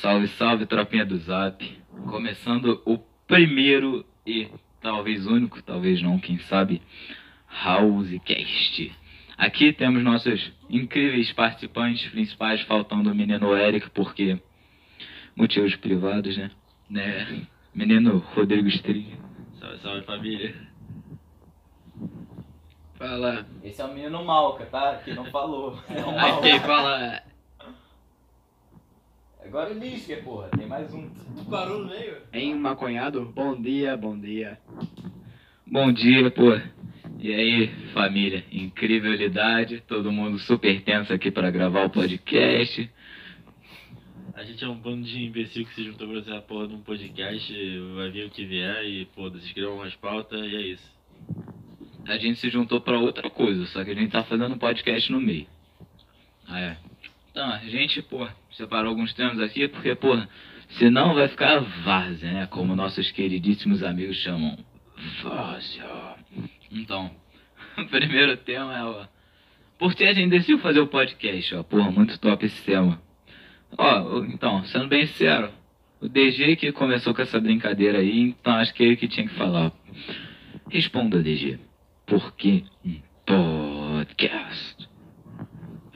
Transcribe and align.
Salve, 0.00 0.28
salve, 0.28 0.64
tropinha 0.64 1.04
do 1.04 1.18
Zap. 1.18 1.62
Começando 2.08 2.80
o 2.86 2.96
primeiro 3.26 4.02
e 4.26 4.48
talvez 4.80 5.26
único, 5.26 5.62
talvez 5.62 6.00
não, 6.00 6.18
quem 6.18 6.38
sabe, 6.38 6.80
Housecast. 7.62 8.92
Aqui 9.36 9.74
temos 9.74 10.02
nossos 10.02 10.52
incríveis 10.70 11.30
participantes 11.34 12.10
principais, 12.10 12.62
faltando 12.62 13.10
o 13.10 13.14
menino 13.14 13.54
Eric, 13.54 13.90
porque 13.90 14.40
motivos 15.36 15.76
privados, 15.76 16.34
né? 16.34 16.50
né? 16.88 17.46
Menino 17.74 18.24
Rodrigo 18.34 18.68
Strig. 18.68 19.18
Salve, 19.58 19.78
salve 19.80 20.02
família. 20.06 20.54
Fala. 22.94 23.46
Esse 23.62 23.82
é 23.82 23.84
o 23.84 23.92
menino 23.92 24.24
Malca, 24.24 24.64
tá? 24.64 24.94
Que 25.04 25.12
não 25.12 25.26
falou. 25.26 25.78
É 25.90 26.00
o 26.00 26.08
Aí 26.08 26.16
Malca. 26.16 26.40
quem 26.42 26.60
fala. 26.60 27.29
Agora 29.44 29.72
o 29.72 29.78
Lisca, 29.78 30.16
porra. 30.18 30.48
Tem 30.50 30.66
mais 30.66 30.92
um. 30.92 31.08
Parou 31.50 31.80
no 31.80 31.88
meio? 31.88 32.18
Em 32.32 32.54
maconhado? 32.54 33.24
Bom 33.34 33.60
dia, 33.60 33.96
bom 33.96 34.18
dia. 34.18 34.58
Bom 35.66 35.92
dia, 35.92 36.30
pô. 36.30 36.52
E 37.18 37.34
aí, 37.34 37.68
família? 37.92 38.44
Incrívelidade, 38.50 39.82
todo 39.86 40.12
mundo 40.12 40.38
super 40.38 40.82
tenso 40.82 41.12
aqui 41.12 41.30
para 41.30 41.50
gravar 41.50 41.84
o 41.84 41.90
podcast. 41.90 42.90
A 44.34 44.42
gente 44.42 44.64
é 44.64 44.68
um 44.68 44.74
bando 44.74 45.02
de 45.02 45.22
imbecil 45.22 45.66
que 45.66 45.74
se 45.74 45.84
juntou 45.84 46.08
pra 46.08 46.20
fazer 46.22 46.36
a 46.36 46.40
porra 46.40 46.68
de 46.68 46.74
um 46.74 46.80
podcast, 46.80 47.52
vai 47.94 48.10
vir 48.10 48.26
o 48.26 48.30
que 48.30 48.46
vier 48.46 48.84
e 48.84 49.06
foda-se, 49.14 49.44
escrevam 49.46 49.76
umas 49.76 49.94
pautas 49.96 50.40
e 50.40 50.56
é 50.56 50.60
isso. 50.62 51.00
A 52.06 52.16
gente 52.16 52.38
se 52.38 52.48
juntou 52.48 52.80
para 52.80 52.98
outra 52.98 53.28
coisa, 53.28 53.66
só 53.66 53.84
que 53.84 53.90
a 53.90 53.94
gente 53.94 54.10
tá 54.10 54.24
fazendo 54.24 54.54
um 54.54 54.58
podcast 54.58 55.12
no 55.12 55.20
meio. 55.20 55.46
Ah, 56.48 56.58
é. 56.58 56.89
Então, 57.30 57.48
a 57.48 57.58
gente, 57.58 58.02
pô, 58.02 58.26
separou 58.52 58.90
alguns 58.90 59.14
temas 59.14 59.38
aqui, 59.40 59.68
porque, 59.68 59.94
pô, 59.94 60.16
senão 60.78 61.14
vai 61.14 61.28
ficar 61.28 61.60
várzea, 61.60 62.32
né? 62.32 62.46
Como 62.46 62.74
nossos 62.74 63.10
queridíssimos 63.12 63.82
amigos 63.82 64.16
chamam. 64.16 64.58
Várzea. 65.22 66.16
Então, 66.70 67.10
o 67.78 67.86
primeiro 67.86 68.36
tema 68.36 68.76
é, 68.76 68.84
ó. 68.84 69.06
Por 69.78 69.94
que 69.94 70.04
a 70.04 70.12
gente 70.12 70.30
decidiu 70.30 70.58
fazer 70.58 70.80
o 70.80 70.88
podcast, 70.88 71.54
ó? 71.54 71.62
Porra, 71.62 71.90
muito 71.90 72.18
top 72.18 72.44
esse 72.44 72.62
tema. 72.62 73.00
Ó, 73.78 74.24
então, 74.24 74.64
sendo 74.64 74.88
bem 74.88 75.06
sincero, 75.06 75.50
o 76.00 76.08
DG 76.08 76.56
que 76.56 76.72
começou 76.72 77.14
com 77.14 77.22
essa 77.22 77.40
brincadeira 77.40 77.98
aí, 77.98 78.20
então 78.20 78.54
acho 78.54 78.74
que 78.74 78.82
é 78.82 78.86
ele 78.86 78.96
que 78.96 79.08
tinha 79.08 79.26
que 79.26 79.34
falar. 79.34 79.72
Responda, 80.68 81.22
DG. 81.22 81.58
Por 82.06 82.34
que 82.34 82.64
um 82.84 83.00
podcast? 83.24 84.79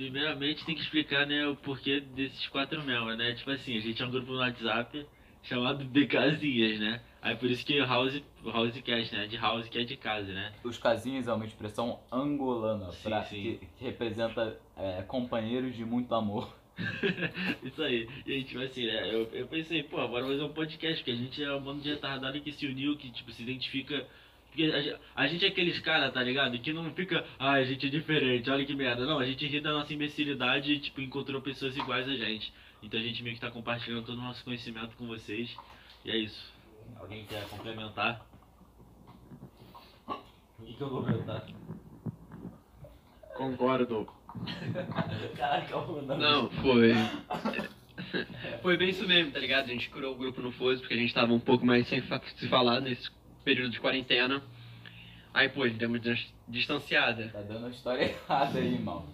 Primeiramente 0.05 0.67
tem 0.67 0.75
que 0.75 0.83
explicar, 0.83 1.27
né, 1.27 1.47
o 1.47 1.57
porquê 1.57 1.99
desses 1.99 2.47
quatro 2.49 2.83
membros, 2.83 3.17
né? 3.17 3.33
Tipo 3.33 3.51
assim, 3.53 3.75
a 3.79 3.81
gente 3.81 4.03
é 4.03 4.07
um 4.07 4.11
grupo 4.11 4.33
no 4.33 4.39
WhatsApp 4.39 5.07
chamado 5.43 5.83
de 5.83 6.07
casinhas, 6.07 6.79
né? 6.79 7.01
Aí 7.23 7.35
por 7.37 7.51
isso 7.51 7.65
que 7.65 7.79
House, 7.79 8.23
Housecast, 8.45 9.15
né? 9.15 9.27
De 9.27 9.39
house 9.39 9.67
que 9.67 9.79
é 9.79 9.85
de 9.85 9.97
casa, 9.97 10.31
né? 10.31 10.53
Os 10.63 10.77
casinhos 10.77 11.27
é 11.27 11.33
uma 11.33 11.47
expressão 11.47 12.01
angolana 12.13 12.93
Sim, 12.93 13.03
pra, 13.03 13.23
sim. 13.23 13.43
Que, 13.43 13.67
que 13.79 13.85
representa 13.85 14.59
é, 14.77 15.03
companheiros 15.03 15.75
de 15.75 15.87
muito 15.87 16.15
amor. 16.15 16.55
Isso 17.65 17.83
aí. 17.83 18.07
E 18.27 18.45
tipo 18.45 18.61
assim, 18.61 18.85
né? 18.85 19.09
Eu, 19.11 19.23
eu 19.33 19.47
pensei, 19.47 19.83
pô, 19.85 20.07
bora 20.07 20.27
fazer 20.27 20.43
um 20.43 20.53
podcast, 20.53 20.99
porque 20.99 21.13
a 21.13 21.17
gente 21.17 21.43
é 21.43 21.51
um 21.55 21.63
bando 21.63 21.81
de 21.81 21.89
retardado 21.89 22.39
que 22.43 22.53
se 22.53 22.67
uniu, 22.67 22.95
que, 22.99 23.11
tipo, 23.11 23.33
se 23.33 23.43
identifica. 23.43 24.07
Porque 24.55 24.71
a, 24.71 24.81
ge- 24.81 24.97
a 25.17 25.27
gente 25.27 25.45
é 25.45 25.49
aqueles 25.49 25.81
caras, 25.81 26.15
tá 26.15 26.23
ligado? 26.23 26.57
Que 26.61 26.73
não 26.73 26.89
fica, 26.95 27.25
ah, 27.41 27.55
a 27.55 27.65
gente 27.65 27.87
é 27.87 27.89
diferente, 27.91 28.49
olha 28.49 28.65
que 28.65 28.73
merda. 28.73 29.05
Não, 29.05 29.19
a 29.19 29.27
gente 29.27 29.45
ri 29.49 29.61
da 29.61 29.73
nossa 29.73 29.93
imbecilidade 29.93 30.73
e, 30.73 30.79
tipo, 30.79 31.01
encontrou 31.01 31.43
pessoas 31.43 31.77
iguais 31.77 32.09
a 32.09 32.15
gente. 32.15 32.53
Então 32.81 33.01
a 33.01 33.03
gente 33.03 33.21
meio 33.25 33.35
que 33.35 33.41
tá 33.41 33.51
compartilhando 33.51 34.07
todo 34.07 34.17
o 34.17 34.23
nosso 34.23 34.45
conhecimento 34.45 34.95
com 34.97 35.09
vocês. 35.09 35.53
E 36.05 36.11
é 36.13 36.17
isso. 36.17 36.53
Alguém 37.01 37.25
quer 37.25 37.43
complementar? 37.49 38.25
O 40.07 40.65
que, 40.65 40.73
que 40.75 40.81
eu 40.81 40.89
vou 40.89 41.01
complementar? 41.03 41.45
Concordo. 43.37 44.09
Caraca, 45.37 45.77
mano. 45.81 46.17
Não, 46.17 46.49
foi. 46.51 46.93
Foi 48.63 48.77
bem 48.77 48.91
isso 48.91 49.07
mesmo, 49.07 49.33
tá 49.33 49.39
ligado? 49.39 49.65
A 49.65 49.69
gente 49.69 49.89
criou 49.91 50.15
o 50.15 50.17
grupo 50.19 50.41
no 50.43 50.51
Foz 50.53 50.81
porque 50.81 50.95
a 50.95 50.97
gente 50.97 51.15
tava 51.15 51.33
um 51.33 51.39
pouco 51.41 51.65
mais 51.65 51.87
sem 51.89 52.03
se 52.37 52.49
falar 52.49 52.81
nesse 52.81 53.09
período 53.45 53.71
de 53.71 53.81
quarentena. 53.81 54.43
Aí, 55.33 55.49
pô, 55.49 55.63
a 55.65 55.69
gente 55.69 55.79
deu 55.79 55.89
uma 55.89 55.99
dis- 55.99 56.33
distanciada. 56.49 57.29
Tá 57.29 57.41
dando 57.43 57.65
uma 57.67 57.71
história 57.71 58.05
errada 58.27 58.59
aí, 58.59 58.79
mal. 58.79 59.07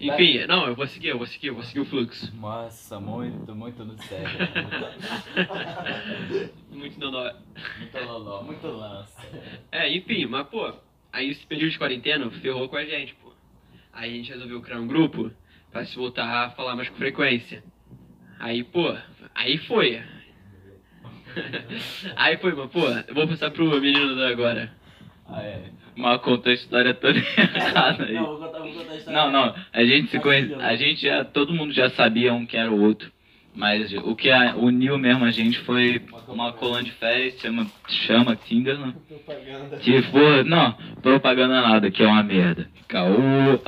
Enfim, 0.00 0.46
não, 0.46 0.66
eu 0.68 0.76
vou 0.76 0.86
seguir, 0.86 1.08
eu 1.08 1.18
vou 1.18 1.26
seguir, 1.26 1.48
eu 1.48 1.54
vou 1.54 1.64
seguir 1.64 1.80
o 1.80 1.84
fluxo. 1.84 2.32
Nossa, 2.36 3.00
muito, 3.00 3.52
muito 3.54 3.84
no 3.84 4.00
sério. 4.04 4.28
Muito 6.70 6.98
não. 7.00 7.10
Muito 7.78 7.98
loló, 8.06 8.42
muito 8.42 8.66
lança. 8.68 9.26
É, 9.72 9.92
enfim, 9.92 10.26
mas 10.26 10.46
pô, 10.48 10.72
aí 11.12 11.30
esse 11.30 11.44
período 11.46 11.72
de 11.72 11.78
quarentena 11.78 12.30
ferrou 12.30 12.68
com 12.68 12.76
a 12.76 12.84
gente, 12.84 13.14
pô. 13.16 13.32
Aí 13.92 14.12
a 14.12 14.16
gente 14.16 14.30
resolveu 14.30 14.60
criar 14.62 14.78
um 14.78 14.86
grupo 14.86 15.32
pra 15.72 15.84
se 15.84 15.96
voltar 15.96 16.44
a 16.46 16.50
falar 16.50 16.76
mais 16.76 16.88
com 16.88 16.96
frequência. 16.96 17.64
Aí, 18.38 18.62
pô, 18.62 18.96
aí 19.34 19.58
foi. 19.58 20.00
aí 22.16 22.36
foi, 22.38 22.54
mas 22.54 22.70
pô, 22.70 22.86
eu 22.88 23.14
vou 23.14 23.26
passar 23.28 23.50
pro 23.50 23.80
menino 23.80 24.16
da 24.16 24.28
agora. 24.28 24.70
Ah, 25.30 25.42
é. 25.42 25.70
Mas 25.96 26.20
contou 26.20 26.50
a 26.50 26.54
história 26.54 26.94
toda 26.94 27.18
errada 27.56 28.04
aí. 28.04 28.14
Não, 28.14 28.26
vou 28.28 28.38
contar, 28.38 28.58
vou 28.60 28.72
contar 28.72 28.92
a 28.92 28.96
história. 28.96 29.20
Não, 29.20 29.30
não, 29.32 29.54
a 29.72 29.84
gente 29.84 30.10
se 30.10 30.18
conhece, 30.20 30.54
a 30.58 30.76
gente 30.76 31.02
já, 31.02 31.24
todo 31.24 31.52
mundo 31.52 31.72
já 31.72 31.90
sabia 31.90 32.32
um 32.32 32.46
que 32.46 32.56
era 32.56 32.70
o 32.70 32.80
outro. 32.80 33.10
Mas 33.54 33.92
o 33.92 34.14
que 34.14 34.30
a- 34.30 34.54
uniu 34.56 34.96
mesmo 34.98 35.24
a 35.24 35.30
gente 35.32 35.58
foi 35.60 36.00
uma 36.30 36.52
coluna 36.52 36.82
de 36.82 36.92
férias, 36.92 37.34
chama, 37.40 37.66
chama 37.88 38.36
Tinder, 38.36 38.78
né? 38.78 38.94
Propaganda. 39.08 39.76
Que 39.78 40.02
for, 40.02 40.44
não, 40.44 40.72
propaganda 41.02 41.60
nada, 41.60 41.90
que 41.90 42.02
é 42.02 42.06
uma 42.06 42.22
merda. 42.22 42.70
Caô. 42.86 43.58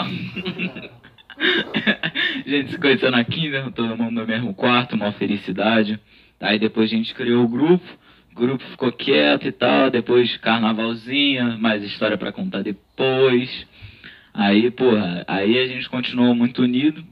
a 2.46 2.48
gente 2.48 2.70
se 2.70 2.78
conheceu 2.78 3.10
na 3.10 3.24
Kinder, 3.24 3.70
todo 3.72 3.96
mundo 3.96 4.12
no 4.20 4.26
mesmo 4.26 4.54
quarto, 4.54 4.94
uma 4.94 5.12
felicidade. 5.12 5.98
Aí 6.40 6.58
depois 6.58 6.90
a 6.90 6.96
gente 6.96 7.14
criou 7.14 7.44
o 7.44 7.48
grupo, 7.48 7.84
o 8.32 8.34
grupo 8.34 8.64
ficou 8.64 8.90
quieto 8.90 9.46
e 9.46 9.52
tal, 9.52 9.90
depois 9.90 10.36
carnavalzinho, 10.38 11.58
mais 11.58 11.82
história 11.82 12.16
pra 12.16 12.32
contar 12.32 12.62
depois. 12.62 13.66
Aí, 14.32 14.70
porra, 14.70 15.24
aí 15.28 15.58
a 15.58 15.66
gente 15.66 15.88
continuou 15.88 16.34
muito 16.34 16.62
unido. 16.62 17.04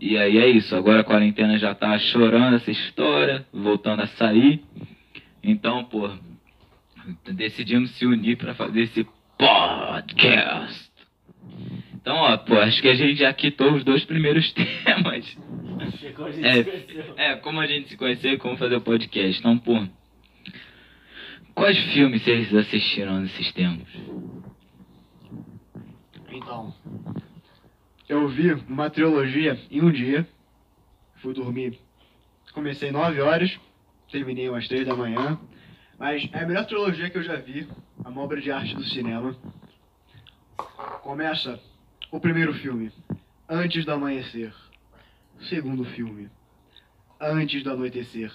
E 0.00 0.16
aí 0.16 0.38
é 0.38 0.48
isso, 0.48 0.74
agora 0.76 1.00
a 1.00 1.04
quarentena 1.04 1.58
já 1.58 1.74
tá 1.74 1.98
chorando 1.98 2.56
essa 2.56 2.70
história, 2.70 3.44
voltando 3.52 4.02
a 4.02 4.06
sair. 4.06 4.62
Então, 5.42 5.84
porra, 5.84 6.18
decidimos 7.32 7.90
se 7.92 8.06
unir 8.06 8.36
pra 8.36 8.54
fazer 8.54 8.82
esse 8.82 9.06
podcast. 9.36 10.87
Então, 12.08 12.20
ó, 12.20 12.38
pô, 12.38 12.54
acho 12.54 12.80
que 12.80 12.88
a 12.88 12.94
gente 12.94 13.18
já 13.18 13.30
quitou 13.34 13.74
os 13.74 13.84
dois 13.84 14.02
primeiros 14.02 14.50
temas. 14.56 15.36
A 15.78 16.30
gente 16.30 16.42
É, 17.18 17.32
é, 17.32 17.36
como 17.36 17.60
a 17.60 17.66
gente 17.66 17.90
se 17.90 17.98
conheceu 17.98 18.32
e 18.32 18.38
como 18.38 18.56
fazer 18.56 18.76
o 18.76 18.80
podcast. 18.80 19.38
Então, 19.38 19.58
pô, 19.58 19.86
quais 21.54 21.76
filmes 21.92 22.22
vocês 22.22 22.54
assistiram 22.54 23.20
nesses 23.20 23.52
tempos? 23.52 23.86
Então, 26.30 26.74
eu 28.08 28.26
vi 28.26 28.52
uma 28.54 28.88
trilogia 28.88 29.60
em 29.70 29.82
um 29.82 29.92
dia. 29.92 30.26
Fui 31.16 31.34
dormir. 31.34 31.78
Comecei 32.54 32.90
9 32.90 33.20
horas, 33.20 33.54
terminei 34.10 34.48
umas 34.48 34.66
3 34.66 34.86
da 34.86 34.96
manhã. 34.96 35.38
Mas 35.98 36.26
é 36.32 36.42
a 36.42 36.46
melhor 36.46 36.64
trilogia 36.64 37.10
que 37.10 37.18
eu 37.18 37.22
já 37.22 37.36
vi, 37.36 37.68
uma 37.98 38.22
obra 38.22 38.40
de 38.40 38.50
arte 38.50 38.74
do 38.74 38.84
cinema. 38.84 39.36
Começa 41.02 41.67
o 42.10 42.20
primeiro 42.20 42.52
filme, 42.54 42.92
Antes 43.48 43.84
do 43.84 43.92
Amanhecer. 43.92 44.52
O 45.40 45.44
segundo 45.44 45.84
filme, 45.84 46.28
Antes 47.20 47.62
do 47.62 47.70
Anoitecer. 47.70 48.32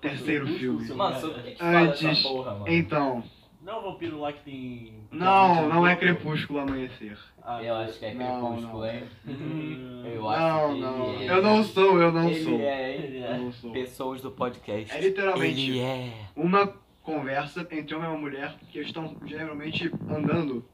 Terceiro 0.00 0.46
filme. 0.46 0.78
Crepúsculo, 0.78 0.98
Mano, 0.98 1.10
cara. 1.14 1.20
sobre 1.20 1.40
o 1.40 1.44
que 1.44 1.50
que 1.52 1.58
fala 1.58 1.80
essa 1.80 2.08
Antes, 2.08 2.22
porra, 2.22 2.52
mano? 2.54 2.68
então, 2.68 3.22
Não 3.62 3.72
é 3.72 3.76
o 3.76 3.82
vampiro 3.82 4.18
lá 4.20 4.32
que 4.32 4.40
tem. 4.42 4.94
não, 5.12 5.68
não 5.68 5.86
é 5.86 5.94
Crepúsculo 5.94 6.58
Amanhecer. 6.60 7.18
Ah, 7.42 7.62
Eu 7.62 7.74
acho 7.76 7.98
que 7.98 8.06
é 8.06 8.14
Não, 8.14 8.46
crepúsculo, 8.56 8.78
não. 8.80 8.86
hein? 8.90 9.04
Hum, 9.28 10.02
Eu 10.06 10.28
acho 10.28 10.40
Não, 10.40 10.74
que 10.74 10.80
não, 10.80 11.14
ele 11.14 11.24
é. 11.24 11.30
eu 11.30 11.42
não 11.42 11.62
sou, 11.64 12.00
eu 12.00 12.10
não 12.12 12.30
ele 12.30 12.42
sou. 12.44 12.58
É? 12.60 12.94
Ele 12.96 13.18
Eu 13.18 13.24
é. 13.26 13.38
não 13.38 13.52
sou. 13.52 13.72
Pessoas 13.72 14.20
do 14.22 14.30
podcast. 14.30 14.94
É 14.94 15.00
literalmente 15.00 15.70
Ele 15.70 15.80
é. 15.80 16.12
uma 16.34 16.66
conversa 17.02 17.60
entre 17.70 17.94
homem 17.94 18.08
e 18.08 18.12
uma 18.12 18.18
mulher 18.18 18.54
que 18.70 18.78
estão 18.80 19.14
geralmente 19.26 19.92
andando 20.08 20.64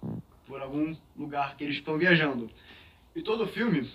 por 0.50 0.60
algum 0.60 0.94
lugar 1.16 1.56
que 1.56 1.62
eles 1.62 1.76
estão 1.76 1.96
viajando. 1.96 2.50
E 3.14 3.22
todo 3.22 3.44
o 3.44 3.46
filme 3.46 3.88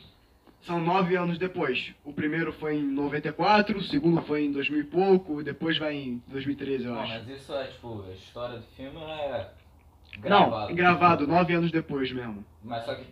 são 0.64 0.80
nove 0.80 1.16
anos 1.18 1.38
depois. 1.38 1.94
O 2.04 2.14
primeiro 2.14 2.54
foi 2.54 2.78
em 2.78 2.84
94, 2.84 3.78
o 3.78 3.84
segundo 3.84 4.22
foi 4.22 4.46
em 4.46 4.52
2000 4.54 4.80
e 4.80 4.84
pouco, 4.86 5.44
depois 5.44 5.78
vai 5.78 5.96
em 5.96 6.24
2013, 6.28 6.86
eu 6.86 6.94
Não, 6.94 7.02
acho. 7.02 7.14
mas 7.14 7.28
isso 7.28 7.54
é 7.54 7.66
tipo, 7.68 8.04
a 8.10 8.14
história 8.14 8.58
do 8.60 8.66
filme 8.76 8.98
é 8.98 9.50
Não, 10.24 10.46
gravado. 10.50 10.74
gravado 10.76 11.28
nove 11.28 11.54
anos 11.54 11.72
depois 11.72 12.10
mesmo. 12.12 12.44
Mas 12.64 12.86
só 12.86 12.96
que 12.96 13.04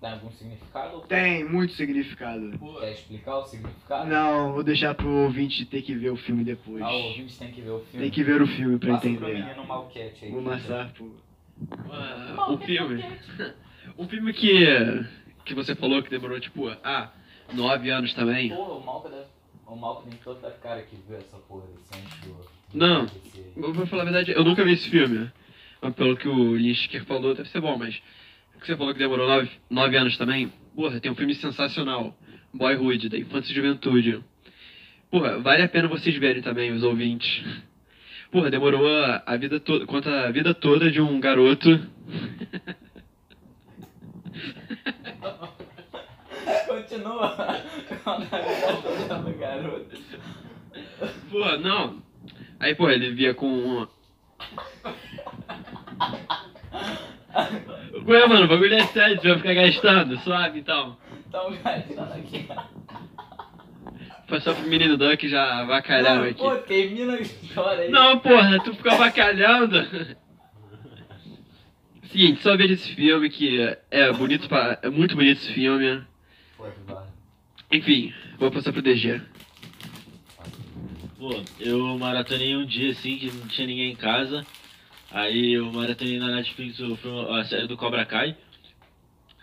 Tem 0.00 0.12
algum 0.12 0.30
significado? 0.30 0.94
ou- 0.96 1.00
Tem 1.02 1.44
muito 1.44 1.74
significado. 1.74 2.58
Quer 2.80 2.92
explicar 2.92 3.36
o 3.36 3.44
significado? 3.44 4.08
Não, 4.08 4.52
vou 4.54 4.62
deixar 4.62 4.94
pro 4.94 5.06
ouvinte 5.10 5.66
ter 5.66 5.82
que 5.82 5.94
ver 5.94 6.08
o 6.10 6.16
filme 6.16 6.42
depois. 6.42 6.80
Ah, 6.82 6.90
o 6.90 7.02
ouvinte 7.08 7.38
tem 7.38 7.50
que 7.52 7.60
ver 7.60 7.70
o 7.70 7.80
filme. 7.80 7.98
Tem 8.06 8.10
que 8.10 8.22
ver 8.22 8.40
o 8.40 8.46
filme 8.46 8.78
pra 8.78 8.92
Passa 8.94 9.00
pro 9.02 9.10
entender. 9.10 9.34
menino 9.44 9.66
Malquete 9.66 10.24
aí. 10.24 10.30
Vou 10.30 10.40
mostrar 10.40 10.90
pro. 10.94 11.14
O 12.48 12.58
filme. 12.58 13.04
O 13.96 14.06
filme 14.06 14.32
que, 14.32 14.66
que 15.44 15.54
você 15.54 15.74
falou 15.74 16.02
que 16.02 16.10
demorou, 16.10 16.40
tipo, 16.40 16.68
ah, 16.82 17.12
nove 17.52 17.90
anos 17.90 18.14
também. 18.14 18.48
Porra, 18.50 18.72
o 18.74 18.84
Malca 18.84 19.08
deve... 19.08 19.24
O 19.66 19.76
Malca 19.76 20.08
tem 20.08 20.18
toda 20.24 20.48
a 20.48 20.50
cara 20.50 20.82
que 20.82 20.96
viu 21.06 21.16
essa 21.16 21.36
porra 21.36 21.66
desse. 21.68 22.34
Não. 22.74 23.06
Eu 23.56 23.72
vou 23.72 23.86
falar 23.86 24.02
a 24.02 24.04
verdade, 24.06 24.32
eu 24.32 24.44
nunca 24.44 24.64
vi 24.64 24.72
esse 24.72 24.88
filme. 24.90 25.30
Mas 25.80 25.94
pelo 25.94 26.16
que 26.16 26.28
o 26.28 26.54
Lynch 26.54 27.00
falou, 27.00 27.34
deve 27.34 27.48
ser 27.48 27.60
bom, 27.60 27.76
mas. 27.78 28.00
O 28.56 28.60
que 28.60 28.66
você 28.66 28.76
falou 28.76 28.92
que 28.92 28.98
demorou 28.98 29.26
nove, 29.26 29.50
nove 29.70 29.96
anos 29.96 30.16
também? 30.18 30.52
Porra, 30.74 31.00
tem 31.00 31.10
um 31.10 31.14
filme 31.14 31.34
sensacional. 31.34 32.14
Boyhood, 32.52 33.08
da 33.08 33.16
infância 33.16 33.52
e 33.52 33.54
juventude. 33.54 34.22
Porra, 35.10 35.38
vale 35.38 35.62
a 35.62 35.68
pena 35.68 35.88
vocês 35.88 36.16
verem 36.16 36.42
também, 36.42 36.72
os 36.72 36.82
ouvintes. 36.82 37.42
Porra, 38.30 38.50
demorou 38.50 38.86
a, 38.86 39.22
a 39.26 39.36
vida 39.36 39.58
toda. 39.58 39.84
Conta 39.86 40.28
a 40.28 40.30
vida 40.30 40.54
toda 40.54 40.90
de 40.90 41.00
um 41.00 41.18
garoto. 41.18 41.68
Continua. 46.66 47.36
Conta 48.04 48.36
a 48.36 48.40
vida 48.40 49.14
do 49.18 49.38
garoto. 49.38 49.98
Porra, 51.30 51.56
não. 51.58 52.02
Aí, 52.60 52.74
porra, 52.74 52.92
ele 52.92 53.10
via 53.12 53.34
com. 53.34 53.88
Ué, 58.06 58.26
mano, 58.26 58.44
o 58.44 58.48
bagulho 58.48 58.74
é 58.74 58.86
sério, 58.86 59.20
você 59.20 59.28
vai 59.28 59.38
ficar 59.38 59.54
gastando, 59.54 60.18
suave 60.18 60.60
então. 60.60 60.96
Então, 61.28 61.50
gastando 61.62 62.12
aqui. 62.12 62.48
Foi 64.30 64.40
só 64.40 64.54
pro 64.54 64.66
menino 64.66 64.96
Duck 64.96 65.28
já 65.28 65.60
avacalharam 65.60 66.22
aqui. 66.22 66.34
Pô, 66.38 66.54
termina 66.56 67.14
a 67.14 67.20
história 67.20 67.82
aí. 67.84 67.90
Não, 67.90 68.18
porra, 68.20 68.62
tu 68.62 68.72
ficou 68.74 68.92
avacalhando. 68.92 70.16
Seguinte, 72.04 72.40
só 72.42 72.56
veja 72.56 72.74
esse 72.74 72.94
filme 72.94 73.28
que 73.28 73.76
é 73.90 74.12
bonito 74.12 74.48
pra. 74.48 74.78
É 74.82 74.88
muito 74.88 75.14
bonito 75.16 75.38
esse 75.38 75.52
filme. 75.52 76.02
Enfim, 77.72 78.14
vou 78.38 78.50
passar 78.50 78.72
pro 78.72 78.80
DG. 78.82 79.20
Pô, 81.18 81.42
eu 81.58 81.98
maratonei 81.98 82.56
um 82.56 82.64
dia 82.64 82.92
assim 82.92 83.18
que 83.18 83.30
não 83.30 83.46
tinha 83.48 83.66
ninguém 83.66 83.92
em 83.92 83.96
casa. 83.96 84.46
Aí 85.12 85.52
eu 85.54 85.70
maratonei 85.72 86.18
na 86.18 86.28
Netflix 86.28 86.78
o 86.80 86.96
filme- 86.96 87.38
a 87.38 87.44
série 87.44 87.66
do 87.66 87.76
Cobra 87.76 88.06
Kai. 88.06 88.36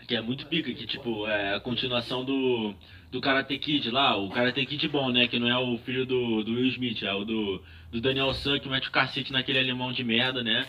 Que 0.06 0.16
é 0.16 0.20
muito 0.22 0.46
pica, 0.46 0.72
que 0.72 0.86
tipo, 0.86 1.26
é 1.26 1.54
a 1.56 1.60
continuação 1.60 2.24
do, 2.24 2.74
do 3.10 3.20
Karate 3.20 3.58
Kid 3.58 3.90
lá, 3.90 4.16
o 4.16 4.28
Karate 4.30 4.64
Kid 4.66 4.88
bom, 4.88 5.10
né? 5.10 5.26
Que 5.28 5.38
não 5.38 5.48
é 5.48 5.58
o 5.58 5.78
filho 5.78 6.04
do, 6.04 6.42
do 6.42 6.52
Will 6.52 6.68
Smith, 6.68 7.02
é 7.02 7.12
o 7.12 7.24
do, 7.24 7.62
do 7.90 8.00
Daniel 8.00 8.32
San 8.34 8.58
que 8.58 8.68
mete 8.68 8.88
o 8.88 8.92
cacete 8.92 9.32
naquele 9.32 9.58
alemão 9.58 9.92
de 9.92 10.04
merda, 10.04 10.42
né? 10.42 10.66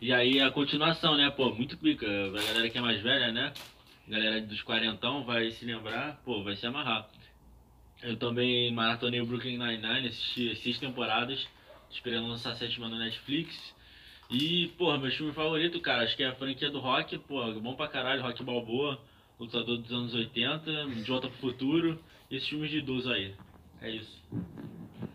E 0.00 0.12
aí 0.12 0.40
a 0.40 0.50
continuação, 0.50 1.16
né? 1.16 1.30
Pô, 1.30 1.54
muito 1.54 1.76
pica. 1.76 2.06
A 2.06 2.30
galera 2.30 2.70
que 2.70 2.78
é 2.78 2.80
mais 2.80 3.00
velha, 3.02 3.32
né? 3.32 3.52
Galera 4.08 4.40
dos 4.40 4.62
quarentão 4.62 5.24
vai 5.24 5.50
se 5.52 5.64
lembrar, 5.64 6.20
pô, 6.24 6.42
vai 6.42 6.56
se 6.56 6.66
amarrar. 6.66 7.08
Eu 8.02 8.16
também 8.16 8.72
maratonei 8.72 9.20
o 9.20 9.26
Brooklyn 9.26 9.58
Nine-Nine, 9.58 10.08
assisti 10.08 10.50
as 10.50 10.58
seis 10.58 10.78
temporadas, 10.78 11.46
esperando 11.88 12.26
lançar 12.26 12.50
a 12.50 12.56
sétima 12.56 12.88
no 12.88 12.98
Netflix. 12.98 13.56
E, 14.28 14.68
porra, 14.76 14.98
meu 14.98 15.10
filme 15.12 15.32
favorito, 15.32 15.80
cara, 15.80 16.02
acho 16.02 16.16
que 16.16 16.24
é 16.24 16.28
a 16.28 16.34
franquia 16.34 16.70
do 16.70 16.80
Rock, 16.80 17.16
pô, 17.18 17.52
bom 17.60 17.74
pra 17.74 17.86
caralho, 17.86 18.22
Rock 18.22 18.42
Balboa, 18.42 19.00
lutador 19.42 19.78
dos 19.78 19.92
anos 19.92 20.14
80, 20.14 20.86
De 20.86 21.02
Volta 21.02 21.28
pro 21.28 21.38
Futuro, 21.38 21.98
esses 22.30 22.48
filmes 22.48 22.70
de 22.70 22.78
idoso 22.78 23.12
aí. 23.12 23.34
É 23.80 23.90
isso. 23.90 24.22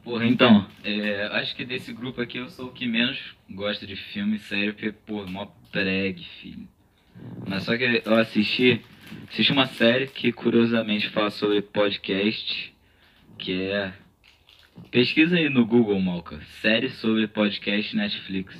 Porra, 0.03 0.25
então, 0.25 0.67
é, 0.83 1.27
acho 1.33 1.55
que 1.55 1.63
desse 1.63 1.93
grupo 1.93 2.21
aqui 2.21 2.37
eu 2.37 2.49
sou 2.49 2.67
o 2.67 2.71
que 2.71 2.85
menos 2.85 3.17
gosta 3.49 3.87
de 3.87 3.95
filme 3.95 4.37
sério, 4.39 4.73
porque, 4.73 4.91
pô, 4.91 5.25
mó 5.25 5.47
pregue, 5.71 6.23
filho. 6.41 6.67
Mas 7.47 7.63
só 7.63 7.77
que 7.77 8.01
eu 8.03 8.15
assisti, 8.15 8.81
assisti 9.29 9.51
uma 9.51 9.65
série 9.65 10.07
que 10.07 10.31
curiosamente 10.31 11.09
fala 11.09 11.29
sobre 11.31 11.61
podcast, 11.61 12.73
que 13.37 13.53
é... 13.53 13.93
Pesquisa 14.91 15.37
aí 15.37 15.49
no 15.49 15.65
Google, 15.65 15.99
Malca, 15.99 16.39
série 16.61 16.89
sobre 16.89 17.27
podcast 17.27 17.95
Netflix. 17.95 18.55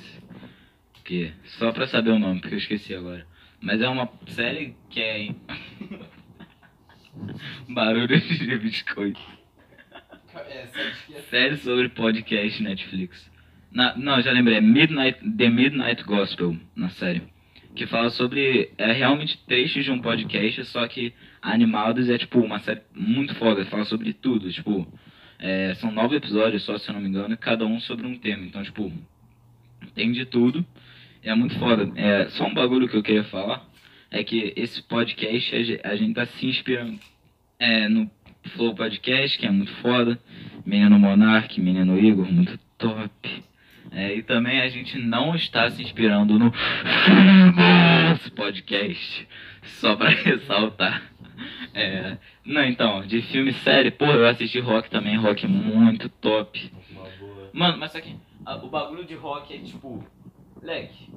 Que, 1.04 1.32
só 1.44 1.70
pra 1.70 1.86
saber 1.86 2.10
o 2.10 2.18
nome, 2.18 2.40
porque 2.40 2.54
eu 2.54 2.58
esqueci 2.58 2.94
agora. 2.94 3.27
Mas 3.60 3.80
é 3.80 3.88
uma 3.88 4.08
série 4.28 4.74
que 4.88 5.00
é... 5.00 5.34
Barulho 7.68 8.20
de 8.20 8.58
biscoito. 8.58 9.20
É, 10.34 10.68
é... 11.12 11.20
Série 11.22 11.56
sobre 11.56 11.88
podcast 11.88 12.62
Netflix. 12.62 13.30
Na, 13.70 13.96
não, 13.96 14.20
já 14.22 14.30
lembrei. 14.32 14.56
é 14.56 14.60
Midnight, 14.60 15.18
The 15.36 15.50
Midnight 15.50 16.04
Gospel, 16.04 16.56
na 16.74 16.88
série. 16.90 17.22
Que 17.74 17.86
fala 17.86 18.10
sobre. 18.10 18.72
É 18.78 18.92
realmente 18.92 19.38
trechos 19.46 19.84
de 19.84 19.90
um 19.90 20.00
podcast, 20.00 20.64
só 20.64 20.86
que 20.88 21.12
animados 21.42 22.08
é 22.08 22.16
tipo 22.18 22.40
uma 22.40 22.58
série 22.60 22.80
muito 22.94 23.34
foda. 23.34 23.64
Fala 23.66 23.84
sobre 23.84 24.12
tudo. 24.12 24.50
Tipo, 24.50 24.86
é, 25.38 25.74
são 25.74 25.90
nove 25.90 26.16
episódios 26.16 26.62
só, 26.62 26.78
se 26.78 26.88
eu 26.88 26.94
não 26.94 27.00
me 27.00 27.08
engano, 27.08 27.34
e 27.34 27.36
cada 27.36 27.66
um 27.66 27.78
sobre 27.78 28.06
um 28.06 28.18
tema. 28.18 28.44
Então, 28.44 28.62
tipo, 28.62 28.92
tem 29.94 30.10
de 30.12 30.24
tudo. 30.24 30.64
É 31.22 31.34
muito 31.34 31.58
foda. 31.58 31.90
É, 31.96 32.28
só 32.30 32.46
um 32.46 32.54
bagulho 32.54 32.88
que 32.88 32.96
eu 32.96 33.02
queria 33.02 33.24
falar 33.24 33.66
é 34.10 34.22
que 34.24 34.52
esse 34.56 34.82
podcast 34.82 35.54
a 35.54 35.62
ge- 35.62 35.80
a 35.84 35.96
gente 35.96 36.14
tá 36.14 36.24
se 36.26 36.46
inspirando 36.46 36.98
é, 37.58 37.88
no 37.88 38.10
Flow 38.54 38.74
Podcast, 38.74 39.36
que 39.38 39.46
é 39.46 39.50
muito 39.50 39.72
foda. 39.76 40.18
Menino 40.64 40.98
Monark, 40.98 41.60
Menino 41.60 41.98
Igor, 41.98 42.30
muito 42.30 42.58
top. 42.78 43.44
É, 43.90 44.14
e 44.14 44.22
também 44.22 44.60
a 44.60 44.68
gente 44.68 44.98
não 44.98 45.34
está 45.34 45.68
se 45.70 45.82
inspirando 45.82 46.38
no 46.38 46.52
Famous 46.52 48.28
Podcast, 48.30 49.26
só 49.62 49.96
pra 49.96 50.08
ressaltar. 50.12 51.02
É, 51.74 52.16
não, 52.44 52.64
então, 52.64 53.00
de 53.06 53.22
filme 53.22 53.52
série, 53.52 53.90
porra, 53.90 54.12
eu 54.14 54.26
assisti 54.26 54.58
Rock 54.60 54.90
também, 54.90 55.16
Rock 55.16 55.46
muito 55.46 56.08
top. 56.08 56.70
Mano, 57.52 57.78
mas 57.78 57.92
só 57.92 58.00
que 58.00 58.14
o 58.46 58.68
bagulho 58.68 59.04
de 59.04 59.14
rock 59.14 59.54
é 59.54 59.58
tipo... 59.58 60.04
Leque, 60.62 61.08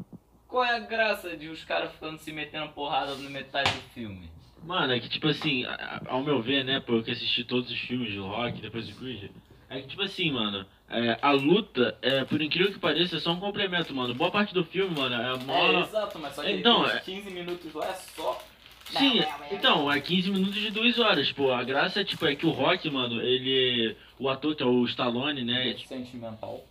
qual 0.47 0.63
é 0.63 0.75
a 0.75 0.79
graça 0.79 1.35
de 1.35 1.47
os 1.47 1.63
caras 1.63 1.91
ficando 1.93 2.17
se 2.19 2.31
metendo 2.31 2.69
porrada 2.69 3.15
na 3.15 3.29
metade 3.29 3.71
do 3.71 3.81
filme? 3.93 4.29
Mano, 4.63 4.93
é 4.93 4.99
que 4.99 5.09
tipo 5.09 5.27
assim, 5.27 5.65
ao 6.07 6.21
meu 6.23 6.41
ver, 6.41 6.63
né, 6.63 6.79
porque 6.79 7.11
assisti 7.11 7.43
todos 7.43 7.69
os 7.71 7.79
filmes 7.79 8.13
do 8.13 8.27
Rock 8.27 8.61
depois 8.61 8.87
do 8.87 8.95
Creed, 8.95 9.31
é 9.69 9.81
que 9.81 9.87
tipo 9.87 10.01
assim, 10.03 10.31
mano, 10.31 10.65
é, 10.89 11.17
a 11.21 11.31
luta, 11.31 11.97
é, 12.01 12.23
por 12.25 12.41
incrível 12.41 12.71
que 12.71 12.77
pareça, 12.79 13.15
é 13.15 13.19
só 13.19 13.31
um 13.31 13.39
complemento, 13.39 13.95
mano. 13.95 14.13
Boa 14.13 14.29
parte 14.29 14.53
do 14.53 14.63
filme, 14.65 14.93
mano, 14.99 15.15
é 15.15 15.33
É, 15.33 15.37
mó. 15.37 15.81
exato, 15.81 16.19
mas 16.19 16.35
só 16.35 16.43
que 16.43 16.51
Então, 16.51 16.85
é- 16.85 16.99
15 16.99 17.31
minutos 17.31 17.73
lá 17.73 17.87
é 17.87 17.93
só... 17.93 18.39
Sim, 18.85 19.23
então, 19.49 19.89
é 19.89 20.01
15 20.01 20.29
minutos 20.29 20.55
de 20.55 20.69
2 20.69 20.99
horas, 20.99 21.31
pô. 21.31 21.53
A 21.53 21.63
graça 21.63 22.03
tipo, 22.03 22.25
é 22.25 22.35
que 22.35 22.45
o 22.45 22.49
Rock, 22.49 22.89
mano, 22.89 23.21
ele. 23.21 23.95
O 24.19 24.27
ator 24.27 24.53
que 24.53 24.61
é 24.61 24.65
o 24.65 24.83
Stallone, 24.83 25.45
né? 25.45 25.69
É 25.69 25.77
sentimental. 25.77 26.61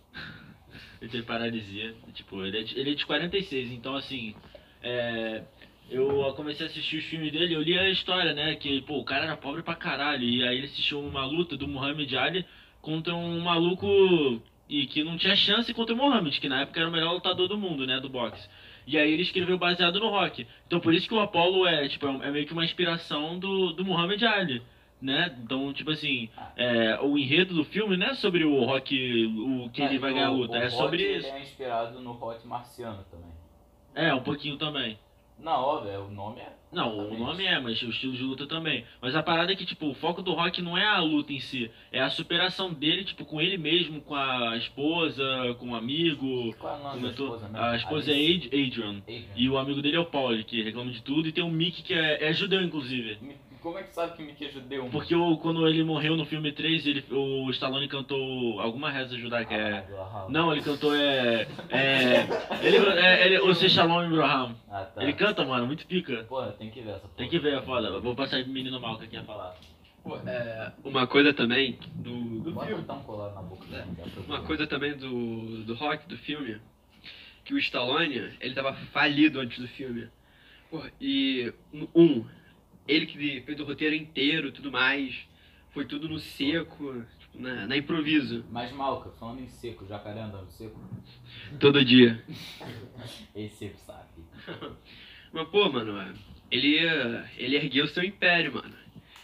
Ele 1.01 1.09
tem 1.09 1.23
paralisia. 1.23 1.95
Tipo, 2.13 2.45
ele 2.45 2.59
é, 2.59 2.63
de, 2.63 2.79
ele 2.79 2.91
é 2.91 2.93
de 2.93 3.05
46, 3.05 3.71
então 3.71 3.95
assim. 3.95 4.35
É, 4.83 5.43
eu 5.89 6.33
comecei 6.35 6.65
a 6.65 6.69
assistir 6.69 6.97
os 6.97 7.05
filmes 7.05 7.33
dele, 7.33 7.53
eu 7.53 7.61
li 7.61 7.77
a 7.77 7.89
história, 7.89 8.33
né? 8.33 8.55
Que, 8.55 8.81
pô, 8.83 8.99
o 8.99 9.03
cara 9.03 9.25
era 9.25 9.35
pobre 9.35 9.61
pra 9.61 9.75
caralho. 9.75 10.23
E 10.23 10.47
aí 10.47 10.57
ele 10.57 10.67
assistiu 10.67 11.01
uma 11.01 11.25
luta 11.25 11.57
do 11.57 11.67
Muhammad 11.67 12.13
Ali 12.13 12.45
contra 12.81 13.13
um 13.13 13.41
maluco 13.41 14.41
e 14.69 14.85
que 14.87 15.03
não 15.03 15.17
tinha 15.17 15.35
chance 15.35 15.73
contra 15.73 15.93
o 15.93 15.97
Muhammad, 15.97 16.39
que 16.39 16.47
na 16.47 16.61
época 16.61 16.79
era 16.79 16.87
o 16.87 16.91
melhor 16.91 17.13
lutador 17.13 17.47
do 17.47 17.57
mundo, 17.57 17.85
né? 17.85 17.99
Do 17.99 18.07
boxe. 18.07 18.47
E 18.87 18.97
aí 18.97 19.11
ele 19.11 19.23
escreveu 19.23 19.57
baseado 19.57 19.99
no 19.99 20.09
rock. 20.09 20.47
Então 20.65 20.79
por 20.79 20.93
isso 20.93 21.07
que 21.07 21.13
o 21.13 21.19
Apollo 21.19 21.67
é, 21.67 21.87
tipo, 21.89 22.07
é 22.07 22.27
é 22.27 22.31
meio 22.31 22.47
que 22.47 22.53
uma 22.53 22.63
inspiração 22.63 23.37
do, 23.37 23.73
do 23.73 23.83
Muhammad 23.83 24.21
Ali. 24.23 24.61
Né? 25.01 25.35
Então, 25.43 25.73
tipo 25.73 25.89
assim, 25.89 26.29
é, 26.55 26.99
o 27.01 27.17
enredo 27.17 27.55
do 27.55 27.63
filme 27.65 27.97
não 27.97 28.07
é 28.07 28.13
sobre 28.13 28.43
o 28.45 28.63
rock, 28.63 29.25
o 29.65 29.69
que 29.71 29.81
ele 29.81 29.97
Ah, 29.97 29.99
vai 29.99 30.13
ganhar 30.13 30.27
a 30.27 30.31
luta, 30.31 30.53
o 30.53 30.61
é 30.61 30.69
sobre 30.69 31.01
ele 31.01 31.17
isso. 31.19 31.27
é 31.27 31.41
inspirado 31.41 31.99
no 31.99 32.11
rock 32.11 32.45
marciano 32.47 33.03
também. 33.09 33.31
É, 33.95 34.13
um 34.13 34.21
pouquinho 34.21 34.57
também. 34.57 34.99
Não, 35.39 35.53
óbvio, 35.59 35.91
é, 35.91 35.97
o 35.97 36.07
nome 36.11 36.39
é... 36.39 36.53
Não, 36.71 36.95
o 37.09 37.17
nome 37.17 37.43
é, 37.43 37.59
mas 37.59 37.81
o 37.81 37.89
estilo 37.89 38.13
de 38.13 38.21
luta 38.21 38.45
também. 38.45 38.85
Mas 39.01 39.15
a 39.15 39.23
parada 39.23 39.51
é 39.51 39.55
que, 39.55 39.65
tipo, 39.65 39.87
o 39.89 39.93
foco 39.95 40.21
do 40.21 40.33
Rock 40.33 40.61
não 40.61 40.77
é 40.77 40.85
a 40.85 40.99
luta 41.01 41.33
em 41.33 41.39
si, 41.39 41.69
é 41.91 41.99
a 41.99 42.09
superação 42.11 42.71
dele, 42.71 43.03
tipo, 43.03 43.25
com 43.25 43.41
ele 43.41 43.57
mesmo, 43.57 43.99
com 44.01 44.13
a 44.15 44.55
esposa, 44.55 45.23
com 45.59 45.71
o 45.71 45.75
amigo. 45.75 46.53
Qual 46.59 46.75
é 46.75 46.79
o 46.79 46.83
nome 46.83 47.01
da 47.01 47.09
esposa 47.09 47.49
mesmo? 47.49 47.57
A 47.65 47.75
esposa 47.75 48.11
é 48.11 48.13
Alice. 48.15 48.47
Ad- 48.47 48.55
Adrian. 48.67 48.97
Adrian. 48.99 49.23
E 49.35 49.49
o 49.49 49.57
amigo 49.57 49.81
dele 49.81 49.97
é 49.97 49.99
o 49.99 50.05
Paul, 50.05 50.41
que 50.45 50.61
reclama 50.61 50.91
de 50.91 51.01
tudo. 51.01 51.27
E 51.27 51.31
tem 51.31 51.43
o 51.43 51.49
Mickey, 51.49 51.81
que 51.81 51.93
é, 51.93 52.23
é 52.29 52.31
judeu, 52.33 52.61
inclusive. 52.61 53.17
Me- 53.19 53.35
Como 53.61 53.77
é 53.77 53.83
que 53.83 53.93
sabe 53.93 54.17
que 54.17 54.23
Mickey 54.23 54.45
é 54.45 54.49
judeu? 54.49 54.79
mano? 54.79 54.91
Porque 54.91 55.15
o, 55.15 55.37
quando 55.37 55.67
ele 55.67 55.83
morreu 55.83 56.17
no 56.17 56.25
filme 56.25 56.51
3, 56.51 56.87
ele, 56.87 57.05
o 57.11 57.49
Stallone 57.51 57.87
cantou 57.87 58.59
alguma 58.59 58.89
reza 58.89 59.15
judaica. 59.15 59.53
É... 59.53 59.85
Não, 60.29 60.51
ele 60.51 60.63
cantou 60.63 60.95
é. 60.95 61.47
É. 61.69 62.27
Ele, 62.63 62.77
é, 62.77 63.25
ele, 63.27 63.39
o 63.39 63.53
Shalom 63.53 63.99
Abraham. 63.99 64.55
Ah, 64.67 64.83
tá. 64.85 65.03
Ele 65.03 65.13
canta, 65.13 65.45
mano, 65.45 65.67
muito 65.67 65.85
pica. 65.85 66.23
Porra, 66.23 66.51
tem 66.53 66.71
que 66.71 66.81
ver 66.81 66.89
essa 66.91 67.01
porra. 67.01 67.13
Tem 67.17 67.29
que 67.29 67.37
ver, 67.37 67.53
é 67.53 67.61
foda. 67.61 67.87
Eu 67.87 68.01
Vou 68.01 68.15
passar 68.15 68.41
de 68.43 68.49
menino 68.49 68.79
mal 68.79 68.97
que 68.97 69.05
aqui 69.05 69.15
ia 69.15 69.23
falar. 69.23 69.55
Pô, 70.03 70.17
é, 70.17 70.71
uma 70.83 71.05
coisa 71.05 71.31
também 71.31 71.77
do, 71.93 72.39
do 72.39 72.51
Bota 72.53 72.65
filme. 72.65 72.81
botar 72.81 72.93
um 72.95 73.03
colar 73.03 73.35
na 73.35 73.41
boca. 73.43 73.65
né? 73.67 73.85
É 73.99 74.19
Uma 74.21 74.41
coisa 74.41 74.65
também 74.65 74.97
do, 74.97 75.63
do 75.63 75.75
rock, 75.75 76.07
do 76.07 76.17
filme, 76.17 76.57
que 77.45 77.53
o 77.53 77.59
Stallone, 77.59 78.33
ele 78.39 78.55
tava 78.55 78.73
falido 78.91 79.39
antes 79.39 79.59
do 79.59 79.67
filme. 79.67 80.07
Pô, 80.71 80.81
e, 80.99 81.53
um, 81.93 82.25
ele 82.87 83.05
que 83.05 83.41
fez 83.41 83.59
o 83.59 83.63
roteiro 83.63 83.95
inteiro 83.95 84.49
e 84.49 84.51
tudo 84.51 84.71
mais, 84.71 85.15
foi 85.71 85.85
tudo 85.85 86.09
no 86.09 86.19
seco, 86.19 87.03
na, 87.33 87.65
na 87.67 87.77
improviso, 87.77 88.43
Mas 88.49 88.71
Malca, 88.71 89.09
falando 89.11 89.41
em 89.41 89.47
seco, 89.47 89.85
jacaré 89.87 90.21
andando 90.21 90.49
seco. 90.51 90.79
todo 91.59 91.83
dia. 91.83 92.23
Esse 93.33 93.55
seco 93.55 93.79
sabe. 93.85 94.07
Mas, 95.31 95.47
pô, 95.47 95.69
mano, 95.71 96.13
ele, 96.49 96.77
ele 97.37 97.55
ergueu 97.55 97.87
seu 97.87 98.03
império, 98.03 98.53
mano. 98.53 98.75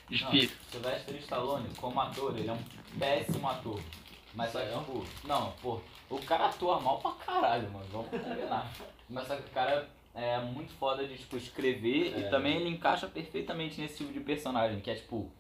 Não, 0.10 0.32
Sylvester 0.72 1.16
Stallone, 1.18 1.68
como 1.76 2.00
ator, 2.00 2.38
ele 2.38 2.48
é 2.48 2.54
um 2.54 2.64
péssimo 2.98 3.46
ator. 3.50 3.82
Mas 4.34 4.52
só 4.52 4.62
que, 4.62 4.68
tipo, 4.68 5.06
não, 5.28 5.52
pô, 5.62 5.82
o 6.10 6.20
cara 6.20 6.46
atua 6.46 6.80
mal 6.80 7.02
pra 7.02 7.12
caralho, 7.26 7.70
mano, 7.72 7.86
vamos 7.92 8.10
combinar. 8.10 8.72
Mas 9.10 9.28
só 9.28 9.36
que 9.36 9.50
o 9.50 9.54
cara 9.54 9.90
é 10.18 10.40
muito 10.40 10.74
foda 10.74 11.06
de, 11.08 11.16
tipo, 11.18 11.38
escrever 11.38 12.14
É. 12.16 12.20
e 12.20 12.30
também 12.30 12.58
ele 12.58 12.70
encaixa 12.70 13.08
perfeitamente 13.08 13.80
nesse 13.80 13.98
tipo 14.00 14.12
de 14.12 14.20
personagem, 14.20 14.80
que 14.82 14.90
é, 14.90 14.96
tipo, 14.96 15.32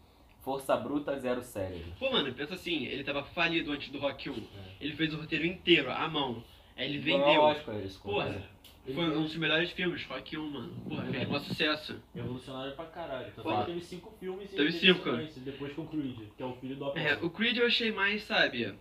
força 0.42 0.76
bruta, 0.78 1.18
zero 1.20 1.42
cérebro. 1.44 1.92
Pô, 2.00 2.12
mano, 2.12 2.32
pensa 2.34 2.54
assim, 2.54 2.86
ele 2.86 3.04
tava 3.04 3.24
falido 3.24 3.72
antes 3.72 3.90
do 3.90 4.00
Rock 4.00 4.30
1. 4.30 4.44
Ele 4.80 4.94
fez 4.96 5.14
o 5.14 5.18
roteiro 5.18 5.46
inteiro, 5.46 5.92
à 5.92 6.08
mão. 6.08 6.44
Aí 6.78 6.86
ele 6.90 7.00
vendeu. 7.00 7.42
Lógico, 7.42 7.72
é 7.72 7.82
isso. 7.82 8.00
Porra, 8.02 8.42
foi 8.86 9.04
um 9.04 9.24
dos 9.24 9.36
melhores 9.36 9.72
filmes, 9.72 10.06
Rock 10.06 10.38
1, 10.38 10.50
mano. 10.50 10.74
Porra, 10.88 11.06
fez 11.08 11.28
um 11.30 11.40
sucesso. 11.40 12.02
Revolucionário 12.16 12.74
pra 12.76 12.86
caralho. 12.86 13.28
É 13.28 13.32
que 13.60 13.66
teve 13.66 13.82
cinco 13.82 14.14
filmes 14.20 14.54
e 14.54 14.56
teve 14.56 14.72
cinco. 14.72 15.10
Depois 15.38 15.74
com 15.74 15.82
o 15.82 15.88
Creed, 15.88 16.20
que 16.38 16.44
é 16.44 16.46
o 16.46 16.54
filho 16.54 16.76
do 16.76 16.86
É, 16.98 17.12
Apollo. 17.14 17.28
o 17.28 17.30
Creed 17.32 17.58
eu 17.58 17.66
achei 17.66 17.92
mais, 17.92 18.24
sabe? 18.24 18.74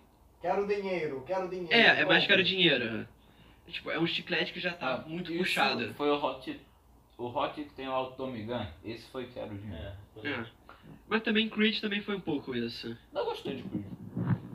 Quero 0.42 0.66
dinheiro, 0.68 1.24
quero 1.26 1.48
dinheiro. 1.48 1.72
É, 1.74 2.02
é 2.02 2.04
mais 2.04 2.24
caro 2.26 2.42
dinheiro. 2.44 3.08
Tipo, 3.68 3.90
é 3.90 3.98
um 3.98 4.06
chiclete 4.06 4.52
que 4.52 4.60
já 4.60 4.72
tá 4.72 4.94
Ah, 4.94 5.08
muito 5.08 5.32
isso 5.32 5.42
puxado. 5.42 5.92
Foi 5.94 6.08
o 6.08 6.16
Rock. 6.16 6.58
O 7.18 7.26
Rock 7.28 7.64
que 7.64 7.74
tem 7.74 7.88
lá 7.88 8.00
o 8.02 8.12
Tommy 8.12 8.42
Gun, 8.44 8.66
esse 8.84 9.10
foi 9.10 9.26
que 9.26 9.38
era 9.38 9.52
o 9.52 9.56
dinheiro. 9.56 9.92
É. 10.22 10.28
É. 10.28 10.46
Mas 11.08 11.22
também 11.22 11.48
Creed 11.48 11.80
também 11.80 12.00
foi 12.02 12.16
um 12.16 12.20
pouco 12.20 12.54
isso. 12.54 12.96
Não 13.12 13.24
gostei 13.24 13.56
de 13.56 13.62
Creed. 13.62 13.84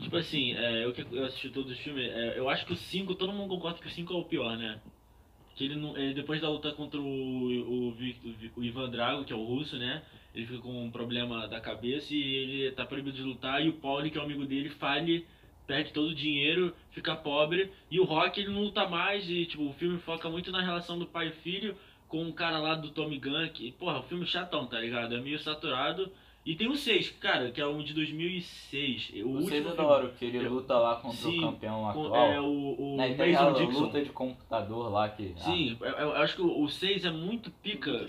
Tipo 0.00 0.16
assim, 0.16 0.54
é, 0.54 0.84
eu 0.84 0.92
que 0.92 1.04
eu 1.10 1.24
assisti 1.24 1.50
todos 1.50 1.70
os 1.72 1.78
filmes, 1.78 2.04
é, 2.08 2.38
eu 2.38 2.48
acho 2.48 2.66
que 2.66 2.72
o 2.72 2.76
5, 2.76 3.14
todo 3.14 3.32
mundo 3.32 3.48
concorda 3.48 3.78
que 3.78 3.86
o 3.86 3.90
5 3.90 4.12
é 4.12 4.16
o 4.16 4.24
pior, 4.24 4.56
né? 4.56 4.80
Que 5.54 5.64
ele, 5.64 5.76
não, 5.76 5.96
ele 5.96 6.14
depois 6.14 6.40
da 6.40 6.48
luta 6.48 6.72
contra 6.72 6.98
o, 6.98 7.04
o, 7.04 7.96
o 8.56 8.64
Ivan 8.64 8.90
Drago, 8.90 9.24
que 9.24 9.32
é 9.32 9.36
o 9.36 9.44
russo, 9.44 9.76
né? 9.76 10.02
Ele 10.34 10.46
fica 10.46 10.60
com 10.60 10.84
um 10.84 10.90
problema 10.90 11.46
da 11.46 11.60
cabeça 11.60 12.14
e 12.14 12.22
ele 12.22 12.72
tá 12.72 12.86
proibido 12.86 13.16
de 13.16 13.22
lutar 13.22 13.64
e 13.64 13.68
o 13.68 13.74
Pauli, 13.74 14.10
que 14.10 14.16
é 14.16 14.20
o 14.20 14.24
amigo 14.24 14.46
dele, 14.46 14.70
fale, 14.70 15.26
perde 15.66 15.92
todo 15.92 16.08
o 16.08 16.14
dinheiro, 16.14 16.74
fica 16.90 17.14
pobre 17.14 17.70
e 17.90 17.98
o 18.00 18.04
Rock 18.04 18.40
ele 18.40 18.50
não 18.50 18.62
luta 18.62 18.86
mais 18.88 19.28
e 19.28 19.46
tipo, 19.46 19.64
o 19.68 19.72
filme 19.74 19.98
foca 19.98 20.28
muito 20.28 20.50
na 20.50 20.60
relação 20.62 20.98
do 20.98 21.06
pai 21.06 21.28
e 21.28 21.32
filho 21.32 21.76
com 22.08 22.28
o 22.28 22.32
cara 22.32 22.58
lá 22.58 22.74
do 22.74 22.90
Tommy 22.90 23.18
Gun, 23.18 23.48
que, 23.54 23.72
porra, 23.72 24.00
o 24.00 24.02
filme 24.02 24.26
chatão, 24.26 24.66
tá 24.66 24.78
ligado? 24.78 25.14
É 25.14 25.20
meio 25.20 25.38
saturado. 25.38 26.10
E 26.44 26.56
tem 26.56 26.68
o 26.68 26.74
6, 26.76 27.08
cara, 27.20 27.50
que 27.52 27.60
é 27.60 27.66
um 27.66 27.82
de 27.84 27.94
2006. 27.94 29.12
O 29.24 29.34
Vocês 29.40 29.64
último 29.64 29.70
adoram 29.84 30.10
que 30.10 30.24
ele 30.24 30.38
Eu- 30.38 30.52
luta 30.54 30.76
lá 30.76 30.96
contra 30.96 31.16
Sim, 31.16 31.38
o 31.38 31.42
campeão 31.52 31.88
atual. 31.88 32.16
é 32.32 32.40
o, 32.40 32.76
o 32.78 32.96
Né, 32.96 33.12
e 33.12 33.14
tem 33.16 33.34
a 33.36 33.42
Mason 33.44 33.64
Dixon. 33.66 33.80
luta 33.80 34.02
de 34.02 34.10
computador 34.10 34.90
lá 34.92 35.08
que. 35.08 35.32
Sim, 35.36 35.76
eu, 35.80 35.86
eu 35.88 36.12
acho 36.16 36.34
que 36.36 36.42
o 36.42 36.68
6 36.68 37.04
é 37.04 37.10
muito 37.10 37.50
pica. 37.62 38.06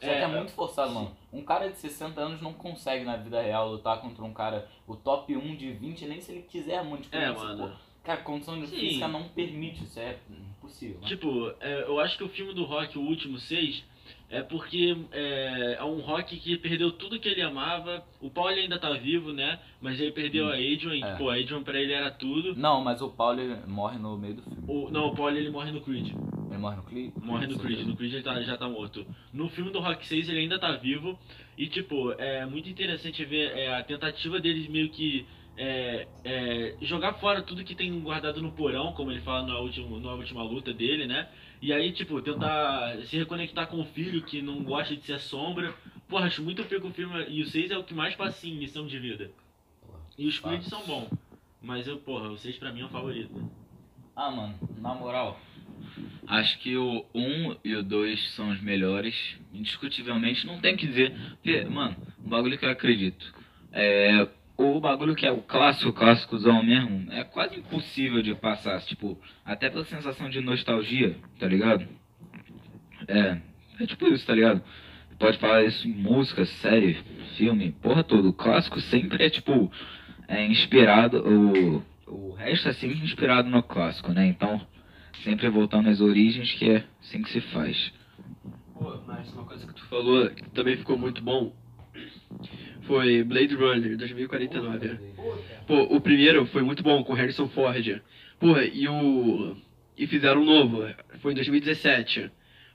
Só 0.00 0.06
que 0.06 0.12
é, 0.12 0.26
muito 0.26 0.52
forçado, 0.52 0.92
mano. 0.94 1.16
Um 1.32 1.42
cara 1.42 1.68
de 1.68 1.76
60 1.76 2.20
anos 2.20 2.40
não 2.40 2.52
consegue 2.52 3.04
na 3.04 3.16
vida 3.16 3.40
real 3.42 3.68
lutar 3.70 4.00
contra 4.00 4.24
um 4.24 4.32
cara, 4.32 4.68
o 4.86 4.94
top 4.94 5.36
1 5.36 5.56
de 5.56 5.72
20, 5.72 6.06
nem 6.06 6.20
se 6.20 6.32
ele 6.32 6.42
quiser 6.42 6.84
muito. 6.84 7.02
tipo, 7.04 7.16
É, 7.16 7.30
mano. 7.32 7.68
pô. 7.68 7.74
Cara, 8.04 8.22
condição 8.22 8.58
de 8.58 8.66
Sim. 8.68 8.76
física 8.76 9.08
não 9.08 9.28
permite, 9.28 9.84
isso 9.84 9.98
é 10.00 10.18
impossível. 10.30 11.00
né? 11.00 11.06
Tipo, 11.08 11.52
é, 11.60 11.82
eu 11.82 12.00
acho 12.00 12.16
que 12.16 12.24
o 12.24 12.28
filme 12.28 12.54
do 12.54 12.64
Rock, 12.64 12.96
o 12.96 13.02
último 13.02 13.38
6, 13.38 13.84
é 14.30 14.42
porque 14.42 14.94
é, 15.12 15.76
é 15.78 15.84
um 15.84 16.00
Rock 16.00 16.36
que 16.36 16.56
perdeu 16.58 16.92
tudo 16.92 17.18
que 17.18 17.28
ele 17.28 17.40
amava. 17.40 18.04
O 18.20 18.28
Paul 18.30 18.48
ainda 18.48 18.78
tá 18.78 18.92
vivo, 18.92 19.32
né? 19.32 19.58
Mas 19.80 19.98
ele 20.00 20.12
perdeu 20.12 20.48
a 20.48 20.54
Adrian, 20.54 20.94
e, 20.94 21.02
É. 21.02 21.14
pô, 21.16 21.30
a 21.30 21.34
Adrian 21.36 21.62
pra 21.62 21.80
ele 21.80 21.92
era 21.92 22.10
tudo. 22.10 22.54
Não, 22.54 22.82
mas 22.82 23.00
o 23.00 23.08
Paulo 23.08 23.40
ele 23.40 23.56
morre 23.66 23.98
no 23.98 24.18
meio 24.18 24.34
do 24.34 24.42
filme. 24.42 24.58
O, 24.66 24.90
não, 24.90 25.06
o 25.08 25.14
Paul 25.14 25.30
ele 25.30 25.48
morre 25.50 25.72
no 25.72 25.80
Creed. 25.80 26.08
Ele 26.08 26.58
morre 26.58 26.76
no 26.76 26.82
clipe? 26.82 27.20
Morre 27.24 27.46
no 27.46 27.58
Creed, 27.58 27.86
no 27.86 27.96
Creed 27.96 28.12
ele 28.14 28.22
tá- 28.22 28.42
já 28.42 28.56
tá 28.56 28.68
morto. 28.68 29.06
No 29.32 29.48
filme 29.48 29.70
do 29.70 29.80
Rock 29.80 30.06
6 30.06 30.28
ele 30.28 30.40
ainda 30.40 30.58
tá 30.58 30.72
vivo. 30.72 31.18
E 31.56 31.66
tipo, 31.66 32.12
é 32.12 32.44
muito 32.44 32.68
interessante 32.68 33.24
ver 33.24 33.56
é, 33.56 33.74
a 33.74 33.82
tentativa 33.82 34.38
deles 34.40 34.68
meio 34.68 34.90
que 34.90 35.26
é, 35.56 36.06
é, 36.24 36.76
jogar 36.82 37.14
fora 37.14 37.42
tudo 37.42 37.64
que 37.64 37.74
tem 37.74 37.98
guardado 38.00 38.40
no 38.40 38.52
porão, 38.52 38.92
como 38.92 39.10
ele 39.10 39.20
fala 39.22 39.44
na 39.46 39.58
última, 39.58 39.98
na 39.98 40.12
última 40.14 40.42
luta 40.42 40.72
dele, 40.72 41.06
né? 41.06 41.26
E 41.60 41.72
aí, 41.72 41.92
tipo, 41.92 42.20
tentar 42.22 42.96
se 43.06 43.16
reconectar 43.16 43.66
com 43.66 43.80
o 43.80 43.84
filho 43.84 44.22
que 44.22 44.40
não 44.40 44.62
gosta 44.62 44.94
de 44.94 45.04
ser 45.04 45.18
sombra. 45.18 45.74
Porra, 46.08 46.26
acho 46.26 46.42
muito 46.42 46.64
pico 46.64 46.88
o 46.88 46.92
filme. 46.92 47.26
E 47.28 47.42
o 47.42 47.46
6 47.46 47.70
é 47.70 47.78
o 47.78 47.84
que 47.84 47.94
mais 47.94 48.14
passa 48.14 48.46
em 48.46 48.54
missão 48.54 48.86
de 48.86 48.98
vida. 48.98 49.30
E 50.16 50.26
os 50.26 50.38
Creed 50.38 50.62
são 50.62 50.84
bons. 50.86 51.10
Mas 51.60 51.86
eu, 51.86 51.98
porra, 51.98 52.28
o 52.28 52.38
6 52.38 52.56
pra 52.58 52.72
mim 52.72 52.82
é 52.82 52.84
o 52.84 52.88
favorito. 52.88 53.50
Ah, 54.14 54.30
mano, 54.30 54.58
na 54.78 54.94
moral. 54.94 55.40
Acho 56.26 56.58
que 56.58 56.76
o 56.76 57.04
1 57.14 57.56
e 57.64 57.74
o 57.74 57.82
2 57.82 58.34
são 58.34 58.50
os 58.50 58.60
melhores. 58.60 59.36
Indiscutivelmente, 59.52 60.46
não 60.46 60.60
tem 60.60 60.76
que 60.76 60.86
dizer. 60.86 61.14
Porque, 61.42 61.64
mano, 61.64 61.96
um 62.24 62.28
bagulho 62.28 62.58
que 62.58 62.64
eu 62.64 62.70
acredito. 62.70 63.34
É. 63.72 64.28
O 64.58 64.80
bagulho 64.80 65.14
que 65.14 65.24
é 65.24 65.30
o 65.30 65.40
clássico, 65.40 65.92
clássicozão 65.92 66.64
mesmo, 66.64 67.12
é 67.12 67.22
quase 67.22 67.56
impossível 67.60 68.20
de 68.20 68.34
passar. 68.34 68.80
Tipo, 68.80 69.16
até 69.44 69.70
pela 69.70 69.84
sensação 69.84 70.28
de 70.28 70.40
nostalgia, 70.40 71.16
tá 71.38 71.46
ligado? 71.46 71.86
É. 73.06 73.38
É 73.78 73.86
tipo 73.86 74.08
isso, 74.08 74.26
tá 74.26 74.34
ligado? 74.34 74.60
Pode 75.16 75.38
falar 75.38 75.62
isso 75.62 75.86
em 75.86 75.92
música, 75.92 76.44
série, 76.44 76.98
filme, 77.36 77.70
porra 77.70 78.02
toda. 78.02 78.28
O 78.28 78.32
clássico 78.32 78.80
sempre 78.80 79.24
é 79.24 79.30
tipo. 79.30 79.70
É 80.26 80.44
inspirado. 80.44 81.22
O, 81.24 81.84
o 82.06 82.34
resto 82.34 82.68
é 82.68 82.72
sempre 82.72 82.98
inspirado 82.98 83.48
no 83.48 83.62
clássico, 83.62 84.10
né? 84.12 84.26
Então. 84.26 84.60
Sempre 85.22 85.48
voltando 85.48 85.88
às 85.88 86.00
origens, 86.00 86.52
que 86.54 86.68
é 86.68 86.84
assim 87.00 87.22
que 87.22 87.30
se 87.30 87.40
faz. 87.40 87.92
Pô, 88.74 89.00
mas 89.06 89.32
uma 89.32 89.44
coisa 89.44 89.66
que 89.66 89.74
tu 89.74 89.84
falou 89.86 90.28
que 90.30 90.50
também 90.50 90.76
ficou 90.76 90.98
muito 90.98 91.22
bom 91.22 91.52
foi 92.88 93.22
Blade 93.22 93.54
Runner 93.54 93.96
2049. 93.98 94.98
Pô, 95.66 95.82
o 95.94 96.00
primeiro 96.00 96.46
foi 96.46 96.62
muito 96.62 96.82
bom 96.82 97.04
com 97.04 97.12
Harrison 97.12 97.46
Ford. 97.46 98.00
Porra, 98.40 98.64
e 98.64 98.88
o. 98.88 99.54
E 99.96 100.06
fizeram 100.06 100.40
um 100.40 100.44
novo, 100.44 100.86
foi 101.20 101.32
em 101.32 101.34
2017. 101.34 102.30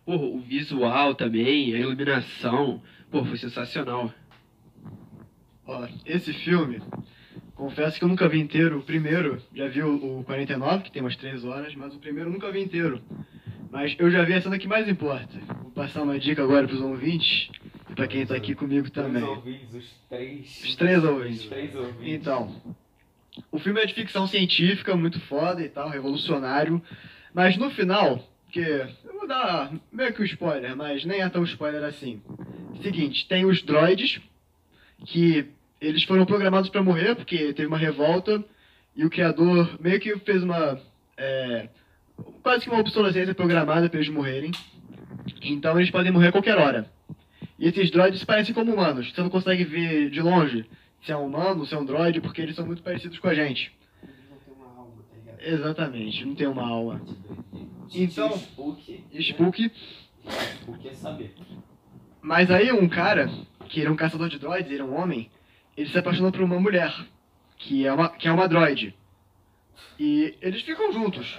Porra, 0.06 0.24
o 0.24 0.40
visual 0.40 1.16
também, 1.16 1.74
a 1.74 1.80
iluminação, 1.80 2.82
pô, 3.10 3.26
foi 3.26 3.38
sensacional. 3.38 4.14
Ó, 5.66 5.88
esse 6.06 6.32
filme, 6.34 6.82
confesso 7.56 7.98
que 7.98 8.04
eu 8.04 8.10
nunca 8.10 8.28
vi 8.30 8.40
inteiro. 8.40 8.80
O 8.80 8.84
primeiro, 8.84 9.42
já 9.56 9.68
vi 9.68 9.82
o, 9.82 10.20
o 10.20 10.24
49, 10.26 10.84
que 10.84 10.92
tem 10.92 11.02
umas 11.02 11.16
3 11.16 11.44
horas, 11.46 11.74
mas 11.76 11.96
o 11.96 12.00
primeiro 12.00 12.30
eu 12.30 12.34
nunca 12.34 12.52
vi 12.52 12.62
inteiro. 12.62 13.02
Mas 13.72 13.96
eu 13.98 14.12
já 14.12 14.24
vi 14.24 14.34
a 14.34 14.42
cena 14.42 14.60
que 14.60 14.68
mais 14.68 14.88
importa. 14.88 15.40
Vou 15.62 15.72
passar 15.72 16.04
uma 16.04 16.20
dica 16.20 16.44
agora 16.44 16.68
pros 16.68 16.82
ouvintes 16.82 17.50
e 17.90 17.96
pra 17.96 18.08
quem 18.08 18.26
tá 18.26 18.36
aqui 18.36 18.56
comigo 18.56 18.90
também. 18.90 19.24
Os 19.24 19.86
três. 20.10 20.64
Os 20.64 20.76
três 20.76 21.04
ouvintes. 21.04 21.42
Os 21.42 21.48
três 21.48 21.76
ouvintes. 21.76 22.14
Então, 22.14 22.62
o 23.52 23.60
filme 23.60 23.82
é 23.82 23.86
de 23.86 23.94
ficção 23.94 24.28
científica, 24.28 24.96
muito 24.96 25.20
foda 25.22 25.62
e 25.62 25.70
tal, 25.70 25.90
revolucionário. 25.90 26.82
Mas 27.34 27.58
no 27.58 27.70
final, 27.72 28.22
que 28.52 28.60
eu 28.60 29.14
vou 29.14 29.28
dar 29.28 29.72
meio 29.92 30.14
que 30.14 30.22
um 30.22 30.26
spoiler, 30.26 30.76
mas 30.76 31.04
nem 31.04 31.22
é 31.22 31.30
tão 31.30 31.44
spoiler 31.44 31.84
assim. 31.84 32.22
Seguinte, 32.82 33.28
tem 33.28 33.46
os 33.46 33.62
droids, 33.64 34.22
que 35.06 35.48
eles 35.82 36.04
foram 36.04 36.26
programados 36.26 36.70
para 36.70 36.84
morrer, 36.84 37.16
porque 37.16 37.54
teve 37.54 37.68
uma 37.68 37.78
revolta, 37.78 38.44
e 38.96 39.04
o 39.04 39.10
criador 39.10 39.78
meio 39.80 40.00
que 40.00 40.16
fez 40.20 40.44
uma. 40.44 40.80
é, 41.18 41.68
quase 42.42 42.64
que 42.64 42.70
uma 42.70 42.80
obsolescência 42.80 43.34
programada 43.34 43.90
para 43.90 44.00
eles 44.00 44.14
morrerem. 44.14 44.52
Então 45.42 45.78
eles 45.80 45.90
podem 45.90 46.12
morrer 46.12 46.28
a 46.28 46.32
qualquer 46.32 46.58
hora. 46.58 46.90
E 47.58 47.68
esses 47.68 47.92
droids 47.92 48.24
parecem 48.24 48.54
como 48.54 48.74
humanos, 48.74 49.12
você 49.14 49.22
não 49.22 49.30
consegue 49.30 49.64
ver 49.64 50.10
de 50.10 50.22
longe 50.22 50.66
se 51.04 51.12
é 51.12 51.18
um 51.18 51.26
humano, 51.26 51.66
se 51.66 51.76
é 51.76 51.78
um 51.78 51.86
droid, 51.86 52.22
porque 52.22 52.42
eles 52.42 52.56
são 52.56 52.66
muito 52.66 52.82
parecidos 52.82 53.20
com 53.20 53.28
a 53.28 53.34
gente. 53.34 53.72
Não 54.02 54.38
tem 54.38 54.54
uma 54.56 54.68
alma, 54.68 55.04
tá 55.10 55.18
ligado? 55.18 55.54
Exatamente, 55.54 56.26
não 56.26 56.36
tem 56.36 56.48
uma 56.48 56.68
alma. 56.68 57.02
Então-. 57.94 58.38
Spook. 58.38 59.04
Spook. 59.14 59.72
Spook 60.62 60.88
é 60.88 60.94
saber. 60.94 61.34
Mas 62.22 62.50
aí 62.50 62.72
um 62.72 62.88
cara 62.88 63.30
que 63.68 63.82
ele 63.82 63.88
é 63.88 63.92
um 63.92 63.96
caçador 63.96 64.30
de 64.30 64.40
droids, 64.40 64.72
ele 64.72 64.82
é 64.82 64.86
um 64.86 64.96
homem, 64.96 65.30
ele 65.76 65.90
se 65.90 65.98
apaixona 65.98 66.32
por 66.32 66.42
uma 66.42 66.60
mulher, 66.60 66.94
que 67.58 67.86
é 67.86 67.94
uma, 67.94 68.10
que 68.10 68.28
é 68.28 68.32
uma 68.32 68.48
droid. 68.48 68.96
E 70.00 70.36
eles 70.42 70.62
ficam 70.62 70.92
juntos. 70.94 71.38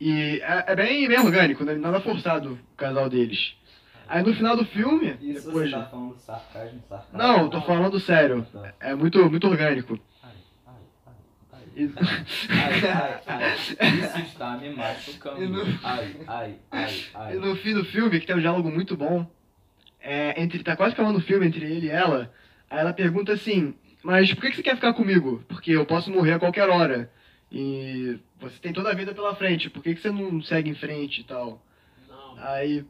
E 0.00 0.40
é, 0.42 0.64
é 0.68 0.76
bem, 0.76 1.08
bem 1.08 1.18
orgânico, 1.18 1.64
né? 1.64 1.74
nada 1.74 2.00
forçado 2.00 2.58
o 2.72 2.76
casal 2.76 3.08
deles. 3.08 3.56
Aí 4.12 4.22
no 4.22 4.34
final 4.34 4.56
do 4.56 4.64
filme, 4.66 5.16
Isso 5.22 5.42
depois... 5.44 5.70
você 5.70 5.76
tá 5.76 5.82
falando 5.84 6.18
sarcasmo, 6.18 6.82
sarcasmo. 6.88 7.18
Não, 7.18 7.48
tô 7.48 7.60
falando 7.62 7.98
sério. 7.98 8.46
Tá. 8.52 8.74
É 8.80 8.94
muito, 8.94 9.18
muito 9.30 9.46
orgânico. 9.46 9.98
Ai, 10.22 10.34
ai, 10.66 10.82
ai, 11.96 11.96
ai. 11.96 12.84
Ai, 12.84 12.90
ai, 12.90 13.22
ai. 13.26 13.54
Isso 13.98 14.18
está 14.20 14.56
me 14.58 14.70
machucando. 14.76 15.48
No- 15.48 15.62
Ai, 15.82 16.06
ai, 16.28 16.58
ai, 16.72 17.04
ai. 17.26 17.34
E 17.34 17.36
no 17.36 17.56
fim 17.56 17.74
do 17.74 17.84
filme, 17.84 18.20
que 18.20 18.26
tem 18.26 18.36
um 18.36 18.40
diálogo 18.40 18.70
muito 18.70 18.96
bom, 18.96 19.26
é, 20.00 20.40
entre, 20.42 20.62
tá 20.62 20.76
quase 20.76 20.94
acabando 20.94 21.18
o 21.18 21.22
filme 21.22 21.46
entre 21.46 21.64
ele 21.64 21.86
e 21.86 21.90
ela, 21.90 22.32
aí 22.68 22.80
ela 22.80 22.92
pergunta 22.92 23.32
assim, 23.32 23.74
mas 24.02 24.32
por 24.34 24.42
que 24.42 24.50
que 24.50 24.56
você 24.56 24.62
quer 24.62 24.76
ficar 24.76 24.94
comigo? 24.94 25.44
Porque 25.48 25.72
eu 25.72 25.86
posso 25.86 26.10
morrer 26.10 26.32
a 26.34 26.38
qualquer 26.38 26.68
hora. 26.68 27.10
E 27.50 28.18
você 28.40 28.58
tem 28.60 28.72
toda 28.72 28.90
a 28.90 28.94
vida 28.94 29.14
pela 29.14 29.34
frente, 29.36 29.70
por 29.70 29.82
que 29.82 29.94
que 29.94 30.00
você 30.00 30.10
não 30.10 30.42
segue 30.42 30.70
em 30.70 30.74
frente 30.74 31.20
e 31.20 31.24
tal? 31.24 31.64
Não, 32.08 32.34
Aí 32.38 32.84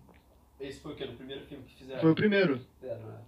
esse 0.63 0.81
foi 0.81 0.93
o 0.93 0.95
que? 0.95 1.05
No 1.05 1.15
primeiro 1.15 1.43
filme 1.47 1.65
que 1.65 1.75
fizeram? 1.77 2.01
foi 2.01 2.11
o 2.11 2.15
primeiro. 2.15 2.61
Fizeram, 2.81 3.01
né? 3.01 3.19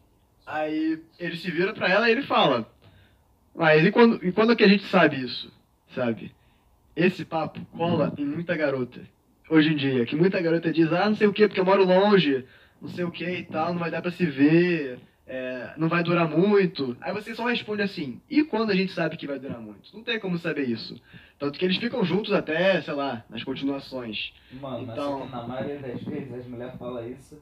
Aí 0.46 1.02
ele 1.18 1.36
se 1.36 1.50
vira 1.50 1.72
pra 1.72 1.88
ela 1.88 2.08
e 2.08 2.12
ele 2.12 2.22
fala, 2.22 2.70
mas 3.54 3.84
e 3.84 3.90
quando, 3.90 4.24
e 4.24 4.30
quando 4.32 4.54
que 4.56 4.64
a 4.64 4.68
gente 4.68 4.84
sabe 4.86 5.20
isso? 5.20 5.52
Sabe? 5.94 6.34
Esse 6.94 7.24
papo 7.24 7.60
cola 7.76 8.12
em 8.18 8.24
muita 8.24 8.56
garota. 8.56 9.00
Hoje 9.48 9.72
em 9.72 9.76
dia, 9.76 10.06
que 10.06 10.16
muita 10.16 10.40
garota 10.40 10.72
diz, 10.72 10.92
ah, 10.92 11.08
não 11.08 11.16
sei 11.16 11.26
o 11.26 11.32
que, 11.32 11.46
porque 11.46 11.60
eu 11.60 11.64
moro 11.64 11.84
longe, 11.84 12.44
não 12.80 12.88
sei 12.88 13.04
o 13.04 13.10
que 13.10 13.24
e 13.24 13.44
tal, 13.44 13.72
não 13.72 13.78
vai 13.80 13.90
dar 13.90 14.00
pra 14.02 14.10
se 14.10 14.24
ver, 14.24 14.98
é, 15.26 15.72
não 15.76 15.88
vai 15.88 16.02
durar 16.02 16.28
muito. 16.28 16.96
Aí 17.00 17.12
você 17.12 17.34
só 17.34 17.46
responde 17.46 17.82
assim, 17.82 18.20
e 18.28 18.44
quando 18.44 18.70
a 18.70 18.74
gente 18.74 18.92
sabe 18.92 19.16
que 19.16 19.26
vai 19.26 19.38
durar 19.38 19.60
muito? 19.60 19.94
Não 19.94 20.02
tem 20.02 20.18
como 20.20 20.36
saber 20.38 20.68
isso. 20.68 21.00
Tanto 21.38 21.58
que 21.58 21.64
eles 21.64 21.76
ficam 21.78 22.04
juntos 22.04 22.32
até, 22.32 22.80
sei 22.82 22.94
lá, 22.94 23.24
nas 23.30 23.42
continuações. 23.42 24.32
Mano, 24.52 24.86
mas 24.86 24.96
Então- 24.96 25.26
que 25.26 25.32
na 25.32 25.42
maioria 25.42 25.78
das 25.78 26.02
vezes 26.02 26.32
as 26.32 26.46
mulheres 26.46 26.74
falam 26.78 27.08
isso 27.10 27.40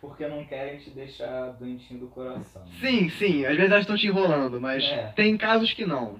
porque 0.00 0.26
não 0.26 0.44
querem 0.44 0.78
te 0.78 0.90
deixar 0.90 1.48
doentinho 1.58 2.00
do 2.00 2.06
coração. 2.06 2.62
Sim, 2.80 3.08
sim, 3.10 3.44
às 3.44 3.56
vezes 3.56 3.70
elas 3.70 3.80
estão 3.82 3.96
te 3.96 4.06
enrolando, 4.06 4.60
mas 4.60 4.82
É. 4.84 5.12
tem 5.16 5.36
casos 5.36 5.72
que 5.72 5.84
não. 5.84 6.16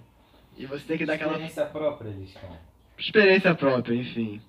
E 0.57 0.67
você 0.67 0.85
tem 0.85 0.99
que 0.99 1.07
dar 1.07 1.15
aquela 1.15 1.33
Experiência 1.33 1.67
própria, 1.67 2.09
eles 2.11 2.33
têm. 2.35 2.51
experiência 2.99 3.55
própria, 3.55 3.95
enfim. 3.95 4.41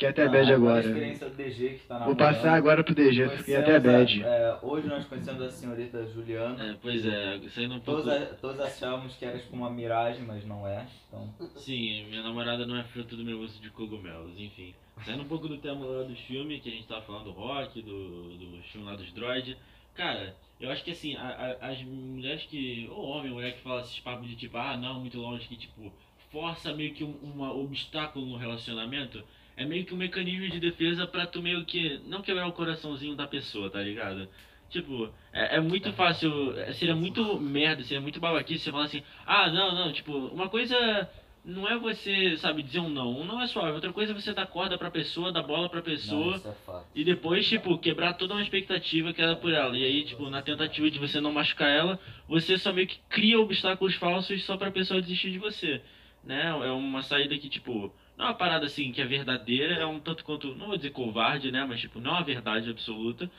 Fiquei 0.00 0.08
até 0.08 0.24
Não, 0.24 0.32
bad 0.32 0.50
A 0.50 0.54
agora. 0.56 0.80
experiência 0.86 1.28
do 1.28 1.36
DG 1.36 1.68
que 1.74 1.86
tá 1.86 1.98
na 1.98 2.06
Vou 2.06 2.16
passar 2.16 2.54
agora 2.54 2.82
pro 2.82 2.94
DG, 2.94 3.28
fiquei 3.36 3.56
até 3.56 3.78
bad. 3.78 4.22
É, 4.22 4.58
hoje 4.62 4.86
nós 4.88 5.04
conhecemos 5.04 5.42
a 5.42 5.50
senhorita 5.50 6.06
Juliana. 6.06 6.70
É, 6.70 6.76
pois 6.80 7.04
é, 7.04 7.38
saindo 7.50 7.74
um 7.74 7.80
pouco. 7.80 8.02
Todos, 8.04 8.22
a- 8.22 8.26
todos 8.36 8.60
achávamos 8.60 9.14
que 9.16 9.26
era 9.26 9.38
tipo 9.38 9.54
uma 9.54 9.68
miragem, 9.68 10.22
mas 10.24 10.42
não 10.46 10.66
é. 10.66 10.86
Então, 11.06 11.28
Sim, 11.56 12.06
minha 12.08 12.22
namorada 12.22 12.64
não 12.64 12.78
é 12.78 12.82
fruto 12.84 13.14
do 13.14 13.22
meu 13.22 13.40
uso 13.40 13.60
de 13.60 13.68
cogumelos, 13.68 14.38
enfim. 14.40 14.74
Saindo 15.04 15.22
um 15.22 15.28
pouco 15.28 15.46
do 15.46 15.58
tema 15.58 15.84
lá 15.84 16.02
do 16.04 16.16
filme, 16.16 16.60
que 16.60 16.70
a 16.70 16.72
gente 16.72 16.86
tava 16.88 17.02
falando 17.02 17.24
do 17.24 17.32
rock, 17.32 17.82
do, 17.82 18.38
do 18.38 18.62
filme 18.72 18.86
lá 18.86 18.96
dos 18.96 19.12
droid. 19.12 19.54
Cara, 19.94 20.34
eu 20.58 20.70
acho 20.70 20.82
que 20.82 20.92
assim, 20.92 21.14
a- 21.16 21.56
a- 21.60 21.68
as 21.72 21.82
mulheres 21.82 22.44
que. 22.44 22.88
Ou 22.90 23.04
homem, 23.04 23.32
mulher 23.32 23.52
que 23.52 23.60
fala 23.60 23.82
esses 23.82 24.00
papos 24.00 24.26
de 24.26 24.34
tipo, 24.36 24.56
ah 24.56 24.78
não, 24.78 24.98
muito 25.00 25.18
longe, 25.18 25.46
que 25.46 25.56
tipo, 25.56 25.92
força 26.32 26.72
meio 26.72 26.94
que 26.94 27.04
um 27.04 27.14
uma 27.22 27.52
obstáculo 27.52 28.24
no 28.24 28.36
relacionamento. 28.38 29.22
É 29.60 29.64
meio 29.66 29.84
que 29.84 29.92
um 29.92 29.96
mecanismo 29.98 30.48
de 30.48 30.58
defesa 30.58 31.06
pra 31.06 31.26
tu 31.26 31.42
meio 31.42 31.66
que. 31.66 32.00
Não 32.06 32.22
quebrar 32.22 32.46
o 32.48 32.52
coraçãozinho 32.52 33.14
da 33.14 33.26
pessoa, 33.26 33.68
tá 33.68 33.78
ligado? 33.82 34.26
Tipo, 34.70 35.10
é, 35.34 35.56
é 35.56 35.60
muito 35.60 35.92
fácil. 35.92 36.58
é- 36.58 36.72
Seria 36.72 36.96
muito 36.96 37.38
merda, 37.38 37.82
seria 37.82 38.00
muito 38.00 38.18
babaquice 38.18 38.64
você 38.64 38.70
falar 38.70 38.84
assim, 38.84 39.02
ah, 39.26 39.50
não, 39.50 39.74
não, 39.74 39.92
tipo, 39.92 40.12
uma 40.28 40.48
coisa 40.48 41.06
não 41.44 41.68
é 41.68 41.76
você, 41.76 42.38
sabe, 42.38 42.62
dizer 42.62 42.80
um 42.80 42.88
não. 42.88 43.20
Um 43.20 43.24
não 43.26 43.38
é 43.42 43.46
suave. 43.46 43.72
Outra 43.72 43.92
coisa 43.92 44.12
é 44.12 44.14
você 44.14 44.32
dar 44.32 44.46
corda 44.46 44.78
pra 44.78 44.90
pessoa, 44.90 45.30
dar 45.30 45.42
bola 45.42 45.68
pra 45.68 45.80
não, 45.80 45.84
pessoa. 45.84 46.36
isso 46.36 46.48
é. 46.48 46.80
E 46.94 47.04
depois, 47.04 47.46
tipo, 47.46 47.76
quebrar 47.76 48.14
toda 48.14 48.32
uma 48.32 48.42
expectativa 48.42 49.12
que 49.12 49.20
era 49.20 49.36
por 49.36 49.52
ela. 49.52 49.76
E 49.76 49.84
aí, 49.84 50.04
tipo, 50.04 50.30
na 50.30 50.40
tentativa 50.40 50.90
de 50.90 50.98
você 50.98 51.20
não 51.20 51.32
machucar 51.32 51.68
ela, 51.68 52.00
você 52.26 52.56
só 52.56 52.72
meio 52.72 52.86
que 52.86 52.98
cria 53.10 53.38
obstáculos 53.38 53.94
falsos 53.96 54.42
só 54.44 54.56
pra 54.56 54.70
pessoa 54.70 55.02
desistir 55.02 55.30
de 55.30 55.38
você. 55.38 55.82
Né? 56.24 56.46
É 56.46 56.70
uma 56.70 57.02
saída 57.02 57.36
que, 57.36 57.48
tipo, 57.50 57.92
não 58.20 58.26
é 58.26 58.30
uma 58.30 58.36
parada 58.36 58.66
assim 58.66 58.92
que 58.92 59.00
é 59.00 59.06
verdadeira, 59.06 59.76
é 59.76 59.86
um 59.86 59.98
tanto 59.98 60.22
quanto, 60.24 60.54
não 60.54 60.66
vou 60.66 60.76
dizer 60.76 60.90
covarde, 60.90 61.50
né? 61.50 61.64
Mas, 61.66 61.80
tipo, 61.80 61.98
não 62.00 62.10
é 62.10 62.14
uma 62.18 62.22
verdade 62.22 62.68
absoluta. 62.68 63.30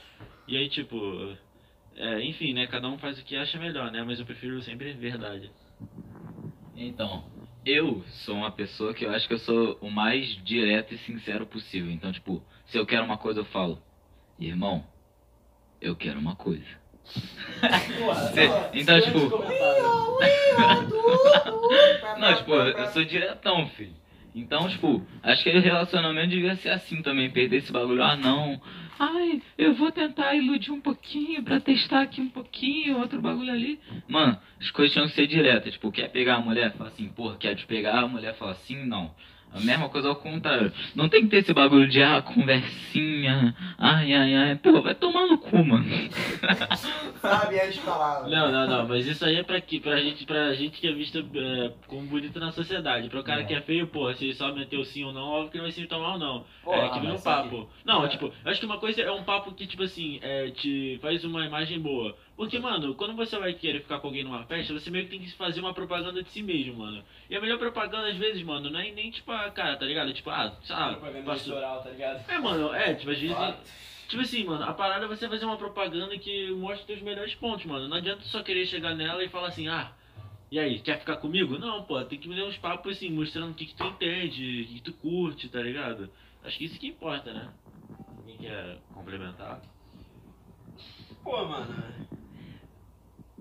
E 0.48 0.58
aí, 0.58 0.68
tipo, 0.68 1.38
é, 1.96 2.24
enfim, 2.24 2.52
né? 2.52 2.66
Cada 2.66 2.90
um 2.90 2.98
faz 2.98 3.20
o 3.20 3.24
que 3.24 3.36
acha 3.36 3.60
melhor, 3.60 3.92
né? 3.92 4.04
Mas 4.04 4.20
eu 4.20 4.26
prefiro 4.26 4.60
sempre 4.64 4.92
verdade. 4.94 5.52
Então, 6.76 7.24
eu 7.64 8.04
sou 8.26 8.36
uma 8.36 8.52
pessoa 8.52 8.92
que 8.92 9.06
eu 9.06 9.12
acho 9.12 9.28
que 9.28 9.36
eu 9.36 9.40
sou 9.40 9.78
o 9.82 9.92
mais 9.92 10.28
direto 10.44 10.96
e 10.96 10.98
sincero 10.98 11.46
possível. 11.46 11.92
Então, 11.92 12.12
tipo, 12.12 12.44
se 12.66 12.76
eu 12.76 12.86
quero 12.86 13.06
uma 13.06 13.20
coisa, 13.20 13.42
eu 13.42 13.46
falo, 13.46 13.80
irmão, 14.40 14.84
eu 15.80 15.96
quero 15.96 16.20
uma 16.20 16.36
coisa. 16.36 16.82
Então, 18.74 19.00
tipo, 19.00 19.20
não, 22.18 22.36
tipo, 22.36 22.54
eu 22.56 22.88
sou 22.88 23.06
diretão, 23.06 23.68
filho. 23.70 24.01
Então, 24.34 24.68
tipo, 24.70 25.06
acho 25.22 25.44
que 25.44 25.50
o 25.50 25.62
relacionamento 25.62 26.30
devia 26.30 26.56
ser 26.56 26.70
assim 26.70 27.02
também, 27.02 27.30
perder 27.30 27.58
esse 27.58 27.72
bagulho, 27.72 28.02
ah 28.02 28.16
não. 28.16 28.62
Ai, 28.98 29.42
eu 29.58 29.74
vou 29.74 29.92
tentar 29.92 30.36
iludir 30.36 30.72
um 30.72 30.80
pouquinho 30.80 31.44
pra 31.44 31.60
testar 31.60 32.02
aqui 32.02 32.22
um 32.22 32.30
pouquinho, 32.30 33.00
outro 33.00 33.22
bagulho 33.22 33.52
ali. 33.52 33.80
Mano, 34.08 34.38
as 34.60 34.70
coisas 34.72 34.94
tinham 34.94 35.08
que 35.08 35.14
ser 35.14 35.28
diretas. 35.28 35.74
Tipo, 35.74 35.92
quer 35.92 36.10
pegar 36.10 36.36
a 36.36 36.42
mulher? 36.42 36.72
Fala 36.74 36.90
assim, 36.90 37.10
porra, 37.10 37.36
quer 37.36 37.56
te 37.56 37.66
pegar? 37.66 38.00
A 38.00 38.08
mulher 38.08 38.36
fala 38.36 38.52
assim, 38.52 38.86
não. 38.86 39.14
A 39.54 39.60
mesma 39.60 39.90
coisa 39.90 40.08
ao 40.08 40.16
contrário. 40.16 40.72
Não 40.96 41.10
tem 41.10 41.24
que 41.24 41.28
ter 41.28 41.38
esse 41.38 41.54
bagulho 41.54 41.88
de, 41.88 42.02
ah, 42.02 42.22
conversinha. 42.22 43.54
Ai, 43.78 44.14
ai, 44.14 44.34
ai. 44.36 44.56
Pô, 44.56 44.82
vai 44.82 44.96
tomar 44.96 45.28
no 45.28 45.38
cu, 45.38 45.64
mano. 45.66 45.84
Sabe 47.22 47.60
as 47.60 47.78
palavras. 47.78 48.32
Não, 48.32 48.52
não, 48.52 48.68
não, 48.68 48.88
mas 48.88 49.06
isso 49.06 49.26
aí 49.26 49.36
é 49.36 49.44
pra 49.44 49.60
quê? 49.62 49.80
Pra 49.80 49.98
gente, 50.00 50.26
pra 50.26 50.54
gente 50.54 50.80
que 50.80 50.88
é 50.88 50.94
vista 50.94 51.20
é, 51.20 51.72
como 51.88 52.02
bonito 52.08 52.40
na 52.40 52.52
sociedade. 52.52 53.10
Pra 53.10 53.20
o 53.20 53.24
cara 53.24 53.42
É. 53.42 53.44
que 53.44 53.54
é 53.54 53.62
feio, 53.62 53.88
porra, 53.88 54.14
se 54.14 54.26
ele 54.26 54.34
só 54.34 54.54
meteu 54.54 54.84
sim 54.86 55.04
ou 55.04 55.14
não, 55.14 55.24
óbvio 55.24 55.52
que 55.52 55.58
ele 55.58 55.64
vai 55.64 55.72
se 55.72 55.86
tomar 55.86 56.14
ou 56.14 56.20
não. 56.20 56.46
Porra, 56.64 56.84
é 56.86 56.90
que 56.90 57.00
nem 57.00 57.12
um 57.12 57.20
papo. 57.22 57.70
Não, 57.86 58.06
É. 58.06 58.08
tipo, 58.08 58.26
eu 58.46 58.52
acho 58.52 58.60
que 58.60 58.66
uma 58.66 58.78
coisa 58.78 59.02
é 59.02 59.12
um 59.12 59.24
papo 59.24 59.52
que, 59.54 59.68
tipo 59.68 59.84
assim, 59.84 60.20
é, 60.22 60.50
te 60.52 60.98
faz 61.02 61.24
uma 61.24 61.46
imagem 61.46 61.80
boa. 61.80 62.16
Porque, 62.36 62.58
mano, 62.58 62.96
quando 62.96 63.16
você 63.16 63.38
vai 63.38 63.54
querer 63.54 63.82
ficar 63.82 64.00
com 64.00 64.08
alguém 64.08 64.24
numa 64.24 64.44
festa, 64.46 64.74
você 64.74 64.90
meio 64.90 65.06
que 65.06 65.12
tem 65.12 65.20
que 65.20 65.32
fazer 65.34 65.60
uma 65.60 65.74
propaganda 65.74 66.24
de 66.24 66.30
si 66.30 66.42
mesmo, 66.42 66.80
mano. 66.80 67.04
E 67.30 67.36
a 67.36 67.42
melhor 67.42 67.60
propaganda, 67.60 68.08
às 68.08 68.18
vezes, 68.18 68.42
mano, 68.44 68.70
não 68.70 68.80
é 68.80 68.92
nem 68.92 69.12
tipo 69.12 69.32
a 69.32 69.52
cara, 69.52 69.78
tá 69.78 69.86
ligado? 69.86 70.12
Tipo, 70.14 70.30
ah, 70.32 70.56
sabe? 70.64 70.96
Propaganda 70.96 71.26
passou- 71.26 71.54
eleitoral, 71.54 71.84
tá 71.84 71.90
ligado? 71.90 72.32
É, 72.32 72.40
mano, 72.40 72.74
é, 72.74 72.94
tipo, 72.96 73.12
às 73.12 73.20
vezes. 73.20 73.92
Tipo 74.08 74.24
assim, 74.24 74.44
mano, 74.44 74.64
a 74.66 74.74
parada 74.74 75.06
é 75.06 75.08
você 75.08 75.30
fazer 75.30 75.46
uma 75.46 75.56
propaganda 75.56 76.18
que 76.18 76.52
mostre 76.52 76.86
teus 76.86 77.02
melhores 77.02 77.34
pontos, 77.36 77.66
mano. 77.66 77.88
Não 77.88 77.98
adianta 77.98 78.24
só 78.24 78.42
querer 78.44 78.66
chegar 78.66 78.94
nela 78.96 79.24
e 79.24 79.30
falar 79.30 79.48
assim, 79.48 79.68
ah, 79.70 79.94
e 80.52 80.60
aí, 80.60 80.80
quer 80.80 81.00
ficar 81.00 81.16
comigo? 81.16 81.58
Não, 81.58 81.84
pô, 81.84 82.04
tem 82.04 82.20
que 82.20 82.28
me 82.28 82.36
dar 82.36 82.44
uns 82.44 82.58
papos 82.58 82.98
assim, 82.98 83.10
mostrando 83.10 83.52
o 83.52 83.54
que, 83.54 83.68
que 83.68 83.74
tu 83.76 83.86
entende, 83.86 84.64
o 84.64 84.68
que, 84.68 84.74
que 84.76 84.82
tu 84.82 84.94
curte, 84.94 85.48
tá 85.48 85.62
ligado? 85.62 86.10
Acho 86.44 86.58
que 86.58 86.66
isso 86.66 86.78
que 86.78 86.88
importa, 86.88 87.32
né? 87.32 87.50
Quem 88.26 88.38
quer 88.38 88.80
complementar? 88.94 89.62
Pô, 91.24 91.46
mano. 91.46 91.74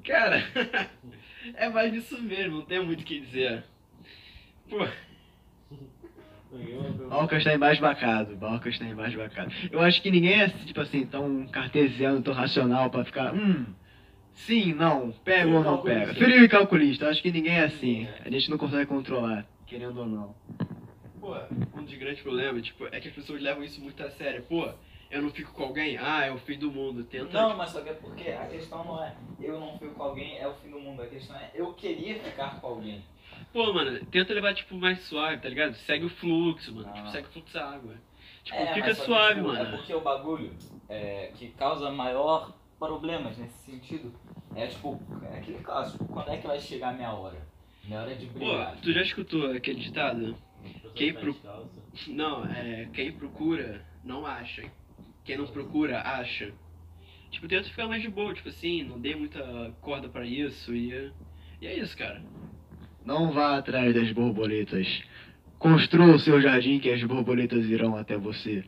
Cara, 0.05 0.43
é 1.55 1.69
mais 1.69 1.93
disso 1.93 2.21
mesmo, 2.23 2.59
não 2.59 2.65
tem 2.65 2.85
muito 2.85 3.03
o 3.03 3.05
que 3.05 3.21
dizer. 3.21 3.65
Pô, 4.69 4.87
Balcas 7.09 7.45
tá 7.45 7.55
embasbacado, 7.55 8.37
Balcas 8.37 8.79
tá 8.79 8.85
embasbacado. 8.85 9.53
Eu 9.71 9.81
acho 9.81 10.03
que 10.03 10.11
ninguém 10.11 10.43
é, 10.43 10.49
tipo 10.49 10.81
assim, 10.81 11.07
tão 11.07 11.47
cartesiano, 11.47 12.23
tão 12.23 12.35
racional 12.35 12.91
pra 12.91 13.05
ficar, 13.05 13.35
hum, 13.35 13.67
sim, 14.35 14.73
não, 14.75 15.13
pega 15.25 15.49
ou 15.49 15.63
não 15.63 15.79
pega. 15.83 16.15
Frio 16.15 16.45
e 16.45 16.49
calculista, 16.49 17.05
eu 17.05 17.11
acho 17.11 17.23
que 17.23 17.31
ninguém 17.31 17.55
é 17.55 17.65
assim. 17.65 18.09
A 18.25 18.31
gente 18.31 18.51
não 18.51 18.59
consegue 18.59 18.87
controlar, 18.87 19.47
querendo 19.67 19.99
ou 19.99 20.07
não. 20.07 20.35
pô, 21.21 21.37
um 21.77 21.85
dos 21.85 21.95
grandes 21.95 22.23
problemas, 22.23 22.63
tipo, 22.65 22.87
é 22.87 23.01
que 23.01 23.09
as 23.09 23.15
pessoas 23.15 23.41
levam 23.41 23.63
isso 23.63 23.81
muito 23.81 24.03
a 24.03 24.11
sério. 24.11 24.43
Pô, 24.49 24.69
eu 25.11 25.23
não 25.23 25.31
fico 25.31 25.53
com 25.53 25.65
alguém, 25.65 25.99
ah, 25.99 26.25
é 26.25 26.31
o 26.33 26.39
fim 26.39 26.59
do 26.59 26.71
mundo. 26.71 27.05
Tenta. 27.05 27.33
Não, 27.33 27.57
mas 27.57 27.71
só 27.71 27.81
que 27.81 27.89
é 27.89 27.95
porque 27.95 28.31
a 28.31 28.47
questão 28.47 28.85
não 28.85 29.03
é 29.03 29.15
eu 29.41 29.59
não 29.59 29.79
fico 29.79 29.95
com 29.95 30.03
alguém, 30.03 30.39
é 30.39 30.47
o 30.47 30.55
fim 30.55 30.71
do 30.71 30.79
mundo. 30.81 31.03
A 31.03 31.07
questão 31.07 31.37
é 31.37 31.51
eu 31.55 31.73
queria 31.75 32.19
ficar 32.23 32.61
com 32.61 32.67
alguém. 32.67 33.03
Pô, 33.53 33.73
mano, 33.73 34.05
tenta 34.07 34.33
levar, 34.33 34.55
tipo, 34.55 34.75
mais 34.77 35.01
suave, 35.01 35.39
tá 35.39 35.49
ligado? 35.49 35.75
Segue 35.75 36.05
o 36.05 36.11
fluxo, 36.11 36.75
mano. 36.75 36.89
Ah. 36.89 36.93
Tipo, 36.93 37.11
segue 37.11 37.29
o 37.29 37.31
fluxo 37.33 37.55
da 37.55 37.71
água. 37.71 37.95
Tipo, 38.45 38.59
É, 38.59 38.75
fica 38.75 38.95
só 38.95 39.01
que, 39.01 39.07
suave, 39.07 39.35
tipo, 39.35 39.47
mano. 39.49 39.63
É 39.63 39.77
porque 39.77 39.95
o 39.95 40.01
bagulho 40.01 40.57
é, 40.89 41.33
que 41.35 41.49
causa 41.51 41.91
maior 41.91 42.53
problemas 42.79 43.37
nesse 43.37 43.59
sentido 43.71 44.13
é 44.55 44.67
tipo, 44.67 45.01
é 45.31 45.39
aquele 45.39 45.59
clássico, 45.59 46.05
quando 46.07 46.31
é 46.31 46.39
que 46.39 46.47
vai 46.47 46.59
chegar 46.59 46.89
a 46.89 46.93
minha 46.93 47.13
hora? 47.13 47.37
Minha 47.85 48.01
hora 48.01 48.15
de 48.15 48.27
Pô, 48.27 48.39
brilhar. 48.39 48.77
tu 48.81 48.93
já 48.93 49.03
escutou 49.03 49.53
aquele 49.53 49.81
ditado? 49.81 50.37
Quem 50.95 51.13
Tá 51.13 51.21
pro-. 51.21 51.37
Não, 52.09 52.45
é 52.45 52.89
quem 52.93 53.13
procura 53.13 53.85
não 54.05 54.27
acha. 54.27 54.71
Quem 55.25 55.37
não 55.37 55.47
procura, 55.47 56.01
acha. 56.01 56.53
Tipo, 57.31 57.47
tenta 57.47 57.69
ficar 57.69 57.87
mais 57.87 58.03
de 58.03 58.09
boa, 58.09 58.35
tipo 58.35 58.49
assim, 58.49 58.83
não 58.83 59.01
dei 59.01 59.15
muita 59.15 59.73
corda 59.81 60.09
pra 60.09 60.27
isso 60.27 60.75
e. 60.75 61.13
E 61.61 61.67
é 61.67 61.79
isso, 61.79 61.97
cara. 61.97 62.23
Não 63.05 63.33
vá 63.33 63.59
atrás 63.59 63.95
das 63.95 64.11
borboletas. 64.13 65.03
Construa 65.59 66.15
o 66.15 66.19
seu 66.19 66.41
jardim 66.41 66.79
que 66.79 66.91
as 66.91 67.03
borboletas 67.05 67.67
irão 67.67 67.97
até 67.97 68.17
você. 68.17 68.65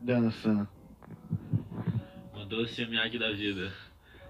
Dança. 0.00 0.68
Mandou 2.32 2.66
ser 2.66 2.88
Miyagi 2.88 3.18
da 3.18 3.32
vida. 3.32 3.72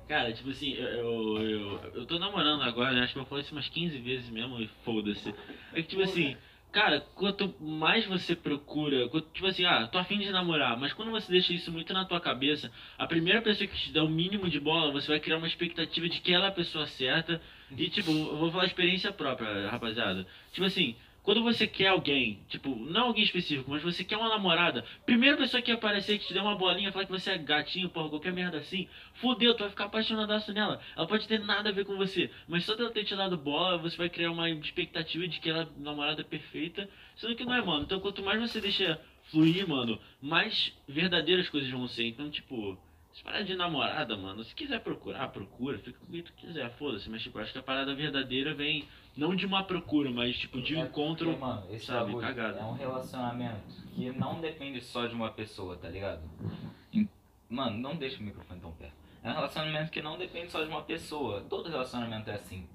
Cara, 0.08 0.32
tipo 0.32 0.50
assim, 0.50 0.74
eu, 0.74 0.86
eu, 0.86 1.42
eu, 1.42 1.80
eu 1.94 2.06
tô 2.06 2.18
namorando 2.18 2.62
agora, 2.62 2.92
né? 2.92 3.02
Acho 3.02 3.14
que 3.14 3.18
eu 3.18 3.24
falei 3.24 3.42
isso 3.42 3.54
umas 3.54 3.68
15 3.68 3.98
vezes 3.98 4.30
mesmo 4.30 4.60
e 4.60 4.68
foda-se. 4.84 5.34
É 5.72 5.82
que, 5.82 5.88
tipo 5.88 6.02
assim, 6.02 6.36
cara, 6.74 7.00
quanto 7.14 7.54
mais 7.60 8.04
você 8.04 8.34
procura, 8.34 9.08
quanto- 9.08 9.30
tipo 9.32 9.46
assim, 9.46 9.64
ah, 9.64 9.86
tô 9.86 9.96
afim 9.96 10.18
de 10.18 10.28
namorar, 10.32 10.76
mas 10.76 10.92
quando 10.92 11.12
você 11.12 11.30
deixa 11.30 11.52
isso 11.52 11.70
muito 11.70 11.92
na 11.92 12.04
tua 12.04 12.20
cabeça, 12.20 12.68
a 12.98 13.06
primeira 13.06 13.40
pessoa 13.40 13.68
que 13.68 13.76
te 13.78 13.92
dá 13.92 14.02
o 14.02 14.08
mínimo 14.10 14.50
de 14.50 14.58
bola, 14.58 14.90
você 14.92 15.06
vai 15.06 15.20
criar 15.20 15.36
uma 15.38 15.46
expectativa 15.46 16.08
de 16.08 16.20
que 16.20 16.32
ela 16.34 16.46
é 16.46 16.48
a 16.48 16.52
pessoa 16.52 16.84
certa. 16.86 17.40
E, 17.76 17.88
tipo, 17.88 18.10
eu 18.10 18.36
vou 18.36 18.50
falar 18.52 18.66
experiência 18.66 19.12
própria, 19.12 19.68
rapaziada. 19.68 20.26
Tipo 20.52 20.66
assim, 20.66 20.96
quando 21.24 21.42
você 21.42 21.66
quer 21.66 21.88
alguém, 21.88 22.38
tipo, 22.48 22.76
não 22.76 23.06
alguém 23.06 23.24
específico, 23.24 23.70
mas 23.70 23.82
você 23.82 24.04
quer 24.04 24.18
uma 24.18 24.28
namorada, 24.28 24.84
primeira 25.06 25.38
pessoa 25.38 25.62
que 25.62 25.72
aparecer 25.72 26.18
que 26.18 26.26
te 26.26 26.34
der 26.34 26.42
uma 26.42 26.54
bolinha, 26.54 26.92
falar 26.92 27.06
que 27.06 27.10
você 27.10 27.30
é 27.30 27.38
gatinho, 27.38 27.88
porra, 27.88 28.10
qualquer 28.10 28.32
merda 28.32 28.58
assim, 28.58 28.86
fudeu, 29.14 29.54
tu 29.54 29.60
vai 29.60 29.70
ficar 29.70 29.86
apaixonadaço 29.86 30.52
nela. 30.52 30.80
Ela 30.94 31.06
pode 31.06 31.26
ter 31.26 31.40
nada 31.40 31.70
a 31.70 31.72
ver 31.72 31.86
com 31.86 31.96
você, 31.96 32.30
mas 32.46 32.64
só 32.64 32.74
dela 32.74 32.90
ter 32.90 33.04
te 33.04 33.16
dado 33.16 33.38
bola, 33.38 33.78
você 33.78 33.96
vai 33.96 34.10
criar 34.10 34.30
uma 34.30 34.50
expectativa 34.50 35.26
de 35.26 35.40
que 35.40 35.48
ela 35.48 35.62
é 35.62 35.82
namorada 35.82 36.22
perfeita, 36.22 36.88
sendo 37.16 37.34
que 37.34 37.44
não 37.44 37.54
é, 37.54 37.64
mano. 37.64 37.84
Então 37.84 38.00
quanto 38.00 38.22
mais 38.22 38.38
você 38.38 38.60
deixa 38.60 39.00
fluir, 39.30 39.66
mano, 39.66 39.98
mais 40.20 40.74
verdadeiras 40.86 41.46
as 41.46 41.50
coisas 41.50 41.70
vão 41.70 41.88
ser. 41.88 42.04
Então, 42.04 42.30
tipo, 42.30 42.78
se 43.14 43.22
parar 43.22 43.42
de 43.42 43.54
namorada, 43.54 44.16
mano, 44.16 44.44
se 44.44 44.54
quiser 44.54 44.80
procurar, 44.80 45.28
procura, 45.28 45.78
fica 45.78 45.98
com 45.98 46.06
o 46.06 46.12
que 46.12 46.22
tu 46.22 46.32
quiser, 46.34 46.68
foda-se, 46.76 47.08
mas 47.08 47.22
tipo, 47.22 47.38
acho 47.38 47.52
que 47.52 47.58
a 47.58 47.62
parada 47.62 47.94
verdadeira 47.94 48.52
vem 48.52 48.84
não 49.16 49.34
de 49.34 49.46
uma 49.46 49.62
procura, 49.64 50.10
mas 50.10 50.36
tipo 50.36 50.60
de 50.60 50.74
um 50.76 50.80
É 50.80 50.86
encontro. 50.86 51.26
porque, 51.26 51.40
mano, 51.40 51.66
esse 51.70 51.86
sabe, 51.86 52.16
cagada. 52.18 52.58
é 52.58 52.64
um 52.64 52.72
relacionamento 52.72 53.82
que 53.94 54.10
não 54.12 54.40
depende 54.40 54.80
só 54.80 55.06
de 55.06 55.14
uma 55.14 55.30
pessoa, 55.30 55.76
tá 55.76 55.88
ligado? 55.88 56.22
Mano, 57.48 57.78
não 57.78 57.94
deixa 57.96 58.18
o 58.20 58.22
microfone 58.22 58.60
tão 58.60 58.72
perto. 58.72 58.94
É 59.22 59.30
um 59.30 59.34
relacionamento 59.34 59.90
que 59.90 60.02
não 60.02 60.18
depende 60.18 60.50
só 60.50 60.62
de 60.62 60.68
uma 60.68 60.82
pessoa. 60.82 61.42
Todo 61.48 61.68
relacionamento 61.68 62.28
é 62.30 62.34
assim. 62.34 62.66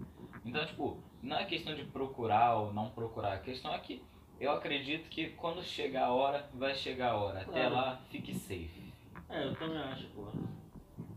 Então, 0.46 0.66
tipo, 0.66 0.98
não 1.22 1.38
é 1.38 1.44
questão 1.46 1.76
de 1.76 1.84
procurar 1.84 2.56
ou 2.56 2.74
não 2.74 2.90
procurar. 2.90 3.34
A 3.34 3.40
questão 3.40 3.74
é 3.74 3.80
que 3.80 4.02
eu 4.40 4.52
acredito 4.52 5.10
que 5.10 5.30
quando 5.32 5.62
chegar 5.62 6.06
a 6.06 6.12
hora, 6.14 6.50
vai 6.54 6.74
chegar 6.76 7.12
a 7.12 7.18
hora. 7.18 7.42
Até 7.42 7.52
Claro. 7.52 7.76
lá, 7.76 8.00
fique 8.10 8.34
safe. 8.34 8.94
É, 9.28 9.44
eu 9.48 9.56
também 9.56 9.78
acho, 9.80 10.08
pô. 10.08 10.28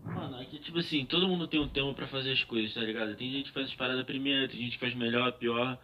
Mano, 0.04 0.40
é 0.40 0.44
que 0.44 0.58
tipo 0.58 0.78
assim, 0.78 1.06
todo 1.06 1.28
mundo 1.28 1.46
tem 1.46 1.60
um 1.60 1.68
tempo 1.68 1.94
pra 1.94 2.08
fazer 2.08 2.32
as 2.32 2.44
coisas, 2.44 2.74
tá 2.74 2.80
ligado? 2.80 3.14
Tem 3.16 3.30
gente 3.30 3.46
que 3.46 3.52
faz 3.52 3.66
as 3.68 3.74
paradas 3.74 4.04
primeiro, 4.04 4.48
tem 4.48 4.60
gente 4.60 4.72
que 4.72 4.80
faz 4.80 4.94
melhor, 4.94 5.32
pior. 5.32 5.78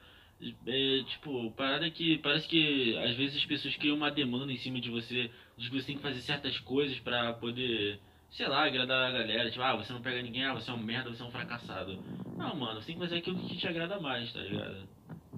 É, 0.67 1.03
tipo, 1.05 1.51
parada 1.53 1.87
é 1.87 1.91
que 1.91 2.19
parece 2.19 2.47
que 2.49 2.97
às 2.99 3.17
vezes 3.17 3.39
as 3.39 3.45
pessoas 3.47 3.75
criam 3.77 3.97
uma 3.97 4.11
demanda 4.11 4.53
em 4.53 4.57
cima 4.59 4.81
de 4.81 4.89
você, 4.89 5.31
de 5.57 5.69
que 5.69 5.81
você 5.81 5.87
tem 5.87 5.97
que 5.97 6.03
fazer 6.03 6.21
certas 6.21 6.59
coisas 6.61 6.99
pra 7.01 7.33
poder, 7.35 7.99
sei 8.31 8.47
lá, 8.47 8.65
agradar 8.65 9.09
a 9.09 9.13
galera. 9.13 9.51
Tipo, 9.51 9.63
ah, 9.63 9.77
você 9.77 9.93
não 9.93 10.03
pega 10.03 10.23
ninguém, 10.23 10.45
ah, 10.45 10.55
você 10.55 10.71
é 10.71 10.75
um 10.75 10.79
merda, 10.79 11.11
você 11.11 11.23
é 11.23 11.27
um 11.27 11.31
fracassado. 11.31 11.99
Não, 12.37 12.55
mano, 12.55 12.81
você 12.81 12.87
tem 12.87 12.97
que 12.97 13.03
fazer 13.03 13.19
aquilo 13.19 13.39
que 13.39 13.57
te 13.57 13.67
agrada 13.67 14.01
mais, 14.01 14.33
tá 14.33 14.41
ligado? 14.41 14.89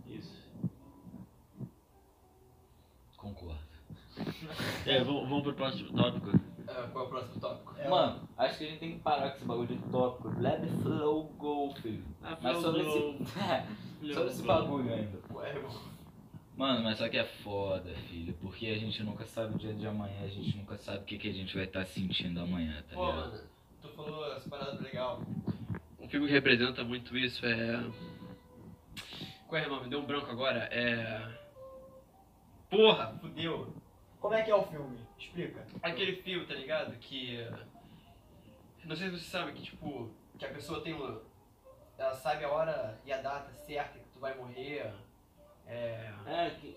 Isso. 0.07 0.41
Concordo. 3.17 3.61
É, 4.87 5.03
vamos, 5.03 5.29
vamos 5.29 5.43
pro 5.43 5.55
próximo 5.55 5.93
tópico. 5.93 6.50
Ah, 6.73 6.89
qual 6.93 7.05
é 7.05 7.07
o 7.07 7.11
próximo 7.11 7.41
tópico? 7.41 7.75
Mano, 7.89 8.29
acho 8.39 8.59
que 8.59 8.65
a 8.65 8.67
gente 8.69 8.79
tem 8.79 8.93
que 8.93 8.99
parar 9.01 9.31
com 9.31 9.37
esse 9.37 9.45
bagulho 9.45 9.67
de 9.67 9.79
tópico. 9.91 10.41
Let 10.41 10.61
the 10.61 10.69
flow 10.83 11.25
go, 11.37 11.75
filho. 11.83 12.05
Ah, 12.23 12.39
Mas 12.41 12.59
sobre 12.59 12.83
esse, 12.83 14.15
sobre 14.15 14.31
esse 14.31 14.43
bagulho 14.43 14.93
ainda. 14.95 15.19
Ué, 15.35 15.51
irmão. 15.57 15.91
Mano, 16.57 16.85
mas 16.85 16.99
só 16.99 17.09
que 17.09 17.17
é 17.17 17.25
foda, 17.25 17.91
filho, 18.11 18.35
porque 18.41 18.67
a 18.67 18.79
gente 18.79 19.03
nunca 19.03 19.25
sabe 19.27 19.55
o 19.55 19.59
dia 19.59 19.73
de 19.73 19.87
amanhã, 19.87 20.23
a 20.23 20.29
gente 20.29 20.57
nunca 20.59 20.77
sabe 20.77 20.99
o 20.99 21.05
que, 21.05 21.17
que 21.17 21.29
a 21.29 21.33
gente 21.33 21.55
vai 21.55 21.65
estar 21.65 21.87
sentindo 21.87 22.39
amanhã, 22.39 22.85
tá 22.89 22.95
Pô, 22.97 23.07
ligado? 23.07 23.31
mano, 23.31 23.43
tu 23.81 23.89
falou 23.89 24.37
essa 24.37 24.49
parada 24.49 24.79
legal. 24.83 25.23
Um 25.99 26.07
filme 26.07 26.27
que 26.27 26.33
representa 26.33 26.85
muito 26.85 27.17
isso 27.17 27.45
é. 27.47 27.83
Qual 29.49 29.59
é, 29.59 29.65
irmão? 29.65 29.83
Me 29.83 29.89
deu 29.89 30.01
um 30.01 30.07
branco 30.07 30.31
agora. 30.31 30.69
É. 30.71 31.35
Porra! 32.69 33.19
Fudeu. 33.21 33.75
Como 34.21 34.35
é 34.35 34.43
que 34.43 34.51
é 34.51 34.55
o 34.55 34.63
filme? 34.63 34.99
Explica. 35.19 35.67
Aquele 35.83 36.17
filme, 36.17 36.47
tá 36.47 36.55
ligado? 36.55 36.97
Que. 36.99 37.39
Não 38.85 38.95
sei 38.95 39.11
se 39.11 39.19
você 39.19 39.31
sabe 39.31 39.53
que, 39.53 39.63
tipo, 39.63 40.11
que 40.39 40.45
a 40.45 40.53
pessoa 40.53 40.83
tem 40.83 40.93
uma. 40.93 41.23
Ela 41.97 42.15
sabe 42.15 42.45
a 42.45 42.51
hora 42.51 43.01
e 43.05 43.13
a 43.13 43.21
data 43.21 43.53
certa 43.53 43.99
que 43.99 44.09
tu 44.11 44.21
vai 44.21 44.35
morrer. 44.37 44.93
É. 45.67 46.13
É, 46.27 46.51
que, 46.61 46.77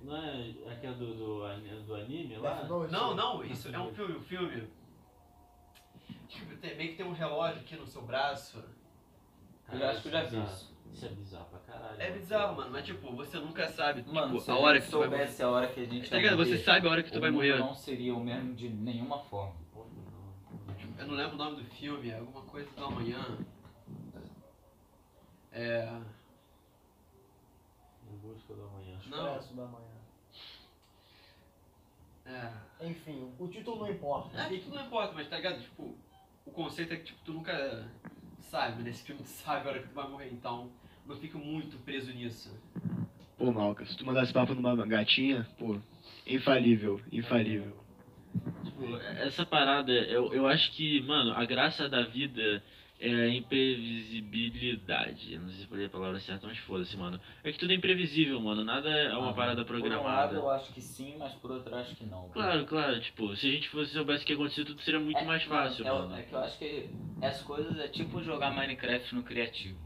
não 0.00 0.16
é 0.16 0.54
aquela 0.72 0.96
do, 0.96 1.14
do, 1.14 1.84
do 1.86 1.94
anime 1.94 2.36
lá? 2.36 2.64
Não, 2.64 3.14
não, 3.14 3.44
isso 3.44 3.68
é 3.68 3.78
um 3.78 3.94
filme, 3.94 4.16
um 4.16 4.22
filme. 4.22 4.68
Tipo, 6.28 6.56
tem, 6.56 6.76
meio 6.76 6.90
que 6.90 6.96
tem 6.96 7.06
um 7.06 7.12
relógio 7.12 7.60
aqui 7.60 7.76
no 7.76 7.86
seu 7.86 8.02
braço. 8.02 8.64
Eu 9.70 9.88
acho 9.88 10.02
que 10.02 10.08
eu 10.08 10.12
já 10.12 10.22
vi 10.24 10.30
bizarro. 10.30 10.46
isso. 10.46 10.71
Isso 10.92 11.06
é 11.06 11.08
bizarro 11.08 11.46
pra 11.46 11.58
caralho. 11.60 12.00
É 12.00 12.10
bizarro, 12.10 12.56
mano, 12.56 12.70
mas 12.70 12.84
tipo, 12.84 13.10
você 13.16 13.38
nunca 13.38 13.66
sabe 13.68 14.02
Mano, 14.02 14.28
tipo, 14.28 14.40
se 14.40 14.50
a 14.50 14.56
hora 14.56 14.80
que 14.80 14.86
tu 14.90 14.98
vai 14.98 15.08
morrer. 15.08 15.18
soubesse 15.18 15.42
a 15.42 15.48
hora 15.48 15.66
que 15.68 15.80
a 15.80 15.84
gente 15.86 16.04
Tá 16.04 16.10
vai 16.10 16.20
ligado? 16.20 16.36
Você 16.36 16.50
morrer, 16.52 16.62
sabe 16.64 16.86
a 16.86 16.90
hora 16.90 17.02
que 17.02 17.10
tu 17.10 17.18
o 17.18 17.20
vai 17.20 17.30
mundo 17.30 17.38
morrer. 17.40 17.58
não 17.58 17.74
seria 17.74 18.14
o 18.14 18.20
mesmo 18.22 18.54
de 18.54 18.68
nenhuma 18.68 19.18
forma. 19.24 19.54
Eu 20.98 21.06
não 21.06 21.14
lembro 21.14 21.34
o 21.34 21.38
nome 21.38 21.56
do 21.62 21.64
filme, 21.70 22.10
é 22.10 22.18
alguma 22.18 22.42
coisa 22.42 22.70
do 22.76 22.84
amanhã. 22.84 23.38
É. 25.50 25.88
Em 28.10 28.16
busca 28.18 28.54
do 28.54 28.62
amanhã. 28.64 28.98
Não. 29.08 29.26
Expresso 29.28 29.54
da 29.54 29.64
manhã. 29.66 29.92
É. 32.24 32.86
Enfim, 32.86 33.32
o 33.38 33.48
título 33.48 33.80
não 33.80 33.90
importa. 33.90 34.38
É 34.40 34.48
que 34.48 34.60
tudo 34.60 34.76
não 34.76 34.86
importa, 34.86 35.12
mas 35.14 35.28
tá 35.28 35.36
ligado? 35.36 35.60
Tipo, 35.60 35.96
o 36.46 36.50
conceito 36.52 36.92
é 36.92 36.96
que 36.96 37.04
tipo, 37.04 37.20
tu 37.24 37.32
nunca 37.32 37.88
sabe, 38.40 38.76
mas 38.76 38.84
nesse 38.84 39.02
filme 39.02 39.22
tu 39.22 39.28
sabe 39.28 39.66
a 39.66 39.70
hora 39.72 39.82
que 39.82 39.88
tu 39.88 39.94
vai 39.94 40.08
morrer, 40.08 40.30
então 40.32 40.70
não 41.06 41.16
fica 41.16 41.38
muito 41.38 41.76
preso 41.84 42.12
nisso. 42.12 42.50
Pô, 43.38 43.50
Malca, 43.52 43.84
se 43.86 43.96
tu 43.96 44.04
mandasse 44.06 44.32
papo 44.32 44.54
numa 44.54 44.74
gatinha, 44.86 45.46
pô, 45.58 45.78
infalível, 46.26 47.00
infalível. 47.10 47.76
Tipo, 48.64 48.96
essa 49.18 49.44
parada, 49.44 49.92
eu, 49.92 50.32
eu 50.32 50.46
acho 50.46 50.70
que, 50.72 51.00
mano, 51.02 51.32
a 51.32 51.44
graça 51.44 51.86
da 51.88 52.02
vida 52.04 52.62
é 52.98 53.10
a 53.12 53.28
imprevisibilidade. 53.28 55.34
Eu 55.34 55.40
não 55.40 55.48
sei 55.48 55.56
se 55.58 55.62
eu 55.64 55.68
falei 55.68 55.86
a 55.86 55.90
palavra 55.90 56.20
certa, 56.20 56.46
mas 56.46 56.56
foda-se, 56.58 56.96
mano. 56.96 57.20
É 57.42 57.50
que 57.52 57.58
tudo 57.58 57.72
é 57.72 57.74
imprevisível, 57.74 58.40
mano. 58.40 58.62
Nada 58.64 58.88
é 58.88 59.14
uma 59.16 59.30
Ah, 59.30 59.34
parada 59.34 59.64
Por 59.64 59.74
um 59.76 59.80
lado 59.80 59.90
programada. 59.90 60.36
eu 60.36 60.48
acho 60.50 60.72
que 60.72 60.80
sim, 60.80 61.16
mas 61.18 61.32
por 61.34 61.50
outro 61.50 61.74
eu 61.74 61.78
acho 61.78 61.94
que 61.96 62.06
não. 62.06 62.28
Claro, 62.30 62.64
claro, 62.64 63.00
tipo, 63.00 63.34
se 63.36 63.48
a 63.48 63.52
gente 63.52 63.68
fosse 63.70 63.92
soubesse 63.92 64.22
o 64.22 64.26
que 64.26 64.32
ia 64.32 64.36
acontecer, 64.38 64.64
tudo 64.64 64.80
seria 64.82 65.00
muito 65.00 65.18
É, 65.18 65.24
mais 65.24 65.42
fácil, 65.42 65.84
é, 65.86 65.90
mano. 65.92 66.14
É 66.16 66.22
que 66.22 66.32
eu 66.32 66.38
acho 66.38 66.58
que 66.58 66.88
as 67.20 67.42
coisas 67.42 67.76
é 67.78 67.88
tipo 67.88 68.22
jogar 68.22 68.54
Minecraft 68.54 69.14
no 69.16 69.22
criativo. 69.24 69.76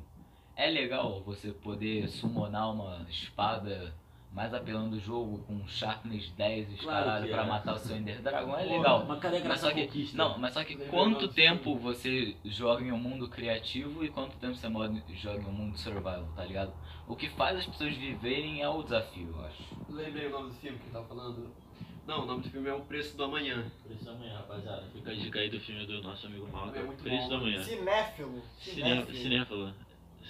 É 0.56 0.70
legal 0.70 1.20
você 1.24 1.50
poder 1.52 2.08
summonar 2.08 2.72
uma 2.72 3.04
espada 3.10 3.94
mais 4.32 4.52
apelando 4.52 4.90
do 4.96 5.00
jogo 5.00 5.38
com 5.46 5.54
um 5.54 5.68
Sharpness 5.68 6.30
10 6.30 6.72
e 6.72 6.76
Claro 6.76 7.26
pra 7.28 7.42
é. 7.42 7.46
matar 7.46 7.74
o 7.74 7.78
seu 7.78 7.96
Ender 7.96 8.20
Dragon. 8.22 8.56
É 8.58 8.66
Pô, 8.66 8.76
legal. 8.76 9.04
Mas 9.06 9.18
cadê 9.20 9.36
a 9.38 9.44
Mas 9.44 9.60
só 9.60 9.70
que, 9.70 9.86
conquista? 9.86 10.16
não, 10.16 10.38
mas 10.38 10.52
só 10.54 10.62
que 10.64 10.72
Lembrei 10.74 10.88
quanto 10.90 11.20
do 11.20 11.28
tempo 11.28 11.64
filme. 11.64 11.80
você 11.80 12.36
joga 12.44 12.82
em 12.84 12.92
um 12.92 12.98
mundo 12.98 13.28
criativo 13.28 14.04
e 14.04 14.08
quanto 14.10 14.36
tempo 14.36 14.54
você 14.54 14.68
joga 15.14 15.42
em 15.42 15.46
um 15.46 15.52
mundo 15.52 15.78
survival, 15.78 16.26
tá 16.34 16.44
ligado? 16.44 16.72
O 17.08 17.14
que 17.16 17.28
faz 17.30 17.58
as 17.58 17.66
pessoas 17.66 17.94
viverem 17.96 18.60
é 18.62 18.68
o 18.68 18.82
desafio, 18.82 19.28
eu 19.36 19.44
acho. 19.46 19.62
Lembrei 19.88 20.26
o 20.26 20.30
nome 20.30 20.48
do 20.50 20.54
filme 20.56 20.78
que 20.78 20.84
ele 20.84 20.92
tava 20.92 21.06
falando. 21.06 21.50
Não, 22.06 22.22
o 22.22 22.26
nome 22.26 22.42
do 22.42 22.50
filme 22.50 22.68
é 22.68 22.74
O 22.74 22.80
Preço 22.80 23.16
do 23.16 23.24
Amanhã. 23.24 23.64
Preço 23.84 24.04
da 24.04 24.12
manhã, 24.12 24.36
rapaziada. 24.36 24.82
Fica 24.92 25.10
a 25.10 25.14
dica 25.14 25.38
aí 25.40 25.50
do 25.50 25.60
filme 25.60 25.86
do 25.86 26.02
nosso 26.02 26.26
amigo 26.26 26.46
Malca. 26.52 26.78
É 26.78 26.82
muito 26.82 27.02
Preço 27.02 27.22
bom. 27.24 27.28
da 27.30 27.38
manhã. 27.38 27.62
Cinéfilo. 27.62 28.42
Ciné- 28.58 29.06
Cinéfilo. 29.06 29.74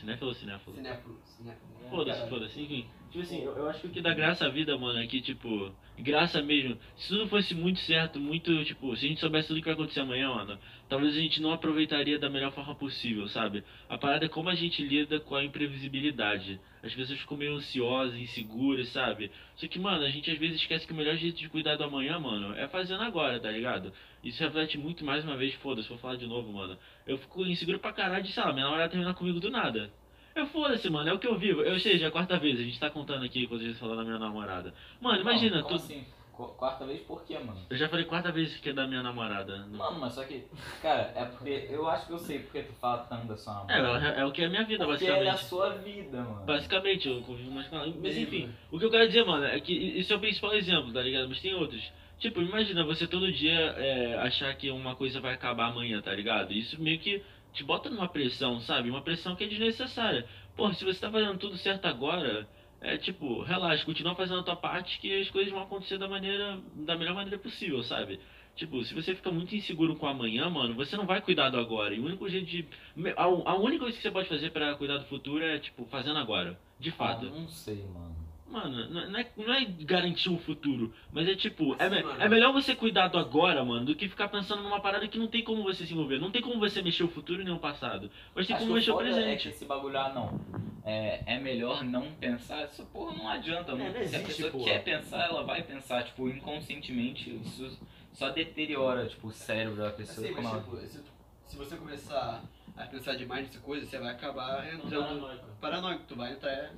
Cinéfilo 0.01 0.29
ou 0.29 0.35
cinéfilo? 0.35 0.77
Cinéfilo. 0.77 1.19
Cinéfilo. 1.25 1.67
Foda-se, 1.91 2.29
foda-se, 2.29 2.61
enfim. 2.61 2.87
Tipo 3.11 3.23
assim, 3.23 3.43
eu, 3.43 3.57
eu 3.57 3.69
acho 3.69 3.81
que 3.81 3.87
o 3.87 3.91
que 3.91 4.01
dá 4.01 4.13
graça 4.13 4.47
à 4.47 4.49
vida, 4.49 4.77
mano, 4.77 4.99
é 4.99 5.07
que, 5.07 5.21
tipo, 5.21 5.73
graça 5.99 6.43
mesmo. 6.43 6.77
Se 6.97 7.09
tudo 7.09 7.29
fosse 7.29 7.55
muito 7.55 7.79
certo, 7.81 8.19
muito, 8.19 8.65
tipo, 8.65 8.95
se 8.97 9.07
a 9.07 9.09
gente 9.09 9.21
soubesse 9.21 9.49
tudo 9.49 9.61
que 9.61 9.65
vai 9.65 9.75
acontecer 9.75 10.01
amanhã, 10.01 10.29
mano, 10.29 10.59
talvez 10.89 11.17
a 11.17 11.21
gente 11.21 11.41
não 11.41 11.53
aproveitaria 11.53 12.19
da 12.19 12.29
melhor 12.29 12.53
forma 12.53 12.75
possível, 12.75 13.27
sabe? 13.29 13.65
A 13.89 13.97
parada 13.97 14.27
é 14.27 14.29
como 14.29 14.49
a 14.49 14.55
gente 14.55 14.83
lida 14.83 15.19
com 15.21 15.35
a 15.35 15.45
imprevisibilidade. 15.45 16.61
As 16.83 16.95
pessoas 16.95 17.19
ficam 17.19 17.37
meio 17.37 17.55
ansiosas, 17.55 18.19
inseguras, 18.19 18.89
sabe? 18.89 19.31
Só 19.55 19.67
que, 19.67 19.79
mano, 19.79 20.05
a 20.05 20.11
gente 20.11 20.31
às 20.31 20.39
vezes 20.39 20.61
esquece 20.61 20.87
que 20.87 20.93
o 20.93 20.97
melhor 20.97 21.17
jeito 21.17 21.39
de 21.39 21.49
cuidar 21.49 21.77
do 21.77 21.85
amanhã, 21.85 22.19
mano, 22.19 22.55
é 22.55 22.69
fazendo 22.69 23.03
agora, 23.03 23.41
tá 23.41 23.51
ligado? 23.51 23.93
Isso 24.23 24.43
reflete 24.43 24.77
muito 24.77 25.05
mais 25.05 25.25
uma 25.25 25.37
vez, 25.37 25.55
foda-se, 25.55 25.89
vou 25.89 25.99
falar 25.99 26.17
de 26.17 26.27
novo, 26.27 26.53
mano. 26.53 26.77
Eu 27.07 27.19
fico 27.19 27.45
inseguro 27.47 27.79
pra 27.79 27.93
caralho 27.93 28.25
de, 28.25 28.33
sei 28.33 28.43
lá, 28.43 28.53
minha 28.53 28.65
namorada 28.65 28.89
terminar 28.91 29.15
comigo 29.15 29.39
do 29.39 29.51
nada. 29.51 29.91
Eu 30.35 30.47
foda-se, 30.49 30.91
mano, 30.91 31.09
é 31.09 31.13
o 31.13 31.19
que 31.19 31.27
eu 31.27 31.39
vivo. 31.39 31.63
Eu 31.63 31.79
sei, 31.79 31.99
já 31.99 32.07
é 32.07 32.09
a 32.09 32.13
quarta 32.13 32.39
vez, 32.39 32.59
a 32.59 32.63
gente 32.63 32.79
tá 32.79 32.91
contando 32.91 33.25
aqui 33.25 33.47
quando 33.47 33.61
a 33.63 33.65
gente 33.65 33.79
falando 33.79 33.99
da 33.99 34.05
minha 34.05 34.19
namorada. 34.19 34.75
Mano, 35.01 35.21
imagina, 35.21 35.63
tu. 35.63 35.75
assim? 35.75 36.05
Qu- 36.33 36.49
Quarta 36.49 36.85
vez 36.85 37.01
por 37.01 37.25
quê, 37.25 37.39
mano? 37.39 37.59
Eu 37.71 37.77
já 37.79 37.89
falei 37.89 38.05
quarta 38.05 38.31
vez 38.31 38.55
que 38.59 38.69
é 38.69 38.73
da 38.75 38.87
minha 38.87 39.03
namorada. 39.03 39.67
Mano, 39.71 39.99
mas 40.01 40.13
só 40.13 40.23
que, 40.25 40.45
cara, 40.83 41.11
é 41.17 41.25
porque 41.25 41.67
eu 41.71 41.89
acho 41.89 42.07
que 42.07 42.13
eu 42.13 42.19
sei 42.19 42.41
porque 42.41 42.63
tu 42.65 42.75
fala 42.75 42.99
tanto 43.05 43.27
da 43.29 43.37
sua 43.39 43.65
É, 43.71 43.81
namorada. 43.81 44.09
é, 44.09 44.21
é 44.21 44.25
o 44.27 44.33
que 44.33 44.43
é 44.43 44.47
a 44.47 44.51
minha 44.51 44.65
vida, 44.65 44.85
porque 44.85 45.07
ela 45.07 45.17
é 45.17 45.21
a 45.29 45.33
basicamente. 45.33 45.49
sua 45.49 45.71
vida, 45.83 46.19
mano. 46.23 46.45
Basicamente, 46.45 47.09
eu 47.09 47.23
convivo 47.23 47.51
mais 47.53 47.67
com 47.69 47.77
ela. 47.77 47.87
Mas 48.03 48.19
enfim, 48.19 48.53
o 48.71 48.79
que 48.79 48.85
eu 48.85 48.91
quero 48.91 49.07
dizer, 49.07 49.25
mano, 49.25 49.47
é 49.47 49.59
que 49.59 49.73
isso 49.73 50.13
é 50.13 50.17
o 50.17 50.21
principal 50.21 50.53
exemplo, 50.55 50.93
tá 50.93 51.01
ligado? 51.01 51.27
Mas 51.31 51.41
tem 51.41 51.55
outros. 51.55 51.91
Tipo, 52.19 52.41
imagina 52.41 52.83
você 52.85 53.07
todo 53.07 53.31
dia 53.31 53.53
é, 53.77 54.15
achar 54.19 54.55
que 54.57 54.71
uma 54.71 54.97
coisa 54.97 55.21
vai 55.21 55.35
acabar 55.35 55.67
amanhã, 55.69 56.01
tá 56.01 56.15
ligado? 56.15 56.53
Isso 56.53 56.81
meio 56.81 56.99
que 56.99 57.23
te 57.53 57.63
bota 57.63 57.91
numa 57.91 58.09
pressão, 58.09 58.59
sabe? 58.61 58.89
Uma 58.91 59.03
pressão 59.03 59.37
que 59.37 59.45
é 59.45 59.47
desnecessária. 59.47 60.27
Porra, 60.57 60.73
se 60.75 60.85
você 60.85 60.99
tá 61.01 61.11
fazendo 61.11 61.39
tudo 61.39 61.57
certo 61.59 61.85
agora, 61.87 62.49
é 62.81 62.97
tipo, 62.97 63.43
relaxa, 63.43 63.85
continua 63.85 64.15
fazendo 64.15 64.41
a 64.41 64.43
tua 64.43 64.57
parte 64.57 64.99
que 64.99 65.21
as 65.21 65.29
coisas 65.31 65.53
vão 65.53 65.63
acontecer 65.63 65.99
da 65.99 66.09
maneira, 66.09 66.59
da 66.75 66.97
melhor 66.97 67.15
maneira 67.15 67.39
possível, 67.39 67.83
sabe? 67.83 68.19
Tipo, 68.55 68.83
se 68.83 68.95
você 68.95 69.15
fica 69.15 69.31
muito 69.31 69.55
inseguro 69.55 69.97
com 69.97 70.07
amanhã, 70.07 70.49
mano, 70.49 70.75
você 70.75 70.97
não 70.97 71.05
vai 71.05 71.21
cuidar 71.21 71.51
do 71.51 71.59
agora. 71.59 71.95
E 71.95 72.01
o 72.01 72.05
único 72.07 72.27
jeito 72.27 72.47
de. 72.47 72.67
A, 73.15 73.25
a 73.25 73.55
única 73.57 73.81
coisa 73.81 73.95
que 73.97 74.03
você 74.03 74.11
pode 74.11 74.29
fazer 74.31 74.51
pra 74.51 74.75
cuidar 74.77 74.97
do 74.97 75.05
futuro 75.05 75.45
é, 75.45 75.59
tipo, 75.59 75.85
fazendo 75.87 76.19
agora. 76.19 76.59
De 76.81 76.89
Ah, 76.89 76.93
fato. 76.93 77.27
não 77.27 77.47
sei, 77.49 77.85
mano. 77.85 78.17
Mano, 78.49 78.89
não 78.89 79.11
não 79.11 79.19
é, 79.19 79.27
não 79.37 79.53
é 79.55 79.65
garantir 79.65 80.31
o 80.31 80.39
futuro, 80.39 80.95
mas 81.13 81.29
é 81.29 81.35
tipo, 81.35 81.75
é, 81.81 81.85
Assim, 81.87 81.97
me- 81.97 82.03
mano. 82.05 82.23
é 82.23 82.29
melhor 82.29 82.53
você 82.53 82.77
cuidar 82.77 83.09
do 83.09 83.19
agora, 83.19 83.65
mano, 83.65 83.85
do 83.87 83.95
que 83.95 84.09
ficar 84.09 84.29
pensando 84.29 84.63
numa 84.63 84.81
parada 84.81 85.07
que 85.09 85.19
não 85.19 85.27
tem 85.27 85.43
como 85.43 85.65
você 85.65 85.85
se 85.85 85.93
envolver. 85.93 86.19
Não 86.21 86.31
tem 86.31 86.41
como 86.41 86.59
você 86.61 86.81
mexer 86.81 87.03
o 87.03 87.09
futuro 87.09 87.43
nem 87.43 87.53
o 87.53 87.59
passado. 87.59 88.09
Mas 88.35 88.47
tem 88.47 88.55
Acho 88.55 88.65
como 88.65 88.75
que 88.75 88.79
mexer 88.79 88.91
o 88.93 88.95
foda 88.95 89.09
É 89.09 89.13
que 89.13 89.17
presente. 89.21 89.49
esse 89.49 89.65
bagulho, 89.65 89.99
ah, 89.99 90.13
não. 90.15 90.41
É, 90.85 91.35
é 91.35 91.39
melhor 91.41 91.83
não 91.85 92.13
pensar, 92.13 92.61
essa 92.63 92.85
porra 92.85 93.17
não 93.17 93.29
adianta. 93.29 93.75
não. 93.75 93.85
É, 93.85 93.89
não 93.89 93.95
Se 93.95 93.99
a 93.99 94.21
existe, 94.21 94.27
pessoa 94.43 94.51
porra. 94.53 94.65
quer 94.65 94.85
pensar, 94.85 95.27
ela 95.29 95.43
vai 95.43 95.63
pensar, 95.63 96.05
tipo, 96.05 96.29
inconscientemente, 96.29 97.31
isso 97.45 97.79
só 98.13 98.31
deteriora, 98.31 99.07
tipo, 99.09 99.27
o 99.27 99.33
cérebro 99.33 99.77
da 99.83 99.91
pessoa. 99.91 100.25
Assim, 100.25 100.35
como 100.35 100.49
mas 100.49 100.55
ela- 100.55 100.63
tipo, 100.63 100.77
se, 100.87 101.03
se 101.47 101.57
você 101.57 101.77
começar 101.77 102.43
a 102.77 102.85
pensar 102.85 103.17
demais 103.17 103.47
nessa 103.47 103.59
coisa, 103.59 103.85
você 103.85 103.99
vai 103.99 104.13
acabar 104.13 104.73
entrando 104.73 105.29
paranoico. 105.61 106.05
Tu 106.07 106.15
vai 106.15 106.33
entrar. 106.33 106.71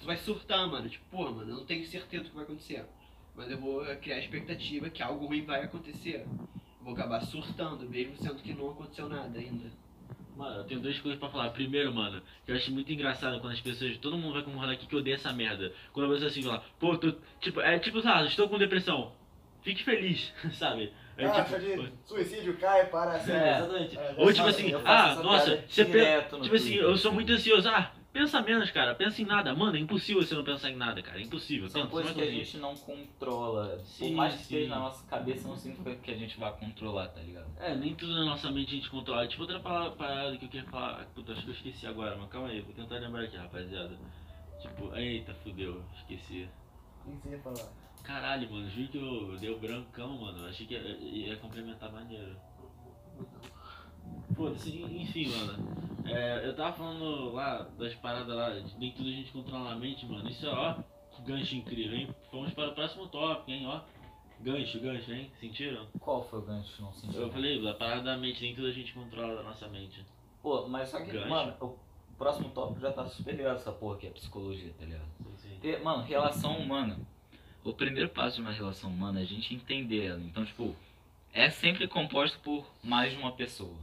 Tu 0.00 0.06
vai 0.06 0.16
surtar, 0.16 0.66
mano. 0.68 0.88
Tipo, 0.88 1.04
porra, 1.10 1.30
mano, 1.30 1.50
eu 1.50 1.56
não 1.56 1.64
tenho 1.64 1.86
certeza 1.86 2.24
do 2.24 2.30
que 2.30 2.34
vai 2.36 2.44
acontecer. 2.44 2.84
Mas 3.34 3.50
eu 3.50 3.58
vou 3.58 3.84
criar 3.96 4.16
a 4.16 4.20
expectativa 4.20 4.88
que 4.88 5.02
algo 5.02 5.26
ruim 5.26 5.44
vai 5.44 5.62
acontecer. 5.64 6.26
Vou 6.80 6.94
acabar 6.94 7.20
surtando, 7.22 7.88
mesmo 7.88 8.16
sendo 8.16 8.36
que 8.36 8.54
não 8.54 8.70
aconteceu 8.70 9.08
nada 9.08 9.38
ainda. 9.38 9.70
Mano, 10.36 10.58
eu 10.60 10.64
tenho 10.64 10.80
duas 10.80 10.98
coisas 10.98 11.18
pra 11.18 11.28
falar. 11.30 11.50
Primeiro, 11.50 11.92
mano, 11.92 12.22
que 12.44 12.52
eu 12.52 12.56
acho 12.56 12.70
muito 12.70 12.92
engraçado 12.92 13.40
quando 13.40 13.54
as 13.54 13.60
pessoas. 13.60 13.96
Todo 13.98 14.16
mundo 14.18 14.34
vai 14.34 14.42
concordar 14.42 14.72
aqui 14.72 14.86
que 14.86 14.94
odeia 14.94 15.14
essa 15.14 15.32
merda. 15.32 15.72
Quando 15.92 16.06
a 16.06 16.12
pessoa 16.12 16.30
assim 16.30 16.42
fala, 16.42 16.62
pô, 16.78 16.96
tô. 16.96 17.12
Tipo, 17.40 17.60
é 17.60 17.78
tipo, 17.78 18.00
sabe, 18.02 18.28
estou 18.28 18.48
com 18.48 18.58
depressão. 18.58 19.12
Fique 19.62 19.82
feliz, 19.82 20.32
sabe? 20.52 20.92
É, 21.16 21.24
Ah, 21.24 21.42
tipo, 21.42 21.58
de 21.58 21.92
suicídio 22.04 22.56
cai 22.58 22.86
para 22.86 23.16
é, 23.16 23.18
sempre. 23.20 23.48
exatamente. 23.48 23.98
É, 23.98 24.14
Ou 24.18 24.32
tipo 24.32 24.46
assim, 24.46 24.70
eu 24.70 24.82
ah, 24.84 25.14
nossa, 25.16 25.64
você 25.66 25.84
Tipo 25.86 26.54
assim, 26.54 26.74
eu 26.74 26.96
sou 26.98 27.12
muito 27.12 27.32
ansioso. 27.32 27.68
Ah, 27.68 27.90
pensa 28.16 28.40
menos, 28.40 28.70
cara. 28.70 28.94
Pensa 28.94 29.20
em 29.20 29.26
nada. 29.26 29.54
Mano, 29.54 29.76
é 29.76 29.80
impossível 29.80 30.22
você 30.22 30.34
não 30.34 30.42
pensar 30.42 30.70
em 30.70 30.76
nada, 30.76 31.02
cara. 31.02 31.18
É 31.18 31.22
impossível. 31.22 31.68
São 31.68 31.86
coisas 31.86 32.12
que 32.12 32.20
a 32.20 32.24
conseguir. 32.24 32.44
gente 32.44 32.56
não 32.58 32.74
controla. 32.74 33.78
Sim, 33.80 34.08
Por 34.08 34.16
mais 34.16 34.34
que 34.36 34.42
esteja 34.42 34.70
na 34.70 34.78
nossa 34.80 35.06
cabeça, 35.06 35.46
não 35.46 35.56
significa 35.56 35.94
que 35.96 36.10
a 36.10 36.16
gente 36.16 36.38
vai 36.38 36.52
controlar, 36.56 37.08
tá 37.08 37.20
ligado? 37.20 37.46
É, 37.60 37.74
nem 37.76 37.94
tudo 37.94 38.14
na 38.14 38.24
nossa 38.24 38.50
mente 38.50 38.72
a 38.72 38.76
gente 38.76 38.88
controla. 38.90 39.26
Tipo, 39.28 39.42
outra 39.42 39.60
parada 39.60 40.36
que 40.38 40.46
eu 40.46 40.48
queria 40.48 40.68
falar. 40.70 41.04
Puta, 41.14 41.32
acho 41.32 41.42
que 41.42 41.48
eu 41.50 41.54
esqueci 41.54 41.86
agora, 41.86 42.16
mas 42.16 42.28
calma 42.30 42.48
aí, 42.48 42.60
vou 42.62 42.72
tentar 42.74 42.96
lembrar 42.96 43.22
aqui, 43.24 43.36
rapaziada. 43.36 43.98
Tipo, 44.60 44.94
eita, 44.96 45.34
fudeu, 45.34 45.82
esqueci. 45.96 46.48
O 47.04 47.10
que 47.10 47.28
você 47.28 47.36
ia 47.36 47.38
falar? 47.40 47.68
Caralho, 48.02 48.50
mano, 48.50 48.70
juro 48.70 48.88
que 48.88 48.98
eu 48.98 49.36
dei 49.38 49.50
o 49.50 49.58
brancão, 49.58 50.18
mano. 50.18 50.46
Achei 50.46 50.66
que 50.66 50.74
ia, 50.74 50.80
ia 51.28 51.36
complementar 51.36 51.92
maneiro. 51.92 52.36
Foda-se, 54.34 54.70
enfim, 54.82 55.28
mano. 55.28 55.95
É, 56.08 56.46
eu 56.46 56.54
tava 56.54 56.76
falando 56.76 57.32
lá 57.32 57.68
das 57.78 57.94
paradas 57.94 58.34
lá, 58.34 58.50
nem 58.78 58.92
tudo 58.92 59.08
a 59.08 59.12
gente 59.12 59.32
controla 59.32 59.70
na 59.70 59.76
mente, 59.76 60.06
mano. 60.06 60.28
Isso 60.28 60.46
é, 60.46 60.50
ó, 60.50 60.76
gancho 61.24 61.56
incrível, 61.56 61.96
hein? 61.96 62.14
Vamos 62.32 62.52
para 62.52 62.70
o 62.70 62.74
próximo 62.74 63.06
tópico, 63.08 63.50
hein, 63.50 63.66
ó. 63.66 63.80
Gancho, 64.40 64.78
gancho, 64.80 65.12
hein? 65.12 65.30
Sentiram? 65.40 65.86
Qual 65.98 66.22
foi 66.28 66.40
o 66.40 66.42
gancho? 66.42 66.82
Não 66.82 66.92
senti. 66.92 67.16
Eu 67.16 67.30
falei, 67.30 67.66
a 67.68 67.74
parada 67.74 68.02
da 68.02 68.16
mente, 68.16 68.42
nem 68.42 68.54
tudo 68.54 68.66
a 68.66 68.72
gente 68.72 68.92
controla 68.92 69.36
da 69.36 69.42
nossa 69.42 69.66
mente. 69.68 70.04
Pô, 70.42 70.68
mas 70.68 70.88
só 70.90 71.00
que, 71.02 71.10
Gancho. 71.10 71.28
mano, 71.28 71.56
o 71.60 71.78
próximo 72.18 72.50
tópico 72.50 72.80
já 72.80 72.92
tá 72.92 73.06
super 73.06 73.34
ligado 73.34 73.56
essa 73.56 73.72
porra 73.72 73.96
que 73.96 74.06
é 74.06 74.10
psicologia, 74.10 74.72
tá 74.78 74.84
ligado? 74.84 75.06
Sim, 75.36 75.58
sim. 75.60 75.76
Mano, 75.82 76.02
relação 76.02 76.56
humana. 76.58 76.98
O 77.64 77.72
primeiro 77.72 78.08
passo 78.10 78.36
de 78.36 78.42
uma 78.42 78.52
relação 78.52 78.90
humana 78.90 79.20
é 79.20 79.22
a 79.22 79.26
gente 79.26 79.54
entender 79.54 80.06
ela. 80.06 80.20
Então, 80.20 80.44
tipo, 80.44 80.76
é 81.32 81.50
sempre 81.50 81.88
composto 81.88 82.38
por 82.40 82.64
mais 82.84 83.10
de 83.10 83.18
uma 83.18 83.32
pessoa. 83.32 83.74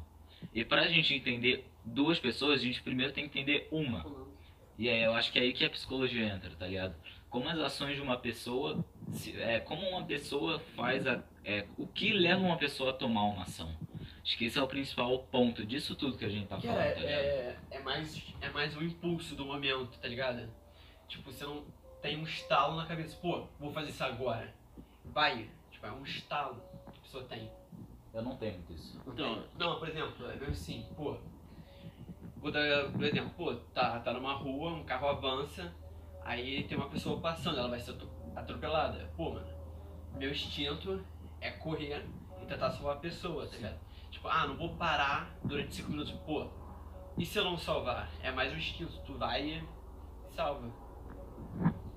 E 0.53 0.63
pra 0.63 0.87
gente 0.87 1.13
entender 1.13 1.65
duas 1.85 2.19
pessoas, 2.19 2.59
a 2.59 2.63
gente 2.63 2.81
primeiro 2.81 3.11
tem 3.13 3.27
que 3.27 3.39
entender 3.39 3.67
uma. 3.71 4.05
E 4.77 4.89
aí 4.89 5.03
eu 5.03 5.13
acho 5.13 5.31
que 5.31 5.39
é 5.39 5.41
aí 5.43 5.53
que 5.53 5.63
a 5.65 5.69
psicologia 5.69 6.25
entra, 6.27 6.49
tá 6.55 6.67
ligado? 6.67 6.95
Como 7.29 7.47
as 7.49 7.57
ações 7.59 7.95
de 7.95 8.01
uma 8.01 8.17
pessoa, 8.17 8.83
se- 9.11 9.39
é, 9.39 9.59
como 9.59 9.87
uma 9.89 10.03
pessoa 10.05 10.59
faz 10.75 11.05
a, 11.07 11.23
é, 11.43 11.65
o 11.77 11.87
que 11.87 12.11
leva 12.13 12.41
uma 12.41 12.57
pessoa 12.57 12.91
a 12.91 12.93
tomar 12.93 13.23
uma 13.23 13.43
ação. 13.43 13.75
Acho 14.23 14.37
que 14.37 14.45
esse 14.45 14.57
é 14.57 14.61
o 14.61 14.67
principal 14.67 15.19
ponto 15.31 15.65
disso 15.65 15.95
tudo 15.95 16.17
que 16.17 16.25
a 16.25 16.29
gente 16.29 16.47
tá 16.47 16.57
Que 16.57 16.67
falando, 16.67 16.81
é, 16.81 16.91
tá 16.93 16.99
ligado? 17.01 17.13
é, 17.19 17.57
é, 17.71 17.79
mais, 17.81 18.23
é 18.41 18.49
mais 18.49 18.75
o 18.77 18.83
impulso 18.83 19.35
do 19.35 19.45
momento, 19.45 19.97
tá 19.99 20.07
ligado? 20.07 20.47
Tipo, 21.07 21.31
você 21.31 21.43
não 21.45 21.65
tem 22.01 22.17
um 22.17 22.23
estalo 22.23 22.75
na 22.77 22.85
cabeça, 22.85 23.17
pô, 23.21 23.47
vou 23.59 23.71
fazer 23.73 23.89
isso 23.89 24.03
agora. 24.03 24.53
Vai. 25.05 25.49
Tipo, 25.71 25.85
é 25.87 25.91
um 25.91 26.03
estalo 26.03 26.55
que 26.91 26.99
a 26.99 27.01
pessoa 27.01 27.23
tem. 27.25 27.51
eu 28.13 28.21
não 28.21 28.35
tenho 28.37 28.53
muito 28.53 28.73
isso. 28.73 28.97
Não, 29.05 29.13
Então- 29.13 29.33
tem? 29.35 29.43
não, 29.59 29.79
por 29.79 29.89
exemplo, 29.89 30.25
é 30.29 30.35
mesmo 30.35 30.51
assim, 30.51 30.85
pô. 30.95 31.17
Vou 32.43 32.51
dar, 32.51 32.91
por 32.91 33.01
exemplo, 33.03 33.31
pô, 33.37 33.53
tá, 33.73 33.99
tá 34.01 34.13
numa 34.13 34.33
rua, 34.33 34.71
um 34.73 34.83
carro 34.83 35.07
avança, 35.07 35.73
aí 36.25 36.63
tem 36.65 36.77
uma 36.77 36.89
pessoa 36.89 37.19
passando, 37.21 37.57
ela 37.57 37.69
vai 37.69 37.79
ser 37.79 37.91
atro- 37.91 38.11
atropelada. 38.35 39.09
Pô, 39.15 39.31
mano, 39.31 39.47
meu 40.17 40.29
instinto 40.29 41.01
é 41.39 41.49
correr 41.51 42.05
e 42.41 42.45
tentar 42.45 42.69
salvar 42.71 42.97
a 42.97 42.99
pessoa, 42.99 43.47
tá 43.47 43.55
ligado? 43.55 43.79
Tipo, 44.11 44.27
ah, 44.27 44.45
não 44.45 44.57
vou 44.57 44.75
parar 44.75 45.33
durante 45.43 45.73
cinco 45.75 45.91
minutos, 45.91 46.11
pô. 46.25 46.47
E 47.17 47.25
se 47.25 47.37
eu 47.39 47.45
não 47.45 47.57
salvar? 47.57 48.09
É 48.21 48.29
mais 48.31 48.51
um 48.51 48.57
instinto, 48.57 48.91
tu 49.05 49.13
vai 49.17 49.41
e 49.49 49.63
salva. 50.35 50.67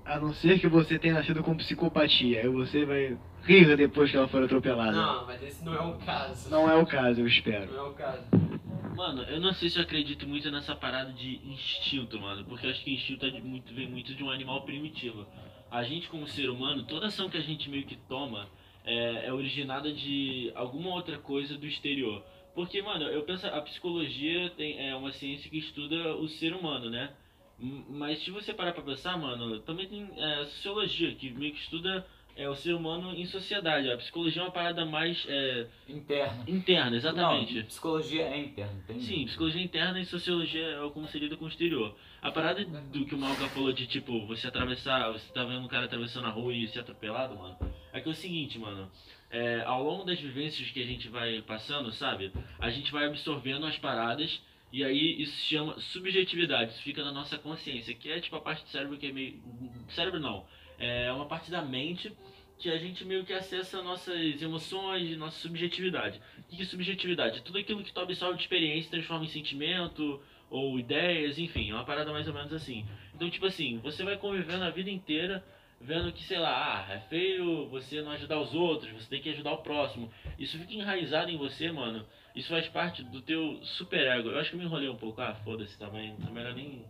A 0.05 0.17
não 0.19 0.31
ser 0.33 0.57
que 0.59 0.67
você 0.69 0.97
tenha 0.97 1.15
nascido 1.15 1.43
com 1.43 1.57
psicopatia, 1.57 2.39
aí 2.41 2.47
você 2.47 2.85
vai 2.85 3.17
rir 3.43 3.75
depois 3.75 4.09
que 4.09 4.15
ela 4.15 4.29
for 4.29 4.41
atropelada. 4.41 4.93
Não, 4.93 5.25
mas 5.25 5.43
esse 5.43 5.65
não 5.65 5.73
é 5.75 5.81
o 5.81 5.97
caso. 5.97 6.49
Não 6.49 6.69
é 6.69 6.75
o 6.75 6.85
caso, 6.85 7.19
eu 7.19 7.27
espero. 7.27 7.69
Não 7.73 7.87
é 7.87 7.89
o 7.89 7.93
caso. 7.93 8.23
Mano, 8.97 9.21
eu 9.25 9.39
não 9.39 9.53
sei 9.53 9.69
se 9.69 9.77
eu 9.77 9.83
acredito 9.83 10.25
muito 10.25 10.49
nessa 10.49 10.75
parada 10.75 11.13
de 11.13 11.35
instinto, 11.45 12.19
mano. 12.19 12.43
Porque 12.45 12.65
eu 12.65 12.71
acho 12.71 12.83
que 12.83 12.91
instinto 12.91 13.27
é 13.27 13.39
muito, 13.39 13.71
vem 13.71 13.87
muito 13.87 14.15
de 14.15 14.23
um 14.23 14.31
animal 14.31 14.63
primitivo. 14.63 15.23
A 15.69 15.83
gente, 15.83 16.09
como 16.09 16.27
ser 16.27 16.49
humano, 16.49 16.81
toda 16.81 17.05
ação 17.05 17.29
que 17.29 17.37
a 17.37 17.41
gente 17.41 17.69
meio 17.69 17.85
que 17.85 17.95
toma 17.95 18.49
é, 18.83 19.27
é 19.27 19.31
originada 19.31 19.93
de 19.93 20.51
alguma 20.55 20.95
outra 20.95 21.19
coisa 21.19 21.55
do 21.59 21.67
exterior. 21.67 22.25
Porque, 22.55 22.81
mano, 22.81 23.03
eu 23.05 23.21
penso, 23.21 23.45
a 23.45 23.61
psicologia 23.61 24.49
tem, 24.57 24.89
é 24.89 24.95
uma 24.95 25.11
ciência 25.11 25.47
que 25.47 25.59
estuda 25.59 26.15
o 26.15 26.27
ser 26.27 26.55
humano, 26.55 26.89
né? 26.89 27.15
Mas 27.59 28.23
se 28.23 28.31
você 28.31 28.51
parar 28.51 28.71
pra 28.71 28.81
pensar, 28.81 29.15
mano, 29.15 29.59
também 29.59 29.87
tem 29.87 30.09
é, 30.17 30.45
sociologia, 30.45 31.13
que 31.13 31.29
meio 31.29 31.53
que 31.53 31.59
estuda 31.59 32.03
é, 32.37 32.47
o 32.47 32.55
ser 32.55 32.73
humano 32.73 33.13
em 33.13 33.25
sociedade. 33.25 33.91
A 33.91 33.97
psicologia 33.97 34.41
é 34.41 34.45
uma 34.45 34.51
parada 34.51 34.85
mais 34.85 35.25
é, 35.27 35.67
Interno. 35.89 36.43
interna, 36.47 36.95
exatamente. 36.95 37.55
Não, 37.55 37.63
psicologia 37.65 38.23
é 38.23 38.37
interna, 38.37 38.83
tem 38.85 38.99
Sim, 39.01 39.25
psicologia 39.25 39.61
interna 39.61 39.99
e 39.99 40.05
sociologia 40.05 40.61
é 40.63 40.89
como 40.91 41.07
se 41.07 41.17
lida 41.17 41.35
com 41.35 41.45
o 41.45 41.47
exterior. 41.47 41.95
A 42.21 42.31
parada 42.31 42.63
do 42.63 43.05
que 43.05 43.15
o 43.15 43.17
Malca 43.17 43.47
falou 43.49 43.73
de 43.73 43.87
tipo, 43.87 44.25
você 44.27 44.47
atravessar, 44.47 45.11
você 45.11 45.31
tá 45.33 45.43
vendo 45.43 45.61
um 45.61 45.67
cara 45.67 45.85
atravessando 45.85 46.27
a 46.27 46.31
rua 46.31 46.53
e 46.53 46.67
ser 46.67 46.79
atropelado, 46.79 47.35
mano. 47.35 47.57
É 47.91 47.99
que 47.99 48.07
é 48.07 48.11
o 48.11 48.15
seguinte, 48.15 48.59
mano. 48.59 48.89
É, 49.29 49.61
ao 49.65 49.83
longo 49.83 50.05
das 50.05 50.19
vivências 50.19 50.69
que 50.69 50.81
a 50.81 50.85
gente 50.85 51.09
vai 51.09 51.41
passando, 51.41 51.91
sabe? 51.91 52.31
A 52.59 52.69
gente 52.69 52.91
vai 52.91 53.05
absorvendo 53.05 53.65
as 53.65 53.77
paradas 53.77 54.41
e 54.71 54.83
aí 54.83 55.21
isso 55.21 55.35
se 55.37 55.45
chama 55.55 55.79
subjetividade, 55.79 56.71
isso 56.71 56.81
fica 56.83 57.03
na 57.03 57.11
nossa 57.11 57.37
consciência, 57.37 57.93
que 57.93 58.09
é 58.11 58.19
tipo 58.19 58.35
a 58.35 58.41
parte 58.41 58.63
do 58.63 58.69
cérebro 58.69 58.97
que 58.97 59.07
é 59.07 59.11
meio. 59.11 59.41
Cérebro 59.89 60.19
não. 60.19 60.45
É 60.79 61.11
uma 61.11 61.25
parte 61.25 61.49
da 61.49 61.61
mente 61.61 62.11
que 62.57 62.69
a 62.69 62.77
gente 62.77 63.05
meio 63.05 63.23
que 63.23 63.33
acessa 63.33 63.81
nossas 63.81 64.41
emoções 64.41 65.11
e 65.11 65.15
nossa 65.15 65.37
subjetividade. 65.39 66.19
O 66.39 66.55
que 66.55 66.61
é 66.61 66.65
subjetividade? 66.65 67.41
Tudo 67.41 67.59
aquilo 67.59 67.83
que 67.83 67.93
tu 67.93 67.99
absorve 67.99 68.37
de 68.37 68.43
experiência 68.43 68.89
transforma 68.89 69.25
em 69.25 69.29
sentimento 69.29 70.21
ou 70.49 70.79
ideias, 70.79 71.37
enfim, 71.37 71.69
é 71.69 71.73
uma 71.73 71.85
parada 71.85 72.11
mais 72.11 72.27
ou 72.27 72.33
menos 72.33 72.51
assim. 72.53 72.85
Então, 73.13 73.29
tipo 73.29 73.45
assim, 73.45 73.79
você 73.79 74.03
vai 74.03 74.17
convivendo 74.17 74.63
a 74.63 74.69
vida 74.69 74.89
inteira 74.89 75.43
vendo 75.79 76.11
que, 76.11 76.23
sei 76.23 76.39
lá, 76.39 76.87
ah, 76.87 76.93
é 76.93 76.99
feio 77.01 77.67
você 77.69 78.01
não 78.01 78.11
ajudar 78.11 78.39
os 78.39 78.53
outros, 78.53 78.91
você 78.91 79.09
tem 79.09 79.21
que 79.21 79.29
ajudar 79.29 79.51
o 79.51 79.57
próximo. 79.61 80.11
Isso 80.39 80.57
fica 80.57 80.73
enraizado 80.73 81.29
em 81.29 81.37
você, 81.37 81.71
mano. 81.71 82.05
Isso 82.35 82.49
faz 82.49 82.67
parte 82.67 83.03
do 83.03 83.21
teu 83.21 83.59
superego. 83.63 84.29
Eu 84.29 84.39
acho 84.39 84.49
que 84.49 84.55
eu 84.55 84.59
me 84.59 84.65
enrolei 84.65 84.89
um 84.89 84.95
pouco. 84.95 85.21
Ah, 85.21 85.35
foda-se 85.43 85.77
também. 85.77 86.15
Não 86.19 86.29
é 86.29 86.31
melhor 86.31 86.53
nem. 86.53 86.85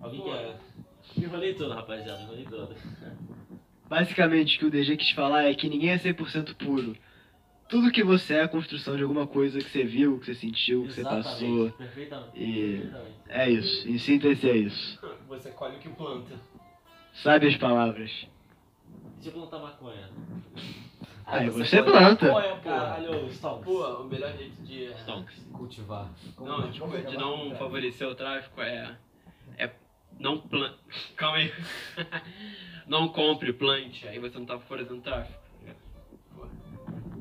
Alguém 0.00 0.22
quer. 0.22 0.60
Me 1.16 1.24
enrolei 1.24 1.54
todo, 1.54 1.72
rapaziada, 1.74 2.18
me 2.18 2.24
enrolei 2.24 2.44
todo. 2.44 2.74
Basicamente, 3.88 4.56
o 4.56 4.58
que 4.60 4.66
o 4.66 4.70
DG 4.70 4.96
quis 4.96 5.10
falar 5.10 5.44
é 5.44 5.54
que 5.54 5.68
ninguém 5.68 5.90
é 5.90 5.98
100% 5.98 6.54
puro. 6.54 6.96
Tudo 7.68 7.90
que 7.92 8.02
você 8.02 8.34
é 8.34 8.36
é 8.38 8.42
a 8.42 8.48
construção 8.48 8.96
de 8.96 9.02
alguma 9.02 9.26
coisa 9.26 9.58
que 9.58 9.70
você 9.70 9.84
viu, 9.84 10.18
que 10.18 10.26
você 10.26 10.34
sentiu, 10.34 10.82
que 10.84 10.92
você 10.92 11.02
passou. 11.04 11.70
Perfeitamente. 11.72 12.30
E- 12.34 12.78
perfeitamente. 12.80 13.14
É 13.28 13.50
isso. 13.50 13.88
Em 13.88 13.98
síntese, 13.98 14.50
é 14.50 14.56
isso. 14.56 14.98
Você 15.28 15.50
colhe 15.50 15.76
o 15.76 15.78
que 15.78 15.88
planta. 15.88 16.34
Sabe 17.14 17.46
as 17.48 17.56
palavras. 17.56 18.10
E 19.18 19.22
se 19.22 19.28
eu 19.28 19.32
plantar 19.32 19.58
maconha? 19.58 20.08
Aí 21.26 21.44
Aí 21.44 21.50
você 21.50 21.80
pode- 21.82 21.90
planta. 21.96 22.26
Maconha. 22.26 22.56
Caralho, 22.56 23.28
Stonks. 23.30 23.64
Pô, 23.64 23.84
o 24.02 24.04
melhor 24.04 24.36
jeito 24.36 24.62
de. 24.62 24.86
Stonks. 25.02 25.46
Cultivar. 25.52 26.10
Não, 26.40 26.72
tipo, 26.72 26.88
de 26.88 27.16
não 27.16 27.54
favorecer 27.54 28.08
o 28.08 28.14
tráfico 28.16 28.60
é. 28.60 28.96
É. 30.20 30.22
Não 30.22 30.38
plante. 30.38 30.78
Calma 31.16 31.38
aí. 31.38 31.52
não 32.86 33.08
compre, 33.08 33.52
plante, 33.52 34.06
aí 34.06 34.18
você 34.18 34.38
não 34.38 34.46
tá 34.46 34.58
favorecendo 34.58 34.98
o 34.98 35.02
tráfico. 35.02 35.40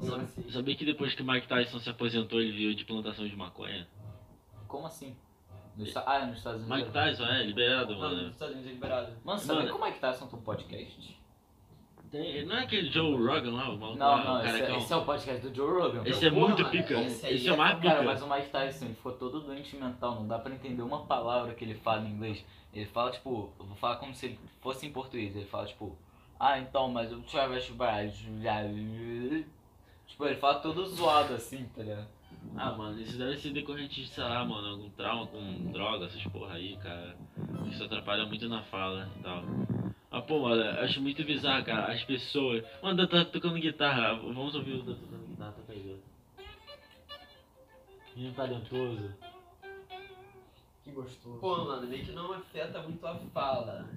Não, 0.02 0.16
assim. 0.22 0.50
Sabia 0.50 0.76
que 0.76 0.86
depois 0.86 1.14
que 1.14 1.22
o 1.22 1.26
Mike 1.26 1.48
Tyson 1.48 1.80
se 1.80 1.90
aposentou, 1.90 2.40
ele 2.40 2.52
viu 2.54 2.74
de 2.74 2.86
plantação 2.86 3.28
de 3.28 3.36
maconha? 3.36 3.88
Como 4.68 4.86
assim? 4.88 5.16
No 5.76 5.86
esta- 5.86 6.04
Ah, 6.08 6.20
é 6.20 6.26
nos 6.26 6.38
Estados 6.38 6.62
Unidos. 6.62 6.78
Mike 6.80 6.92
Tyson, 6.94 7.26
é, 7.26 7.44
liberado, 7.44 7.94
Não, 7.94 8.00
mano. 8.00 8.22
nos 8.24 8.32
Estados 8.32 8.54
Unidos 8.56 8.72
é 8.72 8.74
liberado. 8.76 9.14
Mano, 9.26 9.40
sabe 9.40 9.60
Mano. 9.60 9.72
como 9.74 9.86
é 9.86 9.92
que 9.92 10.00
tá 10.00 10.12
esse 10.12 10.24
um 10.24 10.28
podcast? 10.28 11.20
Tem- 12.12 12.44
não 12.46 12.56
é 12.56 12.64
aquele 12.64 12.90
Joe 12.90 13.12
Rogan 13.16 13.52
lá, 13.54 13.70
o 13.70 13.78
maluco 13.78 14.00
Não, 14.00 14.08
lá, 14.08 14.24
não, 14.24 14.42
o 14.42 14.46
esse, 14.48 14.62
é- 14.64 14.78
esse 14.78 14.94
é 14.94 14.96
o 14.96 15.06
podcast 15.06 15.48
do 15.48 15.54
Joe 15.56 15.80
Rogan. 15.82 16.02
Esse 16.06 16.26
é 16.26 16.30
Porra, 16.32 16.42
muito 16.48 16.62
mano, 16.64 16.72
pica. 16.72 16.94
esse 17.02 17.28
Esse 17.28 17.48
é 17.48 17.52
é 17.52 17.54
o 17.54 17.58
mais 17.58 17.76
pica. 17.76 17.90
Cara, 17.94 18.04
mas 18.04 18.22
o 18.24 18.28
Mike 18.30 18.50
Tyson, 18.50 18.86
ele 18.86 18.94
ficou 18.96 19.12
todo 19.12 19.42
doente 19.42 19.76
mental, 19.76 20.16
não 20.16 20.28
dá 20.28 20.40
pra 20.40 20.52
entender 20.54 20.82
uma 20.82 21.06
palavra 21.06 21.54
que 21.54 21.64
ele 21.64 21.76
fala 21.76 22.02
em 22.08 22.12
inglês. 22.12 22.44
Ele 22.74 22.86
fala, 22.86 23.12
tipo, 23.12 23.52
eu 23.60 23.66
vou 23.66 23.76
falar 23.76 23.98
como 23.98 24.14
se 24.14 24.28
ele 24.28 24.40
fosse 24.62 24.86
em 24.86 24.92
português. 24.92 25.36
Ele 25.36 25.46
fala, 25.46 25.66
tipo, 25.66 25.98
ah, 26.40 26.60
então, 26.60 26.90
mas 26.90 27.12
o 27.12 27.22
Travis. 27.22 27.66
Tipo, 30.08 30.26
ele 30.26 30.36
fala 30.36 30.60
todo 30.60 30.86
zoado 30.88 31.34
assim, 31.34 31.66
tá 31.76 31.84
ligado? 31.84 32.08
Ah, 32.56 32.72
mano, 32.72 33.00
isso 33.02 33.18
deve 33.18 33.38
ser 33.38 33.52
decorrente 33.52 34.02
de, 34.02 34.08
sei 34.08 34.24
lá, 34.24 34.46
mano, 34.46 34.70
algum 34.70 34.90
trauma 34.92 35.28
com 35.28 35.72
droga, 35.72 36.06
essas 36.06 36.24
porra 36.28 36.56
aí, 36.56 36.78
cara. 36.78 37.16
Isso 37.70 37.84
atrapalha 37.84 38.26
muito 38.26 38.48
na 38.48 38.64
fala 38.64 39.10
e 39.18 39.24
tal. 39.24 39.44
Ah, 40.12 40.22
pô, 40.22 40.40
mano, 40.40 40.62
eu 40.62 40.84
acho 40.84 41.02
muito 41.02 41.24
bizarro, 41.24 41.64
cara, 41.64 41.92
as 41.92 42.04
pessoas... 42.04 42.64
Mano, 42.82 43.08
tá 43.08 43.26
tocando 43.26 43.60
guitarra, 43.60 44.16
vamos 44.16 44.56
ouvir 44.56 44.74
o 44.74 44.84
tá 44.84 44.94
tocando 44.94 45.28
guitarra, 45.28 45.52
toca 45.52 45.74
aí. 45.74 46.00
Menino 48.16 48.34
talentoso. 48.34 49.29
Que 50.90 50.96
gostoso. 50.96 51.40
Pô, 51.40 51.66
mano, 51.66 51.88
meio 51.88 52.04
que 52.06 52.12
não 52.12 52.34
afeta 52.34 52.82
muito 52.82 53.06
a 53.06 53.16
fala. 53.34 53.88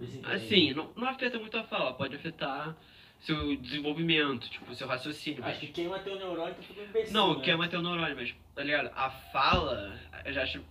Entende. 0.00 0.26
Assim, 0.32 0.72
não, 0.74 0.90
não 0.96 1.08
afeta 1.08 1.38
muito 1.38 1.56
a 1.56 1.64
fala, 1.64 1.94
pode 1.94 2.14
afetar 2.16 2.76
seu 3.20 3.56
desenvolvimento, 3.56 4.48
tipo, 4.50 4.74
seu 4.74 4.86
raciocínio. 4.86 5.40
mas- 5.40 5.52
Acho 5.52 5.60
que 5.60 5.68
queima 5.68 5.98
teu 6.00 6.16
neurônio, 6.16 6.54
tu 6.54 6.62
fica 6.62 6.82
imbecil, 6.82 7.12
Não, 7.14 7.36
né? 7.36 7.42
queima 7.42 7.68
teu 7.68 7.80
neurônio, 7.80 8.14
mas, 8.16 8.34
tá 8.54 8.62
ligado? 8.62 8.90
A 8.94 9.08
fala, 9.10 9.98
eu 10.24 10.32
já 10.32 10.42
acho. 10.42 10.62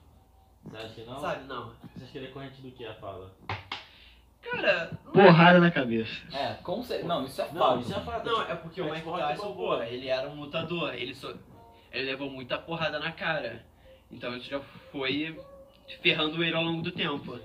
Você 0.66 0.78
acha 0.78 0.94
que 0.94 1.02
não? 1.04 1.20
Sabe, 1.20 1.44
não. 1.46 1.74
Você 1.96 2.04
acha 2.04 2.12
que 2.12 2.18
ele 2.20 2.28
é 2.28 2.32
corrente 2.32 2.62
do 2.62 2.72
que 2.72 2.86
a 2.86 2.94
fala? 2.96 3.32
Cara, 4.42 4.92
Porrada 5.12 5.60
na 5.60 5.72
cabeça. 5.72 6.12
É, 6.36 6.54
com 6.56 6.84
certeza. 6.84 7.08
Não, 7.08 7.26
isso 7.26 7.42
é 7.42 7.52
Não, 7.52 7.60
fato. 7.60 7.80
isso 7.82 7.94
é 7.96 8.00
fato. 8.02 8.26
Não, 8.26 8.42
é 8.44 8.56
porque 8.56 8.82
o 8.82 8.88
É 8.88 8.92
Mike 8.92 9.04
tipo 9.04 9.18
Tyson, 9.18 9.54
pô, 9.56 9.82
ele 9.82 10.08
era 10.10 10.30
um 10.30 10.36
lutador, 10.40 10.94
ele 10.94 11.16
só. 11.16 11.34
Ele 11.92 12.06
levou 12.06 12.30
muita 12.30 12.58
porrada 12.58 13.00
na 13.00 13.12
cara. 13.12 13.66
Então 14.14 14.38
isso 14.38 14.50
já 14.50 14.60
foi 14.92 15.36
ferrando 16.02 16.44
ele 16.44 16.56
ao 16.56 16.64
longo 16.64 16.82
do 16.82 16.92
tempo. 16.92 17.40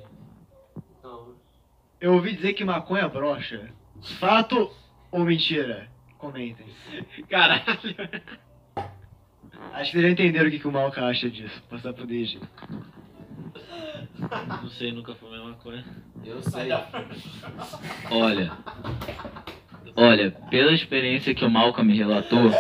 Então, 0.98 1.35
Eu 2.00 2.14
ouvi 2.14 2.37
dizer 2.37 2.52
que 2.52 2.64
maconha 2.64 3.09
brocha. 3.09 3.70
Fato 4.20 4.70
ou 5.11 5.24
mentira? 5.24 5.88
Comentem. 6.18 6.66
Caralho. 7.28 7.64
Acho 9.72 9.90
que 9.90 9.92
vocês 9.92 10.02
já 10.02 10.09
entenderam 10.11 10.48
o 10.48 10.50
que, 10.50 10.59
que 10.59 10.68
o 10.68 10.72
Malca 10.72 11.04
acha 11.04 11.28
disso. 11.31 11.62
Passar 11.68 11.92
pro 11.92 12.07
DG. 12.07 12.40
Não 14.62 14.68
sei, 14.70 14.92
nunca 14.92 15.14
fumei 15.14 15.40
maconha. 15.40 15.85
Eu 16.24 16.42
sei. 16.42 16.70
Olha. 18.11 18.52
Olha, 19.96 20.31
pela 20.50 20.72
experiência 20.72 21.35
que 21.35 21.44
o 21.44 21.50
Malcolm 21.50 21.90
me 21.90 21.96
relatou. 21.98 22.50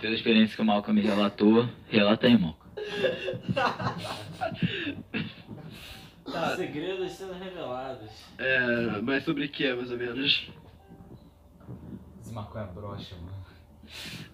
Pela 0.00 0.14
experiência 0.14 0.56
que 0.56 0.62
o 0.62 0.64
Malcolm 0.64 1.00
me 1.00 1.06
relatou, 1.06 1.68
relata 1.88 2.26
aí, 2.26 2.38
Malcolm. 2.38 2.68
Tá. 6.30 6.54
Segredos 6.56 7.12
sendo 7.12 7.32
revelados. 7.32 8.10
É, 8.36 9.00
mas 9.02 9.24
sobre 9.24 9.46
o 9.46 9.48
que, 9.48 9.72
mais 9.72 9.90
ou 9.90 9.96
menos? 9.96 10.50
Esse 12.20 12.34
maconha 12.34 12.66
brocha, 12.66 13.14
mano. 13.16 13.38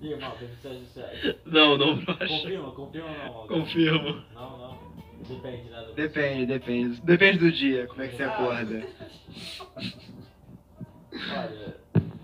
E 0.02 0.08
você 0.12 0.68
acha 0.68 0.84
sério? 0.92 1.36
Não, 1.46 1.78
não 1.78 1.96
brocha. 2.04 2.26
Confirma, 2.26 2.72
confirma 2.72 3.08
ou 3.08 3.16
não, 3.16 3.24
Malcolm? 3.34 3.60
Confirmo. 3.60 4.24
Não, 4.34 4.58
não. 4.58 4.78
Depende, 5.22 5.70
né? 5.70 5.82
do- 5.82 5.92
Depende, 5.94 6.46
depende. 6.46 7.00
Depende 7.02 7.38
do 7.38 7.52
dia, 7.52 7.86
como 7.86 8.02
é 8.02 8.08
que 8.08 8.16
você 8.16 8.24
acorda. 8.24 8.86
Olha, 11.12 11.76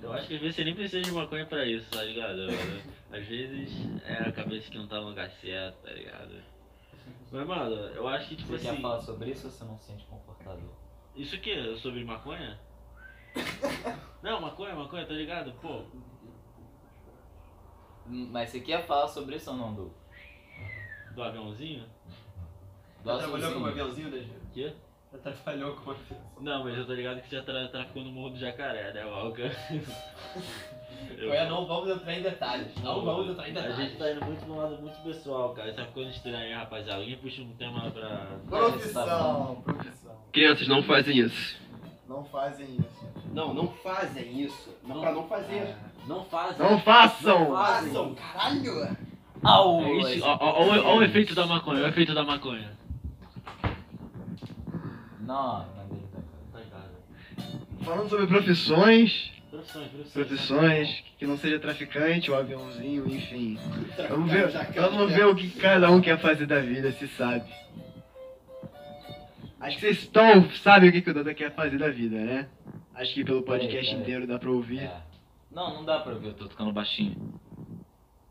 eu 0.02 0.12
acho 0.12 0.26
que 0.26 0.34
às 0.34 0.40
vezes 0.40 0.56
você 0.56 0.64
nem 0.64 0.74
precisa 0.74 1.00
de 1.00 1.12
maconha 1.12 1.46
pra 1.46 1.64
isso, 1.64 1.88
tá 1.92 2.02
ligado? 2.02 2.48
Às 3.12 3.26
vezes 3.26 3.70
é 4.04 4.28
a 4.28 4.32
cabeça 4.32 4.70
que 4.70 4.78
não 4.78 4.86
tá 4.86 5.00
no 5.00 5.08
lugar 5.08 5.30
certo, 5.30 5.82
tá 5.82 5.90
ligado? 5.92 6.42
Mas, 7.32 7.46
mano, 7.46 7.74
eu 7.74 8.06
acho 8.08 8.28
que, 8.28 8.36
tipo 8.36 8.52
Você 8.52 8.62
quer 8.62 8.70
assim, 8.70 8.82
falar 8.82 9.00
sobre 9.00 9.30
isso 9.30 9.46
ou 9.46 9.52
você 9.52 9.64
não 9.64 9.78
se 9.78 9.86
sente 9.86 10.04
confortável? 10.06 10.70
isso 11.16 11.34
aqui 11.34 11.50
é 11.50 11.76
sobre 11.76 12.04
maconha? 12.04 12.58
Não, 14.22 14.40
maconha, 14.40 14.74
maconha, 14.74 15.06
tá 15.06 15.14
ligado? 15.14 15.52
Pô, 15.60 15.82
Hum, 18.06 18.28
Mas 18.30 18.50
você 18.50 18.60
quer 18.60 18.84
falar 18.86 19.08
sobre 19.08 19.36
isso 19.36 19.50
ou 19.50 19.56
não, 19.56 19.74
Du? 19.74 19.94
do 21.14 21.22
aviãozinho? 21.22 21.86
Do 23.02 23.10
já 23.10 23.18
trabalhou 23.18 23.36
azulzinho. 23.36 23.54
como 23.54 23.66
aviãozinho, 23.66 24.10
DG? 24.10 24.30
Quê? 24.52 24.74
Já 25.12 25.18
trabalhou 25.18 25.74
como 25.74 25.90
aviãozinho. 25.90 26.20
Não, 26.40 26.64
mas 26.64 26.78
eu 26.78 26.86
tô 26.86 26.94
ligado 26.94 27.20
que 27.20 27.34
já 27.34 27.42
tra 27.42 27.68
traficou 27.68 28.02
no 28.04 28.12
Morro 28.12 28.30
do 28.30 28.38
Jacaré, 28.38 28.92
né, 28.92 29.04
Walker? 29.04 29.50
Olha, 31.28 31.48
não 31.50 31.66
vamos 31.66 31.90
entrar 31.90 32.14
em 32.14 32.22
detalhes. 32.22 32.74
Não 32.82 33.04
vamos 33.04 33.30
entrar 33.30 33.48
em 33.48 33.50
A 33.50 33.54
detalhes. 33.54 33.76
gente 33.76 33.96
tá 33.96 34.12
indo 34.12 34.24
muito 34.24 34.46
no 34.46 34.56
lado 34.56 34.80
muito 34.80 35.02
pessoal, 35.02 35.52
cara. 35.52 35.74
Sabe 35.74 35.88
quando 35.92 36.10
estranho, 36.10 36.56
rapaziada? 36.56 37.00
Alguém 37.00 37.16
puxa 37.16 37.42
um 37.42 37.50
tema 37.56 37.90
pra. 37.90 38.26
Profissão, 38.48 39.62
profissão. 39.64 40.16
Crianças, 40.32 40.68
não 40.68 40.82
fazem 40.82 41.18
isso. 41.18 41.60
Não 42.08 42.24
fazem 42.24 42.76
isso. 42.76 43.10
Não, 43.32 43.54
não 43.54 43.68
fazem 43.68 44.40
isso. 44.40 44.76
Não, 44.84 45.00
pra 45.00 45.12
não 45.12 45.28
fazer. 45.28 45.74
Não 46.06 46.24
faz. 46.24 46.58
Não 46.58 46.80
façam! 46.80 47.50
Façam, 47.52 48.14
caralho! 48.14 48.82
É 48.82 48.96
ó 49.42 50.96
o 50.96 51.02
efeito 51.02 51.34
da 51.34 51.46
maconha, 51.46 51.82
o 51.84 51.86
efeito 51.86 52.14
da 52.14 52.22
maconha. 52.24 52.79
Não, 55.30 55.60
tá. 56.52 56.60
Tá. 56.70 57.84
Falando 57.84 58.08
sobre 58.08 58.26
profissões, 58.26 59.32
Profissões, 59.48 59.88
profissões. 59.88 60.12
profissões, 60.12 61.04
que 61.18 61.24
não 61.26 61.36
seja 61.36 61.58
traficante 61.60 62.30
ou 62.32 62.36
aviãozinho, 62.36 63.06
enfim. 63.08 63.56
Vamos 64.08 64.30
ver, 64.32 64.48
vamos 64.74 65.12
ver 65.12 65.26
o 65.26 65.34
que 65.36 65.48
cada 65.52 65.88
um 65.90 66.00
quer 66.00 66.18
fazer 66.18 66.46
da 66.46 66.58
vida, 66.58 66.90
se 66.92 67.06
sabe. 67.08 67.48
Acho 69.60 69.76
que 69.76 69.80
vocês 69.82 69.98
estão, 70.00 70.50
sabem 70.50 70.90
o 70.90 70.92
que, 70.92 71.08
o 71.10 71.14
Dota 71.14 71.32
quer 71.34 71.54
fazer 71.54 71.78
da 71.78 71.90
vida, 71.90 72.16
né? 72.16 72.48
Acho 72.94 73.14
que 73.14 73.24
pelo 73.24 73.42
podcast 73.42 73.86
peraí. 73.86 74.00
inteiro 74.02 74.26
dá 74.26 74.36
pra 74.38 74.50
ouvir. 74.50 74.80
É. 74.80 75.00
Não, 75.52 75.74
não 75.74 75.84
dá 75.84 76.00
pra 76.00 76.14
ouvir. 76.14 76.28
Eu 76.28 76.34
tô 76.34 76.48
tocando 76.48 76.72
baixinho. 76.72 77.34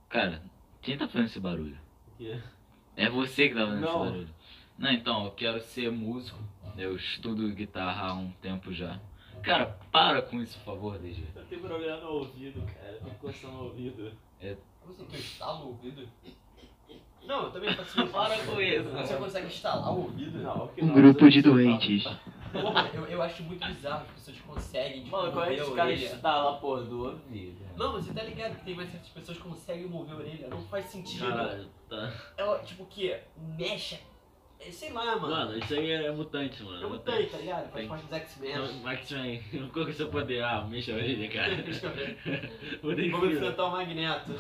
Cara, 0.10 0.42
quem 0.82 0.98
tá 0.98 1.08
fazendo 1.08 1.28
esse 1.28 1.40
barulho? 1.40 1.78
Que- 2.18 2.40
É 2.98 3.10
você 3.10 3.48
que 3.48 3.56
tá 3.56 3.62
fazendo 3.66 3.84
esse 3.86 3.94
Não. 3.94 4.00
barulho. 4.06 4.28
Não, 4.78 4.92
então, 4.92 5.26
eu 5.26 5.32
quero 5.32 5.60
ser 5.62 5.92
músico. 5.92 6.40
Eu 6.80 6.96
estudo 6.96 7.50
guitarra 7.54 8.08
há 8.08 8.14
um 8.14 8.32
tempo 8.42 8.72
já. 8.72 8.98
Cara, 9.44 9.78
para 9.92 10.22
com 10.22 10.42
isso, 10.42 10.58
por 10.60 10.66
favor, 10.76 10.98
DG. 10.98 11.24
Eu 11.36 11.44
tenho 11.46 11.62
problema 11.62 11.98
no 11.98 12.08
ouvido, 12.10 12.62
cara. 12.74 12.92
Eu 12.94 13.00
tô 13.02 13.10
coçando 13.20 13.54
o 13.58 13.64
ouvido. 13.66 14.12
Você 14.86 15.04
tem 15.04 15.20
instala 15.20 15.60
o 15.60 15.68
ouvido? 15.68 16.08
Não, 17.26 17.44
eu 17.44 17.52
também 17.52 17.76
faço 17.76 18.02
isso. 18.02 18.12
Para 18.12 18.38
com 18.46 18.62
isso. 18.62 18.90
Você 18.90 19.16
consegue 19.18 19.48
instalar 19.48 19.92
o 19.94 20.04
ouvido? 20.04 20.40
Não, 20.40 20.68
que 20.70 20.82
Um 20.82 20.88
não, 20.88 20.96
grupo 20.96 21.30
de 21.30 21.42
doentes. 21.42 22.06
Eu, 22.94 23.06
eu 23.06 23.22
acho 23.22 23.44
muito 23.44 23.64
bizarro 23.68 24.06
que 24.06 24.12
as 24.12 24.16
pessoas 24.16 24.40
conseguem 24.40 25.04
tipo, 25.04 25.16
Mano, 25.16 25.32
como 25.32 25.44
é 25.44 25.50
mover 25.50 25.56
que 25.56 25.62
a 25.62 25.66
os 25.66 25.76
caras 25.76 25.94
orelha. 25.94 26.16
instalam 26.16 26.50
a 26.56 26.58
porra 26.58 26.84
do 26.84 27.06
ouvido? 27.06 27.66
Não, 27.78 27.92
você 27.92 28.12
tá 28.14 28.24
ligado 28.24 28.56
que 28.58 28.66
tem 28.66 28.74
mais 28.76 28.90
certas 28.90 29.10
pessoas 29.10 29.38
que 29.38 29.44
conseguem 29.44 29.88
mover 29.88 30.16
a 30.16 30.18
orelha. 30.18 30.48
Não 30.48 30.62
faz 30.64 30.86
sentido. 30.86 31.28
Caralho, 31.28 31.68
tá. 31.88 32.14
Ela, 32.38 32.60
tipo, 32.60 32.84
o 32.84 32.88
quê? 32.88 33.20
Mexe. 33.38 33.96
é, 33.96 34.00
Sei 34.72 34.92
lá, 34.92 35.16
mano. 35.16 35.30
Mano, 35.30 35.58
isso 35.58 35.74
aí 35.74 35.92
é 35.92 36.12
mutante, 36.12 36.62
mano. 36.64 36.86
é 36.86 36.90
mutante, 36.90 37.28
tá 37.30 37.38
ligado? 37.38 37.72
Faz 37.72 37.88
parte 37.88 38.04
dos 38.06 38.14
X-Men. 38.14 38.52
Então, 38.52 38.74
Max-Man, 38.84 39.70
qual 39.74 39.86
que 39.86 39.92
é 39.92 39.94
o 39.94 39.98
seu 39.98 40.10
poder? 40.10 40.44
Ah, 40.44 40.66
mexa 40.70 40.92
a 40.92 40.96
orelha, 40.96 41.30
cara. 41.30 41.56
Poder 42.82 43.10
Vamos 43.10 43.26
incrível. 43.26 43.32
enfrentar 43.32 43.66
o 43.66 43.72
Magneto. 43.72 44.36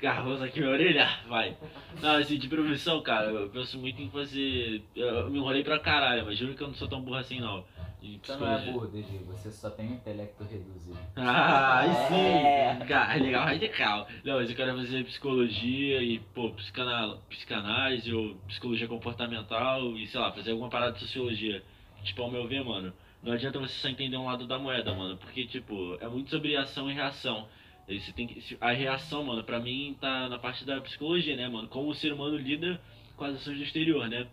Carroça 0.00 0.44
aqui 0.44 0.60
minha 0.60 0.70
orelha, 0.72 1.08
vai. 1.28 1.56
Não, 2.00 2.16
assim, 2.16 2.38
de 2.38 2.46
profissão, 2.46 3.02
cara, 3.02 3.30
eu 3.30 3.48
penso 3.50 3.78
muito 3.78 4.00
em 4.00 4.08
fazer. 4.10 4.82
Eu 4.94 5.28
me 5.28 5.38
enrolei 5.38 5.64
pra 5.64 5.78
caralho, 5.80 6.24
mas 6.24 6.38
juro 6.38 6.54
que 6.54 6.62
eu 6.62 6.68
não 6.68 6.74
sou 6.74 6.86
tão 6.86 7.00
burro 7.00 7.16
assim 7.16 7.40
não. 7.40 7.64
Você 8.00 8.36
não 8.36 8.52
é 8.52 8.70
burro, 8.70 8.86
DG, 8.86 9.18
você 9.26 9.50
só 9.50 9.70
tem 9.70 9.88
um 9.88 9.94
intelecto 9.94 10.44
reduzido. 10.44 10.98
Ah, 11.16 11.80
aí 11.80 11.94
sim! 12.06 12.14
É. 12.14 12.86
Cara, 12.86 13.14
legal, 13.14 13.44
radical. 13.44 14.08
Não, 14.24 14.36
mas 14.36 14.48
eu 14.48 14.56
quero 14.56 14.76
fazer 14.76 15.04
psicologia 15.04 16.02
e, 16.02 16.20
pô, 16.32 16.50
psicanal, 16.52 17.18
psicanálise 17.28 18.12
ou 18.14 18.36
psicologia 18.46 18.86
comportamental 18.86 19.96
e, 19.96 20.06
sei 20.06 20.20
lá, 20.20 20.30
fazer 20.32 20.52
alguma 20.52 20.70
parada 20.70 20.92
de 20.92 21.00
sociologia. 21.00 21.62
Tipo, 22.04 22.22
ao 22.22 22.30
meu 22.30 22.46
ver, 22.46 22.64
mano, 22.64 22.92
não 23.22 23.32
adianta 23.32 23.58
você 23.58 23.74
só 23.74 23.88
entender 23.88 24.16
um 24.16 24.26
lado 24.26 24.46
da 24.46 24.58
moeda, 24.58 24.94
mano, 24.94 25.16
porque, 25.16 25.44
tipo, 25.46 25.96
é 26.00 26.08
muito 26.08 26.30
sobre 26.30 26.56
ação 26.56 26.88
e 26.88 26.94
reação. 26.94 27.48
Aí 27.88 27.98
você 27.98 28.12
tem 28.12 28.26
que, 28.26 28.56
a 28.60 28.70
reação, 28.70 29.24
mano, 29.24 29.42
pra 29.42 29.58
mim 29.58 29.96
tá 30.00 30.28
na 30.28 30.38
parte 30.38 30.64
da 30.64 30.80
psicologia, 30.80 31.34
né, 31.34 31.48
mano? 31.48 31.66
Como 31.68 31.88
o 31.88 31.94
ser 31.94 32.12
humano 32.12 32.36
lida 32.36 32.80
com 33.16 33.24
as 33.24 33.34
ações 33.36 33.56
do 33.56 33.64
exterior, 33.64 34.06
né? 34.08 34.28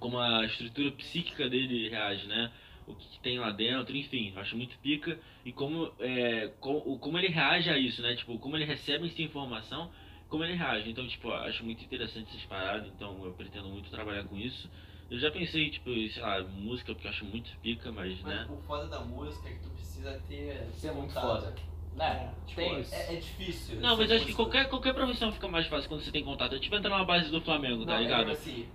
Como 0.00 0.18
a 0.18 0.44
estrutura 0.46 0.90
psíquica 0.92 1.48
dele 1.48 1.88
reage, 1.88 2.26
né? 2.26 2.50
O 2.88 2.94
que, 2.94 3.06
que 3.08 3.20
tem 3.20 3.38
lá 3.38 3.50
dentro, 3.50 3.94
enfim, 3.94 4.32
eu 4.34 4.40
acho 4.40 4.56
muito 4.56 4.78
pica 4.78 5.18
e 5.44 5.52
como, 5.52 5.92
é, 6.00 6.48
como, 6.58 6.98
como 6.98 7.18
ele 7.18 7.28
reage 7.28 7.68
a 7.68 7.78
isso, 7.78 8.00
né? 8.00 8.16
Tipo, 8.16 8.38
como 8.38 8.56
ele 8.56 8.64
recebe 8.64 9.06
essa 9.06 9.20
informação, 9.20 9.90
como 10.28 10.42
ele 10.42 10.54
reage. 10.54 10.90
Então, 10.90 11.06
tipo, 11.06 11.28
eu 11.28 11.34
acho 11.34 11.64
muito 11.64 11.84
interessante 11.84 12.30
essas 12.30 12.44
paradas, 12.46 12.88
então 12.88 13.24
eu 13.24 13.32
pretendo 13.32 13.68
muito 13.68 13.90
trabalhar 13.90 14.24
com 14.24 14.36
isso. 14.36 14.70
Eu 15.10 15.18
já 15.18 15.30
pensei, 15.30 15.70
tipo, 15.70 15.90
sei 16.08 16.22
lá, 16.22 16.42
música, 16.42 16.92
porque 16.92 17.06
eu 17.06 17.10
acho 17.10 17.24
muito 17.24 17.50
pica, 17.62 17.90
mas, 17.92 18.22
né? 18.22 18.46
Mas 18.48 18.58
o 18.58 18.62
foda 18.62 18.86
da 18.88 19.00
música 19.00 19.48
é 19.48 19.52
que 19.52 19.60
tu 19.60 19.70
precisa 19.70 20.20
ter. 20.28 20.66
Você 20.72 20.88
é 20.88 20.92
muito 20.92 21.14
contato. 21.14 21.42
foda. 21.42 21.54
Né? 21.94 22.32
Tipo, 22.46 22.60
Tem 22.60 22.80
isso. 22.80 22.94
é, 22.94 23.14
é 23.14 23.16
difícil. 23.16 23.80
Não, 23.80 23.96
mas 23.96 24.08
ser 24.08 24.16
acho 24.16 24.26
que 24.26 24.34
qualquer, 24.34 24.68
qualquer 24.68 24.94
profissão 24.94 25.32
fica 25.32 25.48
mais 25.48 25.66
fácil 25.66 25.88
quando 25.88 26.02
você 26.02 26.12
tem 26.12 26.24
contato. 26.24 26.54
É 26.54 26.58
tipo 26.58 26.76
entrar 26.76 26.90
numa 26.90 27.04
base 27.04 27.30
do 27.30 27.40
Flamengo, 27.40 27.84
tá 27.84 27.92
Não, 27.92 27.98
é 27.98 28.02
ligado? 28.02 28.30
assim, 28.30 28.68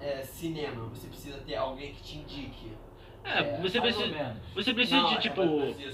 é, 0.00 0.22
cinema, 0.22 0.86
você 0.86 1.06
precisa 1.06 1.38
ter 1.38 1.54
alguém 1.54 1.94
que 1.94 2.02
te 2.02 2.18
indique. 2.18 2.72
É, 3.24 3.42
você 3.62 3.80
Mais 3.80 3.96
precisa. 3.96 4.36
Você 4.54 4.74
precisa 4.74 4.96
Não, 5.00 5.08
de, 5.08 5.14
é 5.14 5.18
tipo. 5.18 5.42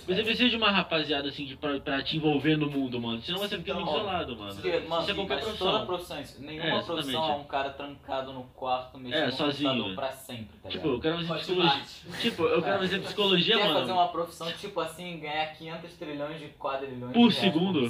Você 0.06 0.22
precisa 0.24 0.50
de 0.50 0.56
uma 0.56 0.70
rapaziada, 0.70 1.28
assim, 1.28 1.44
de, 1.46 1.56
pra, 1.56 1.78
pra 1.78 2.02
te 2.02 2.16
envolver 2.16 2.56
no 2.56 2.68
mundo, 2.68 3.00
mano. 3.00 3.22
Senão 3.22 3.38
você 3.38 3.56
fica 3.56 3.70
Então, 3.70 3.84
muito 3.84 3.96
isolado, 3.96 4.36
mano. 4.36 4.52
Porque, 4.54 4.80
mano, 4.80 5.02
Isso 5.02 5.10
é 5.10 5.14
qualquer 5.14 5.40
profissão. 5.40 5.72
toda 5.72 5.86
profissão, 5.86 6.20
isso. 6.20 6.42
nenhuma 6.42 6.66
É, 6.80 6.82
profissão 6.82 7.30
é 7.30 7.36
um 7.36 7.44
cara 7.44 7.70
trancado 7.70 8.32
no 8.32 8.42
quarto 8.54 8.98
mexendo 8.98 9.22
É, 9.22 9.26
no 9.26 9.32
sozinho, 9.32 9.70
computador 9.70 9.88
né? 9.90 9.94
pra 9.96 10.12
sempre, 10.12 10.58
tá 10.60 10.68
Tipo, 10.68 10.88
eu 10.88 11.00
quero 11.00 11.16
fazer 11.16 11.28
Pode 11.28 11.40
psicologia. 11.40 11.70
parte. 11.72 12.20
Tipo, 12.20 12.42
eu 12.42 12.62
quero 12.62 12.78
fazer 12.80 12.98
psicologia, 13.00 13.56
Quer 13.56 13.62
fazer 13.68 13.74
mano. 13.80 13.92
uma 13.94 14.08
profissão 14.08 14.52
tipo 14.52 14.80
assim, 14.80 15.18
ganhar 15.20 15.46
500 15.54 15.92
trilhões 15.94 16.38
de 16.40 16.46
quadrilhões 16.48 17.12
Por 17.12 17.28
de 17.28 17.34
segundo? 17.36 17.88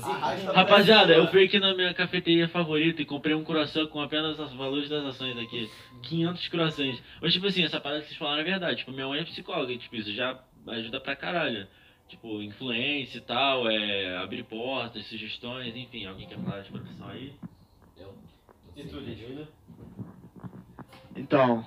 Rapaziada, 0.54 1.14
eu 1.14 1.26
fui 1.28 1.44
aqui 1.44 1.58
na 1.58 1.74
minha 1.74 1.94
cafeteria 1.94 2.46
favorita 2.48 3.00
e 3.00 3.06
comprei 3.06 3.34
um 3.34 3.42
croissant 3.42 3.86
com 3.88 4.00
apenas 4.00 4.38
os 4.38 4.52
valores 4.52 4.88
das 4.88 5.02
ações 5.04 5.36
aqui. 5.38 5.70
500 6.02 6.48
croissants. 6.48 7.02
Mas, 7.20 7.32
tipo 7.32 7.46
assim, 7.46 7.62
essa 7.64 7.80
parada 7.80 8.00
que 8.02 8.08
vocês 8.08 8.18
falaram 8.18 8.40
é 8.40 8.44
verdade. 8.44 8.78
Tipo, 8.78 8.92
minha 8.92 9.06
mãe 9.08 9.20
é 9.20 9.24
psicóloga 9.24 9.72
e, 9.72 9.78
tipo, 9.78 9.96
isso 9.96 10.12
já 10.12 10.38
ajuda 10.68 11.00
pra 11.00 11.14
caralho. 11.16 11.66
Tipo, 12.08 12.42
influência 12.42 13.18
e 13.18 13.20
tal, 13.20 13.68
é, 13.70 14.16
abrir 14.16 14.42
portas, 14.44 15.06
sugestões, 15.06 15.76
enfim. 15.76 16.06
Alguém 16.06 16.26
quer 16.28 16.38
falar 16.38 16.60
de 16.60 16.70
profissão 16.70 17.08
aí? 17.08 17.32
Eu- 17.96 18.14
E 18.76 18.82
tu? 18.84 18.96
Então, 21.16 21.64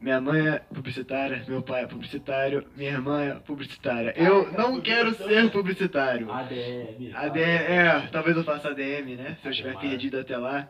minha 0.00 0.20
mãe 0.20 0.46
é 0.48 0.58
publicitária, 0.60 1.44
meu 1.48 1.62
pai 1.62 1.84
é 1.84 1.86
publicitário, 1.86 2.66
minha 2.76 2.90
irmã 2.90 3.22
é 3.22 3.34
publicitária. 3.34 4.14
Eu 4.16 4.50
não 4.52 4.80
quero 4.80 5.12
ser 5.14 5.50
publicitário. 5.50 6.30
ADM. 6.30 7.12
ADM, 7.14 7.40
é, 7.42 8.06
talvez 8.12 8.36
eu 8.36 8.44
faça 8.44 8.68
ADM, 8.70 9.16
né? 9.16 9.36
Se 9.40 9.48
eu 9.48 9.50
estiver 9.50 9.76
perdido 9.78 10.18
até 10.18 10.36
lá. 10.36 10.68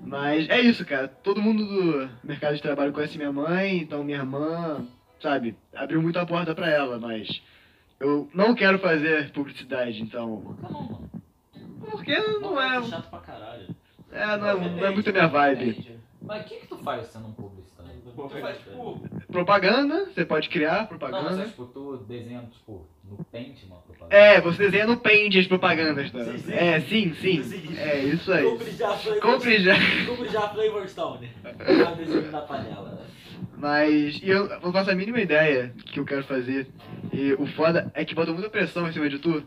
Mas 0.00 0.48
é 0.48 0.60
isso, 0.60 0.84
cara. 0.84 1.08
Todo 1.08 1.40
mundo 1.40 1.64
do 1.64 2.10
mercado 2.22 2.54
de 2.54 2.62
trabalho 2.62 2.92
conhece 2.92 3.16
minha 3.16 3.32
mãe, 3.32 3.78
então 3.78 4.04
minha 4.04 4.18
irmã, 4.18 4.86
sabe, 5.20 5.56
abriu 5.74 6.02
muita 6.02 6.26
porta 6.26 6.54
pra 6.54 6.68
ela, 6.68 6.98
mas 6.98 7.42
eu 7.98 8.28
não 8.34 8.54
quero 8.54 8.78
fazer 8.78 9.30
publicidade, 9.32 10.02
então. 10.02 10.56
Não, 10.62 10.70
mano. 10.70 11.10
Porque 11.90 12.18
não 12.18 12.60
é. 12.60 12.82
chato 12.84 13.08
pra 13.10 13.20
caralho. 13.20 13.74
É, 14.10 14.36
não 14.36 14.48
é, 14.48 14.54
não 14.54 14.86
é 14.86 14.90
muito 14.90 15.08
a 15.10 15.12
minha 15.12 15.26
vibe. 15.26 16.00
Mas 16.22 16.42
o 16.42 16.48
que 16.48 16.56
que 16.56 16.66
tu 16.66 16.76
faz 16.78 17.06
sendo 17.06 17.28
um 17.28 17.32
publicitário? 17.32 17.74
Tu 18.14 18.28
faz, 18.28 18.58
tipo, 18.58 19.08
Propaganda, 19.26 20.06
você 20.06 20.24
pode 20.24 20.48
criar 20.48 20.72
Não, 20.72 20.78
mas 20.80 20.88
propaganda. 20.88 21.42
é, 21.42 21.46
tipo, 21.46 21.66
tu 21.66 21.96
desenha, 22.08 22.42
tipo, 22.52 22.86
no 23.08 23.24
Paint 23.24 23.62
uma 23.64 23.76
propaganda. 23.76 24.14
É, 24.14 24.40
você 24.40 24.58
desenha 24.64 24.86
no 24.86 24.96
Paint 24.96 25.36
as 25.36 25.46
propagandas, 25.46 26.10
tá? 26.10 26.24
Sim, 26.24 26.38
sim. 26.38 26.52
É, 26.52 26.80
sim, 26.80 27.14
sim. 27.14 27.76
É 27.78 27.98
isso 28.04 28.32
aí. 28.32 28.44
Compre 28.44 28.70
já 28.70 28.96
Flavor 28.96 29.20
Compre 29.20 29.58
já. 29.58 29.74
Compre 30.06 30.28
já 30.28 30.48
Flavor 30.48 30.88
Stone. 30.88 31.30
Da 32.30 32.40
panela. 32.42 33.00
Mas 33.56 34.20
e 34.22 34.28
eu 34.28 34.48
não 34.60 34.72
faço 34.72 34.90
a 34.90 34.94
mínima 34.94 35.20
ideia 35.20 35.72
que 35.86 35.98
eu 36.00 36.04
quero 36.04 36.24
fazer. 36.24 36.68
E 37.12 37.32
o 37.34 37.46
foda 37.46 37.90
é 37.94 38.04
que 38.04 38.14
bota 38.14 38.32
muita 38.32 38.50
pressão 38.50 38.88
em 38.88 38.92
cima 38.92 39.08
de 39.08 39.18
tu 39.18 39.42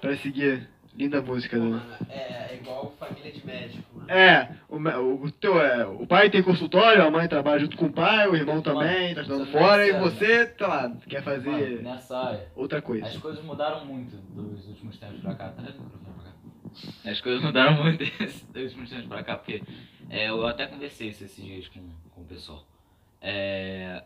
pra 0.00 0.16
seguir. 0.16 0.68
Linda 0.96 1.22
música, 1.22 1.56
pô, 1.56 1.64
né? 1.64 1.70
mano, 1.70 1.96
é, 2.10 2.52
é 2.52 2.58
igual 2.60 2.94
família 2.98 3.32
de 3.32 3.46
médico, 3.46 3.82
mano. 3.94 4.10
É, 4.10 4.56
o, 4.68 5.24
o, 5.24 5.30
teu 5.30 5.60
é. 5.60 5.86
O 5.86 6.06
pai 6.06 6.28
tem 6.28 6.42
consultório, 6.42 7.02
a 7.02 7.10
mãe 7.10 7.26
trabalha 7.26 7.60
junto 7.60 7.76
com 7.78 7.86
o 7.86 7.92
pai, 7.92 8.28
o 8.28 8.36
irmão 8.36 8.60
também, 8.60 9.14
tá 9.14 9.22
estudando 9.22 9.50
fora, 9.50 9.86
e 9.86 9.92
você, 9.98 10.46
tá 10.46 10.66
lá, 10.66 10.96
quer 11.08 11.24
Mano, 11.24 11.36
fazer 11.36 11.82
nessa 11.82 12.18
área, 12.18 12.46
outra 12.54 12.82
coisa. 12.82 13.06
as 13.06 13.16
coisas 13.16 13.42
mudaram 13.42 13.86
muito 13.86 14.16
dos 14.16 14.68
últimos 14.68 14.98
tempos 14.98 15.20
pra 15.20 15.34
cá. 15.34 15.48
Cá. 15.50 15.64
As 17.04 17.20
coisas 17.20 17.42
mudaram 17.42 17.82
muito 17.82 17.98
desses 17.98 18.42
dos 18.52 18.62
últimos 18.64 18.90
tempos 18.90 19.06
pra 19.06 19.22
cá, 19.22 19.36
porque 19.36 19.62
é, 20.10 20.28
eu 20.28 20.46
até 20.46 20.66
conversei 20.66 21.08
isso 21.08 21.24
esses 21.24 21.42
dias 21.42 21.68
com, 21.68 21.80
com 22.10 22.20
o 22.20 22.24
pessoal. 22.24 22.66
É, 23.20 24.02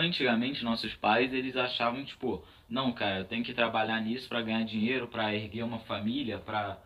antigamente, 0.00 0.64
nossos 0.64 0.94
pais, 0.94 1.32
eles 1.32 1.56
achavam, 1.56 2.04
tipo, 2.04 2.44
não, 2.68 2.92
cara, 2.92 3.20
eu 3.20 3.24
tenho 3.24 3.44
que 3.44 3.52
trabalhar 3.54 4.00
nisso 4.00 4.28
pra 4.28 4.42
ganhar 4.42 4.64
dinheiro, 4.64 5.08
pra 5.08 5.34
erguer 5.34 5.62
uma 5.62 5.78
família, 5.80 6.38
pra... 6.38 6.78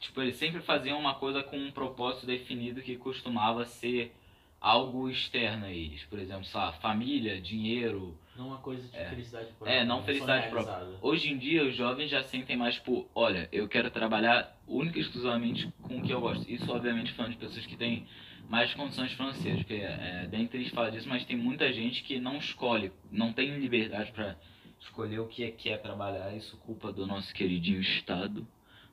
Tipo, 0.00 0.22
eles 0.22 0.36
sempre 0.36 0.60
faziam 0.60 0.98
uma 0.98 1.14
coisa 1.14 1.42
com 1.42 1.56
um 1.56 1.70
propósito 1.70 2.26
definido 2.26 2.82
que 2.82 2.96
costumava 2.96 3.64
ser 3.64 4.12
algo 4.60 5.08
externo 5.10 5.66
a 5.66 5.70
eles. 5.70 6.02
Por 6.04 6.18
exemplo, 6.18 6.44
sei 6.44 6.60
lá, 6.60 6.72
família, 6.72 7.40
dinheiro, 7.40 8.16
Não 8.36 8.48
uma 8.48 8.58
coisa 8.58 8.88
de 8.88 8.96
É. 8.96 9.10
felicidade 9.10 9.52
própria. 9.52 9.74
É, 9.74 9.84
não 9.84 10.00
um 10.00 10.02
felicidade 10.02 10.48
própria. 10.48 10.98
Hoje 11.02 11.30
em 11.30 11.36
dia, 11.36 11.64
os 11.64 11.74
jovens 11.74 12.10
já 12.10 12.22
sentem 12.22 12.56
mais, 12.56 12.76
tipo, 12.76 13.06
olha, 13.14 13.48
eu 13.52 13.68
quero 13.68 13.90
trabalhar 13.90 14.56
única 14.66 14.98
e 14.98 15.02
exclusivamente 15.02 15.68
com 15.82 15.98
o 15.98 16.02
que 16.02 16.12
eu 16.12 16.20
gosto. 16.20 16.50
Isso, 16.50 16.70
obviamente, 16.72 17.12
falando 17.12 17.32
de 17.32 17.38
pessoas 17.38 17.66
que 17.66 17.76
têm 17.76 18.06
mais 18.48 18.72
condições 18.74 19.12
financeiras, 19.12 19.60
porque 19.60 19.74
é 19.74 20.26
bem 20.30 20.46
triste 20.46 20.74
falar 20.74 20.90
disso, 20.90 21.08
mas 21.08 21.24
tem 21.24 21.36
muita 21.36 21.72
gente 21.72 22.02
que 22.02 22.18
não 22.18 22.36
escolhe, 22.36 22.92
não 23.10 23.32
tem 23.32 23.58
liberdade 23.58 24.12
pra 24.12 24.36
escolher 24.80 25.20
o 25.20 25.26
que 25.26 25.44
é 25.44 25.50
que 25.50 25.70
é 25.70 25.76
trabalhar. 25.76 26.34
Isso 26.36 26.56
culpa 26.58 26.92
do 26.92 27.06
nosso 27.06 27.32
queridinho 27.34 27.80
Estado, 27.80 28.46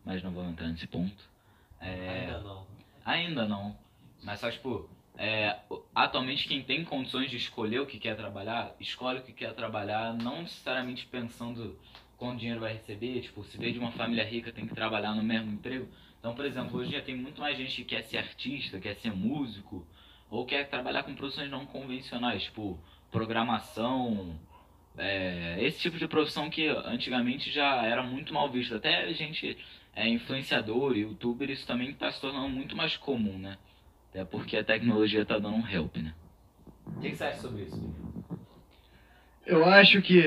mas 0.06 0.24
não 0.24 0.32
vamos 0.32 0.52
entrar 0.52 0.68
nesse 0.68 0.88
ponto. 0.88 1.30
É, 1.82 2.26
Ainda 2.26 2.40
não. 2.42 2.68
Ainda 3.06 3.46
não. 3.48 3.78
Mas 4.24 4.40
só, 4.40 4.52
tipo, 4.52 4.90
é, 5.18 5.58
atualmente 5.94 6.48
quem 6.48 6.64
tem 6.64 6.84
condições 6.86 7.30
de 7.30 7.38
escolher 7.38 7.80
o 7.80 7.86
que 7.86 8.00
quer 8.00 8.16
trabalhar, 8.16 8.76
escolhe 8.80 9.20
o 9.20 9.24
que 9.24 9.34
quer 9.34 9.54
trabalhar, 9.54 10.14
não 10.14 10.44
necessariamente 10.44 11.06
pensando 11.06 11.78
quanto 12.18 12.40
dinheiro 12.40 12.60
vai 12.60 12.74
receber. 12.74 13.22
Tipo, 13.22 13.44
se 13.46 13.58
veio 13.58 13.74
de 13.74 13.80
uma 13.80 13.92
família 13.94 14.24
rica, 14.24 14.52
tem 14.52 14.68
que 14.68 14.76
trabalhar 14.76 15.16
no 15.16 15.24
mesmo 15.24 15.52
emprego. 15.52 15.88
Então, 16.20 16.36
por 16.36 16.46
exemplo, 16.46 16.80
hoje 16.80 16.92
já 16.92 17.02
tem 17.02 17.16
muito 17.16 17.40
mais 17.40 17.58
gente 17.58 17.76
que 17.78 17.96
quer 17.96 18.04
ser 18.04 18.18
artista, 18.18 18.80
quer 18.80 18.96
ser 18.96 19.12
músico, 19.12 19.86
ou 20.30 20.46
quer 20.46 20.68
trabalhar 20.70 21.04
com 21.04 21.16
profissões 21.16 21.50
não 21.50 21.66
convencionais, 21.66 22.44
tipo, 22.44 22.78
programação. 23.12 24.38
é, 24.98 25.58
esse 25.62 25.80
tipo 25.80 25.98
de 25.98 26.08
profissão 26.08 26.50
que 26.50 26.68
antigamente 26.68 27.52
já 27.52 27.84
era 27.86 28.04
muito 28.04 28.34
mal 28.34 28.50
visto. 28.50 28.76
Até 28.76 29.04
a 29.06 29.14
gente 29.14 29.58
é 29.96 30.08
influenciador, 30.08 30.96
youtuber, 30.98 31.50
isso 31.50 31.66
também 31.66 31.92
está 31.92 32.12
se 32.12 32.20
tornando 32.20 32.50
muito 32.50 32.76
mais 32.76 32.98
comum, 32.98 33.38
né? 33.38 33.58
Até 34.10 34.26
porque 34.26 34.58
a 34.58 34.64
tecnologia 34.64 35.26
tá 35.26 35.40
dando 35.40 35.56
um 35.56 35.68
help, 35.68 35.98
né? 35.98 36.14
O 36.86 37.00
que, 37.00 37.12
que 37.12 37.16
você 37.16 37.24
acha 37.24 37.42
sobre 37.42 37.64
isso? 37.64 37.94
Eu 39.46 39.66
acho 39.66 40.02
que 40.02 40.22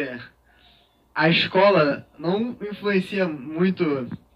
a 1.14 1.28
escola 1.28 2.08
não 2.18 2.56
influencia 2.62 3.28
muito, 3.28 3.84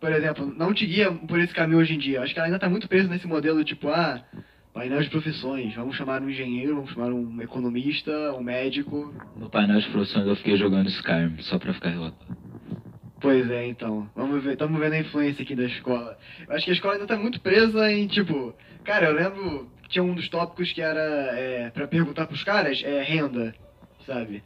por 0.01 0.13
exemplo, 0.13 0.53
não 0.57 0.75
te 0.75 0.87
guia 0.87 1.11
por 1.13 1.39
esse 1.41 1.55
caminho 1.55 1.79
hoje 1.79 1.95
em 1.95 1.99
dia. 1.99 2.23
Acho 2.23 2.33
que 2.33 2.39
ela 2.39 2.47
ainda 2.47 2.57
está 2.57 2.69
muito 2.69 2.89
presa 2.89 3.09
nesse 3.09 3.27
modelo 3.27 3.65
tipo, 3.65 3.89
ah, 3.89 4.23
painel 4.73 5.01
de 5.01 5.09
profissões, 5.09 5.75
vamos 5.75 5.97
chamar 5.97 6.21
um 6.21 6.29
engenheiro, 6.29 6.75
vamos 6.77 6.91
chamar 6.91 7.11
um 7.13 7.41
economista, 7.41 8.13
um 8.35 8.43
médico. 8.43 9.15
No 9.37 9.49
painel 9.49 9.81
de 9.81 9.89
profissões 9.89 10.27
eu 10.27 10.37
fiquei 10.37 10.57
jogando 10.57 10.89
Skyrim, 10.89 11.37
só 11.41 11.59
pra 11.59 11.73
ficar 11.73 11.91
relatado. 11.91 12.37
Pois 13.19 13.51
é, 13.51 13.67
então. 13.67 14.09
Vamos 14.15 14.45
ver, 14.45 14.53
estamos 14.53 14.79
vendo 14.79 14.93
a 14.93 14.99
influência 14.99 15.43
aqui 15.43 15.57
da 15.57 15.65
escola. 15.65 16.19
Eu 16.47 16.55
acho 16.55 16.65
que 16.67 16.71
a 16.71 16.75
escola 16.75 16.95
ainda 16.95 17.07
tá 17.07 17.17
muito 17.17 17.41
presa 17.41 17.91
em, 17.91 18.07
tipo, 18.07 18.55
cara, 18.85 19.07
eu 19.07 19.15
lembro 19.15 19.71
que 19.83 19.89
tinha 19.89 20.05
um 20.05 20.15
dos 20.15 20.29
tópicos 20.29 20.73
que 20.73 20.83
era 20.83 21.01
é, 21.01 21.71
para 21.71 21.89
perguntar 21.89 22.27
pros 22.27 22.45
caras, 22.45 22.83
é 22.85 23.03
renda, 23.03 23.55
sabe? 24.07 24.43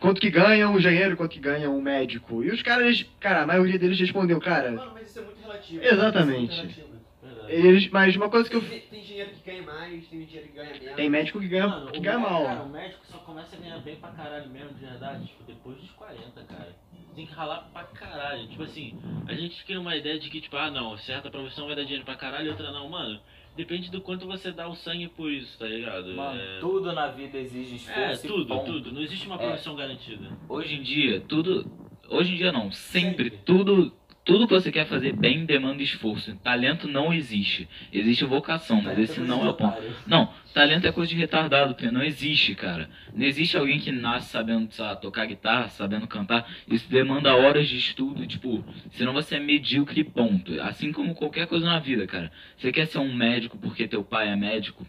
Quanto 0.00 0.20
que 0.20 0.30
ganha 0.30 0.68
um 0.68 0.78
engenheiro, 0.78 1.16
quanto 1.16 1.32
que 1.32 1.40
ganha 1.40 1.68
um 1.70 1.80
médico. 1.80 2.42
E 2.44 2.50
os 2.50 2.62
caras, 2.62 3.02
cara, 3.20 3.42
a 3.42 3.46
maioria 3.46 3.78
deles 3.78 3.98
respondeu, 3.98 4.40
cara, 4.40 4.70
Mano, 4.70 4.92
mas 4.94 5.08
isso 5.08 5.18
é 5.18 5.22
muito 5.22 5.40
relativo. 5.40 5.84
Exatamente. 5.84 6.54
Isso 6.54 6.64
é 6.64 6.66
muito 6.68 6.80
relativo. 6.80 7.08
Verdade. 7.20 7.66
Eles, 7.66 7.88
mas 7.90 8.16
uma 8.16 8.30
coisa 8.30 8.48
que 8.48 8.56
eu. 8.56 8.60
Tem, 8.60 8.80
tem 8.80 9.02
dinheiro 9.02 9.30
que 9.32 9.40
ganha 9.42 9.62
mais, 9.62 10.06
tem 10.08 10.24
dinheiro 10.24 10.46
que 10.48 10.54
ganha 10.54 10.72
menos. 10.72 10.94
Tem 10.94 11.10
médico 11.10 11.40
que 11.40 11.48
ganha, 11.48 11.68
Mano, 11.68 11.92
que 11.92 11.98
o 11.98 12.02
ganha 12.02 12.18
mé- 12.18 12.22
mal. 12.28 12.44
Cara, 12.46 12.62
o 12.62 12.68
médico 12.68 13.06
só 13.06 13.18
começa 13.18 13.56
a 13.56 13.58
ganhar 13.58 13.78
bem 13.78 13.96
pra 13.96 14.10
caralho 14.10 14.48
mesmo, 14.50 14.74
de 14.74 14.80
verdade, 14.84 15.26
tipo, 15.26 15.42
depois 15.44 15.78
dos 15.78 15.90
40, 15.92 16.44
cara. 16.44 16.76
Tem 17.14 17.26
que 17.26 17.32
ralar 17.32 17.58
pra 17.72 17.82
caralho. 17.84 18.46
Tipo 18.48 18.62
assim, 18.62 18.94
a 19.26 19.34
gente 19.34 19.64
cria 19.64 19.80
uma 19.80 19.96
ideia 19.96 20.18
de 20.20 20.30
que, 20.30 20.40
tipo, 20.40 20.56
ah 20.56 20.70
não, 20.70 20.96
certa 20.98 21.30
profissão 21.30 21.66
vai 21.66 21.74
dar 21.74 21.82
dinheiro 21.82 22.04
pra 22.04 22.14
caralho 22.16 22.46
e 22.46 22.50
outra 22.50 22.70
não. 22.70 22.88
Mano, 22.88 23.20
depende 23.58 23.90
do 23.90 24.00
quanto 24.00 24.24
você 24.24 24.52
dá 24.52 24.68
o 24.68 24.76
sangue 24.76 25.08
por 25.08 25.30
isso, 25.32 25.58
tá 25.58 25.66
ligado? 25.66 26.14
Mano, 26.14 26.40
é... 26.40 26.60
tudo 26.60 26.92
na 26.92 27.08
vida 27.08 27.36
exige 27.38 27.74
esforço. 27.74 28.24
É, 28.24 28.28
tudo, 28.28 28.46
ponto. 28.46 28.72
tudo. 28.72 28.92
Não 28.92 29.02
existe 29.02 29.26
uma 29.26 29.34
É. 29.34 29.38
profissão 29.48 29.74
garantida. 29.74 30.30
Hoje 30.48 30.76
em 30.76 30.82
dia, 30.82 31.20
tudo. 31.26 31.68
Hoje 32.08 32.32
em 32.34 32.36
dia 32.36 32.52
não, 32.52 32.70
sempre, 32.70 33.24
Sempre. 33.24 33.30
tudo. 33.44 33.92
Tudo 34.28 34.46
que 34.46 34.52
você 34.52 34.70
quer 34.70 34.84
fazer 34.84 35.14
bem 35.14 35.46
demanda 35.46 35.82
esforço. 35.82 36.36
Talento 36.44 36.86
não 36.86 37.14
existe. 37.14 37.66
Existe 37.90 38.26
vocação, 38.26 38.82
mas 38.82 38.98
esse 38.98 39.20
não 39.20 39.46
é 39.46 39.48
o 39.48 39.54
ponto. 39.54 39.78
Não, 40.06 40.30
talento 40.52 40.86
é 40.86 40.92
coisa 40.92 41.08
de 41.08 41.16
retardado, 41.16 41.74
porque 41.74 41.90
não 41.90 42.02
existe, 42.02 42.54
cara. 42.54 42.90
Não 43.14 43.24
existe 43.24 43.56
alguém 43.56 43.80
que 43.80 43.90
nasce 43.90 44.28
sabendo, 44.28 44.70
sei 44.70 44.84
lá, 44.84 44.94
tocar 44.94 45.24
guitarra, 45.24 45.70
sabendo 45.70 46.06
cantar. 46.06 46.46
Isso 46.70 46.90
demanda 46.90 47.34
horas 47.34 47.66
de 47.68 47.78
estudo, 47.78 48.26
tipo, 48.26 48.62
senão 48.90 49.14
você 49.14 49.36
é 49.36 49.40
medíocre, 49.40 50.04
ponto. 50.04 50.60
Assim 50.60 50.92
como 50.92 51.14
qualquer 51.14 51.46
coisa 51.46 51.64
na 51.64 51.78
vida, 51.78 52.06
cara. 52.06 52.30
Você 52.58 52.70
quer 52.70 52.84
ser 52.84 52.98
um 52.98 53.14
médico 53.14 53.56
porque 53.56 53.88
teu 53.88 54.04
pai 54.04 54.28
é 54.28 54.36
médico, 54.36 54.86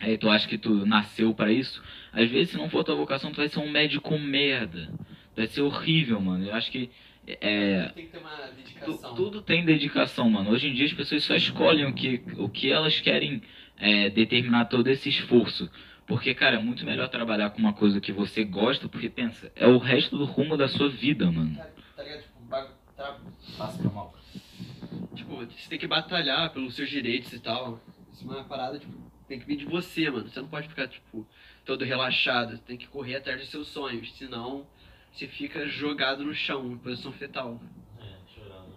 aí 0.00 0.18
tu 0.18 0.28
acha 0.28 0.48
que 0.48 0.58
tu 0.58 0.84
nasceu 0.84 1.32
pra 1.32 1.52
isso. 1.52 1.80
Às 2.12 2.28
vezes, 2.28 2.50
se 2.50 2.56
não 2.56 2.68
for 2.68 2.82
tua 2.82 2.96
vocação, 2.96 3.30
tu 3.30 3.36
vai 3.36 3.48
ser 3.48 3.60
um 3.60 3.70
médico 3.70 4.18
merda. 4.18 4.92
Vai 5.36 5.46
ser 5.46 5.60
horrível, 5.60 6.20
mano. 6.20 6.46
Eu 6.46 6.54
acho 6.54 6.72
que 6.72 6.90
é, 7.26 7.88
Tem 7.94 8.06
que 8.06 8.12
ter 8.12 8.18
uma 8.18 8.30
Tu- 8.30 8.54
dedicação. 8.56 9.14
tudo 9.14 9.42
tem 9.42 9.64
dedicação, 9.64 10.30
mano. 10.30 10.50
Hoje 10.50 10.68
em 10.68 10.74
dia 10.74 10.86
as 10.86 10.92
pessoas 10.92 11.24
só 11.24 11.34
escolhem 11.34 11.84
o 11.86 11.92
que, 11.92 12.22
o 12.38 12.48
que 12.48 12.70
elas 12.70 13.00
querem 13.00 13.42
é, 13.76 14.08
determinar 14.10 14.66
todo 14.66 14.86
esse 14.88 15.08
esforço. 15.08 15.70
Porque, 16.06 16.32
cara, 16.34 16.56
é 16.56 16.58
muito 16.62 16.84
melhor 16.86 17.08
trabalhar 17.08 17.50
com 17.50 17.58
uma 17.58 17.72
coisa 17.72 18.00
que 18.00 18.12
você 18.12 18.44
gosta, 18.44 18.88
porque 18.88 19.08
pensa, 19.08 19.50
é 19.56 19.66
o 19.66 19.76
resto 19.78 20.16
do 20.16 20.24
rumo 20.24 20.56
da 20.56 20.68
sua 20.68 20.88
vida, 20.88 21.30
mano. 21.32 21.56
Tá 21.96 22.02
ligado? 22.02 22.22
Tipo, 22.22 22.40
bagu- 22.44 22.72
tra- 22.96 23.18
Passa 23.58 23.82
mal. 23.90 24.14
Tipo, 25.14 25.36
você 25.44 25.68
tem 25.68 25.78
que 25.78 25.86
batalhar 25.88 26.52
pelos 26.52 26.74
seus 26.74 26.88
direitos 26.88 27.32
e 27.32 27.40
tal. 27.40 27.80
Isso 28.12 28.24
é 28.24 28.34
uma 28.36 28.44
parada, 28.44 28.78
tipo, 28.78 28.92
tem 29.26 29.40
que 29.40 29.46
vir 29.46 29.56
de 29.56 29.64
você, 29.64 30.08
mano. 30.08 30.28
Você 30.28 30.40
não 30.40 30.46
pode 30.48 30.68
ficar, 30.68 30.86
tipo, 30.86 31.26
todo 31.64 31.84
relaxado. 31.84 32.52
Você 32.52 32.62
tem 32.62 32.76
que 32.76 32.86
correr 32.86 33.16
atrás 33.16 33.40
dos 33.40 33.48
seus 33.50 33.66
sonhos. 33.68 34.12
Senão, 34.16 34.64
você 35.16 35.26
fica 35.26 35.66
jogado 35.66 36.22
no 36.22 36.34
chão, 36.34 36.72
em 36.72 36.76
posição 36.76 37.10
fetal. 37.12 37.58
É, 37.98 38.16
chorando. 38.34 38.76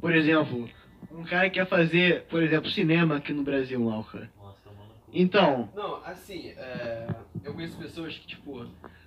Por 0.00 0.12
exemplo, 0.12 0.68
um 1.12 1.22
cara 1.22 1.48
que 1.48 1.54
quer 1.60 1.66
fazer, 1.66 2.24
por 2.24 2.42
exemplo, 2.42 2.68
cinema 2.68 3.16
aqui 3.16 3.32
no 3.32 3.44
Brasil, 3.44 3.88
Alca. 3.88 4.28
Nossa, 4.36 4.58
tá 4.64 4.70
mano. 4.72 4.90
Então, 5.12 5.70
Não, 5.74 6.04
assim, 6.04 6.48
é... 6.48 7.14
Eu 7.44 7.54
conheço 7.54 7.78
pessoas 7.78 8.18
que, 8.18 8.26
tipo, 8.26 8.66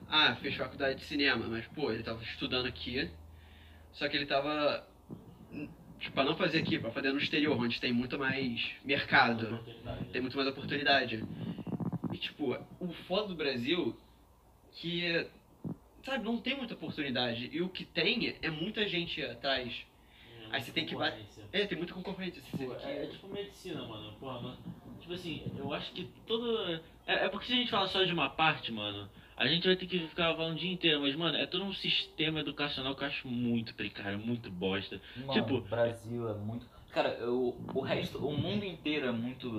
ah, 0.10 0.36
fez 0.36 0.56
faculdade 0.56 1.00
de 1.00 1.06
cinema, 1.06 1.46
mas, 1.48 1.66
pô, 1.68 1.92
ele 1.92 2.04
tava 2.04 2.24
estudando 2.24 2.66
aqui, 2.66 3.10
só 3.92 4.08
que 4.08 4.16
ele 4.16 4.28
tava, 4.28 4.88
tipo, 6.00 6.14
pra 6.14 6.24
não 6.24 6.38
fazer 6.38 6.60
aqui, 6.60 6.80
pra 6.80 6.92
fazer 6.92 7.12
no 7.12 7.18
exterior, 7.18 7.60
onde 7.60 7.82
tem 7.82 7.92
muito 7.92 8.18
mais 8.18 8.66
mercado, 8.86 9.60
tem 10.14 10.22
muito 10.22 10.38
mais 10.38 10.48
oportunidade. 10.48 11.26
E, 12.14 12.18
tipo, 12.18 12.58
o 12.80 12.88
foda 13.08 13.28
do 13.28 13.36
Brasil, 13.36 13.98
que, 14.80 15.28
sabe, 16.06 16.24
não 16.24 16.38
tem 16.38 16.56
muita 16.56 16.74
oportunidade, 16.76 17.50
e 17.52 17.62
o 17.62 17.70
que 17.70 17.84
tem 17.86 18.38
é 18.42 18.50
muita 18.50 18.88
gente 18.88 19.22
atrás. 19.24 19.74
Aí 20.50 20.62
você 20.62 20.72
tem 20.72 20.86
que 20.86 20.96
ba- 20.96 21.12
Concorrência. 21.12 21.44
É, 21.52 21.66
tem 21.66 21.78
muita 21.78 21.94
concorrência. 21.94 22.42
Pô, 22.52 22.58
tem 22.58 22.70
que... 22.78 22.86
é, 22.86 23.04
é 23.04 23.08
tipo 23.08 23.28
medicina, 23.28 23.84
mano. 23.84 24.14
Porra, 24.14 24.40
mano. 24.42 24.58
Tipo 25.02 25.14
assim, 25.14 25.44
eu 25.58 25.74
acho 25.74 25.92
que 25.92 26.06
todo. 26.26 26.58
É, 27.06 27.26
é 27.26 27.30
porque 27.30 27.48
se 27.48 27.54
a 27.54 27.56
gente 27.58 27.70
falar 27.72 27.88
só 27.88 28.04
de 28.04 28.14
uma 28.14 28.30
parte, 28.30 28.72
mano, 28.72 29.10
a 29.36 29.46
gente 29.46 29.68
vai 29.68 29.76
ter 29.76 29.88
que 29.88 30.00
ficar 30.08 30.34
falando 30.36 30.56
o 30.56 30.60
dia 30.60 30.72
inteiro, 30.72 31.02
mas, 31.02 31.16
mano, 31.16 31.38
é 31.38 31.46
todo 31.46 31.66
um 31.66 31.74
sistema 31.74 32.40
educacional 32.40 32.96
que 32.96 33.04
eu 33.04 33.08
acho 33.08 33.28
muito 33.28 33.74
precário, 33.76 34.18
muito 34.20 34.50
bosta. 34.50 35.02
Mano, 35.18 35.34
Tipo- 35.34 35.56
o 35.56 35.62
Brasil 35.62 36.30
é 36.30 36.34
muito. 36.34 36.66
Cara, 36.92 37.10
eu, 37.20 37.56
o 37.74 37.82
resto, 37.82 38.18
o 38.26 38.36
mundo 38.38 38.64
inteiro 38.64 39.06
é 39.08 39.12
muito 39.12 39.50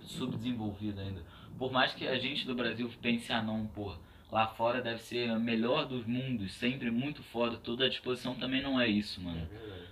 subdesenvolvido 0.00 1.00
ainda. 1.00 1.22
Por 1.58 1.70
mais 1.70 1.92
que 1.94 2.06
a 2.08 2.18
gente 2.18 2.46
do 2.46 2.54
Brasil 2.54 2.90
pense, 3.02 3.30
ah 3.32 3.42
não, 3.42 3.66
porra, 3.66 3.98
lá 4.30 4.46
fora 4.48 4.80
deve 4.82 5.00
ser 5.02 5.30
a 5.30 5.38
melhor 5.38 5.86
dos 5.86 6.04
mundos, 6.06 6.52
sempre 6.54 6.90
muito 6.90 7.22
foda, 7.22 7.56
toda 7.56 7.84
a 7.86 7.88
disposição 7.88 8.34
também 8.34 8.62
não 8.62 8.80
é 8.80 8.86
isso, 8.88 9.20
mano. 9.20 9.48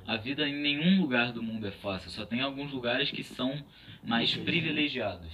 A 0.07 0.17
vida 0.17 0.47
em 0.49 0.55
nenhum 0.55 1.01
lugar 1.01 1.33
do 1.33 1.43
mundo 1.43 1.67
é 1.67 1.71
fácil, 1.71 2.11
só 2.11 2.25
tem 2.25 2.41
alguns 2.41 2.71
lugares 2.71 3.11
que 3.11 3.25
são 3.25 3.65
mais 4.05 4.35
privilegiados. 4.37 5.33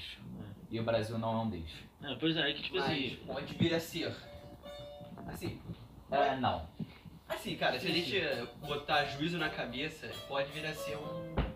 E 0.71 0.81
o 0.81 0.83
Brasil 0.83 1.19
não 1.19 1.33
é 1.41 1.43
um 1.45 1.51
deles. 1.51 1.71
É, 2.03 2.15
pois 2.15 2.37
é, 2.37 2.51
é 2.51 2.53
que 2.55 2.63
tipo 2.63 2.77
Mas 2.77 2.85
assim. 2.91 3.19
pode 3.27 3.55
vir 3.55 3.75
a 3.75 3.81
ser. 3.81 4.15
Assim, 5.27 5.61
É, 6.11 6.37
não. 6.37 6.67
assim, 7.29 7.55
cara, 7.57 7.79
se 7.79 7.87
a 7.87 7.91
gente 7.91 8.21
botar 8.67 9.05
juízo 9.05 9.39
na 9.39 9.49
cabeça, 9.51 10.09
pode 10.27 10.51
vir 10.53 10.65
a 10.67 10.75
ser 10.75 10.97
um. 10.97 11.52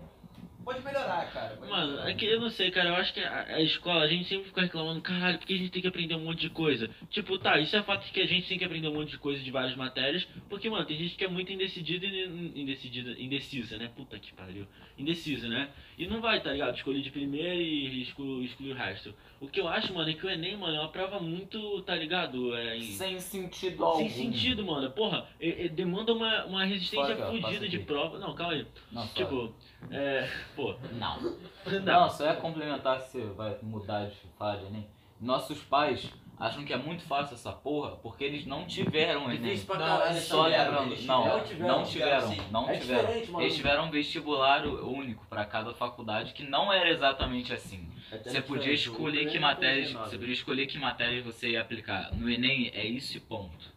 Pode 0.66 0.84
melhorar, 0.84 1.32
cara. 1.32 1.56
pode 1.56 1.70
Mano, 1.70 1.92
melhorar. 1.92 2.10
é 2.10 2.14
que 2.14 2.24
eu 2.24 2.40
não 2.40 2.50
sei, 2.50 2.72
cara, 2.72 2.88
eu 2.88 2.96
acho 2.96 3.14
que 3.14 3.20
a, 3.20 3.44
a 3.54 3.62
escola, 3.62 4.02
a 4.02 4.08
gente 4.08 4.28
sempre 4.28 4.46
fica 4.46 4.62
reclamando, 4.62 5.00
caralho, 5.00 5.38
porque 5.38 5.54
a 5.54 5.56
gente 5.56 5.70
tem 5.70 5.80
que 5.80 5.86
aprender 5.86 6.16
um 6.16 6.24
monte 6.24 6.40
de 6.40 6.50
coisa. 6.50 6.90
Tipo, 7.08 7.38
tá, 7.38 7.56
isso 7.60 7.76
é 7.76 7.82
fato 7.84 8.04
de 8.04 8.10
que 8.10 8.20
a 8.20 8.26
gente 8.26 8.48
tem 8.48 8.58
que 8.58 8.64
aprender 8.64 8.88
um 8.88 8.94
monte 8.94 9.10
de 9.10 9.18
coisa 9.18 9.40
de 9.40 9.50
várias 9.52 9.76
matérias, 9.76 10.26
porque, 10.48 10.68
mano, 10.68 10.84
tem 10.84 10.98
gente 10.98 11.14
que 11.14 11.24
é 11.24 11.28
muito 11.28 11.52
indecidida 11.52 12.04
e 12.04 12.60
indecidida, 12.60 13.14
indecisa, 13.16 13.78
né? 13.78 13.88
Puta 13.94 14.18
que 14.18 14.32
pariu. 14.32 14.66
Indecisa, 14.98 15.48
né? 15.48 15.68
E 15.98 16.06
não 16.06 16.20
vai, 16.20 16.42
tá 16.42 16.52
ligado? 16.52 16.76
Escolher 16.76 17.00
de 17.00 17.10
primeira 17.10 17.54
e 17.54 18.02
excluir, 18.02 18.44
excluir 18.44 18.72
o 18.72 18.74
resto. 18.74 19.14
O 19.40 19.48
que 19.48 19.60
eu 19.60 19.66
acho, 19.68 19.94
mano, 19.94 20.10
é 20.10 20.12
que 20.14 20.26
o 20.26 20.30
Enem, 20.30 20.56
mano, 20.56 20.76
é 20.76 20.80
uma 20.80 20.90
prova 20.90 21.18
muito, 21.18 21.80
tá 21.82 21.94
ligado? 21.94 22.54
É, 22.54 22.76
em- 22.76 22.82
Sem 22.82 23.18
sentido 23.18 23.82
algum. 23.84 23.98
sem 24.00 24.10
sentido, 24.10 24.64
mano. 24.64 24.90
Porra, 24.90 25.26
e- 25.40 25.64
e 25.64 25.68
demanda 25.70 26.12
uma, 26.12 26.44
uma 26.44 26.64
resistência 26.64 27.16
passa 27.16 27.30
fodida 27.40 27.66
de 27.68 27.78
prova. 27.78 28.18
Não, 28.18 28.34
calma 28.34 28.52
aí. 28.54 28.66
Não, 28.92 29.06
Tipo, 29.08 29.54
é. 29.90 30.28
Pô. 30.54 30.74
Não. 30.98 31.20
Não. 31.66 31.82
Não, 31.82 32.10
só 32.10 32.26
é 32.28 32.36
complementar 32.36 33.00
que 33.02 33.08
você 33.10 33.24
vai 33.28 33.56
mudar 33.62 34.06
de 34.06 34.16
falar 34.38 34.56
de 34.56 34.66
Enem. 34.66 34.86
Nossos 35.20 35.62
pais 35.62 36.12
acham 36.38 36.64
que 36.64 36.72
é 36.72 36.76
muito 36.76 37.02
fácil 37.04 37.34
essa 37.34 37.52
porra 37.52 37.96
porque 37.96 38.24
eles 38.24 38.44
não 38.46 38.66
tiveram 38.66 39.24
Enem. 39.30 39.40
Difícil 39.42 39.66
pra 39.66 39.78
Não, 39.78 39.86
caralho 39.86 40.16
essa 40.16 40.26
Só 40.28 40.46
lembrando, 40.46 40.92
eles 40.92 41.06
não, 41.06 41.22
tiveram, 41.44 41.68
não 41.68 41.84
tiveram, 41.84 42.36
não 42.50 42.70
É 42.70 42.78
tiveram. 42.78 43.26
mano. 43.32 43.40
Eles 43.42 43.56
tiveram 43.56 43.84
um 43.86 43.90
vestibular 43.90 44.66
único 44.66 45.26
pra 45.26 45.44
cada 45.44 45.72
faculdade 45.74 46.32
que 46.32 46.44
não 46.44 46.72
era 46.72 46.90
exatamente 46.90 47.52
assim. 47.52 47.88
Você 48.24 48.40
podia 48.40 48.72
escolher 48.72 49.28
que 49.30 49.38
matérias, 49.38 49.92
você 49.92 50.16
podia 50.16 50.34
escolher 50.34 50.66
que 50.66 50.78
matérias 50.78 51.24
você 51.24 51.50
ia 51.50 51.60
aplicar. 51.60 52.14
No 52.14 52.30
Enem 52.30 52.70
é 52.74 52.86
isso 52.86 53.16
e 53.16 53.20
ponto. 53.20 53.74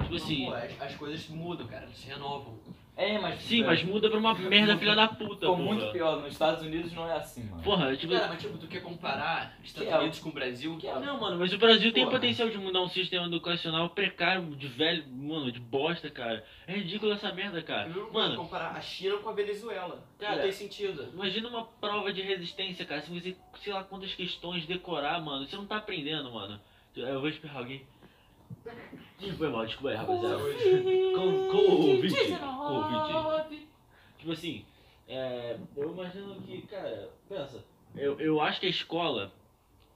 Tipo 0.00 0.14
assim. 0.16 0.44
Pô, 0.46 0.54
as, 0.54 0.82
as 0.82 0.94
coisas 0.96 1.28
mudam, 1.28 1.66
cara, 1.66 1.88
se 1.88 2.06
renovam. 2.06 2.58
É, 2.96 3.18
mas 3.18 3.42
Sim, 3.42 3.64
mas 3.64 3.82
muda 3.82 4.08
pra 4.08 4.18
uma 4.18 4.34
merda 4.34 4.76
filha 4.78 4.94
da 4.94 5.08
puta, 5.08 5.34
ficou 5.34 5.56
porra. 5.56 5.62
muito 5.74 5.90
pior. 5.90 6.20
Nos 6.20 6.32
Estados 6.32 6.64
Unidos 6.64 6.92
não 6.92 7.08
é 7.10 7.16
assim, 7.16 7.42
mano. 7.42 7.60
Porra, 7.62 7.96
tipo. 7.96 8.12
Cara, 8.12 8.28
mas 8.28 8.40
tipo, 8.40 8.56
tu 8.56 8.68
quer 8.68 8.82
comparar 8.82 9.58
Estados 9.64 9.88
Que 9.88 9.94
é 9.94 9.98
Unidos 9.98 10.18
com 10.20 10.28
o 10.28 10.32
Brasil? 10.32 10.76
que 10.78 10.86
é 10.86 10.94
Não, 11.00 11.20
mano, 11.20 11.36
mas 11.38 11.52
o 11.52 11.58
Brasil 11.58 11.92
tem 11.92 12.04
Porra. 12.04 12.16
potencial 12.18 12.48
de 12.48 12.56
mudar 12.56 12.82
um 12.82 12.88
sistema 12.88 13.26
educacional 13.26 13.90
precário, 13.90 14.44
de 14.54 14.68
velho, 14.68 15.04
mano, 15.08 15.50
de 15.50 15.58
bosta, 15.58 16.08
cara. 16.08 16.44
É 16.68 16.74
ridículo 16.74 17.12
essa 17.12 17.32
merda, 17.32 17.60
cara. 17.62 17.88
Eu 17.88 18.04
não 18.04 18.12
Mano, 18.12 18.36
comparar 18.36 18.70
a 18.70 18.80
China 18.80 19.16
com 19.16 19.28
a 19.28 19.32
Venezuela. 19.32 20.06
Cara, 20.16 20.36
não 20.36 20.42
tem 20.42 20.52
sentido. 20.52 21.08
imagina 21.12 21.48
uma 21.48 21.64
prova 21.64 22.12
de 22.12 22.22
resistência, 22.22 22.84
cara. 22.84 23.00
Se 23.00 23.10
você, 23.10 23.36
sei 23.56 23.72
lá 23.72 23.82
quantas 23.82 24.14
questões 24.14 24.66
decorar, 24.66 25.20
mano, 25.20 25.46
você 25.48 25.56
não 25.56 25.66
tá 25.66 25.78
aprendendo, 25.78 26.30
mano. 26.32 26.60
Eu 26.96 27.18
vou 27.18 27.28
esperar 27.28 27.56
alguém. 27.56 27.82
Ih, 29.20 29.32
Foi 29.32 29.48
mal, 29.48 29.66
desculpa 29.66 29.90
aí, 29.90 29.96
rapaziada. 29.96 30.38
Com, 30.38 31.48
com 31.48 31.56
o 31.56 31.88
ouvinte. 31.90 32.14
Com 32.36 32.72
o 32.72 33.32
ouvinte. 33.32 33.68
Tipo 34.18 34.32
assim, 34.32 34.64
é, 35.08 35.58
eu 35.76 35.92
imagino 35.92 36.40
que, 36.42 36.62
cara, 36.62 37.10
pensa, 37.28 37.64
eu, 37.94 38.18
eu 38.18 38.40
acho 38.40 38.60
que 38.60 38.66
a 38.66 38.70
escola, 38.70 39.32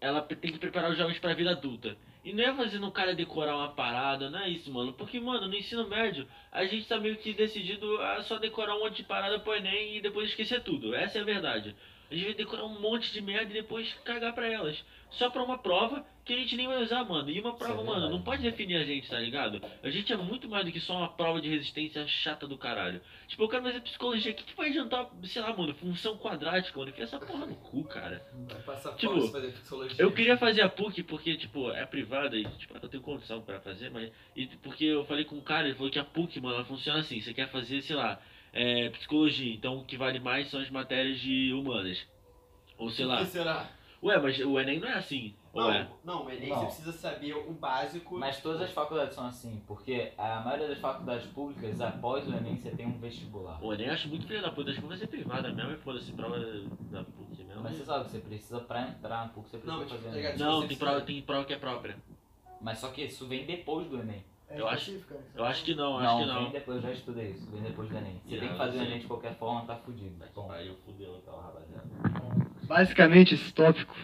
ela 0.01 0.21
tem 0.21 0.53
que 0.53 0.59
preparar 0.59 0.91
os 0.91 0.99
jovens 0.99 1.19
pra 1.19 1.35
vida 1.35 1.51
adulta. 1.51 1.97
E 2.25 2.33
não 2.33 2.45
é 2.45 2.55
fazendo 2.55 2.87
o 2.87 2.93
cara 2.93 3.15
decorar 3.15 3.57
uma 3.57 3.71
parada, 3.71 4.29
não 4.29 4.41
é 4.41 4.51
isso, 4.51 4.71
mano. 4.71 4.93
Porque, 4.93 5.19
mano, 5.19 5.49
no 5.49 5.55
ensino 5.55 5.89
médio, 5.89 6.29
a 6.53 6.65
gente 6.67 6.87
tá 6.87 6.99
meio 6.99 7.17
que 7.17 7.33
decidido 7.33 8.01
a 8.03 8.23
só 8.23 8.39
decorar 8.39 8.77
um 8.77 8.81
monte 8.81 8.99
de 8.99 9.05
parada 9.05 9.39
pro 9.39 9.55
Enem 9.55 9.97
e 9.97 10.01
depois 10.01 10.29
esquecer 10.29 10.63
tudo. 10.63 10.95
Essa 10.95 11.19
é 11.19 11.21
a 11.23 11.25
verdade. 11.25 11.75
A 12.11 12.15
gente 12.15 12.27
vai 12.27 12.35
decorar 12.35 12.65
um 12.65 12.81
monte 12.81 13.13
de 13.13 13.21
merda 13.21 13.51
e 13.51 13.55
depois 13.55 13.95
cagar 14.05 14.35
pra 14.35 14.47
elas. 14.47 14.85
Só 15.11 15.31
pra 15.31 15.43
uma 15.43 15.59
prova 15.59 16.05
que 16.29 16.35
a 16.35 16.37
gente 16.39 16.57
nem 16.57 16.67
vai 16.69 16.83
usar, 16.83 17.03
mano. 17.05 17.29
E 17.31 17.41
uma 17.41 17.57
prova, 17.57 17.77
mano, 17.83 17.93
verdade. 17.93 18.13
não 18.13 18.23
pode 18.23 18.43
definir 18.43 18.77
a 18.77 18.85
gente, 18.85 19.09
tá 19.09 19.19
ligado? 19.19 19.61
A 19.83 19.89
gente 19.91 20.13
é 20.13 20.17
muito 20.17 20.49
mais 20.49 20.65
do 20.65 20.71
que 20.71 20.79
só 20.79 20.97
uma 20.99 21.09
prova 21.09 21.41
de 21.41 21.49
resistência 21.49 22.07
chata 22.07 22.47
do 22.47 22.57
caralho. 22.59 23.01
Tipo, 23.27 23.45
eu 23.45 23.49
quero 23.49 23.63
fazer 23.65 23.81
psicologia. 23.81 24.33
O 24.33 24.35
que, 24.35 24.45
que 24.45 24.55
vai 24.57 24.69
adiantar, 24.69 25.09
sei 25.25 25.41
lá, 25.43 25.57
mano, 25.57 25.75
função 25.75 26.17
quadrática, 26.19 26.79
mano? 26.79 26.91
Enfia 26.91 27.05
essa 27.05 27.19
porra 27.19 27.47
no 27.47 27.57
cu, 27.57 27.83
cara. 27.85 28.23
Vai 28.49 28.61
passar 28.63 28.95
Tipo, 28.97 29.27
fazer 29.29 29.53
psicologia. 29.53 29.97
Eu 29.99 30.13
queria 30.13 30.37
fazer 30.37 30.61
a 30.63 30.69
PUC 30.69 31.03
porque, 31.03 31.37
tipo, 31.37 31.71
é 31.71 31.87
privada 31.87 32.37
e, 32.37 32.45
tipo, 32.45 32.77
eu 32.81 32.89
tenho 32.89 33.03
condição 33.03 33.41
pra 33.41 33.59
fazer, 33.61 33.91
mas. 33.91 34.13
E 34.37 34.47
porque 34.63 34.85
eu 34.85 35.05
falei 35.07 35.25
com 35.25 35.37
um 35.37 35.41
cara, 35.41 35.67
ele 35.67 35.77
falou 35.77 35.91
que 35.91 35.99
a 35.99 36.05
PUC, 36.05 36.41
mano, 36.41 36.57
ela 36.57 36.65
funciona 36.65 37.01
assim. 37.01 37.21
Você 37.21 37.33
quer 37.33 37.49
fazer, 37.51 37.81
sei 37.83 37.97
lá, 37.97 38.21
é, 38.53 38.91
psicologia. 38.91 39.55
Então 39.55 39.79
o 39.79 39.85
que 39.85 39.97
vale 39.97 40.21
mais 40.21 40.51
são 40.51 40.61
as 40.61 40.69
matérias 40.71 41.19
de 41.21 41.53
humanas. 41.55 42.07
Ou 42.77 42.91
sei 42.91 43.07
O 43.07 43.09
lá. 43.09 43.19
que 43.21 43.27
será? 43.27 43.69
Ué, 44.01 44.17
mas 44.21 44.39
o 44.39 44.61
Enem 44.61 44.79
não 44.79 44.87
é 44.89 44.93
assim. 44.95 45.35
Não, 45.59 45.73
é? 45.73 45.89
não, 46.05 46.25
o 46.27 46.31
Enem 46.31 46.49
Não. 46.51 46.57
você 46.61 46.67
precisa 46.67 46.93
saber 46.93 47.35
o 47.35 47.53
básico. 47.53 48.17
Mas 48.19 48.41
todas 48.41 48.61
as 48.63 48.71
faculdades 48.71 49.15
são 49.15 49.27
assim, 49.27 49.63
porque 49.67 50.13
a 50.17 50.41
maioria 50.41 50.69
das 50.69 50.79
faculdades 50.79 51.27
públicas, 51.29 51.81
após 51.81 52.27
o 52.29 52.35
Enem, 52.35 52.57
você 52.57 52.71
tem 52.71 52.87
um 52.87 52.99
vestibular. 52.99 53.59
O 53.63 53.73
Enem 53.73 53.87
eu 53.89 53.93
acho 53.95 54.09
muito 54.09 54.27
filho 54.27 54.43
da 54.43 54.51
puta. 54.53 54.71
Acho 54.71 54.81
que 54.81 54.87
vai 54.87 54.97
ser 54.97 55.07
privada 55.09 55.53
mesmo 55.53 55.73
e 55.73 55.77
foda-se 55.77 56.13
prova 56.13 56.39
da 56.39 57.05
PUC 57.05 57.45
mesmo. 57.45 57.63
Mas 57.63 57.77
você 57.77 57.85
sabe 57.85 58.05
que 58.07 58.11
você 58.13 58.19
precisa, 58.19 58.61
pra 58.61 58.83
entrar 58.89 59.27
no 59.27 59.33
PUC, 59.33 59.49
você 59.51 59.59
precisa 59.59 59.81
Não, 59.83 59.89
fazer 59.89 60.09
Enem. 60.09 60.17
ligado? 60.17 60.39
Não, 60.39 60.59
tem 60.61 60.67
precisa- 60.69 60.87
prova, 60.87 61.01
tem 61.03 61.23
prova 61.23 61.45
que 61.45 61.53
é 61.53 61.59
própria. 61.59 61.97
Mas 62.61 62.79
só 62.79 62.89
que 62.89 63.03
isso 63.05 63.27
vem 63.27 63.45
depois 63.47 63.87
do 63.89 63.99
Enem. 64.01 64.25
É 64.51 64.59
Eu 64.61 64.67
acho- 64.67 64.93
né? 64.93 65.01
Eu 65.35 65.45
acho 65.45 65.63
que 65.63 65.75
não, 65.75 65.99
acho 65.99 66.05
não, 66.07 66.21
que 66.21 66.27
não. 66.27 66.43
vem 66.45 66.53
depois, 66.53 66.77
eu 66.79 66.83
já 66.83 66.93
estudei 66.93 67.31
isso, 67.33 67.51
vem 67.51 67.61
depois 67.61 67.89
do 67.91 67.97
Enem. 67.99 68.15
Você 68.25 68.35
Yeah, 68.37 68.41
tem 68.41 68.49
que 68.49 68.57
fazer 68.57 68.79
o. 68.79 68.83
Enem 68.83 68.99
de 69.01 69.07
qualquer 69.07 69.35
forma, 69.35 69.67
tá 69.67 69.77
fudido. 69.77 70.25
Bom, 70.35 70.51
Aí 70.51 70.69
eu 70.69 70.75
fudeu 70.87 71.17
então, 71.19 71.37
rapaziada. 71.39 71.85
Basicamente, 72.63 73.35
esse 73.35 73.53
tópico 73.53 73.95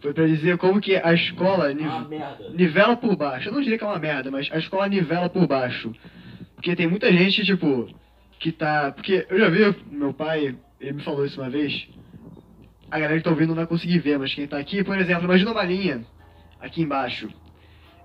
foi 0.00 0.12
pra 0.14 0.26
dizer 0.26 0.56
como 0.58 0.80
que 0.80 0.96
a 0.96 1.12
escola 1.12 1.72
nive- 1.72 1.88
Ah, 1.90 2.06
merda. 2.08 2.50
nivela 2.50 2.96
por 2.96 3.16
baixo. 3.16 3.48
Eu 3.48 3.52
não 3.52 3.60
diria 3.60 3.76
que 3.78 3.84
é 3.84 3.86
uma 3.86 3.98
merda, 3.98 4.30
mas 4.30 4.48
a 4.52 4.58
escola 4.58 4.88
nivela 4.88 5.28
por 5.28 5.46
baixo. 5.46 5.92
Porque 6.54 6.74
tem 6.76 6.86
muita 6.86 7.12
gente, 7.12 7.44
tipo, 7.44 7.88
que 8.38 8.52
tá. 8.52 8.92
Porque 8.92 9.26
eu 9.28 9.38
já 9.38 9.48
vi, 9.48 9.76
meu 9.90 10.12
pai, 10.12 10.56
ele 10.80 10.92
me 10.92 11.02
falou 11.02 11.24
isso 11.24 11.40
uma 11.40 11.50
vez. 11.50 11.88
A 12.90 12.98
galera 12.98 13.18
que 13.18 13.24
tá 13.24 13.30
ouvindo 13.30 13.48
não 13.48 13.56
vai 13.56 13.66
conseguir 13.66 13.98
ver, 13.98 14.18
mas 14.18 14.32
quem 14.34 14.46
tá 14.46 14.58
aqui, 14.58 14.82
por 14.82 14.96
exemplo, 14.98 15.24
imagina 15.24 15.50
uma 15.52 15.62
linha 15.62 16.04
aqui 16.60 16.80
embaixo. 16.82 17.28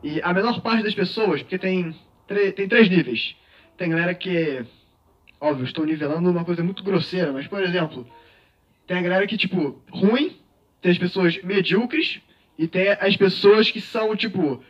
E 0.04 0.20
a 0.22 0.34
menor 0.34 0.62
parte 0.62 0.84
das 0.84 0.94
pessoas, 0.94 1.42
porque 1.42 1.58
tem, 1.58 1.96
tem 2.56 2.68
três 2.68 2.90
níveis. 2.90 3.36
Tem 3.78 3.90
galera 3.90 4.14
que. 4.14 4.66
Óbvio, 5.40 5.66
estou 5.66 5.86
nivelando 5.86 6.30
uma 6.30 6.44
coisa 6.46 6.64
muito 6.64 6.84
grosseira, 6.84 7.32
mas 7.32 7.48
por 7.48 7.62
exemplo, 7.64 8.06
tem 8.88 8.98
a 8.98 9.02
galera 9.02 9.26
que, 9.28 9.38
tipo, 9.38 9.82
ruim, 9.90 10.38
tem 10.84 10.92
as 10.92 10.98
pessoas 10.98 11.42
medíocres 11.44 12.20
e 12.60 12.68
tem 12.68 12.90
as 12.90 13.16
pessoas 13.16 13.72
que 13.72 13.80
são, 13.82 14.16
tipo, 14.16 14.62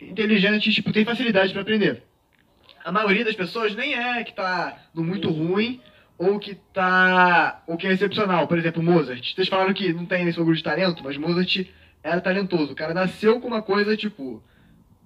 inteligentes, 0.00 0.74
tipo, 0.74 0.90
tem 0.92 1.04
facilidade 1.04 1.52
pra 1.52 1.62
aprender. 1.62 2.02
A 2.82 2.90
maioria 2.90 3.24
das 3.24 3.36
pessoas 3.36 3.74
nem 3.76 3.94
é 3.94 4.24
que 4.24 4.32
tá 4.32 4.82
no 4.94 5.04
muito 5.04 5.30
ruim 5.30 5.80
ou 6.16 6.38
que 6.40 6.54
tá. 6.72 7.62
ou 7.66 7.76
que 7.76 7.86
é 7.86 7.92
excepcional. 7.92 8.48
Por 8.48 8.58
exemplo, 8.58 8.82
Mozart. 8.82 9.34
Vocês 9.34 9.48
falaram 9.48 9.74
que 9.74 9.92
não 9.92 10.06
tem 10.06 10.26
esse 10.26 10.38
bagulho 10.38 10.56
de 10.56 10.62
talento, 10.62 11.04
mas 11.04 11.16
Mozart 11.18 11.66
era 12.02 12.20
talentoso. 12.22 12.72
O 12.72 12.76
cara 12.76 12.94
nasceu 12.94 13.38
com 13.38 13.48
uma 13.48 13.60
coisa, 13.62 13.94
tipo, 13.96 14.42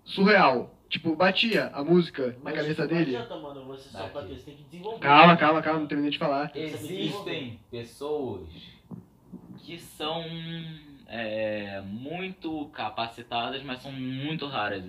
surreal. 0.04 0.72
Tipo, 0.88 1.16
batia 1.16 1.70
a 1.74 1.82
música 1.82 2.28
na 2.28 2.44
Mas 2.44 2.54
cabeça 2.54 2.82
não 2.82 2.88
dele. 2.88 3.16
adianta, 3.16 3.36
mano, 3.40 3.64
você 3.64 3.88
só 3.88 4.06
pra 4.06 4.22
ter, 4.22 4.34
você 4.36 4.44
tem 4.44 4.54
que 4.54 4.62
desenvolver. 4.62 5.00
Calma, 5.00 5.36
calma, 5.36 5.60
calma, 5.60 5.80
não 5.80 5.86
terminei 5.88 6.12
de 6.12 6.18
falar. 6.18 6.52
Existem 6.54 7.58
pessoas 7.68 8.48
que 9.64 9.78
são 9.78 10.22
é, 11.08 11.80
muito 11.86 12.66
capacitadas, 12.66 13.62
mas 13.62 13.80
são 13.80 13.90
muito 13.90 14.46
raras 14.46 14.84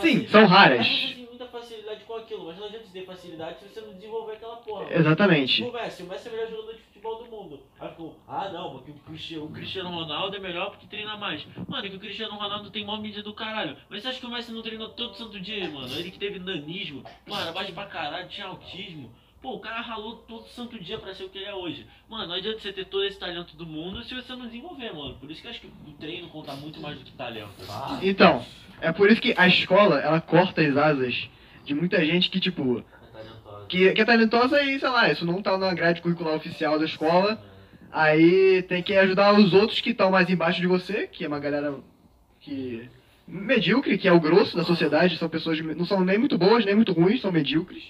Sim, 0.00 0.26
são 0.28 0.46
raras. 0.46 0.86
Você 0.86 1.14
tem 1.14 1.26
muita 1.26 1.46
facilidade 1.46 2.04
com 2.04 2.14
aquilo, 2.14 2.46
mas 2.46 2.56
não 2.58 2.66
adianta 2.66 2.86
ter 2.92 3.04
facilidade 3.04 3.58
se 3.58 3.68
você 3.68 3.80
não 3.80 3.94
desenvolver 3.94 4.34
aquela 4.34 4.56
porra. 4.56 4.86
Exatamente. 4.92 5.56
Tipo 5.56 5.68
o 5.70 5.72
Messi, 5.72 6.02
o 6.02 6.06
Messi 6.06 6.28
é 6.28 6.30
o 6.30 6.34
melhor 6.34 6.50
jogador 6.50 6.74
de 6.74 6.80
futebol 6.82 7.24
do 7.24 7.30
mundo. 7.30 7.60
Aí 7.80 7.88
ficou, 7.88 8.16
ah 8.28 8.48
não, 8.50 8.70
porque 8.70 8.92
o 8.92 8.94
Cristiano, 8.94 9.44
o 9.46 9.50
Cristiano 9.50 9.90
Ronaldo 9.90 10.36
é 10.36 10.38
melhor 10.38 10.70
porque 10.70 10.86
treina 10.86 11.16
mais. 11.16 11.44
Mano, 11.66 11.86
é 11.86 11.88
que 11.88 11.96
o 11.96 12.00
Cristiano 12.00 12.36
Ronaldo 12.36 12.70
tem 12.70 12.84
maior 12.84 13.00
mídia 13.00 13.22
do 13.22 13.34
caralho. 13.34 13.76
Mas 13.88 14.02
você 14.02 14.08
acha 14.08 14.20
que 14.20 14.26
o 14.26 14.30
Messi 14.30 14.52
não 14.52 14.62
treinou 14.62 14.90
todo 14.90 15.16
santo 15.16 15.40
dia, 15.40 15.68
mano? 15.68 15.92
Ele 15.94 16.10
que 16.10 16.18
teve 16.18 16.38
nanismo, 16.38 17.02
mano, 17.26 17.42
era 17.42 17.52
baixo 17.52 17.72
pra 17.72 17.86
caralho, 17.86 18.28
tinha 18.28 18.46
autismo. 18.46 19.12
Pô, 19.42 19.54
o 19.54 19.60
cara 19.60 19.80
ralou 19.80 20.16
todo 20.16 20.46
santo 20.48 20.78
dia 20.78 20.98
pra 20.98 21.14
ser 21.14 21.24
o 21.24 21.28
que 21.30 21.38
ele 21.38 21.46
é 21.46 21.54
hoje. 21.54 21.86
Mano, 22.08 22.26
não 22.26 22.34
adianta 22.34 22.58
você 22.60 22.72
ter 22.72 22.84
todo 22.84 23.04
esse 23.04 23.18
talento 23.18 23.56
do 23.56 23.64
mundo 23.64 24.02
se 24.04 24.14
você 24.14 24.34
não 24.34 24.46
desenvolver, 24.46 24.92
mano. 24.92 25.14
Por 25.14 25.30
isso 25.30 25.40
que 25.40 25.46
eu 25.46 25.50
acho 25.50 25.60
que 25.62 25.66
o 25.66 25.92
treino 25.98 26.28
conta 26.28 26.52
muito 26.52 26.78
mais 26.78 26.98
do 26.98 27.04
que 27.04 27.12
talento. 27.12 27.48
Ah, 27.68 27.98
Então, 28.02 28.44
é 28.82 28.92
por 28.92 29.10
isso 29.10 29.20
que 29.20 29.34
a 29.38 29.48
escola, 29.48 29.98
ela 30.00 30.20
corta 30.20 30.60
as 30.60 30.76
asas 30.76 31.28
de 31.64 31.74
muita 31.74 32.04
gente 32.04 32.28
que, 32.28 32.38
tipo, 32.38 32.80
É 32.80 33.66
que, 33.68 33.92
que 33.92 34.00
é 34.02 34.04
talentosa 34.04 34.62
e, 34.62 34.78
sei 34.78 34.88
lá, 34.90 35.10
isso 35.10 35.24
não 35.24 35.40
tá 35.40 35.56
na 35.56 35.72
grade 35.72 36.02
curricular 36.02 36.34
oficial 36.34 36.78
da 36.78 36.84
escola. 36.84 37.42
Aí 37.90 38.62
tem 38.64 38.82
que 38.82 38.94
ajudar 38.94 39.38
os 39.38 39.54
outros 39.54 39.80
que 39.80 39.90
estão 39.90 40.10
mais 40.10 40.28
embaixo 40.28 40.60
de 40.60 40.66
você, 40.66 41.06
que 41.06 41.24
é 41.24 41.28
uma 41.28 41.40
galera 41.40 41.74
que. 42.40 42.88
medíocre, 43.26 43.96
que 43.96 44.06
é 44.06 44.12
o 44.12 44.20
grosso 44.20 44.56
da 44.56 44.64
sociedade, 44.64 45.16
são 45.16 45.28
pessoas 45.30 45.58
que 45.60 45.74
não 45.74 45.86
são 45.86 46.04
nem 46.04 46.18
muito 46.18 46.36
boas, 46.36 46.64
nem 46.64 46.74
muito 46.74 46.92
ruins, 46.92 47.20
são 47.20 47.32
medíocres. 47.32 47.82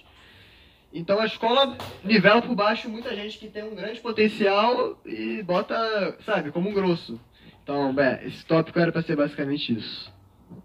Então 0.93 1.21
a 1.21 1.27
escola 1.27 1.77
nivela 2.03 2.43
por 2.43 2.55
baixo 2.55 2.89
muita 2.89 3.15
gente 3.15 3.39
que 3.39 3.49
tem 3.49 3.63
um 3.63 3.75
grande 3.75 4.01
potencial 4.01 5.01
e 5.07 5.43
bota, 5.43 6.19
sabe, 6.25 6.51
como 6.51 6.69
um 6.69 6.75
grosso. 6.75 7.21
Então, 7.63 7.95
bem, 7.95 8.19
esse 8.25 8.45
tópico 8.45 8.79
era 8.79 8.91
pra 8.91 9.03
ser 9.03 9.17
basicamente 9.17 9.73
isso. 9.79 10.13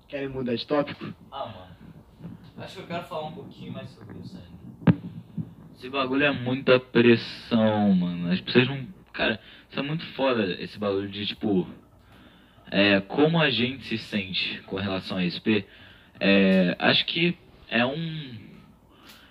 Querem 0.07 0.27
mudar 0.27 0.55
de 0.55 0.65
tópico? 0.65 1.13
Ah, 1.31 1.45
mano. 1.45 1.75
Acho 2.57 2.77
que 2.77 2.81
eu 2.81 2.87
quero 2.87 3.03
falar 3.03 3.27
um 3.27 3.33
pouquinho 3.33 3.73
mais 3.73 3.89
sobre 3.89 4.17
isso 4.17 4.35
ainda. 4.37 4.97
Esse 5.77 5.89
bagulho 5.89 6.23
é 6.23 6.31
muita 6.31 6.79
pressão, 6.79 7.93
mano. 7.93 8.31
As 8.31 8.39
pessoas 8.41 8.67
não. 8.67 8.87
Cara, 9.13 9.39
isso 9.69 9.79
é 9.79 9.83
muito 9.83 10.05
foda 10.13 10.55
esse 10.59 10.79
bagulho 10.79 11.09
de 11.09 11.27
tipo. 11.27 11.67
É, 12.71 13.01
como 13.01 13.39
a 13.39 13.49
gente 13.49 13.85
se 13.85 13.97
sente 13.97 14.61
com 14.65 14.77
relação 14.77 15.17
a. 15.17 15.21
Porque, 15.21 15.65
é, 16.19 16.75
acho 16.79 17.05
que 17.05 17.37
é 17.69 17.85
um. 17.85 18.44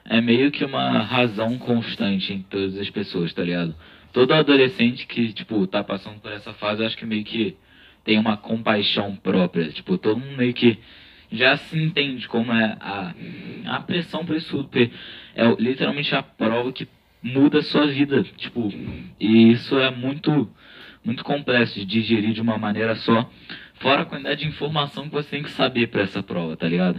É 0.05 0.21
meio 0.21 0.51
que 0.51 0.65
uma 0.65 0.99
razão 1.01 1.59
constante 1.59 2.33
em 2.33 2.43
todas 2.43 2.79
as 2.79 2.91
pessoas, 2.91 3.33
tá 3.33 3.43
ligado? 3.43 3.75
Todo 4.13 4.33
adolescente 4.33 5.07
que, 5.07 5.33
tipo, 5.33 5.67
tá 5.67 5.83
passando 5.83 6.21
por 6.21 6.31
essa 6.31 6.53
fase, 6.53 6.83
eu 6.83 6.87
acho 6.87 6.97
que 6.97 7.07
meio 7.07 7.25
que 7.25 7.57
tem 8.05 8.19
uma 8.19 8.37
compaixão 8.37 9.17
própria. 9.17 9.71
Tipo, 9.71 9.97
todo 9.97 10.21
mundo 10.21 10.37
meio 10.37 10.53
que 10.53 10.79
já 11.33 11.57
se 11.57 11.83
entende 11.83 12.29
como 12.29 12.53
é 12.53 12.77
a, 12.81 13.15
a 13.67 13.81
pressão 13.81 14.25
pra 14.25 14.37
isso 14.37 14.51
tudo. 14.51 14.69
Porque 14.69 14.91
é 15.35 15.45
literalmente 15.59 16.15
a 16.15 16.23
prova 16.23 16.73
que 16.73 16.87
muda 17.23 17.61
a 17.61 17.63
sua 17.63 17.87
vida, 17.87 18.23
tipo, 18.37 18.71
e 19.19 19.51
isso 19.51 19.79
é 19.79 19.91
muito 19.91 20.49
muito 21.03 21.23
complexo 21.23 21.79
de 21.79 21.85
digerir 21.85 22.33
de 22.33 22.41
uma 22.41 22.57
maneira 22.57 22.97
só, 22.97 23.31
fora 23.75 24.03
a 24.03 24.05
quantidade 24.07 24.41
de 24.41 24.49
informação 24.49 25.05
que 25.05 25.15
você 25.15 25.29
tem 25.29 25.43
que 25.43 25.51
saber 25.51 25.89
pra 25.89 26.03
essa 26.03 26.23
prova, 26.23 26.57
tá 26.57 26.67
ligado? 26.67 26.99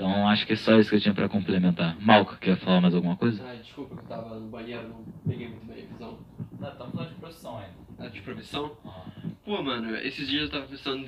Então 0.00 0.26
acho 0.28 0.46
que 0.46 0.54
é 0.54 0.56
só 0.56 0.78
isso 0.78 0.88
que 0.88 0.96
eu 0.96 1.00
tinha 1.00 1.14
pra 1.14 1.28
complementar. 1.28 1.94
Malco, 2.00 2.34
quer 2.38 2.56
falar 2.56 2.80
mais 2.80 2.94
alguma 2.94 3.16
coisa? 3.16 3.44
Ah, 3.46 3.54
desculpa 3.54 3.96
que 3.96 4.02
eu 4.02 4.08
tava 4.08 4.34
no 4.34 4.48
banheiro, 4.48 4.88
não 4.88 5.04
peguei 5.28 5.48
muito 5.48 5.66
bem 5.66 5.84
a 5.84 5.86
visão. 5.92 6.18
Não, 6.58 6.68
estamos 6.70 6.94
falando 6.94 7.08
de 7.10 7.14
profissão 7.16 7.58
ainda. 7.58 7.74
Ah, 7.98 8.08
de 8.08 8.20
profissão? 8.22 8.76
Ah, 8.86 9.04
Pô, 9.44 9.62
mano, 9.62 9.94
esses 9.96 10.26
dias 10.26 10.44
eu 10.44 10.50
tava 10.50 10.66
pensando 10.68 11.06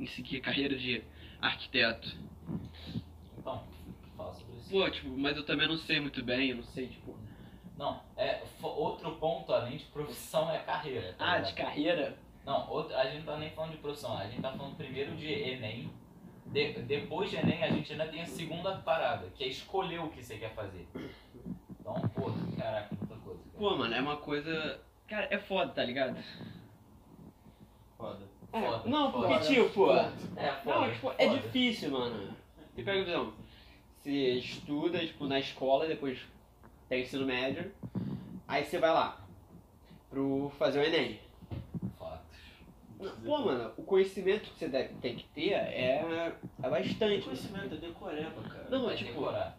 em 0.00 0.06
seguir 0.06 0.38
a 0.38 0.40
carreira 0.40 0.76
de 0.76 1.00
arquiteto. 1.40 2.16
Então, 3.38 3.62
fala 4.16 4.32
sobre 4.32 4.56
isso. 4.56 4.68
Pô, 4.70 4.90
tipo, 4.90 5.16
mas 5.16 5.36
eu 5.36 5.44
também 5.46 5.68
não 5.68 5.76
sei 5.76 6.00
muito 6.00 6.20
bem, 6.24 6.50
eu 6.50 6.56
não 6.56 6.64
sei, 6.64 6.88
tipo. 6.88 7.16
Não, 7.76 8.02
é, 8.16 8.42
outro 8.60 9.12
ponto 9.12 9.52
além 9.52 9.76
de 9.76 9.84
profissão 9.84 10.50
é 10.50 10.58
carreira. 10.58 11.14
tá 11.16 11.34
Ah, 11.34 11.38
de 11.38 11.52
carreira? 11.54 12.18
Não, 12.44 12.68
outro, 12.68 12.96
a 12.96 13.04
gente 13.04 13.18
não 13.18 13.34
tá 13.34 13.38
nem 13.38 13.50
falando 13.50 13.72
de 13.72 13.76
profissão, 13.76 14.18
a 14.18 14.24
gente 14.26 14.42
tá 14.42 14.50
falando 14.50 14.76
primeiro 14.76 15.14
de 15.14 15.26
Enem. 15.32 15.88
De- 16.52 16.72
depois 16.82 17.30
de 17.30 17.36
Enem, 17.36 17.62
a 17.62 17.70
gente 17.70 17.92
ainda 17.92 18.06
tem 18.06 18.22
a 18.22 18.26
segunda 18.26 18.76
parada, 18.78 19.28
que 19.34 19.44
é 19.44 19.48
escolher 19.48 20.00
o 20.00 20.08
que 20.08 20.22
você 20.24 20.38
quer 20.38 20.54
fazer. 20.54 20.86
Então, 21.80 21.94
pô, 22.14 22.30
caraca, 22.56 22.94
muita 22.96 23.14
coisa. 23.16 23.40
cara. 23.42 23.58
Pô, 23.58 23.76
mano, 23.76 23.94
é 23.94 24.00
uma 24.00 24.16
coisa. 24.16 24.80
Cara, 25.06 25.26
é 25.30 25.38
foda, 25.38 25.72
tá 25.72 25.84
ligado? 25.84 26.16
Foda. 27.96 28.20
É, 28.52 28.60
Foda, 28.62 28.88
não, 28.88 29.12
foda. 29.12 29.28
porque, 29.28 29.44
tipo. 29.62 29.90
É, 29.90 30.10
foda, 30.64 30.80
Não, 30.80 30.90
tipo, 30.92 31.12
é 31.18 31.26
foda. 31.26 31.38
difícil, 31.38 31.90
mano. 31.90 32.34
Você 32.74 32.82
pega 32.82 33.00
a 33.00 33.04
visão. 33.04 33.32
Você 33.98 34.10
estuda, 34.34 34.98
tipo, 35.00 35.26
na 35.26 35.38
escola, 35.38 35.86
depois 35.86 36.18
tem 36.88 37.02
ensino 37.02 37.26
médio. 37.26 37.70
Aí 38.46 38.64
você 38.64 38.78
vai 38.78 38.90
lá. 38.92 39.20
Pro 40.08 40.50
fazer 40.58 40.78
o 40.78 40.82
Enem. 40.82 41.20
Pô, 43.24 43.38
mano, 43.38 43.72
o 43.76 43.82
conhecimento 43.82 44.50
que 44.50 44.58
você 44.58 44.68
deve, 44.68 44.94
tem 44.94 45.14
que 45.14 45.24
ter 45.28 45.52
é, 45.52 46.34
é 46.62 46.68
bastante. 46.68 47.22
Conhecimento 47.22 47.74
é 47.74 47.78
decoreba, 47.78 48.42
cara. 48.42 48.66
Não, 48.70 48.84
Vai 48.86 48.94
é 48.94 48.96
tipo. 48.96 49.12
decorar. 49.12 49.56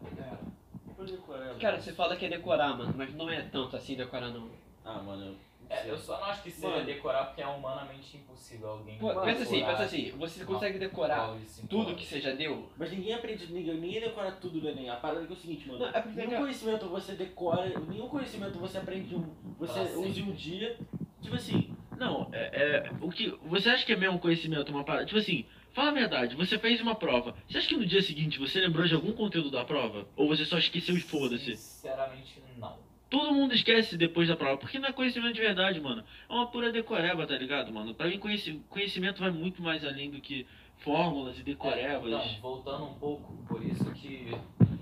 Foi 0.96 1.06
decoreba. 1.06 1.56
Cara, 1.56 1.80
você 1.80 1.94
fala 1.94 2.18
que 2.18 2.26
é 2.26 2.30
decorar, 2.30 2.78
mano, 2.78 2.94
mas 2.98 3.14
não 3.16 3.30
é 3.30 3.42
tanto 3.44 3.78
assim 3.78 3.96
decorar, 3.96 4.30
não. 4.30 4.50
Ah, 4.84 5.02
mano. 5.02 5.38
É, 5.70 5.88
eu 5.88 5.96
só 5.96 6.20
não 6.20 6.26
acho 6.26 6.42
que 6.42 6.50
seja 6.50 6.68
Mano. 6.68 6.86
decorar 6.86 7.26
porque 7.26 7.44
é 7.44 7.48
humanamente 7.48 8.18
impossível 8.18 8.70
alguém. 8.70 8.98
Pô, 8.98 9.10
decorar 9.10 9.26
pensa 9.28 9.44
assim, 9.44 9.64
pensa 9.64 9.84
assim, 9.84 10.12
você 10.18 10.44
consegue 10.44 10.80
decorar 10.80 11.38
tudo 11.70 11.96
que 11.96 12.08
você 12.08 12.20
já 12.20 12.32
deu? 12.32 12.68
Mas 12.76 12.92
ninguém 12.92 13.14
aprende, 13.14 13.54
ninguém, 13.54 13.76
ninguém 13.76 14.02
decora 14.02 14.32
tudo 14.32 14.60
do 14.60 14.68
Enem. 14.68 14.90
A 14.90 14.96
parada 14.96 15.28
é 15.30 15.32
o 15.32 15.36
seguinte, 15.36 15.68
mano. 15.68 15.82
Não, 15.82 15.90
é 15.90 16.02
porque 16.02 16.26
nenhum 16.26 16.40
conhecimento 16.42 16.88
você 16.88 17.14
decora, 17.14 17.80
nenhum 17.88 18.10
conhecimento 18.10 18.58
você 18.58 18.80
aprende 18.80 19.16
um. 19.16 19.24
Você 19.60 19.80
usa 19.96 20.24
um 20.24 20.32
dia. 20.32 20.76
Tipo 21.22 21.36
assim, 21.36 21.76
não, 22.00 22.30
é, 22.32 22.88
é. 22.88 22.92
O 23.02 23.10
que. 23.12 23.34
Você 23.46 23.70
acha 23.70 23.86
que 23.86 23.94
é 23.94 23.96
mesmo 23.98 24.20
conhecimento 24.20 24.72
uma 24.72 24.84
parada? 24.84 25.06
Tipo 25.06 25.20
assim, 25.20 25.46
fala 25.74 25.90
a 25.90 25.94
verdade, 25.94 26.36
você 26.36 26.58
fez 26.58 26.80
uma 26.82 26.96
prova. 26.96 27.36
Você 27.48 27.58
acha 27.58 27.68
que 27.68 27.76
no 27.78 27.86
dia 27.86 28.02
seguinte 28.02 28.40
você 28.40 28.60
lembrou 28.62 28.86
de 28.88 28.96
algum 28.96 29.12
conteúdo 29.12 29.52
da 29.52 29.64
prova? 29.66 30.08
Ou 30.16 30.28
você 30.28 30.46
só 30.46 30.58
esqueceu 30.58 30.96
e 30.96 31.02
foda-se? 31.02 31.56
Sinceramente, 31.58 32.42
não. 32.58 32.78
todo 33.10 33.34
mundo 33.34 33.54
esquece 33.54 33.98
depois 33.98 34.28
da 34.28 34.36
prova, 34.36 34.58
porque 34.58 34.80
não 34.80 34.90
é 34.90 34.92
conhecimento 34.92 35.34
de 35.34 35.42
verdade, 35.42 35.80
mano. 35.82 36.04
É 36.30 36.34
uma 36.34 36.48
pura 36.48 36.72
decoreba, 36.72 37.26
tá 37.28 37.38
ligado, 37.38 37.72
mano? 37.74 37.94
Pra 37.94 38.08
mim, 38.08 38.18
conheci- 38.20 38.62
conhecimento 38.70 39.20
vai 39.20 39.32
muito 39.32 39.62
mais 39.62 39.84
além 39.86 40.10
do 40.12 40.22
que 40.22 40.46
fórmulas 40.78 41.38
e 41.40 41.44
decorebas. 41.44 42.08
Então, 42.08 42.42
voltando 42.42 42.86
um 42.86 42.94
pouco, 42.94 43.34
por 43.48 43.64
isso 43.66 43.92
que. 43.94 44.32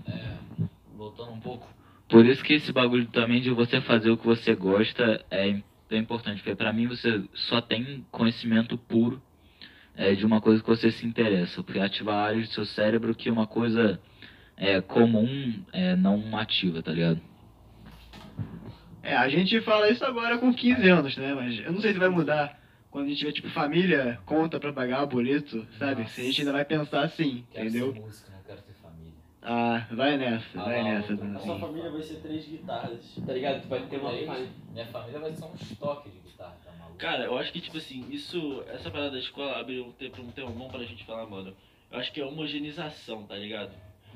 é, 0.08 0.38
voltando 0.96 1.32
um 1.32 1.40
pouco. 1.40 1.68
Por 2.10 2.26
isso 2.26 2.42
que 2.44 2.54
esse 2.54 2.72
bagulho 2.72 3.06
também 3.08 3.42
de 3.42 3.50
você 3.50 3.82
fazer 3.82 4.10
o 4.10 4.18
que 4.18 4.26
você 4.26 4.56
gosta 4.56 5.26
é, 5.30 5.62
é 5.90 5.98
importante. 5.98 6.38
Porque 6.38 6.56
pra 6.56 6.74
mim 6.74 6.88
você 6.88 7.24
só 7.34 7.62
tem 7.62 8.06
conhecimento 8.12 8.78
puro 8.78 9.22
é, 9.96 10.14
de 10.14 10.26
uma 10.26 10.42
coisa 10.42 10.62
que 10.62 10.70
você 10.70 10.92
se 10.92 11.06
interessa. 11.06 11.64
Porque 11.64 11.80
ativa 11.80 12.14
áreas 12.14 12.50
do 12.50 12.54
seu 12.54 12.66
cérebro 12.66 13.16
que 13.16 13.30
uma 13.30 13.48
coisa 13.48 14.00
é, 14.56 14.82
comum 14.82 15.64
é, 15.72 15.96
não 15.96 16.38
ativa, 16.38 16.82
tá 16.82 16.92
ligado? 16.92 17.22
É, 19.04 19.16
a 19.16 19.30
gente 19.30 19.62
fala 19.62 19.90
isso 19.90 20.04
agora 20.04 20.38
com 20.38 20.54
15 20.54 20.90
anos, 20.90 21.18
né? 21.18 21.34
Mas 21.34 21.60
eu 21.60 21.72
não 21.72 21.80
sei 21.80 21.94
se 21.94 22.00
vai 22.00 22.10
mudar 22.10 22.60
quando 22.90 23.06
a 23.06 23.10
gente 23.10 23.20
tiver, 23.20 23.32
tipo, 23.32 23.50
família, 23.50 24.20
conta 24.26 24.60
pra 24.60 24.74
pagar, 24.74 25.06
boleto, 25.06 25.66
sabe? 25.78 26.10
Se 26.10 26.22
a 26.22 26.24
gente 26.24 26.42
ainda 26.42 26.52
vai 26.52 26.66
pensar 26.66 27.04
assim, 27.04 27.46
entendeu? 27.52 27.94
ser 27.94 28.00
músico, 28.00 28.32
não 28.32 28.44
quero 28.44 28.62
ter 28.62 28.74
família. 28.74 29.14
Ah, 29.50 29.88
vai 29.92 30.18
nessa, 30.18 30.60
Ah, 30.60 30.64
vai 30.66 30.84
lá, 30.84 30.90
nessa. 31.00 31.14
A 31.14 31.40
sua 31.40 31.58
família 31.60 31.90
vai 31.90 32.02
ser 32.02 32.16
três 32.16 32.46
guitarras. 32.46 33.16
Tá 33.26 33.32
ligado? 33.34 33.62
Tu 33.62 33.68
vai 33.70 33.82
ter 33.88 33.98
uma 33.98 34.10
Três, 34.10 34.26
família. 34.26 34.50
Minha 34.74 34.86
família 34.88 35.20
vai 35.22 35.32
ser 35.32 35.46
um 35.46 35.54
estoque 35.56 36.10
de 36.10 36.18
guitarra, 36.20 36.58
tá 36.66 36.72
maluco? 36.74 36.98
Cara, 36.98 37.24
eu 37.24 37.38
acho 37.38 37.54
que, 37.54 37.62
tipo 37.62 37.78
assim, 37.78 38.06
isso, 38.12 38.62
essa 38.68 38.92
parada 38.92 39.12
da 39.12 39.20
escola 39.20 39.58
abre 39.58 39.80
um 39.80 39.92
tempo, 39.94 40.22
um 40.22 40.32
tema 40.32 40.50
bom 40.52 40.68
pra 40.68 40.84
gente 40.84 41.06
falar, 41.06 41.26
mano. 41.28 41.56
Eu 41.90 41.98
acho 41.98 42.12
que 42.12 42.20
é 42.20 42.26
homogeneização, 42.26 43.24
tá 43.26 43.36
ligado? 43.38 43.72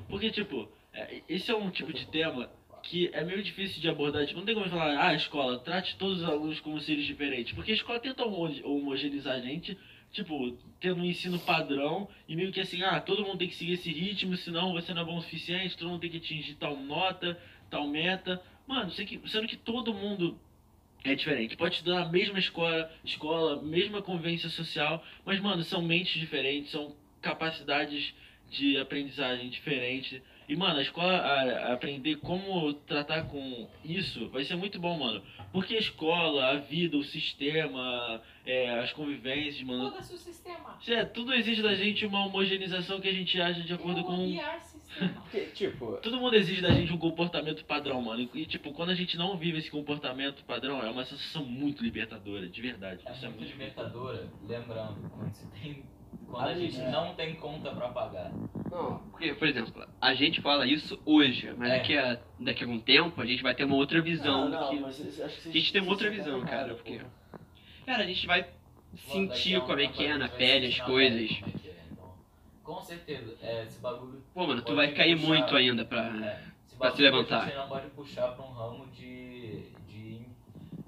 Porque, 0.06 0.30
tipo, 0.30 0.68
é, 0.92 1.22
esse 1.26 1.50
é 1.50 1.56
um 1.56 1.70
tipo 1.70 1.94
de 1.94 2.06
tema 2.08 2.50
que 2.82 3.08
é 3.14 3.24
meio 3.24 3.42
difícil 3.42 3.80
de 3.80 3.88
abordar. 3.88 4.26
Tipo, 4.26 4.40
não 4.40 4.44
tem 4.44 4.54
como 4.54 4.68
falar, 4.68 5.02
ah, 5.02 5.14
escola, 5.14 5.58
trate 5.60 5.96
todos 5.96 6.20
os 6.20 6.28
alunos 6.28 6.60
como 6.60 6.78
seres 6.78 7.06
diferentes. 7.06 7.54
Porque 7.54 7.70
a 7.70 7.74
escola 7.74 7.98
tenta 8.00 8.22
homo- 8.26 8.52
homogeneizar 8.64 9.36
a 9.36 9.40
gente, 9.40 9.78
tipo, 10.12 10.56
tendo 10.78 11.00
um 11.00 11.04
ensino 11.04 11.38
padrão 11.38 12.08
e 12.28 12.36
meio 12.36 12.52
que 12.52 12.60
assim, 12.60 12.82
ah, 12.82 13.00
todo 13.00 13.24
mundo 13.24 13.38
tem 13.38 13.48
que 13.48 13.54
seguir 13.54 13.72
esse 13.72 13.90
ritmo, 13.90 14.36
senão 14.36 14.72
você 14.72 14.92
não 14.92 15.02
é 15.02 15.04
bom 15.04 15.16
o 15.16 15.22
suficiente, 15.22 15.76
todo 15.76 15.88
mundo 15.88 16.00
tem 16.00 16.10
que 16.10 16.18
atingir 16.18 16.54
tal 16.54 16.76
nota, 16.76 17.40
tal 17.70 17.88
meta. 17.88 18.40
Mano, 18.66 18.90
sendo 18.90 19.48
que 19.48 19.56
todo 19.56 19.94
mundo 19.94 20.38
é 21.02 21.14
diferente. 21.14 21.56
Pode 21.56 21.76
estudar 21.76 22.04
na 22.04 22.12
mesma 22.12 22.38
escola, 22.38 22.90
escola, 23.04 23.62
mesma 23.62 24.02
convivência 24.02 24.48
social, 24.48 25.04
mas, 25.24 25.40
mano, 25.40 25.62
são 25.64 25.82
mentes 25.82 26.20
diferentes, 26.20 26.70
são 26.70 26.94
capacidades 27.20 28.14
de 28.50 28.76
aprendizagem 28.76 29.48
diferentes. 29.48 30.20
E, 30.52 30.56
mano, 30.56 30.78
a 30.80 30.82
escola 30.82 31.16
a- 31.16 31.72
aprender 31.72 32.16
como 32.16 32.74
tratar 32.74 33.22
com 33.22 33.66
isso 33.82 34.28
vai 34.28 34.44
ser 34.44 34.54
muito 34.54 34.78
bom, 34.78 34.98
mano. 34.98 35.22
Porque 35.50 35.74
a 35.76 35.78
escola, 35.78 36.48
a 36.50 36.56
vida, 36.56 36.94
o 36.98 37.02
sistema, 37.02 38.20
é, 38.44 38.78
as 38.80 38.92
convivências, 38.92 39.62
mano. 39.62 39.90
Foda-se 39.90 40.14
o 40.14 40.18
sistema. 40.18 40.78
É, 40.86 41.06
tudo 41.06 41.32
exige 41.32 41.62
da 41.62 41.74
gente 41.74 42.04
uma 42.04 42.26
homogeneização 42.26 43.00
que 43.00 43.08
a 43.08 43.12
gente 43.12 43.40
age 43.40 43.62
de 43.62 43.72
acordo 43.72 44.00
Eu 44.00 44.04
com. 44.04 44.36
Porque, 45.22 45.40
tipo, 45.56 45.96
Todo 46.02 46.18
mundo 46.18 46.36
exige 46.36 46.60
da 46.60 46.70
gente 46.74 46.92
um 46.92 46.98
comportamento 46.98 47.64
padrão, 47.64 48.02
mano. 48.02 48.28
E, 48.34 48.44
tipo, 48.44 48.72
quando 48.74 48.90
a 48.90 48.94
gente 48.94 49.16
não 49.16 49.38
vive 49.38 49.56
esse 49.56 49.70
comportamento 49.70 50.44
padrão, 50.44 50.82
é 50.82 50.90
uma 50.90 51.06
sensação 51.06 51.46
muito 51.46 51.82
libertadora, 51.82 52.46
de 52.46 52.60
verdade. 52.60 53.00
É 53.06 53.12
Isso 53.12 53.24
é 53.24 53.28
muito 53.30 53.40
muito 53.40 53.52
libertadora, 53.52 54.28
lembrando, 54.46 55.08
quando 55.16 55.32
você 55.32 55.46
tem. 55.62 55.82
Quando 56.28 56.44
a 56.46 56.50
Ah, 56.50 56.54
gente 56.54 56.78
é. 56.78 56.90
não 56.90 57.14
tem 57.14 57.34
conta 57.36 57.70
pra 57.74 57.88
pagar. 57.88 58.30
Não, 58.72 58.98
porque, 59.10 59.34
por 59.34 59.46
exemplo, 59.46 59.86
a 60.00 60.14
gente 60.14 60.40
fala 60.40 60.66
isso 60.66 60.98
hoje, 61.04 61.52
mas 61.56 61.70
É. 61.70 61.76
daqui, 61.78 61.96
a, 61.98 62.18
daqui 62.40 62.64
a 62.64 62.66
algum 62.66 62.80
tempo 62.80 63.20
a 63.20 63.26
gente 63.26 63.42
vai 63.42 63.54
ter 63.54 63.64
uma 63.64 63.76
outra 63.76 64.00
visão. 64.00 64.48
Não, 64.48 64.64
do 64.64 64.70
que... 64.70 64.80
mas 64.80 65.20
acho 65.20 65.42
que 65.42 65.48
A 65.48 65.52
gente 65.52 65.72
tem 65.72 65.82
uma 65.82 65.90
outra 65.90 66.10
visão, 66.10 66.38
erraram, 66.38 66.46
cara, 66.46 66.74
porque. 66.74 67.00
Cara, 67.86 68.02
a 68.02 68.06
gente 68.06 68.26
vai 68.26 68.46
sentir 68.96 69.60
como 69.62 69.78
é 69.80 69.86
que 69.88 70.04
é 70.04 70.16
na 70.16 70.28
pele 70.28 70.66
as 70.68 70.80
coisas. 70.80 71.30
então. 71.30 72.14
Com 72.64 72.80
certeza, 72.82 73.36
é, 73.42 73.64
esse 73.64 73.80
bagulho. 73.80 74.22
Pô, 74.34 74.46
mano, 74.46 74.62
tu 74.62 74.74
vai 74.74 74.92
cair 74.92 75.16
puxar- 75.16 75.28
muito 75.28 75.56
ainda 75.56 75.84
pra. 75.84 76.00
É, 76.26 76.42
pra 76.78 76.90
se 76.92 77.02
levantar. 77.02 77.44
Gente 77.46 77.56
não 77.56 77.68
pode 77.68 77.86
puxar 77.90 78.28
pra 78.32 78.44
um 78.44 78.52
ramo 78.52 78.86
de. 78.92 79.62
de. 79.88 80.20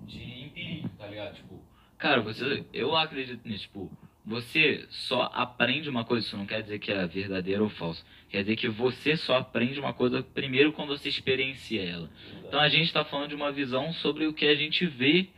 de 0.06 0.44
empírico, 0.44 0.88
tá 0.98 1.06
ligado? 1.06 1.34
Tipo, 1.34 1.62
Cara, 1.98 2.20
você, 2.20 2.64
eu 2.72 2.94
acredito 2.96 3.46
nisso, 3.48 3.62
tipo, 3.64 3.90
você 4.24 4.86
só 4.88 5.30
aprende 5.34 5.90
uma 5.90 6.04
coisa, 6.04 6.26
isso 6.26 6.36
não 6.36 6.46
quer 6.46 6.62
dizer 6.62 6.78
que 6.78 6.90
é 6.90 7.06
verdadeira 7.06 7.62
ou 7.62 7.68
falsa. 7.68 8.02
Quer 8.30 8.40
dizer 8.40 8.56
que 8.56 8.68
você 8.68 9.16
só 9.16 9.36
aprende 9.36 9.78
uma 9.78 9.92
coisa 9.92 10.22
primeiro 10.22 10.72
quando 10.72 10.88
você 10.88 11.10
experiencia 11.10 11.82
ela. 11.82 12.10
Então 12.46 12.58
a 12.58 12.68
gente 12.68 12.86
está 12.86 13.04
falando 13.04 13.28
de 13.28 13.34
uma 13.34 13.52
visão 13.52 13.92
sobre 13.92 14.26
o 14.26 14.32
que 14.32 14.46
a 14.46 14.54
gente 14.54 14.86
vê. 14.86 15.28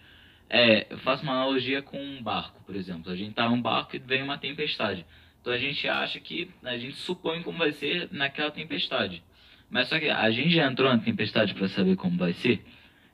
É, 0.48 0.86
eu 0.88 0.98
faço 0.98 1.24
uma 1.24 1.32
analogia 1.32 1.82
com 1.82 2.00
um 2.00 2.22
barco, 2.22 2.62
por 2.64 2.76
exemplo. 2.76 3.10
A 3.10 3.16
gente 3.16 3.34
tá 3.34 3.48
num 3.48 3.60
barco 3.60 3.96
e 3.96 3.98
vem 3.98 4.22
uma 4.22 4.38
tempestade. 4.38 5.04
Então 5.40 5.52
a 5.52 5.58
gente 5.58 5.88
acha 5.88 6.20
que. 6.20 6.48
A 6.62 6.78
gente 6.78 6.94
supõe 6.94 7.42
como 7.42 7.58
vai 7.58 7.72
ser 7.72 8.08
naquela 8.12 8.52
tempestade. 8.52 9.22
Mas 9.68 9.88
só 9.88 9.98
que 9.98 10.08
a 10.08 10.30
gente 10.30 10.50
já 10.50 10.70
entrou 10.70 10.88
na 10.88 10.98
tempestade 10.98 11.54
para 11.54 11.66
saber 11.68 11.96
como 11.96 12.16
vai 12.16 12.32
ser. 12.34 12.64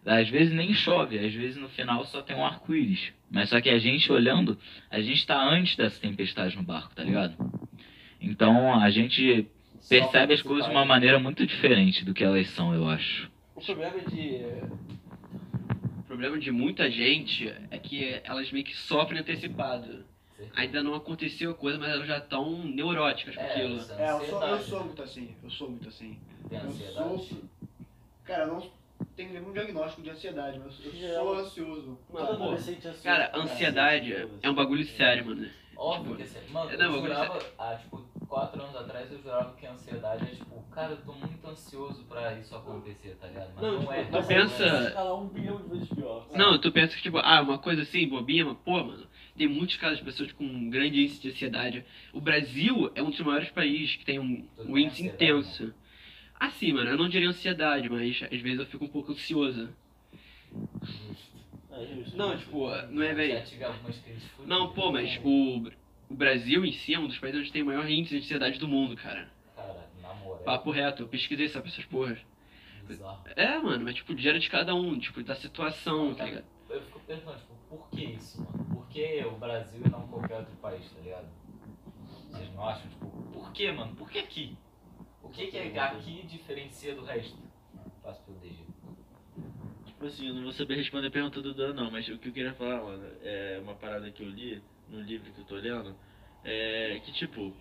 Às 0.04 0.28
vezes 0.28 0.52
nem 0.52 0.74
chove, 0.74 1.18
às 1.18 1.32
vezes 1.32 1.56
no 1.56 1.68
final 1.68 2.04
só 2.04 2.20
tem 2.22 2.34
um 2.36 2.44
arco-íris. 2.44 3.12
Mas 3.30 3.48
só 3.50 3.60
que 3.60 3.70
a 3.70 3.78
gente 3.78 4.10
olhando, 4.10 4.58
a 4.90 5.00
gente 5.00 5.24
tá 5.26 5.40
antes 5.40 5.76
dessa 5.76 6.00
tempestade 6.00 6.56
no 6.56 6.62
barco, 6.62 6.94
tá 6.94 7.04
ligado? 7.04 7.34
Então 8.20 8.74
a 8.80 8.90
gente 8.90 9.46
percebe 9.88 10.34
as 10.34 10.42
coisas 10.42 10.66
de 10.66 10.70
uma 10.72 10.84
maneira 10.84 11.18
muito 11.20 11.46
diferente 11.46 12.04
do 12.04 12.12
que 12.12 12.24
elas 12.24 12.48
são, 12.48 12.74
eu 12.74 12.88
acho. 12.88 13.30
O 13.54 13.60
problema 13.60 14.00
de. 14.10 14.40
O 16.00 16.02
problema 16.14 16.38
de 16.38 16.50
muita 16.50 16.90
gente 16.90 17.48
é 17.70 17.78
que 17.78 18.20
elas 18.24 18.50
meio 18.52 18.64
que 18.64 18.76
sofrem 18.76 19.20
antecipado. 19.20 20.04
Ainda 20.56 20.82
não 20.82 20.94
aconteceu 20.94 21.52
a 21.52 21.54
coisa, 21.54 21.78
mas 21.78 21.90
elas 21.90 22.06
já 22.08 22.18
estão 22.18 22.64
neuróticas 22.64 23.36
com 23.36 23.40
É, 23.40 23.50
aquilo. 23.52 23.80
É, 23.96 24.10
eu 24.10 24.20
sou, 24.26 24.42
eu 24.42 24.58
sou 24.58 24.84
muito 24.84 25.02
assim, 25.02 25.34
eu 25.42 25.50
sou 25.50 25.70
muito 25.70 25.88
assim. 25.88 26.18
Tem 26.48 26.58
Eu 26.58 26.64
ansiedade. 26.66 26.94
sofro. 26.96 27.48
Cara, 28.24 28.42
eu 28.42 28.48
não 28.48 28.60
tenho 29.16 29.32
nenhum 29.32 29.52
diagnóstico 29.52 30.02
de 30.02 30.10
ansiedade, 30.10 30.58
mas 30.58 30.78
eu 30.84 31.14
sou 31.14 31.34
ansioso. 31.38 31.98
Todo 32.10 32.26
Pô, 32.26 32.32
adolescente 32.32 32.86
é 32.86 32.90
ansioso 32.90 33.02
Cara, 33.02 33.30
ansiedade 33.34 34.10
cacete, 34.12 34.38
é 34.42 34.50
um 34.50 34.54
bagulho 34.54 34.84
sério, 34.86 35.26
mano. 35.26 35.48
Óbvio 35.76 36.16
Tipo, 36.16 36.30
que 36.30 36.38
assim, 36.38 36.52
mano, 36.52 36.70
é, 36.70 36.76
não, 36.76 36.94
eu 36.94 37.00
jurava, 37.02 37.38
há 37.58 37.74
tipo, 37.76 37.98
quatro 38.28 38.62
anos 38.62 38.76
atrás 38.76 39.10
eu 39.10 39.18
jurava 39.20 39.54
que 39.56 39.66
a 39.66 39.72
ansiedade 39.72 40.24
é 40.24 40.34
tipo, 40.34 40.62
cara, 40.70 40.92
eu 40.92 40.96
tô 40.98 41.12
muito 41.12 41.46
ansioso 41.48 42.04
pra 42.04 42.34
isso 42.38 42.54
acontecer, 42.54 43.16
tá 43.20 43.26
ligado? 43.26 43.50
Mas 43.54 43.62
Não, 43.62 43.72
não, 43.72 43.80
tipo, 43.80 43.92
é. 43.92 44.04
tu 44.04 44.12
não 44.12 44.22
pensa- 44.24 44.64
é. 44.64 44.86
Escalar 44.88 45.14
um 45.20 45.28
bilhão 45.28 45.56
de 45.56 45.68
vezes 45.70 45.88
pior. 45.88 46.26
Não, 46.34 46.58
tu 46.60 46.70
pensa 46.70 46.94
que, 46.96 47.02
tipo, 47.02 47.18
ah, 47.18 47.40
uma 47.40 47.58
coisa 47.58 47.82
assim, 47.82 48.06
bobinha, 48.06 48.44
mas, 48.44 48.56
pô, 48.64 48.84
mano, 48.84 49.06
tem 49.36 49.48
muitos 49.48 49.76
casos 49.76 49.98
de 49.98 50.04
pessoas 50.04 50.30
com 50.32 50.44
um 50.44 50.70
grande 50.70 51.00
índice 51.02 51.20
de 51.20 51.30
ansiedade. 51.30 51.84
O 52.12 52.20
Brasil 52.20 52.90
é 52.94 53.02
um 53.02 53.10
dos 53.10 53.20
maiores 53.20 53.48
países 53.50 53.96
que 53.96 54.04
tem 54.04 54.18
um, 54.18 54.46
um 54.58 54.74
tem 54.74 54.84
índice 54.84 55.06
intenso. 55.06 55.74
Assim, 56.42 56.72
mano, 56.72 56.90
eu 56.90 56.98
não 56.98 57.08
diria 57.08 57.28
ansiedade, 57.28 57.88
mas 57.88 58.20
às 58.20 58.40
vezes 58.40 58.58
eu 58.58 58.66
fico 58.66 58.84
um 58.84 58.88
pouco 58.88 59.12
ansioso. 59.12 59.68
É. 61.70 62.16
Não, 62.16 62.36
tipo, 62.36 62.68
não 62.90 63.00
é, 63.00 63.14
velho. 63.14 63.44
Não, 64.44 64.72
pô, 64.72 64.90
mas 64.90 65.20
o, 65.22 65.70
o 66.10 66.14
Brasil 66.14 66.64
em 66.64 66.72
si 66.72 66.94
é 66.94 66.98
um 66.98 67.06
dos 67.06 67.16
países 67.16 67.42
onde 67.42 67.52
tem 67.52 67.62
o 67.62 67.66
maior 67.66 67.88
índice 67.88 68.16
de 68.16 68.24
ansiedade 68.24 68.58
do 68.58 68.66
mundo, 68.66 68.96
cara. 68.96 69.30
Cara, 69.54 69.88
na 70.02 70.12
moral. 70.14 70.42
Papo 70.42 70.72
reto, 70.72 71.04
eu 71.04 71.08
pesquisei 71.08 71.48
sobre 71.48 71.70
essas 71.70 71.84
porras. 71.84 72.18
Bizarro. 72.88 73.22
É, 73.36 73.58
mano, 73.58 73.84
mas 73.84 73.94
tipo, 73.94 74.18
gera 74.18 74.40
de 74.40 74.50
cada 74.50 74.74
um, 74.74 74.98
tipo, 74.98 75.22
da 75.22 75.36
situação, 75.36 76.12
tá 76.12 76.24
ligado? 76.24 76.44
Eu 76.68 76.82
fico 76.82 76.98
perguntando, 77.06 77.38
tipo, 77.38 77.54
por 77.70 77.88
que 77.88 78.04
isso, 78.04 78.42
mano? 78.42 78.64
Por 78.64 78.88
que 78.88 79.24
o 79.24 79.38
Brasil 79.38 79.80
e 79.86 79.88
não 79.88 80.08
qualquer 80.08 80.38
outro 80.38 80.56
país, 80.56 80.90
tá 80.90 81.00
ligado? 81.00 81.28
Vocês 82.32 82.52
não 82.52 82.68
acham? 82.68 82.90
Tipo, 82.90 83.06
por 83.32 83.52
que, 83.52 83.70
mano? 83.70 83.94
Por 83.94 84.10
que 84.10 84.18
aqui? 84.18 84.56
O 85.32 85.34
que 85.34 85.46
que 85.46 85.56
é 85.56 85.80
aqui 85.80 86.26
diferencia 86.26 86.94
do 86.94 87.02
resto? 87.06 87.38
Passo 88.02 88.22
pelo 88.24 88.36
DG. 88.36 88.54
Tipo 89.86 90.04
assim, 90.04 90.28
eu 90.28 90.34
não 90.34 90.42
vou 90.42 90.52
saber 90.52 90.74
responder 90.74 91.06
a 91.06 91.10
pergunta 91.10 91.40
do 91.40 91.54
Dan, 91.54 91.72
não, 91.72 91.90
mas 91.90 92.06
o 92.06 92.18
que 92.18 92.28
eu 92.28 92.32
queria 92.34 92.52
falar, 92.52 92.82
mano, 92.82 93.02
é 93.22 93.58
uma 93.62 93.74
parada 93.74 94.10
que 94.10 94.22
eu 94.22 94.28
li 94.28 94.62
no 94.90 95.00
livro 95.00 95.32
que 95.32 95.40
eu 95.40 95.44
tô 95.46 95.54
lendo, 95.54 95.96
é 96.44 97.00
que, 97.02 97.12
tipo, 97.12 97.56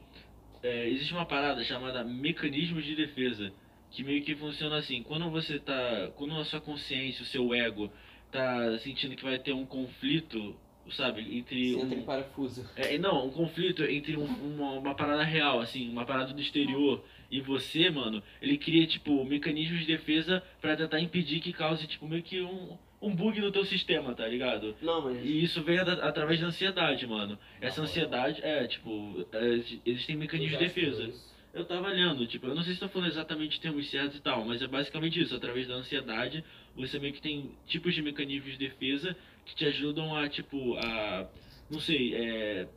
é, 0.62 0.90
existe 0.90 1.14
uma 1.14 1.26
parada 1.26 1.64
chamada 1.64 2.04
mecanismos 2.04 2.84
de 2.84 2.94
defesa, 2.94 3.54
que 3.90 4.04
meio 4.04 4.22
que 4.22 4.36
funciona 4.36 4.76
assim, 4.76 5.02
quando 5.04 5.30
você 5.30 5.58
tá, 5.58 6.12
quando 6.18 6.36
a 6.36 6.44
sua 6.44 6.60
consciência, 6.60 7.24
o 7.24 7.26
seu 7.26 7.54
ego, 7.54 7.90
tá 8.30 8.78
sentindo 8.80 9.16
que 9.16 9.24
vai 9.24 9.40
ter 9.40 9.54
um 9.54 9.66
conflito, 9.66 10.60
sabe, 10.90 11.38
entre 11.38 11.76
Senta 11.76 11.96
um, 11.96 12.00
em 12.00 12.04
parafuso. 12.04 12.70
é, 12.76 12.98
não, 12.98 13.28
um 13.28 13.32
conflito 13.32 13.82
entre 13.86 14.18
um- 14.18 14.26
uma, 14.26 14.74
uma 14.74 14.94
parada 14.94 15.24
real, 15.24 15.62
assim, 15.62 15.90
uma 15.90 16.06
parada 16.06 16.34
do 16.34 16.42
exterior 16.42 17.02
e 17.32 17.40
você, 17.40 17.90
mano, 17.90 18.22
ele 18.42 18.58
cria, 18.58 18.86
tipo, 18.86 19.24
mecanismos 19.24 19.80
de 19.80 19.86
defesa 19.86 20.44
pra 20.60 20.76
tentar 20.76 21.00
impedir 21.00 21.40
que 21.40 21.54
cause, 21.54 21.88
tipo, 21.88 22.06
meio 22.06 22.22
que 22.22 22.42
um, 22.42 22.78
um 23.02 23.16
bug 23.16 23.40
no 23.40 23.52
teu 23.52 23.64
sistema, 23.64 24.14
tá 24.14 24.28
ligado? 24.28 24.76
Não, 24.82 25.02
mas. 25.02 25.18
E 25.24 25.44
isso 25.44 25.64
vem 25.64 25.80
através 25.80 26.42
da 26.42 26.48
ansiedade, 26.48 27.08
mano. 27.08 27.40
Essa 27.62 27.82
ansiedade, 27.82 28.42
é, 28.44 28.68
tipo, 28.68 29.26
é, 29.32 29.62
existem 29.86 30.18
mecanismos 30.18 30.60
de 30.60 30.66
defesa. 30.66 31.10
eu 31.54 31.66
tava 31.66 31.88
lendo, 31.88 32.28
tipo, 32.28 32.48
eu 32.48 32.56
não 32.56 32.64
sei 32.64 32.74
se 32.74 32.80
tô 32.80 32.90
falando 32.90 33.10
exatamente 33.10 33.60
termos 33.60 33.90
certos 33.90 34.18
e 34.18 34.22
tal, 34.22 34.46
mas 34.46 34.62
é 34.62 34.68
basicamente 34.68 35.22
isso, 35.22 35.36
através 35.36 35.68
da 35.68 35.76
ansiedade, 35.76 36.44
você 36.76 37.00
meio 37.00 37.14
que 37.14 37.22
tem 37.22 37.52
tipos 37.66 37.96
de 37.96 38.02
mecanismos 38.02 38.52
de 38.52 38.58
defesa 38.58 39.16
que 39.46 39.56
te 39.56 39.66
ajudam 39.66 40.16
a, 40.16 40.30
tipo, 40.30 40.76
a, 40.78 41.28
não 41.70 41.80
sei, 41.80 42.14
é, 42.14 42.68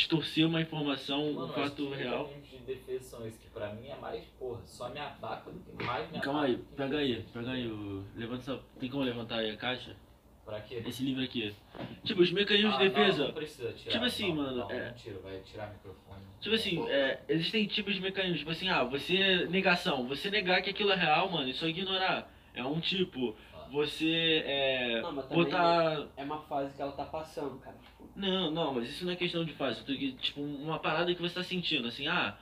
distorcer 0.00 0.46
uma 0.46 0.60
informação, 0.60 1.30
um 1.30 1.32
Mano, 1.32 1.52
fato 1.54 1.88
acho 1.88 1.96
que 1.96 2.02
real. 2.02 2.30
de 2.50 2.58
defesa 2.58 3.02
são 3.04 3.26
esses, 3.26 3.40
que 3.40 3.48
pra 3.48 3.72
mim 3.72 3.88
é 3.88 3.96
mais, 3.96 4.22
porra, 4.38 4.60
só 4.66 4.90
me 4.90 5.00
ataca 5.00 5.50
do 5.50 5.58
que 5.58 5.82
mais 5.84 6.10
me 6.12 6.20
Calma 6.20 6.44
aí, 6.44 6.58
pega 6.76 6.96
me- 6.98 7.02
aí, 7.02 7.24
pega 7.32 7.50
aí, 7.50 7.66
o, 7.66 8.04
levanta 8.14 8.42
essa, 8.42 8.60
tem 8.78 8.90
como 8.90 9.02
levantar 9.02 9.38
aí 9.38 9.50
a 9.50 9.56
caixa? 9.56 9.96
Pra 10.44 10.60
quê? 10.60 10.80
Esse 10.86 11.02
livro 11.02 11.24
aqui. 11.24 11.52
Tipo, 12.04 12.20
os 12.22 12.30
mecanismos 12.30 12.74
Ah, 12.74 12.78
de 12.78 12.84
não, 12.84 12.90
defesa. 12.94 13.24
Não, 13.24 13.32
precisa 13.32 13.72
tirar. 13.72 13.90
Tipo 13.92 14.04
assim, 14.04 14.28
não, 14.28 14.36
mano, 14.36 14.56
Não, 14.58 14.70
é- 14.70 14.88
não 14.90 14.94
tira, 14.94 15.18
vai 15.18 15.40
tirar 15.40 15.68
o 15.70 15.72
microfone. 15.72 16.20
Tipo 16.40 16.54
assim, 16.54 16.88
é, 16.88 17.20
existem 17.28 17.66
tipos 17.66 17.94
de 17.94 18.00
mecanismos, 18.00 18.38
tipo 18.40 18.50
assim, 18.52 18.68
ah, 18.68 18.84
você 18.84 19.46
negação, 19.46 20.06
você 20.06 20.30
negar 20.30 20.62
que 20.62 20.70
aquilo 20.70 20.92
é 20.92 20.94
real, 20.96 21.28
mano, 21.30 21.48
isso 21.48 21.64
é 21.64 21.68
ignorar. 21.68 22.30
É 22.54 22.62
um 22.62 22.78
tipo, 22.80 23.34
você 23.70 24.42
é, 24.46 25.00
Não, 25.02 25.12
mas 25.12 25.26
botar. 25.26 26.06
é 26.16 26.24
uma 26.24 26.40
fase 26.42 26.74
que 26.74 26.82
ela 26.82 26.92
tá 26.92 27.04
passando, 27.04 27.58
cara. 27.58 27.76
Tipo, 27.76 28.08
Não, 28.16 28.50
não, 28.50 28.74
mas 28.74 28.88
isso 28.88 29.04
não 29.04 29.12
é 29.12 29.16
questão 29.16 29.44
de 29.44 29.52
fase. 29.54 29.82
Tipo, 30.16 30.40
uma 30.40 30.78
parada 30.78 31.14
que 31.14 31.20
você 31.20 31.34
tá 31.34 31.42
sentindo, 31.42 31.88
assim, 31.88 32.06
ah. 32.08 32.36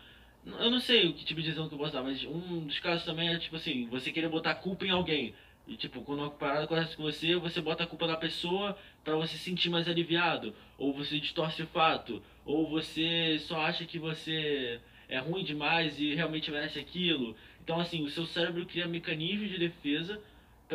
Eu 0.47 0.70
não 0.70 0.79
sei 0.81 1.09
o 1.09 1.14
que 1.14 1.25
tipo 1.25 1.41
de 1.41 1.49
exemplo 1.49 1.68
que 1.70 1.75
eu 1.75 1.79
posso 1.79 1.93
dar, 1.93 2.03
mas 2.03 2.22
um 2.25 2.66
dos 2.66 2.79
casos 2.79 3.05
também 3.05 3.31
é 3.31 3.39
tipo 3.39 3.57
assim, 3.57 3.87
você 3.89 4.12
querer 4.12 4.29
botar 4.29 4.55
culpa 4.57 4.85
em 4.85 4.91
alguém. 4.91 5.35
E 5.66 5.75
tipo, 5.77 6.03
quando 6.03 6.18
uma 6.18 6.31
parada 6.31 6.64
acontece 6.64 6.95
com 6.95 7.03
você, 7.03 7.35
você 7.37 7.62
bota 7.62 7.85
a 7.85 7.87
culpa 7.87 8.07
na 8.07 8.16
pessoa 8.18 8.77
pra 9.03 9.16
você 9.16 9.39
se 9.39 9.45
sentir 9.45 9.70
mais 9.70 9.89
aliviado. 9.89 10.55
Ou 10.77 10.93
você 10.93 11.18
distorce 11.18 11.62
o 11.62 11.66
fato. 11.66 12.22
Ou 12.45 12.68
você 12.68 13.39
só 13.41 13.59
acha 13.62 13.87
que 13.87 13.99
você 13.99 14.79
é 15.09 15.18
ruim 15.18 15.45
demais 15.45 15.99
e 15.99 16.14
realmente 16.14 16.51
merece 16.51 16.79
aquilo. 16.79 17.35
Então 17.62 17.81
assim, 17.81 18.03
o 18.05 18.11
seu 18.11 18.27
cérebro 18.27 18.66
cria 18.66 18.87
mecanismos 18.87 19.49
de 19.49 19.59
defesa 19.59 20.20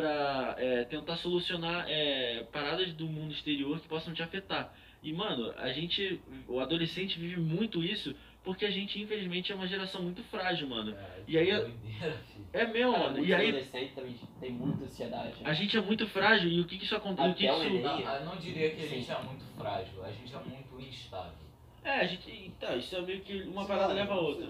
pra 0.00 0.54
é, 0.58 0.84
tentar 0.84 1.16
solucionar 1.16 1.84
é, 1.88 2.44
paradas 2.52 2.92
do 2.94 3.06
mundo 3.06 3.32
exterior 3.32 3.78
que 3.80 3.88
possam 3.88 4.12
te 4.14 4.22
afetar. 4.22 4.72
E, 5.02 5.12
mano, 5.12 5.52
a 5.56 5.70
gente, 5.72 6.20
o 6.48 6.60
adolescente 6.60 7.18
vive 7.18 7.40
muito 7.40 7.82
isso 7.82 8.14
porque 8.42 8.64
a 8.64 8.70
gente, 8.70 9.00
infelizmente, 9.00 9.52
é 9.52 9.54
uma 9.54 9.66
geração 9.66 10.02
muito 10.02 10.22
frágil, 10.24 10.66
mano. 10.66 10.92
É, 10.96 11.22
E 11.28 11.36
aí- 11.38 11.50
doideira, 11.50 12.16
filho. 12.32 12.46
É 12.52 12.66
meu, 12.66 12.92
cara, 12.92 13.04
mano. 13.04 13.24
E 13.24 13.34
aí, 13.34 13.48
adolescentes 13.48 13.94
também 13.94 14.16
tem 14.40 14.50
muita 14.52 14.84
ansiedade. 14.84 15.34
a 15.44 15.52
gente 15.52 15.76
é 15.76 15.80
muito 15.80 16.06
frágil 16.08 16.48
e 16.50 16.60
o 16.60 16.64
que 16.64 16.78
que 16.78 16.84
isso 16.84 16.96
acontece? 16.96 17.28
O 17.28 17.34
que 17.34 17.46
isso... 17.46 17.82
Não, 17.82 18.00
eu 18.00 18.24
não 18.24 18.36
diria 18.36 18.70
que 18.70 18.80
a 18.82 18.88
Sim. 18.88 18.94
gente 18.96 19.10
é 19.10 19.22
muito 19.22 19.44
frágil, 19.56 20.04
a 20.04 20.10
gente 20.10 20.34
é 20.34 20.38
muito 20.38 20.80
instável. 20.80 21.32
É, 21.84 22.00
a 22.00 22.04
gente... 22.04 22.52
Tá, 22.58 22.74
isso 22.76 22.96
é 22.96 23.02
meio 23.02 23.20
que 23.20 23.42
uma 23.42 23.66
parada 23.66 23.92
leva 23.92 24.14
a 24.14 24.20
outra. 24.20 24.46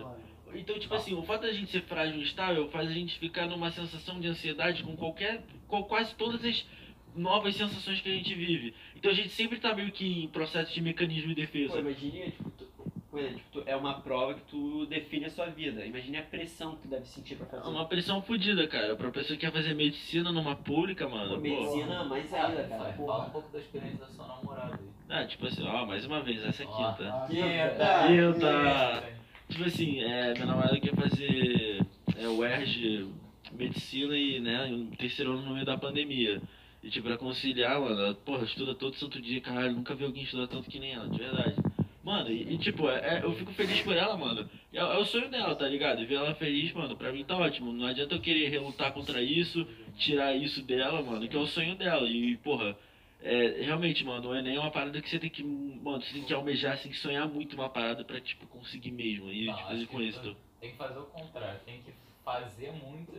Então, 0.55 0.79
tipo 0.79 0.95
assim, 0.95 1.15
o 1.15 1.23
fato 1.23 1.43
da 1.43 1.53
gente 1.53 1.71
ser 1.71 1.83
frágil 1.83 2.19
e 2.19 2.23
instável 2.23 2.69
faz 2.71 2.89
a 2.91 2.93
gente 2.93 3.19
ficar 3.19 3.47
numa 3.47 3.71
sensação 3.71 4.19
de 4.21 4.29
ansiedade 4.29 4.83
com 4.83 4.97
qualquer... 4.97 5.43
com 5.69 5.83
quase 5.85 6.15
todas 6.15 6.45
as 6.45 6.67
novas 7.15 7.57
sensações 7.57 8.01
que 8.01 8.09
a 8.09 8.15
gente 8.15 8.35
vive. 8.35 8.75
Então 8.97 9.11
a 9.11 9.15
gente 9.15 9.31
sempre 9.31 9.59
tá 9.59 9.75
meio 9.75 9.91
que 9.91 10.25
em 10.25 10.29
processo 10.29 10.73
de 10.73 10.81
mecanismo 10.81 11.35
de 11.35 11.35
Pô, 11.35 11.41
defesa. 11.41 11.79
imagine, 11.81 12.31
tipo, 12.31 12.51
tu, 12.51 12.65
tipo, 12.65 13.41
tu- 13.53 13.63
é 13.67 13.75
uma 13.75 14.01
prova 14.01 14.35
que 14.35 14.43
tu 14.43 14.87
define 14.87 15.25
a 15.25 15.31
sua 15.31 15.47
vida. 15.47 15.85
Imagine 15.85 16.19
a 16.19 16.23
pressão 16.23 16.77
que 16.77 16.83
tu 16.83 16.89
deve 16.89 17.07
sentir 17.07 17.35
pra 17.37 17.47
É 17.47 17.51
fazer. 17.51 17.69
uma 17.69 17.85
pressão 17.87 18.23
fodida, 18.23 18.67
cara. 18.69 18.95
Pra 18.95 19.11
pessoa 19.11 19.37
que 19.37 19.45
quer 19.45 19.53
fazer 19.53 19.75
medicina 19.75 20.31
numa 20.31 20.55
pública, 20.55 21.07
Pô, 21.07 21.17
mano. 21.17 21.35
Pô, 21.35 21.41
medicina 21.41 22.05
mais 22.05 22.33
ainda, 22.33 22.63
cara. 22.65 22.69
Fala, 22.69 22.85
fala 22.85 22.91
um 22.93 22.97
Porra. 23.07 23.31
pouco 23.31 23.53
da 23.53 23.59
experiência 23.59 23.99
da 23.99 24.07
sua 24.07 24.27
namorada 24.29 24.79
aí. 24.81 24.89
Ah, 25.09 25.27
tipo 25.27 25.47
assim, 25.47 25.67
ó, 25.67 25.85
mais 25.87 26.07
uma 26.07 26.23
vez, 26.23 26.45
essa 26.45 26.63
aqui, 26.63 26.73
Ó. 26.73 26.93
tá? 26.93 27.27
Quinta! 27.29 28.07
Quinta! 28.07 29.20
Tipo 29.51 29.65
assim, 29.65 30.01
é, 30.01 30.33
minha 30.33 30.47
namorada 30.47 30.79
quer 30.81 30.95
fazer 30.95 31.85
é, 32.17 32.29
o 32.29 32.45
ERG, 32.45 33.09
medicina 33.53 34.17
e, 34.17 34.39
né, 34.41 34.65
um 34.67 34.87
terceiro 34.93 35.33
ano 35.33 35.43
no 35.43 35.55
meio 35.55 35.67
da 35.67 35.77
pandemia. 35.77 36.41
E 36.83 36.89
tipo, 36.89 37.09
pra 37.09 37.19
conciliar, 37.19 37.79
mano, 37.81 38.01
ela, 38.01 38.15
porra, 38.15 38.45
estuda 38.45 38.75
todo 38.75 38.95
santo 38.97 39.21
dia, 39.21 39.41
caralho, 39.41 39.75
nunca 39.75 39.95
vi 39.95 40.05
alguém 40.05 40.23
estudar 40.23 40.47
tanto 40.47 40.71
que 40.71 40.79
nem 40.79 40.93
ela, 40.95 41.09
de 41.09 41.19
verdade. 41.19 41.57
Mano, 42.03 42.31
e, 42.31 42.55
e, 42.55 42.59
tipo, 42.59 42.89
é, 42.89 43.19
é- 43.19 43.25
eu 43.25 43.35
fico 43.35 43.53
feliz 43.53 43.81
por 43.83 43.95
ela, 43.95 44.17
mano. 44.17 44.49
É, 44.73 44.79
é 44.79 44.97
o 44.97 45.05
sonho 45.05 45.29
dela, 45.29 45.55
tá 45.55 45.69
ligado? 45.69 46.01
E 46.01 46.07
ver 46.07 46.15
ela 46.15 46.35
feliz, 46.35 46.73
mano, 46.73 46.97
pra 46.97 47.13
mim 47.13 47.25
tá 47.25 47.37
ótimo. 47.37 47.73
Não 47.73 47.87
adianta 47.87 48.15
eu 48.15 48.21
querer 48.21 48.49
relutar 48.49 48.93
contra 48.93 49.21
isso, 49.21 49.67
tirar 49.99 50.35
isso 50.35 50.63
dela, 50.63 51.03
mano, 51.03 51.29
que 51.29 51.37
é 51.37 51.39
o 51.39 51.47
sonho 51.47 51.75
dela. 51.75 52.09
E, 52.09 52.37
porra, 52.39 52.77
é, 53.23 53.63
realmente, 53.63 54.05
mano, 54.05 54.29
o 54.31 54.35
Enem 54.35 54.57
é 54.57 54.61
uma 54.61 54.71
parada 54.71 55.01
que 55.01 55.09
você 55.09 55.19
tem 55.19 55.31
que, 55.31 55.43
mano, 55.43 56.03
você 56.03 56.13
tem 56.13 56.25
que 56.25 56.33
almejar, 56.35 56.77
você 56.77 56.85
tem 56.85 56.93
que 56.93 56.99
sonhar 56.99 57.29
muito 57.29 57.55
uma 57.55 57.69
parada 57.69 58.05
pra, 58.05 58.21
tipo, 58.21 58.47
conseguir 58.47 58.91
mesmo. 58.91 59.31
E 59.31 59.47
Não, 59.47 59.55
tipo, 59.55 59.69
fazer 59.69 59.87
com 59.87 60.01
isso. 60.03 60.37
Tem 60.61 60.71
que 60.73 60.77
fazer 60.77 60.99
o 60.99 61.05
contrário, 61.07 61.61
tem 61.65 61.83
que 61.83 61.93
fazer 62.25 62.73
muito 62.73 63.13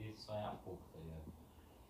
e 0.00 0.12
sonhar 0.16 0.54
pouco, 0.64 0.82
tá 0.92 0.98
ligado? 0.98 1.26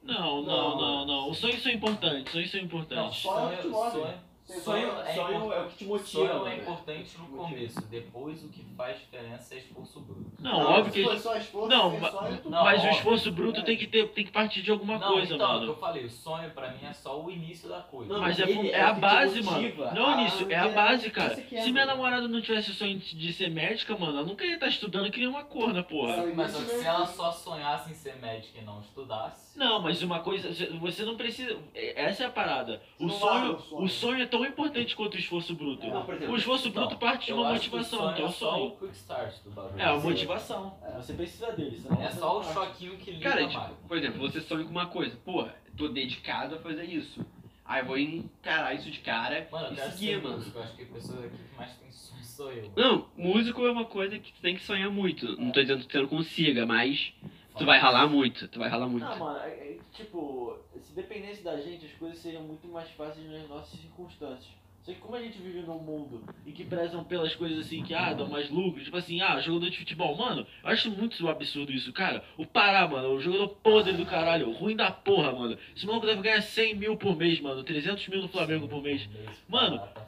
Não, 0.03 0.43
não, 0.43 0.77
não, 0.77 1.07
não. 1.07 1.31
Os 1.31 1.39
sonhos 1.39 1.63
são 1.63 1.73
importantes, 1.73 2.33
sonhos 2.33 2.51
são 2.51 2.61
Não, 2.61 2.67
importantes. 2.67 3.19
só 3.19 3.51
é 3.53 3.57
o 3.59 3.63
que 3.63 3.69
move. 3.69 3.91
sonho, 3.91 4.05
Sonho, 4.07 4.19
sonho 4.47 4.89
é 5.01 5.15
sonho 5.15 5.37
importante. 5.37 5.55
é 5.57 5.61
o 5.61 5.69
que 5.69 5.77
te 5.77 5.85
motiva. 5.85 6.07
Sonho 6.29 6.47
é 6.47 6.57
importante 6.57 7.19
no 7.19 7.27
começo, 7.27 7.81
depois 7.89 8.45
o 8.45 8.49
que 8.49 8.65
faz 8.77 8.99
diferença 8.99 9.55
é 9.55 9.59
esforço 9.59 10.01
bruto. 10.01 10.31
Não, 10.41 10.59
óbvio 10.61 10.93
que. 10.93 11.03
Se 11.03 11.05
for 11.11 11.19
só 11.19 11.37
esforço, 11.37 11.69
Não, 11.69 11.91
sem 11.91 12.01
ma- 12.01 12.11
sonho, 12.11 12.39
tu- 12.39 12.51
Não, 12.51 12.65
mas 12.65 12.77
o 12.77 12.85
óbvio. 12.87 12.97
esforço 12.99 13.33
bruto 13.33 13.63
tem 13.65 13.77
que, 13.77 13.87
ter, 13.87 14.09
tem 14.11 14.25
que 14.25 14.31
partir 14.31 14.63
de 14.63 14.71
alguma 14.71 14.99
não, 14.99 15.13
coisa, 15.13 15.35
então, 15.35 15.47
é 15.47 15.49
o 15.49 15.53
que 15.55 15.61
mano. 15.67 15.73
eu 15.73 15.77
falei, 15.81 16.05
o 16.05 16.11
sonho 16.11 16.51
pra 16.51 16.71
mim 16.71 16.85
é 16.87 16.93
só 16.93 17.21
o 17.21 17.31
início 17.31 17.69
da 17.69 17.81
coisa. 17.81 18.13
Não, 18.13 18.21
Mas 18.21 18.39
é, 18.39 18.43
ele 18.49 18.69
é 18.71 18.73
é 18.77 18.83
a 18.83 18.93
o 18.93 18.97
base, 18.97 19.43
motiva 19.43 19.85
mano. 19.87 19.97
Não, 20.01 20.09
a- 20.09 20.21
início, 20.21 20.53
é 20.53 20.57
a 20.57 20.69
base, 20.69 21.11
cara. 21.11 21.33
É, 21.53 21.63
Se 21.63 21.73
minha 21.73 21.87
namorada 21.87 22.29
não 22.29 22.41
tivesse 22.41 22.71
o 22.71 22.75
sonho 22.75 22.99
de 22.99 23.33
ser 23.33 23.51
médica, 23.51 23.97
mano, 23.97 24.19
ela 24.19 24.27
nunca 24.27 24.45
ia 24.45 24.55
estar 24.55 24.69
estudando 24.69 25.11
que 25.11 25.19
nem 25.19 25.29
uma 25.29 25.45
corna, 25.45 25.83
porra. 25.83 26.25
Mas 26.35 26.53
se 26.53 26.85
ela 26.85 27.07
só 27.07 27.33
sonhasse 27.33 27.91
em 27.91 27.95
ser 27.95 28.17
médica 28.17 28.61
e 28.61 28.65
não 28.65 28.81
estudasse, 28.81 29.59
Não, 29.59 29.81
mas 29.81 30.03
uma 30.03 30.21
coisa, 30.21 30.51
você 30.79 31.03
não 31.05 31.17
precisa. 31.17 31.57
Essa 31.75 32.25
é 32.25 32.27
a 32.27 32.31
parada. 32.31 32.83
O 32.99 33.07
Não 33.07 33.15
o 33.15 33.19
sonho. 33.19 33.59
o 33.73 33.89
sonho 33.89 34.23
é 34.23 34.27
tão 34.27 34.36
importante 34.45 34.95
quanto 34.97 35.15
o 35.15 35.19
esforço 35.19 35.55
bruto. 35.55 35.87
Não, 35.87 36.05
exemplo, 36.11 36.35
O 36.35 36.37
esforço 36.37 36.69
Então, 36.69 36.83
bruto 36.83 36.99
parte 36.99 37.27
de 37.27 37.33
uma 37.33 37.51
acho 37.53 37.71
que 37.71 37.75
o 37.75 37.79
motivação, 37.79 38.15
que 38.15 38.21
é 38.21 38.25
o 38.25 38.29
é 38.29 38.33
só 38.33 38.67
o 38.67 38.71
quick 38.77 38.93
start 38.97 39.35
do 39.45 39.51
bagulho. 39.51 39.81
É, 39.81 39.85
a 39.85 39.97
motivação. 39.97 40.79
Você 40.97 41.13
precisa 41.15 41.53
dele, 41.53 41.79
senão 41.79 42.03
É 42.03 42.11
você 42.11 42.19
só 42.19 42.27
não 42.35 42.41
o 42.41 42.45
choquinho 42.45 42.97
que 42.97 43.11
liga 43.13 43.31
Cara, 43.31 43.43
mais. 43.43 43.53
tipo, 43.53 43.75
por 43.89 43.97
exemplo, 43.97 44.19
você 44.21 44.41
sonha 44.41 44.65
com 44.65 44.71
uma 44.71 44.87
coisa. 44.87 45.17
Pô, 45.25 45.47
tô 45.77 45.89
dedicado 45.89 46.57
a 46.57 46.59
fazer 46.59 46.85
isso. 46.85 47.25
Aí 47.65 47.81
eu 47.83 47.87
vou 47.87 47.99
encarar 47.99 48.75
isso 48.75 48.91
de 48.91 49.01
cara 49.01 49.49
Mano, 49.51 49.75
e 49.75 49.77
seguir, 49.91 50.23
mano. 50.23 50.37
músico, 50.39 50.59
eu 50.59 50.63
acho 50.63 50.77
que 50.77 50.83
a 50.83 50.87
pessoa 50.87 51.27
aqui 51.27 51.37
que 51.37 51.57
mais 51.57 51.73
tem 51.79 51.91
sonho 51.91 52.25
sou 52.25 52.53
eu. 52.53 52.73
Não, 52.77 53.09
músico 53.17 53.67
é 53.67 53.71
uma 53.73 53.85
coisa 53.85 54.19
que 54.21 54.33
tu 54.33 54.41
tem 54.41 54.55
que 54.55 54.63
sonhar 54.63 54.89
muito. 54.91 55.27
Não 55.41 55.51
tô 55.51 55.61
dizendo 55.61 55.81
que 55.81 55.89
tu 55.89 55.99
não 56.01 56.07
consiga, 56.07 56.65
mas 56.65 57.13
tu 57.59 57.65
vai 57.67 57.79
ralar 57.81 58.07
muito. 58.07 58.47
Tu 58.47 58.59
vai 58.59 58.69
ralar 58.69 58.87
muito. 58.87 59.05
Não, 59.05 59.19
mano, 59.19 59.39
é- 59.41 59.49
é, 59.49 59.79
tipo, 59.93 60.57
dependesse 60.97 61.45
da 61.45 61.61
gente, 61.61 61.85
as 61.85 61.93
coisas 61.93 62.19
seriam 62.19 62.43
muito 62.43 62.67
mais 62.67 62.91
fáceis 62.93 63.31
nas 63.31 63.47
nossas 63.49 63.79
circunstâncias. 63.79 64.57
Só 64.83 64.93
que 64.93 65.01
como 65.01 65.17
a 65.17 65.21
gente 65.21 65.37
vive 65.39 65.61
num 65.63 65.81
mundo 65.81 66.23
em 66.47 66.53
que 66.53 66.65
prezam 66.65 67.03
pelas 67.03 67.35
coisas 67.35 67.67
assim 67.67 67.83
que, 67.83 67.93
ah, 67.93 68.15
dão 68.15 68.29
mais 68.29 68.49
lucro, 68.49 68.83
tipo 68.83 68.97
assim, 68.97 69.21
ah, 69.21 69.41
jogador 69.41 69.69
de 69.69 69.79
futebol, 69.79 70.17
mano, 70.17 70.47
eu 70.63 70.71
acho 70.71 70.91
muito 70.93 71.29
absurdo 71.29 71.73
isso, 71.73 71.93
cara. 71.93 72.25
O 72.39 72.47
Pará, 72.47 72.87
mano, 72.87 73.11
o 73.11 73.21
jogador 73.21 73.49
podre 73.49 73.95
do 73.95 74.07
caralho, 74.07 74.53
ruim 74.53 74.77
da 74.77 74.91
porra, 74.91 75.33
mano. 75.33 75.59
Esse 75.77 75.85
maluco 75.85 76.07
deve 76.07 76.23
ganhar 76.23 76.41
100 76.41 76.77
mil 76.77 76.97
por 76.97 77.17
mês, 77.17 77.41
mano, 77.41 77.65
300 77.65 78.07
mil 78.09 78.23
no 78.23 78.29
Flamengo 78.29 78.69
por 78.69 78.81
mês. 78.81 79.09
Mano, 79.49 79.79
Tá. 79.79 80.07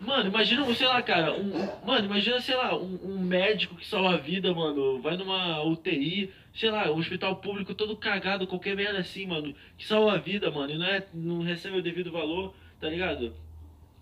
Mano, 0.00 0.28
imagina, 0.28 0.64
sei 0.74 0.86
lá, 0.86 1.02
cara, 1.02 1.34
um, 1.34 1.50
mano, 1.84 2.06
imagina, 2.06 2.40
sei 2.40 2.54
lá, 2.54 2.76
um, 2.76 2.98
um 3.04 3.18
médico 3.18 3.74
que 3.74 3.86
salva 3.86 4.14
a 4.14 4.16
vida, 4.16 4.54
mano, 4.54 5.00
vai 5.00 5.16
numa 5.16 5.62
UTI, 5.64 6.32
sei 6.54 6.70
lá, 6.70 6.90
um 6.90 6.98
hospital 6.98 7.36
público 7.36 7.74
todo 7.74 7.96
cagado, 7.96 8.46
qualquer 8.46 8.76
merda 8.76 9.00
assim, 9.00 9.26
mano, 9.26 9.54
que 9.76 9.84
salva 9.84 10.12
a 10.12 10.18
vida, 10.18 10.50
mano, 10.50 10.72
e 10.72 10.78
não, 10.78 10.86
é, 10.86 11.06
não 11.12 11.42
recebe 11.42 11.78
o 11.78 11.82
devido 11.82 12.12
valor, 12.12 12.54
tá 12.80 12.88
ligado? 12.88 13.34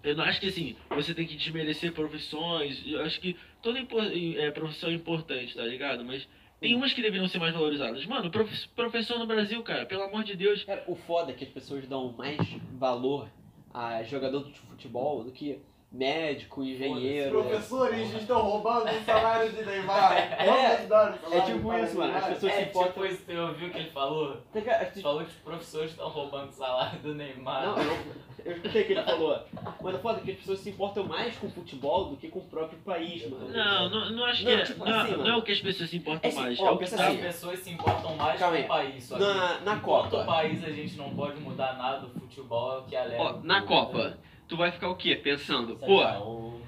Eu 0.04 0.14
não 0.14 0.24
acho 0.24 0.38
que 0.38 0.46
assim, 0.48 0.76
você 0.90 1.14
tem 1.14 1.26
que 1.26 1.34
desmerecer 1.34 1.92
profissões, 1.92 2.82
eu 2.86 3.00
acho 3.02 3.18
que 3.18 3.34
toda 3.62 3.78
é, 3.80 4.50
profissão 4.50 4.90
é 4.90 4.92
importante, 4.92 5.54
tá 5.56 5.64
ligado? 5.64 6.04
Mas 6.04 6.28
tem 6.60 6.74
umas 6.76 6.92
que 6.92 7.02
deveriam 7.02 7.26
ser 7.26 7.38
mais 7.38 7.54
valorizadas. 7.54 8.04
Mano, 8.06 8.30
prof- 8.30 8.68
professor 8.76 9.18
no 9.18 9.26
Brasil, 9.26 9.62
cara, 9.62 9.84
pelo 9.86 10.02
amor 10.02 10.22
de 10.24 10.36
Deus, 10.36 10.62
Cara, 10.62 10.84
o 10.86 10.94
foda 10.94 11.32
é 11.32 11.34
que 11.34 11.44
as 11.44 11.50
pessoas 11.50 11.88
dão 11.88 12.12
mais 12.12 12.38
valor 12.78 13.28
a 13.72 14.02
jogador 14.04 14.44
de 14.50 14.58
futebol 14.60 15.24
do 15.24 15.32
que 15.32 15.58
médico, 15.90 16.62
engenheiro. 16.62 17.30
Professores 17.42 18.12
estão 18.14 18.40
roubando 18.42 18.90
o 18.90 19.04
salário 19.04 19.50
de 19.52 19.64
Neymar. 19.64 20.12
É, 20.38 20.86
o 21.28 21.34
É 21.34 21.40
tipo 21.42 21.72
isso, 21.74 21.96
mano. 21.98 22.16
As 22.16 22.24
pessoas 22.26 22.52
se 22.52 22.58
É 22.58 22.62
importam. 22.64 22.92
tipo 22.92 23.06
isso, 23.06 23.22
você 23.24 23.38
ouviu 23.38 23.68
o 23.68 23.70
que 23.70 23.78
ele 23.78 23.90
falou? 23.90 24.36
Tá? 24.52 24.60
Ele 24.60 25.02
falou 25.02 25.20
que 25.24 25.30
os 25.30 25.36
professores 25.36 25.90
estão 25.92 26.08
roubando 26.08 26.48
o 26.50 26.52
salário 26.52 26.98
do 27.00 27.14
Neymar. 27.14 27.66
Não, 27.66 27.78
eu, 27.82 27.98
eu 28.44 28.52
escutei 28.52 28.82
o 28.82 28.86
que 28.86 28.92
ele 28.92 29.02
falou. 29.02 29.40
Mano, 29.80 29.98
foda 30.00 30.20
é 30.20 30.22
que 30.24 30.30
as 30.32 30.36
pessoas 30.38 30.58
se 30.60 30.70
importam 30.70 31.04
mais 31.04 31.36
com 31.38 31.46
o 31.46 31.50
futebol 31.50 32.06
do 32.10 32.16
que 32.16 32.28
com 32.28 32.40
o 32.40 32.44
próprio 32.44 32.78
país, 32.80 33.28
mano. 33.30 33.48
não, 33.48 33.88
não, 33.88 34.10
não 34.10 34.24
acho 34.26 34.44
que 34.44 34.44
Não, 34.52 34.52
é, 34.60 34.62
tipo 34.64 34.84
não, 34.84 35.00
assim, 35.00 35.16
não 35.16 35.28
é 35.28 35.36
o 35.36 35.42
que 35.42 35.52
as 35.52 35.60
pessoas 35.60 35.88
se 35.90 35.96
importam 35.96 36.20
É 36.24 36.32
assim, 36.32 36.40
mais, 36.42 36.60
ó, 36.60 36.66
é 36.66 36.70
o 36.72 36.78
que 36.78 36.90
tá... 36.90 36.96
As 36.96 37.00
assim, 37.00 37.16
pessoas 37.18 37.58
se 37.60 37.70
importam 37.70 38.16
mais 38.16 38.38
Calma 38.38 38.56
com 38.58 38.62
o 38.64 38.68
país. 38.68 39.04
Só 39.04 39.18
Na- 39.18 39.54
que 39.58 39.64
na 39.64 39.74
enquanto 39.76 40.10
Copa. 40.10 40.22
o 40.22 40.26
país 40.26 40.62
a 40.64 40.70
gente 40.70 40.96
não 40.96 41.10
pode 41.14 41.40
mudar 41.40 41.76
nada, 41.78 42.06
o 42.06 42.10
futebol 42.10 42.74
é 42.74 42.78
o 42.78 42.82
que 42.82 42.96
alega. 42.96 43.22
Ó, 43.22 43.32
na 43.42 43.62
Copa, 43.62 44.08
né? 44.10 44.16
Tu 44.48 44.56
vai 44.56 44.70
ficar 44.72 44.88
o 44.88 44.96
quê? 44.96 45.16
Pensando, 45.16 45.78
Sei 45.78 45.96
lá, 45.96 46.20
o- 46.20 46.60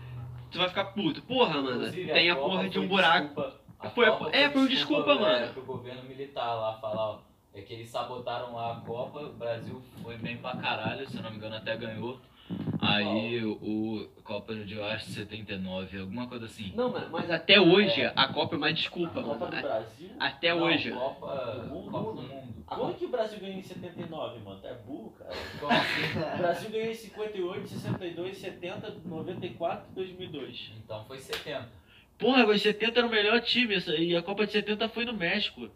tu 0.51 0.59
vai 0.59 0.69
ficar 0.69 0.85
puto. 0.87 1.23
Porra, 1.23 1.55
mano, 1.63 1.77
Inclusive, 1.77 2.13
tem 2.13 2.31
a 2.31 2.35
Copa 2.37 2.49
porra 2.49 2.69
de 2.69 2.75
foi 2.75 2.85
um 2.85 2.89
buraco. 2.89 3.27
desculpa- 3.27 3.61
a 3.81 3.91
Foi- 3.91 4.07
Copa 4.07 4.31
é, 4.37 4.51
foi 4.51 4.61
um 4.63 4.67
desculpa, 4.67 5.11
é, 5.13 5.15
mano. 5.19 5.53
pro 5.53 5.63
governo 5.63 6.03
militar 6.05 6.55
lá 6.55 6.75
falar, 6.81 7.11
ó, 7.11 7.19
é 7.55 7.61
que 7.63 7.73
eles 7.75 7.89
sabotaram 7.89 8.55
lá 8.55 8.73
a 8.73 8.81
Copa, 8.81 9.21
o 9.21 9.33
Brasil 9.33 9.83
Foi 10.03 10.17
bem 10.17 10.37
pra 10.39 10.57
caralho, 10.57 11.09
se 11.09 11.21
não 11.21 11.31
me 11.31 11.37
engano 11.37 11.57
até 11.57 11.77
ganhou. 11.77 12.19
Aí 12.81 13.45
o 13.45 14.09
Copa 14.25 14.55
de 14.55 14.81
acho 14.81 15.07
79, 15.11 16.01
alguma 16.01 16.27
coisa 16.27 16.47
assim. 16.47 16.73
Não, 16.77 16.91
mano, 16.91 17.09
mas 17.11 17.31
até 17.31 17.61
hoje 17.61 18.01
É. 18.03 18.13
a 18.15 18.29
Copa 18.29 18.55
é 18.55 18.59
uma 18.59 18.73
desculpa, 18.73 19.21
A 19.21 19.23
Copa 19.23 19.39
mano. 19.47 19.57
do 19.57 19.63
Brasil? 19.63 20.11
Até 20.21 20.55
Não, 20.55 20.63
hoje. 20.63 20.91
Copa, 20.93 21.37
Do 21.37 21.67
mundo. 21.75 21.91
Copa 21.91 22.13
do 22.13 22.23
Mundo. 22.23 22.49
Quando 22.67 22.95
que 22.99 23.05
o 23.07 23.09
Brasil 23.09 23.41
ganhou 23.41 23.59
em 23.59 23.63
79, 23.63 24.41
mano? 24.41 24.61
Tá 24.61 24.75
burro, 24.87 25.15
cara. 25.19 25.35
Como 25.59 25.73
assim? 25.73 26.03
O 26.35 26.39
Brasil 26.39 26.71
ganhou 26.71 26.91
em 26.91 26.95
58, 26.95 27.69
62, 27.69 28.37
70, 28.39 28.97
94 29.07 29.87
e 29.91 29.95
2002. 29.95 30.73
Então 30.85 31.05
foi 31.07 31.19
70. 31.19 31.69
Porra, 32.19 32.47
mas 32.47 32.61
70 32.63 32.99
era 33.01 33.07
o 33.07 33.11
melhor 33.11 33.41
time 33.41 33.75
essa- 33.75 33.95
e 33.95 34.15
a 34.17 34.23
Copa 34.23 34.45
de 34.47 34.53
70 34.53 34.89
foi 34.89 35.05
no 35.05 35.15
México. 35.15 35.69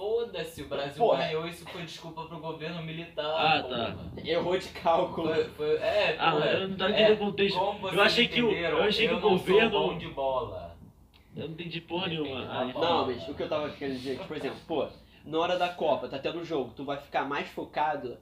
Foda-se, 0.00 0.62
o 0.62 0.66
Brasil 0.68 0.96
Porra. 0.96 1.18
ganhou, 1.26 1.46
isso 1.46 1.62
foi 1.68 1.82
desculpa 1.82 2.22
pro 2.24 2.38
governo 2.40 2.82
militar. 2.82 3.22
Ah, 3.26 3.62
porra. 3.62 3.96
Errou 4.24 4.56
de 4.56 4.68
cálculo. 4.68 5.28
Foi, 5.28 5.44
foi, 5.50 5.76
é, 5.76 6.16
Ah, 6.18 6.30
porra. 6.32 6.46
eu 6.46 6.68
não 6.68 6.76
tava 6.78 6.90
É, 6.92 6.94
entendendo 6.94 7.16
o 7.16 7.26
contexto. 7.26 7.58
Eu 7.92 8.00
achei 8.02 8.26
que 8.28 8.40
o- 8.42 8.50
eu 8.50 8.82
achei 8.82 9.08
que 9.08 9.12
o 9.14 9.20
governo- 9.20 9.70
Sou 9.70 9.88
bom 9.92 9.98
de 9.98 10.08
bola. 10.08 10.74
Eu 11.36 11.44
não 11.48 11.52
entendi 11.52 11.82
porra 11.82 12.06
nenhuma. 12.06 12.46
Ah. 12.50 12.64
Não, 12.64 13.06
mas 13.08 13.28
o 13.28 13.34
que 13.34 13.42
eu 13.42 13.48
tava 13.50 13.68
querendo 13.68 13.96
dizer 13.98 14.12
é 14.12 14.16
que, 14.16 14.26
por 14.26 14.36
exemplo, 14.38 14.58
pô, 14.66 14.88
na 15.22 15.38
hora 15.38 15.58
da 15.58 15.68
Copa, 15.68 16.08
tá 16.08 16.18
tendo 16.18 16.38
um 16.38 16.44
jogo, 16.46 16.72
tu 16.74 16.82
vai 16.82 16.96
ficar 16.96 17.26
mais 17.26 17.48
focado 17.50 18.16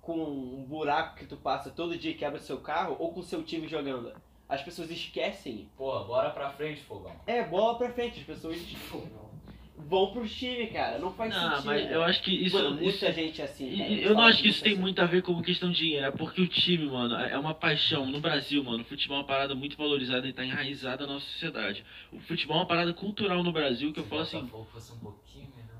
com 0.00 0.16
um 0.16 0.64
buraco 0.68 1.16
que 1.16 1.26
tu 1.26 1.36
passa 1.36 1.68
todo 1.68 1.98
dia 1.98 2.12
e 2.12 2.14
quebra 2.14 2.38
seu 2.38 2.58
carro 2.60 2.94
ou 3.00 3.12
com 3.12 3.18
o 3.18 3.24
seu 3.24 3.42
time 3.42 3.66
jogando? 3.66 4.12
As 4.48 4.62
pessoas 4.62 4.88
esquecem. 4.88 5.68
Porra, 5.76 6.04
bora 6.04 6.30
pra 6.30 6.50
frente, 6.50 6.80
fogão. 6.82 7.10
É, 7.26 7.42
bola 7.42 7.76
pra 7.76 7.90
frente, 7.90 8.20
as 8.20 8.24
pessoas 8.26 8.56
vão 9.76 10.12
pro 10.12 10.26
time, 10.26 10.66
cara. 10.68 10.98
Não 10.98 11.12
faz 11.12 11.34
Não, 11.34 11.50
sentido. 11.50 11.66
mas 11.66 11.90
eu 11.90 12.02
acho 12.02 12.22
que 12.22 12.30
isso. 12.30 12.56
Mano, 12.56 12.76
muita 12.76 12.88
isso 12.88 13.12
gente 13.12 13.40
é 13.40 13.44
assim. 13.44 13.76
Cara, 13.76 13.90
eu 13.92 14.14
não 14.14 14.22
acho 14.22 14.42
que 14.42 14.48
isso 14.48 14.62
tem 14.62 14.72
assim. 14.72 14.80
muito 14.80 15.00
a 15.00 15.06
ver 15.06 15.22
com 15.22 15.40
questão 15.42 15.70
de 15.70 15.78
dinheiro, 15.78 16.06
é 16.06 16.10
porque 16.10 16.40
o 16.40 16.46
time, 16.46 16.86
mano, 16.86 17.14
é 17.16 17.38
uma 17.38 17.54
paixão. 17.54 18.06
No 18.06 18.20
Brasil, 18.20 18.62
mano, 18.62 18.82
o 18.82 18.86
futebol 18.86 19.16
é 19.16 19.20
uma 19.20 19.26
parada 19.26 19.54
muito 19.54 19.76
valorizada 19.76 20.26
e 20.26 20.32
tá 20.32 20.44
enraizada 20.44 21.06
na 21.06 21.14
nossa 21.14 21.26
sociedade. 21.26 21.84
O 22.12 22.20
futebol 22.20 22.56
é 22.56 22.60
uma 22.60 22.66
parada 22.66 22.92
cultural 22.92 23.42
no 23.42 23.52
Brasil 23.52 23.92
que 23.92 24.00
eu 24.00 24.04
falo 24.04 24.22
assim. 24.22 24.38
Um 24.38 24.44
melhor. 24.44 25.23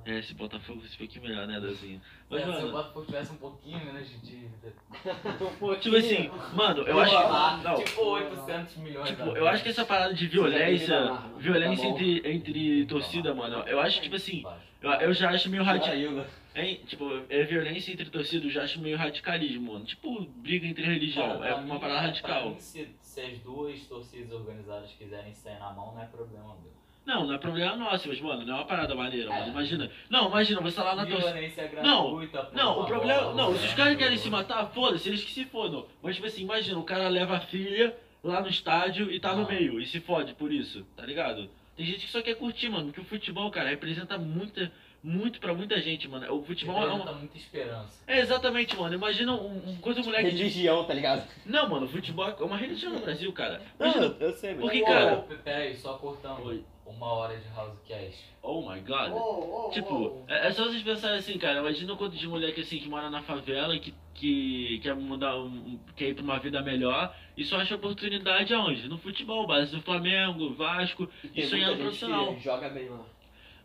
É, 0.07 0.21
se 0.23 0.35
Botafogo 0.35 0.81
fosse 0.81 0.95
um 0.95 0.99
pouquinho 0.99 1.25
melhor, 1.25 1.47
né, 1.47 1.59
Dazinho? 1.61 2.01
Mas, 2.29 2.41
É, 2.41 2.45
se 2.45 2.51
o 2.51 2.53
mano, 2.53 2.73
Botafogo 2.73 3.07
tivesse 3.07 3.33
um 3.33 3.37
pouquinho 3.37 3.85
menos 3.85 4.09
de 4.09 4.19
dívida. 4.19 4.73
Um 5.41 5.57
pouquinho. 5.57 5.81
tipo 5.81 5.97
assim, 5.97 6.31
mano, 6.55 6.83
eu 6.83 7.01
acho 7.01 7.17
que. 7.17 7.65
Não, 7.65 7.85
Tipo 7.85 8.03
800 8.03 8.77
milhões. 8.77 9.09
Tipo, 9.09 9.25
da 9.25 9.39
eu 9.39 9.49
acho 9.49 9.63
que 9.63 9.69
essa 9.71 9.85
parada 9.85 10.15
de 10.15 10.27
violência, 10.27 11.19
violência 11.39 11.85
tá 11.85 11.91
entre, 11.91 12.33
entre 12.33 12.87
torcida, 12.87 13.35
mano, 13.35 13.67
eu 13.67 13.81
acho, 13.81 14.01
tipo 14.03 14.17
assim, 14.17 14.45
eu, 14.83 14.91
eu 14.91 15.15
já 15.15 15.31
acho 15.31 15.49
meio 15.49 15.63
radical. 15.63 15.95
Né? 15.97 16.27
Hein? 16.55 16.81
Tipo, 16.87 17.23
é 17.29 17.43
violência 17.43 17.91
entre 17.93 18.09
torcida, 18.11 18.47
eu 18.47 18.51
já 18.51 18.63
acho 18.63 18.81
meio 18.81 18.97
radicalismo, 18.97 19.73
mano. 19.73 19.85
Tipo, 19.85 20.25
briga 20.37 20.67
entre 20.67 20.85
religião, 20.85 21.39
Cara, 21.39 21.49
é 21.49 21.55
uma 21.55 21.75
mim, 21.75 21.81
parada 21.81 22.01
radical. 22.01 22.51
mim, 22.51 22.61
se, 22.61 22.89
se 23.01 23.21
as 23.21 23.39
duas 23.39 23.81
torcidas 23.87 24.31
organizadas 24.33 24.93
quiserem 24.93 25.35
sair 25.35 25.59
na 25.59 25.73
mão, 25.73 25.95
não 25.95 26.03
é 26.03 26.07
problema 26.07 26.55
meu. 26.63 26.73
Não, 27.07 27.27
não 27.27 27.35
é 27.35 27.39
problema 27.39 27.77
nosso, 27.77 28.09
mas, 28.09 28.21
mano, 28.21 28.47
não 28.47 28.55
é 28.55 28.57
uma 28.61 28.65
parada 28.67 28.95
maneira, 28.95 29.29
mano. 29.29 29.45
É. 29.45 29.49
Imagina. 29.49 29.91
Não, 30.09 30.29
imagina, 30.29 30.61
você 30.61 30.77
tá 30.77 30.85
lá 30.85 30.97
na 30.97 31.05
torcida. 31.07 31.33
Violência 31.33 31.71
Não, 31.83 32.17
gratuita. 32.17 32.43
por 32.45 32.55
Não, 32.57 32.81
o 32.81 32.87
problema. 32.87 33.33
Não, 33.35 33.57
se 33.59 33.67
os 33.67 33.75
caras 33.75 33.97
querem 33.99 34.17
se 34.17 34.31
matar, 34.31 34.67
foda-se, 34.71 35.09
eles 35.09 35.23
que 35.23 35.31
se 35.33 35.45
fodam. 35.45 35.87
Mas, 36.03 36.15
tipo 36.15 36.27
assim, 36.27 36.43
imagina, 36.43 36.79
o 36.79 36.83
cara 36.85 37.09
leva 37.09 37.37
a 37.37 37.41
filha 37.41 37.95
lá 38.23 38.41
no 38.41 38.49
estádio 38.49 39.11
e 39.13 39.21
tá 39.21 39.35
no 39.35 39.45
Ah. 39.45 39.49
meio 39.49 39.79
e 39.81 39.87
se 39.87 40.01
fode 40.01 40.33
por 40.35 40.51
isso, 40.51 40.83
tá 40.97 41.05
ligado? 41.05 41.51
Tem 41.77 41.85
gente 41.85 42.07
que 42.07 42.11
só 42.13 42.23
quer 42.23 42.37
curtir, 42.37 42.69
mano, 42.71 42.87
porque 42.87 43.01
o 43.01 43.05
futebol, 43.05 43.51
cara, 43.51 43.69
representa 43.69 44.17
muita, 44.17 44.73
muito 45.03 45.39
pra 45.41 45.53
muita 45.53 45.79
gente, 45.83 46.09
mano. 46.09 46.33
O 46.35 46.43
futebol 46.43 46.77
é 46.77 46.81
Representa 46.85 47.11
uma. 47.11 47.19
muita 47.19 47.37
esperança. 47.37 48.03
É, 48.07 48.21
exatamente, 48.21 48.77
mano. 48.77 48.95
Imagina 48.95 49.33
um, 49.35 49.71
um 49.71 49.77
coisa 49.77 50.01
moleque 50.01 50.31
de. 50.31 50.37
Religião, 50.39 50.85
tá 50.85 50.95
ligado? 50.95 51.29
Não, 51.45 51.69
mano, 51.69 51.85
o 51.85 51.89
futebol 51.89 52.27
é 52.29 52.43
uma 52.45 52.57
religião 52.57 52.93
no 52.93 53.01
Brasil, 53.01 53.31
cara. 53.33 53.61
Não, 53.79 53.89
Imagina. 53.89 54.17
eu, 54.21 54.29
eu 54.29 54.33
sei, 54.37 54.53
mas. 54.55 54.61
Porque, 54.61 54.83
Ô, 54.83 54.87
cara- 54.87 55.15
ô, 55.19 55.23
Peraí, 55.43 55.77
só 55.77 55.99
cortando. 55.99 56.47
Oi. 56.47 56.65
Uma 56.87 57.07
hora 57.07 57.37
de 57.37 57.49
Housecast. 57.49 58.23
Oh 58.43 58.61
my 58.71 58.79
god. 58.81 59.11
Oh, 59.13 59.67
oh, 59.69 59.71
Tipo, 59.71 60.25
é, 60.29 60.49
é 60.49 60.53
só 60.53 60.65
vocês 60.65 60.83
pensarem 60.83 61.19
assim, 61.19 61.39
cara, 61.39 61.61
imagina 61.61 61.93
o 61.93 61.97
quanto 61.97 62.17
de 62.17 62.29
moleque 62.29 62.61
assim 62.61 62.79
que 62.79 62.89
mora 62.89 63.09
na 63.09 63.23
favela, 63.23 63.79
que, 63.79 63.95
que 64.13 64.79
quer 64.83 64.95
mudar, 64.95 65.37
um, 65.39 65.79
quer 65.97 66.09
ir 66.09 66.15
pra 66.15 66.23
uma 66.23 66.39
vida 66.39 66.61
melhor, 66.63 67.15
e 67.37 67.45
só 67.45 67.57
acha 67.57 67.75
oportunidade 67.75 68.53
aonde? 68.53 68.87
No 68.89 68.99
futebol, 68.99 69.47
base 69.47 69.75
do 69.75 69.81
Flamengo, 69.83 70.53
Vasco, 70.55 71.09
E 71.35 71.41
isso 71.41 71.55
aí 71.55 71.63
é 71.63 71.75
profissional. 71.75 72.35
que 72.35 72.41
Joga 72.43 72.69
bem 72.69 72.89
lá. 72.89 73.01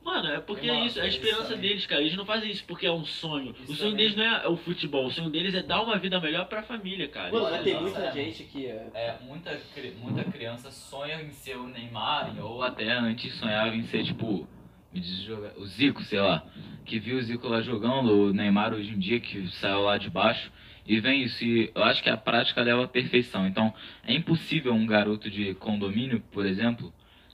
Mano, 0.03 0.27
é 0.29 0.39
porque 0.39 0.67
é 0.69 0.85
isso, 0.85 0.97
é 0.97 1.01
a 1.01 1.05
eles 1.05 1.15
esperança 1.15 1.55
deles, 1.55 1.85
cara. 1.85 2.01
Eles 2.01 2.15
não 2.15 2.25
fazem 2.25 2.49
isso 2.49 2.63
porque 2.65 2.85
é 2.85 2.91
um 2.91 3.05
sonho. 3.05 3.51
Isso 3.51 3.71
o 3.71 3.75
sonho 3.75 3.91
também. 3.91 3.95
deles 3.95 4.15
não 4.15 4.23
é 4.23 4.47
o 4.47 4.57
futebol, 4.57 5.05
o 5.05 5.11
sonho 5.11 5.29
deles 5.29 5.53
é 5.53 5.61
dar 5.61 5.81
uma 5.81 5.97
vida 5.97 6.19
melhor 6.19 6.45
pra 6.47 6.63
família, 6.63 7.07
cara. 7.07 7.31
Mano, 7.31 7.53
é- 7.55 7.61
tem 7.61 7.73
nossa, 7.73 7.85
muita 7.85 8.01
é. 8.07 8.11
gente 8.11 8.43
que. 8.45 8.65
é, 8.65 8.89
É, 8.93 9.15
muita, 9.21 9.55
cri- 9.75 9.93
muita 10.01 10.23
criança 10.31 10.71
sonha 10.71 11.21
em 11.21 11.31
ser 11.31 11.57
o 11.57 11.67
Neymar, 11.67 12.33
Ou 12.41 12.63
até 12.63 12.89
antes 12.91 13.33
sonhava 13.35 13.75
em 13.75 13.83
ser 13.83 14.03
tipo. 14.03 14.47
Me 14.91 14.99
diz 14.99 15.19
joga- 15.21 15.53
o 15.57 15.65
Zico, 15.67 16.01
sei 16.03 16.19
lá. 16.19 16.43
Que 16.85 16.97
viu 16.99 17.17
o 17.17 17.21
Zico 17.21 17.47
lá 17.47 17.61
jogando, 17.61 18.11
o 18.11 18.33
Neymar 18.33 18.73
hoje 18.73 18.91
em 18.91 18.97
dia, 18.97 19.19
que 19.19 19.47
saiu 19.51 19.81
lá 19.81 19.97
de 19.99 20.09
baixo. 20.09 20.51
E 20.87 20.99
vem 20.99 21.21
isso. 21.21 21.43
E 21.45 21.71
eu 21.75 21.83
acho 21.83 22.01
que 22.01 22.09
a 22.09 22.17
prática 22.17 22.63
leva 22.63 22.85
à 22.85 22.87
perfeição. 22.87 23.45
Então 23.45 23.71
é 24.03 24.13
impossível 24.15 24.73
um 24.73 24.87
garoto 24.87 25.29
de 25.29 25.53
condomínio, 25.53 26.19
por 26.31 26.43
exemplo, 26.47 26.91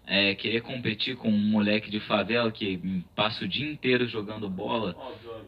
é, 0.08 0.36
querer 0.36 0.62
competir 0.62 1.16
com 1.16 1.30
um 1.30 1.38
moleque 1.50 1.90
de 1.90 2.00
favela 2.02 2.52
que 2.52 3.04
passa 3.16 3.44
o 3.44 3.48
dia 3.48 3.70
inteiro 3.70 4.08
jogando 4.08 4.50
bola. 4.50 4.96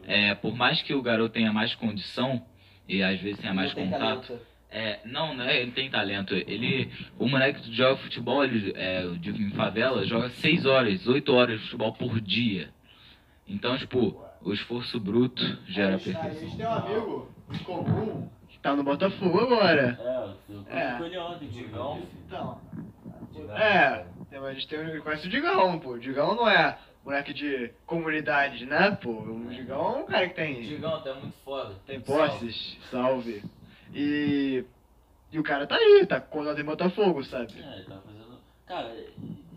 É, 0.06 0.34
por 0.34 0.54
mais 0.54 0.80
que 0.82 0.92
o 0.94 1.02
garoto 1.02 1.34
tenha 1.34 1.52
mais 1.52 1.74
condição 1.74 2.44
e 2.88 3.02
às 3.02 3.20
vezes 3.20 3.38
tenha 3.40 3.54
mais 3.54 3.72
tem 3.74 3.88
contato. 3.90 4.38
É, 4.70 4.98
não, 5.04 5.34
não 5.34 5.44
é, 5.44 5.62
ele 5.62 5.70
tem 5.70 5.88
talento. 5.90 6.34
Ele, 6.34 6.90
o 7.18 7.26
moleque 7.28 7.62
que 7.62 7.72
joga 7.74 7.96
futebol, 7.96 8.44
ele 8.44 8.72
é, 8.76 9.02
de, 9.18 9.30
em 9.30 9.50
favela, 9.52 10.04
joga 10.06 10.28
6 10.30 10.66
horas, 10.66 11.06
8 11.06 11.32
horas 11.32 11.58
de 11.58 11.64
futebol 11.64 11.92
por 11.94 12.20
dia. 12.20 12.68
Então, 13.46 13.78
tipo, 13.78 14.22
o 14.42 14.52
esforço 14.52 15.00
bruto 15.00 15.42
gera 15.68 15.94
A 15.94 15.98
gente 15.98 16.14
perfeição. 16.18 16.56
tem 16.56 16.66
um 16.66 16.70
amigo 16.72 17.30
comum 17.64 18.28
que 18.48 18.58
tá 18.58 18.76
no 18.76 18.82
Botafogo 18.84 19.38
agora. 19.40 19.98
É, 19.98 20.52
eu 20.52 20.64
É. 20.68 20.98
com 20.98 21.04
ele 21.06 21.18
ontem, 21.18 21.48
Digão. 21.48 22.02
Então, 22.26 22.60
Digão. 23.32 23.56
é, 23.56 24.04
tem- 24.30 24.38
a 24.38 24.52
gente 24.54 24.68
tem, 24.68 24.78
um- 24.98 25.00
conhece 25.00 25.26
o 25.26 25.30
Digão, 25.30 25.78
pô. 25.78 25.90
O 25.92 25.98
Digão 25.98 26.34
não 26.34 26.48
é 26.48 26.78
moleque 27.04 27.32
de 27.32 27.70
comunidade, 27.86 28.66
né, 28.66 28.90
pô? 29.02 29.10
O 29.10 29.46
Digão 29.50 29.96
é 29.96 30.02
um 30.02 30.06
cara 30.06 30.28
que 30.28 30.34
tem, 30.34 30.60
Digão, 30.62 31.02
é 31.04 31.14
muito 31.14 31.34
foda. 31.44 31.74
tem 31.86 32.00
posses, 32.00 32.76
salve. 32.90 33.42
E, 33.94 34.64
e 35.32 35.38
o 35.38 35.42
cara 35.42 35.66
tá 35.66 35.76
aí, 35.76 36.04
tá 36.06 36.20
colado 36.20 36.60
em 36.60 36.64
Botafogo, 36.64 37.24
sabe? 37.24 37.54
É, 37.58 37.82
tá 37.88 37.98
fazendo. 38.04 38.38
Cara, 38.66 38.94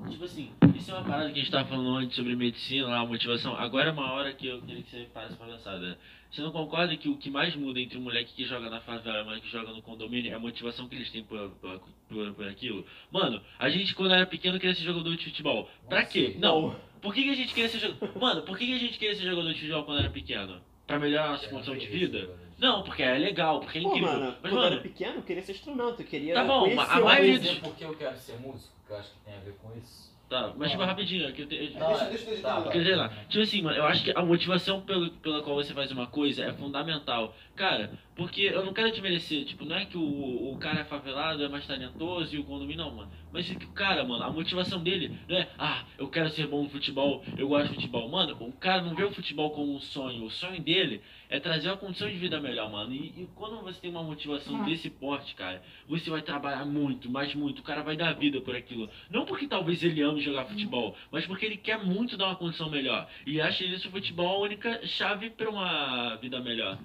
tipo 0.10 0.24
assim, 0.24 0.52
isso 0.74 0.90
é 0.92 0.94
uma 0.94 1.04
parada 1.04 1.26
que 1.32 1.40
a 1.40 1.44
gente 1.44 1.52
tava 1.52 1.68
falando 1.68 1.98
antes 1.98 2.16
sobre 2.16 2.34
medicina, 2.36 2.88
lá, 2.88 3.06
motivação. 3.06 3.56
Agora 3.58 3.90
é 3.90 3.92
uma 3.92 4.14
hora 4.14 4.34
que 4.34 4.48
eu 4.48 4.62
queria 4.62 4.82
que 4.84 4.90
você 4.90 5.08
parasse 5.14 5.36
pra 5.36 5.48
pensar, 5.48 5.78
né? 5.80 5.98
Você 6.32 6.42
não 6.42 6.52
concorda 6.52 6.96
que 6.96 7.10
o 7.10 7.18
que 7.18 7.30
mais 7.30 7.54
muda 7.56 7.80
entre 7.80 7.98
um 7.98 8.02
moleque 8.02 8.34
que 8.34 8.46
joga 8.46 8.70
na 8.70 8.80
favela 8.80 9.18
e 9.20 9.22
um 9.22 9.26
moleque 9.26 9.48
que 9.48 9.52
joga 9.52 9.72
no 9.74 9.82
condomínio 9.82 10.32
é 10.32 10.36
a 10.36 10.40
motivação 10.40 10.88
que 10.88 10.96
eles 10.96 11.12
têm 11.12 11.24
por, 11.26 11.50
por, 11.60 11.82
por, 12.08 12.34
por 12.34 12.48
aquilo? 12.48 12.86
Mano, 13.12 13.42
a 13.60 13.70
gente 13.70 13.94
quando 13.94 14.14
era 14.14 14.26
pequeno 14.26 14.58
queria 14.58 14.74
ser 14.74 14.84
jogador 14.84 15.14
de 15.18 15.26
futebol. 15.26 15.70
Pra 15.90 16.06
quê? 16.06 16.36
Não. 16.40 16.74
Por 17.02 17.14
que, 17.14 17.24
que 17.24 17.30
a 17.32 17.36
gente 17.36 17.54
queria 17.54 17.70
ser 17.70 17.80
jogador. 17.80 18.18
Mano, 18.18 18.42
por 18.44 18.58
que, 18.58 18.66
que 18.66 18.74
a 18.76 18.80
gente 18.80 18.98
queria 18.98 19.16
ser 19.16 19.24
jogador 19.24 19.50
de 19.54 19.60
futebol 19.60 19.84
quando 19.84 20.00
era 20.00 20.10
pequeno? 20.10 20.62
Pra 20.88 20.98
melhorar 21.00 21.26
a 21.28 21.32
nossa 21.32 21.48
condição 21.50 21.76
de 21.78 21.88
vida? 21.88 22.30
Não, 22.58 22.84
porque 22.84 23.02
é 23.04 23.18
legal, 23.18 23.60
porque 23.60 23.80
é 23.80 23.82
Pô, 23.82 23.90
incrível. 23.90 24.12
mano, 24.14 24.26
Mas, 24.42 24.52
quando 24.52 24.54
eu 24.58 24.62
era 24.62 24.70
mano, 24.76 24.82
pequeno, 24.84 25.16
eu 25.16 25.24
queria 25.24 25.44
ser 25.44 25.52
astronauta. 25.54 26.02
Eu 26.02 26.08
queria. 26.08 26.34
Tá 26.36 26.44
bom, 26.46 26.74
mas 26.76 26.90
a 26.92 27.00
maioria 27.02 27.40
dos- 27.40 27.58
por 27.60 27.76
que 27.76 27.84
eu 27.84 27.96
quero 27.98 28.16
ser 28.18 28.40
músico, 28.40 28.74
que 28.86 28.94
eu 28.94 28.98
acho 28.98 29.12
que 29.12 29.20
tem 29.26 29.34
a 29.36 29.40
ver 29.40 29.54
com 29.56 29.76
isso. 29.78 30.11
Tá, 30.32 30.54
mas 30.58 30.72
tipo, 30.72 30.84
rapidinho, 30.84 31.28
aqui 31.28 31.42
eu 31.44 31.48
tenho. 31.48 31.80
Não, 31.80 31.88
deixa- 31.90 32.06
é- 32.06 32.10
deixa- 32.10 32.26
deixa 32.26 32.42
tá, 32.42 32.58
eu 32.58 32.64
vai. 32.64 32.72
Quer 32.72 32.80
dizer 32.80 32.96
lá, 32.96 33.10
tipo 33.30 33.44
assim, 33.44 33.62
mano, 33.62 33.78
eu 33.78 33.86
acho 33.86 34.04
que 34.04 34.12
a 34.16 34.22
motivação 34.26 34.82
pelo, 34.82 35.12
pela 35.12 35.42
qual 35.44 35.56
você 35.58 35.74
faz 35.74 35.92
uma 35.92 36.08
coisa 36.08 36.44
é 36.46 36.54
fundamental. 36.54 37.36
Cara, 37.56 37.92
porque 38.16 38.42
eu 38.42 38.66
não 38.66 38.74
quero 38.74 38.92
te 38.92 39.02
merecer, 39.02 39.46
tipo, 39.46 39.66
não 39.66 39.76
é 39.76 39.86
que 39.86 39.98
o, 39.98 40.52
o 40.52 40.58
cara 40.58 40.82
é 40.82 40.84
favelado, 40.86 41.44
é 41.44 41.50
mais 41.50 41.68
talentoso 41.68 42.36
e 42.36 42.40
o 42.40 42.44
condomínio 42.44 42.86
não, 42.86 42.96
mano. 42.96 43.12
Mas 43.32 43.50
é 43.50 43.56
que 43.56 43.66
o 43.66 43.72
cara, 43.72 44.04
mano, 44.04 44.24
a 44.24 44.32
motivação 44.32 44.82
dele 44.82 45.18
não 45.28 45.38
é, 45.38 45.50
ah, 45.58 45.86
eu 45.98 46.08
quero 46.10 46.30
ser 46.30 46.48
bom 46.48 46.64
no 46.64 46.70
futebol, 46.70 47.24
eu 47.38 47.48
gosto 47.48 47.70
de 47.70 47.76
futebol. 47.76 48.10
Mano, 48.10 48.36
o 48.40 48.52
cara 48.54 48.82
não 48.82 48.96
vê 48.96 49.04
o 49.04 49.12
futebol 49.12 49.52
como 49.52 49.76
um 49.76 49.80
sonho. 49.80 50.26
O 50.26 50.30
sonho 50.30 50.62
dele 50.62 51.02
é 51.30 51.40
trazer 51.40 51.70
uma 51.70 51.78
condição 51.78 52.10
de 52.10 52.18
vida 52.18 52.40
melhor, 52.40 52.72
mano. 52.72 52.94
E, 52.94 53.08
e 53.24 53.30
quando 53.36 53.62
você 53.62 53.80
tem 53.80 53.92
uma 53.92 54.04
motivação 54.04 54.64
desse 54.64 54.90
porte, 54.90 55.36
cara, 55.36 55.62
você 55.88 56.10
vai 56.10 56.22
trabalhar 56.22 56.66
muito, 56.66 57.10
mas 57.10 57.34
muito. 57.36 57.60
O 57.60 57.64
cara 57.64 57.84
vai 57.84 57.96
dar 57.96 58.14
vida 58.14 58.42
por 58.42 58.56
aquilo. 58.56 58.90
Não 59.10 59.26
porque 59.26 59.48
talvez 59.48 59.84
ele 59.84 60.02
ame 60.02 60.22
jogar 60.22 60.46
futebol, 60.46 60.96
mas 61.12 61.26
porque 61.26 61.46
ele 61.46 61.58
quer 61.58 61.84
muito 61.84 62.18
dar 62.18 62.28
uma 62.28 62.36
condição 62.36 62.70
melhor. 62.70 63.08
E 63.26 63.40
acha 63.40 63.64
isso 63.64 63.88
o 63.88 63.92
futebol 63.92 64.38
a 64.38 64.40
única 64.40 64.86
chave 64.88 65.30
pra 65.30 65.50
uma 65.50 66.16
vida 66.16 66.40
melhor. 66.40 66.78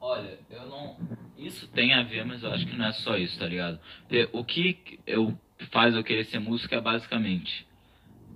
Olha, 0.00 0.38
eu 0.50 0.66
não. 0.66 0.96
Isso 1.36 1.66
tem 1.68 1.92
a 1.94 2.02
ver, 2.02 2.24
mas 2.24 2.42
eu 2.42 2.52
acho 2.52 2.66
que 2.66 2.76
não 2.76 2.86
é 2.86 2.92
só 2.92 3.16
isso, 3.16 3.38
tá 3.38 3.46
ligado? 3.46 3.80
O 4.32 4.44
que 4.44 5.00
eu 5.06 5.36
faz 5.70 5.94
eu 5.94 6.04
querer 6.04 6.24
ser 6.24 6.38
músico 6.38 6.74
é 6.74 6.80
basicamente 6.80 7.66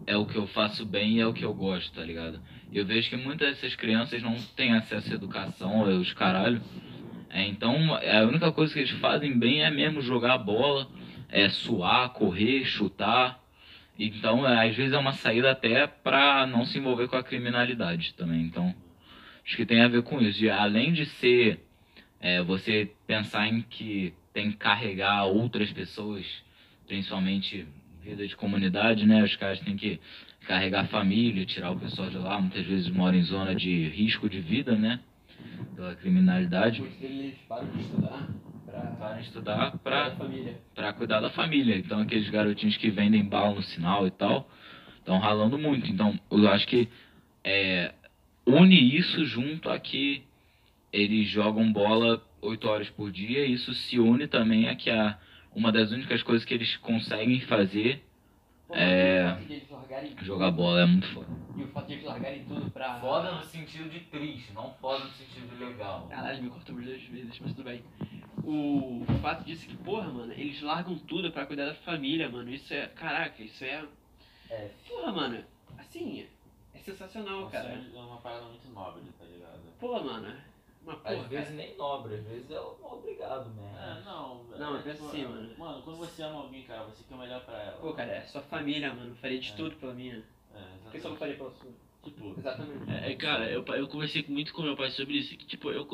é 0.07 0.17
o 0.17 0.27
que 0.27 0.37
eu 0.37 0.47
faço 0.47 0.85
bem 0.85 1.17
e 1.17 1.21
é 1.21 1.27
o 1.27 1.33
que 1.33 1.45
eu 1.45 1.55
gosto, 1.55 1.93
tá 1.95 2.03
ligado? 2.03 2.41
Eu 2.73 2.85
vejo 2.85 3.09
que 3.09 3.17
muitas 3.17 3.49
dessas 3.49 3.75
crianças 3.75 4.23
não 4.23 4.35
têm 4.57 4.75
acesso 4.75 5.13
à 5.13 5.15
educação, 5.15 5.83
os 6.01 6.13
caralho. 6.13 6.61
É, 7.31 7.47
então, 7.47 7.95
a 7.95 8.23
única 8.23 8.53
coisa 8.53 8.73
que 8.73 8.81
eles 8.81 8.91
fazem 8.93 9.39
bem 9.39 9.63
é 9.63 9.71
mesmo 9.71 10.01
jogar 10.01 10.39
bola, 10.39 10.89
é 11.29 11.49
suar, 11.49 12.11
correr, 12.11 12.65
chutar. 12.65 13.41
Então, 13.99 14.47
é, 14.47 14.69
às 14.69 14.77
vezes 14.77 14.93
é 14.93 14.99
uma 14.99 15.13
saída 15.13 15.51
até 15.51 15.87
pra 15.87 16.47
não 16.47 16.65
se 16.65 16.79
envolver 16.79 17.09
com 17.09 17.17
a 17.17 17.25
criminalidade 17.25 18.15
também. 18.15 18.43
Então, 18.43 18.75
acho 19.45 19.57
que 19.57 19.67
tem 19.67 19.83
a 19.83 19.89
ver 19.89 20.03
com 20.03 20.21
isso. 20.21 20.45
E, 20.45 20.51
além 20.51 20.93
de 20.93 21.07
ser 21.07 21.61
é, 22.21 22.43
você 22.43 22.91
pensar 23.07 23.47
em 23.49 23.61
que 23.63 24.15
tem 24.33 24.51
que 24.51 24.57
carregar 24.57 25.25
outras 25.27 25.71
pessoas, 25.73 26.25
principalmente 26.87 27.67
vida 28.03 28.27
de 28.27 28.37
comunidade, 28.37 29.07
né? 29.07 29.23
Os 29.23 29.35
caras 29.37 29.61
têm 29.61 29.77
que 29.77 30.01
carregar 30.47 30.83
a 30.83 30.87
família, 30.87 31.47
tirar 31.47 31.71
o 31.71 31.79
pessoal 31.79 32.11
de 32.11 32.19
lá, 32.19 32.39
muitas 32.41 32.65
vezes 32.67 32.89
moram 32.91 33.17
em 33.17 33.23
zona 33.23 33.55
de 33.55 33.89
risco 33.89 34.29
de 34.29 34.41
vida, 34.41 34.77
né? 34.77 35.01
Pela 35.75 35.95
criminalidade. 35.95 36.81
Muitos 36.81 36.99
deles 36.99 37.35
param 37.49 37.69
de 37.71 37.81
estudar 37.81 38.29
Para 38.67 39.21
estudar 39.21 39.71
família. 40.17 40.61
pra 40.75 40.93
cuidar 40.93 41.21
da 41.21 41.31
família. 41.31 41.77
Então 41.77 42.01
aqueles 42.01 42.29
garotinhos 42.29 42.77
que 42.77 42.91
vendem 42.91 43.25
bala 43.25 43.55
no 43.55 43.63
sinal 43.63 44.07
e 44.07 44.11
tal, 44.11 44.49
estão 44.99 45.19
ralando 45.19 45.59
muito. 45.59 45.91
Então 45.91 46.19
eu 46.31 46.49
acho 46.49 46.67
que 46.67 46.89
é, 47.43 47.93
une 48.47 48.97
isso 48.97 49.25
junto 49.25 49.71
a 49.71 49.79
que 49.79 50.25
eles 50.93 51.29
jogam 51.29 51.73
bola 51.73 52.23
8 52.41 52.69
horas 52.69 52.91
por 52.91 53.11
dia, 53.11 53.47
e 53.47 53.53
isso 53.55 53.73
se 53.75 53.99
une 53.99 54.27
também 54.29 54.69
a 54.69 54.77
que 54.77 54.91
a, 54.91 55.19
uma 55.55 55.73
das 55.73 55.91
únicas 55.91 56.23
coisas 56.23 56.45
que 56.45 56.55
eles 56.55 56.77
conseguem 56.77 57.41
fazer 57.41 58.05
Pô, 58.69 58.75
É. 58.75 59.37
jogar 60.23 60.51
bola 60.51 60.83
é 60.83 60.87
muito 60.87 61.07
foda. 61.09 61.27
E 61.57 61.63
o 61.63 61.69
fato 61.69 61.87
de 61.87 61.93
eles 61.95 62.05
largarem 62.05 62.45
tudo 62.45 62.71
pra. 62.71 62.99
Foda 63.01 63.33
no 63.33 63.45
sentido 63.45 63.89
de 63.91 64.01
triste, 64.01 64.53
não 64.53 64.73
foda 64.81 65.05
no 65.05 65.11
sentido 65.13 65.57
de 65.57 65.65
legal. 65.65 66.09
Caralho, 66.09 66.43
me 66.43 66.51
cortou 66.51 66.75
duas 66.75 67.03
vezes, 67.03 67.39
mas 67.41 67.53
tudo 67.53 67.65
bem. 67.65 67.83
O, 68.43 69.03
o 69.03 69.19
fato 69.21 69.45
disso 69.45 69.67
é 69.67 69.69
que, 69.69 69.77
porra, 69.77 70.09
mano, 70.11 70.33
eles 70.33 70.61
largam 70.63 70.99
tudo 70.99 71.31
pra 71.31 71.47
cuidar 71.47 71.67
da 71.67 71.75
família, 71.75 72.29
mano. 72.29 72.51
Isso 72.53 72.73
é. 72.75 72.87
Caraca, 72.89 73.43
isso 73.43 73.63
é. 73.65 73.85
É. 74.51 74.71
Porra, 74.89 75.13
mano, 75.13 75.45
assim, 75.79 76.27
sensacional, 76.85 77.49
cara. 77.49 77.69
É 77.71 77.99
uma 77.99 78.19
parada 78.19 78.45
muito 78.47 78.69
nobre, 78.73 79.03
tá 79.19 79.25
ligado? 79.25 79.61
Pô, 79.81 80.01
mano, 80.03 80.35
uma 80.83 80.97
porra. 80.97 81.15
Às 81.17 81.27
vezes 81.29 81.55
nem 81.55 81.77
nobre, 81.77 82.15
às 82.17 82.25
vezes 82.25 82.51
é 82.51 82.61
um 82.61 82.93
obrigado 82.93 83.47
mesmo. 83.51 83.77
É, 83.79 84.03
não. 84.05 84.45
Não, 84.45 84.77
é, 84.79 84.83
pensa 84.83 85.05
assim, 85.07 85.25
mano. 85.25 85.59
Mano, 85.59 85.83
quando 85.83 85.97
você 85.97 86.23
ama 86.23 86.41
alguém, 86.41 86.63
cara, 86.65 86.85
você 86.85 87.03
quer 87.09 87.15
o 87.15 87.19
melhor 87.19 87.41
pra 87.45 87.63
ela. 87.63 87.79
Pô, 87.79 87.93
cara, 87.93 88.13
é 88.13 88.21
sua 88.27 88.43
família, 88.43 88.93
mano. 88.93 89.15
Faria 89.17 89.41
de 89.41 89.51
É. 89.53 89.57
tudo 89.57 89.77
pela 89.77 89.95
minha. 89.95 90.23
É, 90.55 90.61
Por 90.83 90.93
que 90.93 91.01
você 91.01 91.09
não 91.09 91.17
faria 91.17 91.37
pela 91.37 91.51
sua? 91.53 91.71
Tipo, 92.05 92.35
Exatamente. 92.39 92.91
É, 92.93 93.13
é, 93.13 93.17
cara, 93.17 93.51
eu, 93.51 93.65
eu 93.65 93.89
conversei 93.89 94.23
muito 94.29 94.53
com 94.53 94.61
meu 94.61 94.77
pai 94.77 94.91
sobre 94.91 95.15
isso, 95.15 95.35
que 95.39 95.47
tipo, 95.47 95.71
eu, 95.71 95.89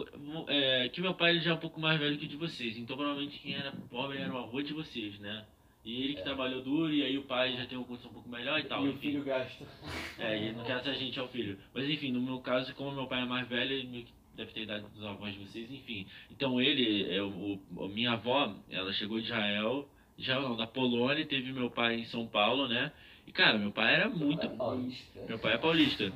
é, 0.49 0.88
que 0.88 1.01
meu 1.01 1.14
pai 1.14 1.30
ele 1.30 1.41
já 1.41 1.53
é 1.53 1.55
um 1.55 1.59
pouco 1.59 1.80
mais 1.80 2.01
velho 2.01 2.18
que 2.18 2.24
o 2.24 2.28
de 2.28 2.36
vocês, 2.36 2.76
então 2.76 2.97
provavelmente 2.97 3.38
quem 3.38 3.55
era 3.55 3.70
pobre 3.88 4.18
era 4.18 4.34
o 4.34 4.38
avô 4.38 4.61
de 4.61 4.74
vocês, 4.74 5.20
né? 5.20 5.47
E 5.85 6.03
ele 6.05 6.14
que 6.14 6.22
trabalhou 6.22 6.62
duro, 6.62 6.93
e 6.93 7.03
aí 7.03 7.16
o 7.16 7.22
pai 7.22 7.57
já 7.57 7.64
tem 7.66 7.78
uma 7.78 7.87
condição 7.87 8.11
um 8.11 8.14
pouco 8.14 8.28
melhor 8.28 8.61
e 8.61 8.64
tal. 8.64 8.85
E 8.85 8.89
o 8.89 8.91
enfim. 8.93 9.01
filho 9.01 9.24
gasta. 9.24 9.64
É, 10.18 10.37
e 10.37 10.53
no 10.53 10.62
caso 10.64 10.91
a 10.91 10.93
gente 10.95 11.18
é 11.18 11.22
o 11.22 11.28
filho. 11.28 11.59
Mas 11.74 11.89
enfim, 11.89 12.12
no 12.12 12.20
meu 12.20 12.39
caso, 12.41 12.74
como 12.74 12.93
meu 12.93 13.07
pai 13.07 13.22
é 13.22 13.24
mais 13.24 13.49
velho, 13.49 13.72
ele 13.72 13.89
meio 13.89 14.05
que 14.05 14.12
deve 14.35 14.53
ter 14.53 14.62
idade 14.62 14.85
dos 14.95 15.05
avós 15.05 15.33
de 15.33 15.41
vocês, 15.41 15.70
enfim. 15.70 16.07
Então 16.31 16.61
ele, 16.61 17.11
é, 17.14 17.22
o, 17.22 17.59
o- 17.76 17.89
minha 17.89 18.12
avó, 18.12 18.55
ela 18.70 18.93
chegou 18.93 19.18
de 19.18 19.24
Israel, 19.26 19.89
Israel 20.18 20.43
não, 20.43 20.57
da 20.57 20.66
Polônia, 20.66 21.24
teve 21.24 21.51
meu 21.53 21.70
pai 21.70 21.97
em 22.01 22.05
São 22.05 22.26
Paulo, 22.26 22.68
né? 22.68 22.93
E 23.26 23.33
cara, 23.33 23.57
meu 23.57 23.70
pai 23.72 23.95
era 23.95 24.09
muito. 24.09 24.49
Paulista. 24.51 25.20
Meu 25.26 25.39
pai 25.39 25.55
é 25.55 25.59
paulista. 25.59 26.12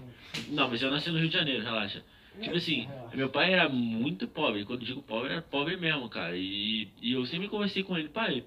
Não, 0.49 0.69
mas 0.69 0.83
eu 0.83 0.91
nasci 0.91 1.11
no 1.11 1.19
Rio 1.19 1.29
de 1.29 1.35
Janeiro, 1.35 1.63
relaxa. 1.63 2.05
Tipo 2.43 2.57
assim, 2.57 2.89
meu 3.15 3.31
pai 3.31 3.53
era 3.53 3.69
muito 3.69 4.27
pobre. 4.27 4.65
Quando 4.65 4.81
eu 4.81 4.87
digo 4.87 5.03
pobre, 5.03 5.33
era 5.33 5.41
pobre 5.41 5.77
mesmo, 5.77 6.09
cara. 6.09 6.37
E, 6.37 6.89
e 7.01 7.13
eu 7.13 7.25
sempre 7.27 7.49
conversei 7.49 7.83
com 7.85 7.97
ele, 7.97 8.09
pai, 8.09 8.45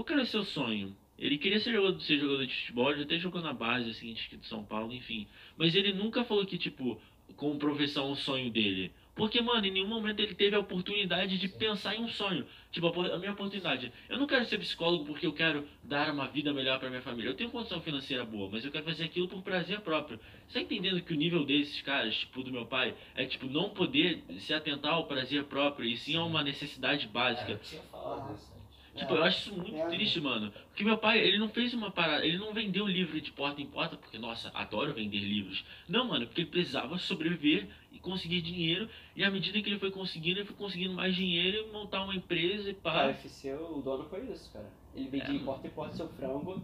qual 0.00 0.04
que 0.06 0.12
era 0.14 0.22
o 0.22 0.26
seu 0.26 0.44
sonho? 0.44 0.96
Ele 1.18 1.36
queria 1.36 1.60
ser 1.60 1.72
jogador, 1.72 2.00
ser 2.00 2.18
jogador 2.18 2.46
de 2.46 2.54
futebol, 2.54 2.90
ele 2.90 3.02
até 3.02 3.18
jogou 3.18 3.42
na 3.42 3.52
base, 3.52 3.90
assim, 3.90 4.14
de 4.14 4.46
São 4.46 4.64
Paulo, 4.64 4.94
enfim. 4.94 5.26
Mas 5.58 5.74
ele 5.74 5.92
nunca 5.92 6.24
falou 6.24 6.46
que, 6.46 6.56
tipo, 6.56 6.98
como 7.36 7.58
profissão, 7.58 8.10
o 8.10 8.16
sonho 8.16 8.50
dele. 8.50 8.90
Porque, 9.14 9.42
mano, 9.42 9.66
em 9.66 9.70
nenhum 9.70 9.88
momento 9.88 10.20
ele 10.20 10.34
teve 10.34 10.56
a 10.56 10.58
oportunidade 10.58 11.36
de 11.36 11.46
pensar 11.48 11.94
em 11.94 12.02
um 12.02 12.08
sonho. 12.08 12.46
Tipo, 12.72 12.86
a, 12.86 13.18
minha 13.18 13.32
oportunidade. 13.32 13.92
Eu 14.08 14.18
não 14.18 14.26
quero 14.26 14.46
ser 14.46 14.56
psicólogo 14.56 15.04
porque 15.04 15.26
eu 15.26 15.34
quero 15.34 15.68
dar 15.84 16.10
uma 16.14 16.26
vida 16.28 16.54
melhor 16.54 16.78
pra 16.78 16.88
minha 16.88 17.02
família. 17.02 17.28
Eu 17.28 17.34
tenho 17.34 17.50
condição 17.50 17.82
financeira 17.82 18.24
boa, 18.24 18.48
mas 18.50 18.64
eu 18.64 18.72
quero 18.72 18.86
fazer 18.86 19.04
aquilo 19.04 19.28
por 19.28 19.42
prazer 19.42 19.80
próprio. 19.80 20.18
Você 20.48 20.54
tá 20.54 20.60
entendendo 20.62 21.02
que 21.02 21.12
o 21.12 21.16
nível 21.16 21.44
desses 21.44 21.82
caras, 21.82 22.16
tipo, 22.16 22.42
do 22.42 22.50
meu 22.50 22.64
pai, 22.64 22.94
é, 23.14 23.26
tipo, 23.26 23.44
não 23.44 23.68
poder 23.68 24.24
se 24.38 24.54
atentar 24.54 24.94
ao 24.94 25.06
prazer 25.06 25.44
próprio 25.44 25.86
e 25.86 25.98
sim 25.98 26.16
a 26.16 26.24
uma 26.24 26.42
necessidade 26.42 27.04
É, 27.04 27.08
básica. 27.08 27.52
eu 27.52 27.58
tinha 27.58 27.82
falado 27.82 28.34
isso 28.34 28.50
antes. 28.54 28.59
Tipo, 28.94 29.14
eu 29.14 29.22
acho 29.22 29.38
isso 29.38 29.54
muito 29.56 29.74
É. 29.76 29.86
triste, 29.88 30.20
mano. 30.20 30.52
Porque 30.68 30.82
meu 30.84 30.98
pai, 30.98 31.18
ele 31.20 31.38
não 31.38 31.48
fez 31.48 31.72
uma 31.72 31.90
parada, 31.90 32.26
ele 32.26 32.38
não 32.38 32.52
vendeu 32.52 32.86
livro 32.86 33.20
de 33.20 33.30
porta 33.30 33.60
em 33.60 33.66
porta, 33.66 33.96
porque, 33.96 34.18
nossa, 34.18 34.50
adoro 34.52 34.92
vender 34.92 35.20
livros. 35.20 35.64
Não, 35.88 36.06
mano, 36.08 36.26
porque 36.26 36.40
ele 36.42 36.50
precisava 36.50 36.98
sobreviver 36.98 37.68
e 37.92 37.98
conseguir 38.00 38.40
dinheiro, 38.42 38.88
e 39.14 39.22
à 39.24 39.30
medida 39.30 39.60
que 39.62 39.68
ele 39.70 39.78
foi 39.78 39.90
conseguindo, 39.90 40.40
ele 40.40 40.46
foi 40.46 40.56
conseguindo 40.56 40.92
mais 40.94 41.14
dinheiro 41.14 41.68
e 41.68 41.72
montar 41.72 42.02
uma 42.02 42.14
empresa 42.14 42.68
e 42.70 42.74
pá. 42.74 42.92
Cara, 42.92 43.10
FC, 43.10 43.54
o 43.54 43.80
dono 43.80 44.04
foi 44.04 44.24
isso, 44.30 44.52
cara. 44.52 44.68
Ele 44.94 45.08
vendia 45.08 45.30
É. 45.30 45.36
em 45.36 45.44
porta 45.44 45.66
em 45.66 45.70
porta 45.70 45.94
seu 45.96 46.08
frango. 46.08 46.60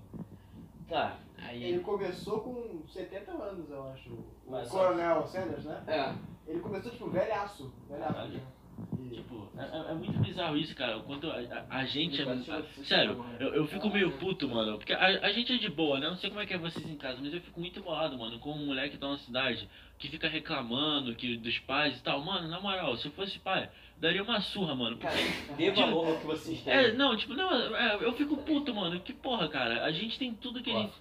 Tá, 0.88 1.18
aí. 1.38 1.64
Ele 1.64 1.80
começou 1.80 2.40
com 2.40 2.86
70 2.88 3.32
anos, 3.32 3.68
eu 3.70 3.88
acho. 3.88 4.10
O 4.10 4.50
Mas- 4.50 4.68
Coronel 4.68 5.26
Sanders, 5.26 5.64
né? 5.64 5.82
É. 5.86 6.50
Ele 6.50 6.60
começou, 6.60 6.92
tipo, 6.92 7.10
velhaço. 7.10 7.72
Velhaço. 7.88 8.14
Caralho. 8.14 8.40
Tipo, 9.14 9.48
é, 9.56 9.62
é- 9.62 9.90
é 9.90 9.94
muito 9.94 10.18
bizarro 10.18 10.56
isso, 10.56 10.74
cara. 10.76 10.98
O 10.98 11.02
quanto 11.04 11.30
a, 11.30 11.36
a- 11.36 11.78
a 11.78 11.84
gente 11.86 12.20
é. 12.20 12.24
A- 12.24 12.62
sério, 12.84 13.24
eu, 13.40 13.54
eu 13.54 13.66
fico 13.66 13.88
meio 13.88 14.12
puto, 14.18 14.48
mano. 14.48 14.76
Porque 14.76 14.92
a, 14.92 15.04
a 15.06 15.32
gente 15.32 15.52
é 15.52 15.56
de 15.58 15.68
boa, 15.70 15.98
né? 15.98 16.08
Não 16.08 16.16
sei 16.16 16.28
como 16.30 16.40
é 16.42 16.46
que 16.46 16.52
é 16.54 16.58
vocês 16.58 16.88
em 16.88 16.96
casa, 16.96 17.18
mas 17.22 17.32
eu 17.32 17.40
fico 17.40 17.58
muito 17.58 17.80
bolado, 17.82 18.18
mano, 18.18 18.38
com 18.38 18.52
um 18.52 18.66
moleque 18.66 18.90
que 18.90 18.98
tá 18.98 19.08
na 19.08 19.18
cidade 19.18 19.68
que 19.98 20.08
fica 20.08 20.28
reclamando 20.28 21.14
que, 21.14 21.36
dos 21.38 21.58
pais 21.60 21.98
e 21.98 22.02
tal. 22.02 22.20
Mano, 22.22 22.48
na 22.48 22.60
moral, 22.60 22.96
se 22.98 23.06
eu 23.06 23.12
fosse 23.12 23.38
pai, 23.38 23.70
daria 23.98 24.22
uma 24.22 24.40
surra, 24.40 24.74
mano. 24.74 24.98
Cara, 24.98 25.16
dê 25.56 25.70
valor 25.70 26.08
ao 26.08 26.18
que 26.18 26.26
vocês 26.26 26.60
têm. 26.62 26.72
É, 26.72 26.92
não, 26.92 27.16
tipo, 27.16 27.32
não, 27.34 27.50
é, 27.76 27.96
eu 28.04 28.12
fico 28.12 28.36
puto, 28.38 28.74
mano. 28.74 29.00
Que 29.00 29.14
porra, 29.14 29.48
cara. 29.48 29.84
A 29.84 29.90
gente 29.90 30.18
tem 30.18 30.34
tudo 30.34 30.62
que 30.62 30.70
a 30.70 30.74
gente. 30.82 30.92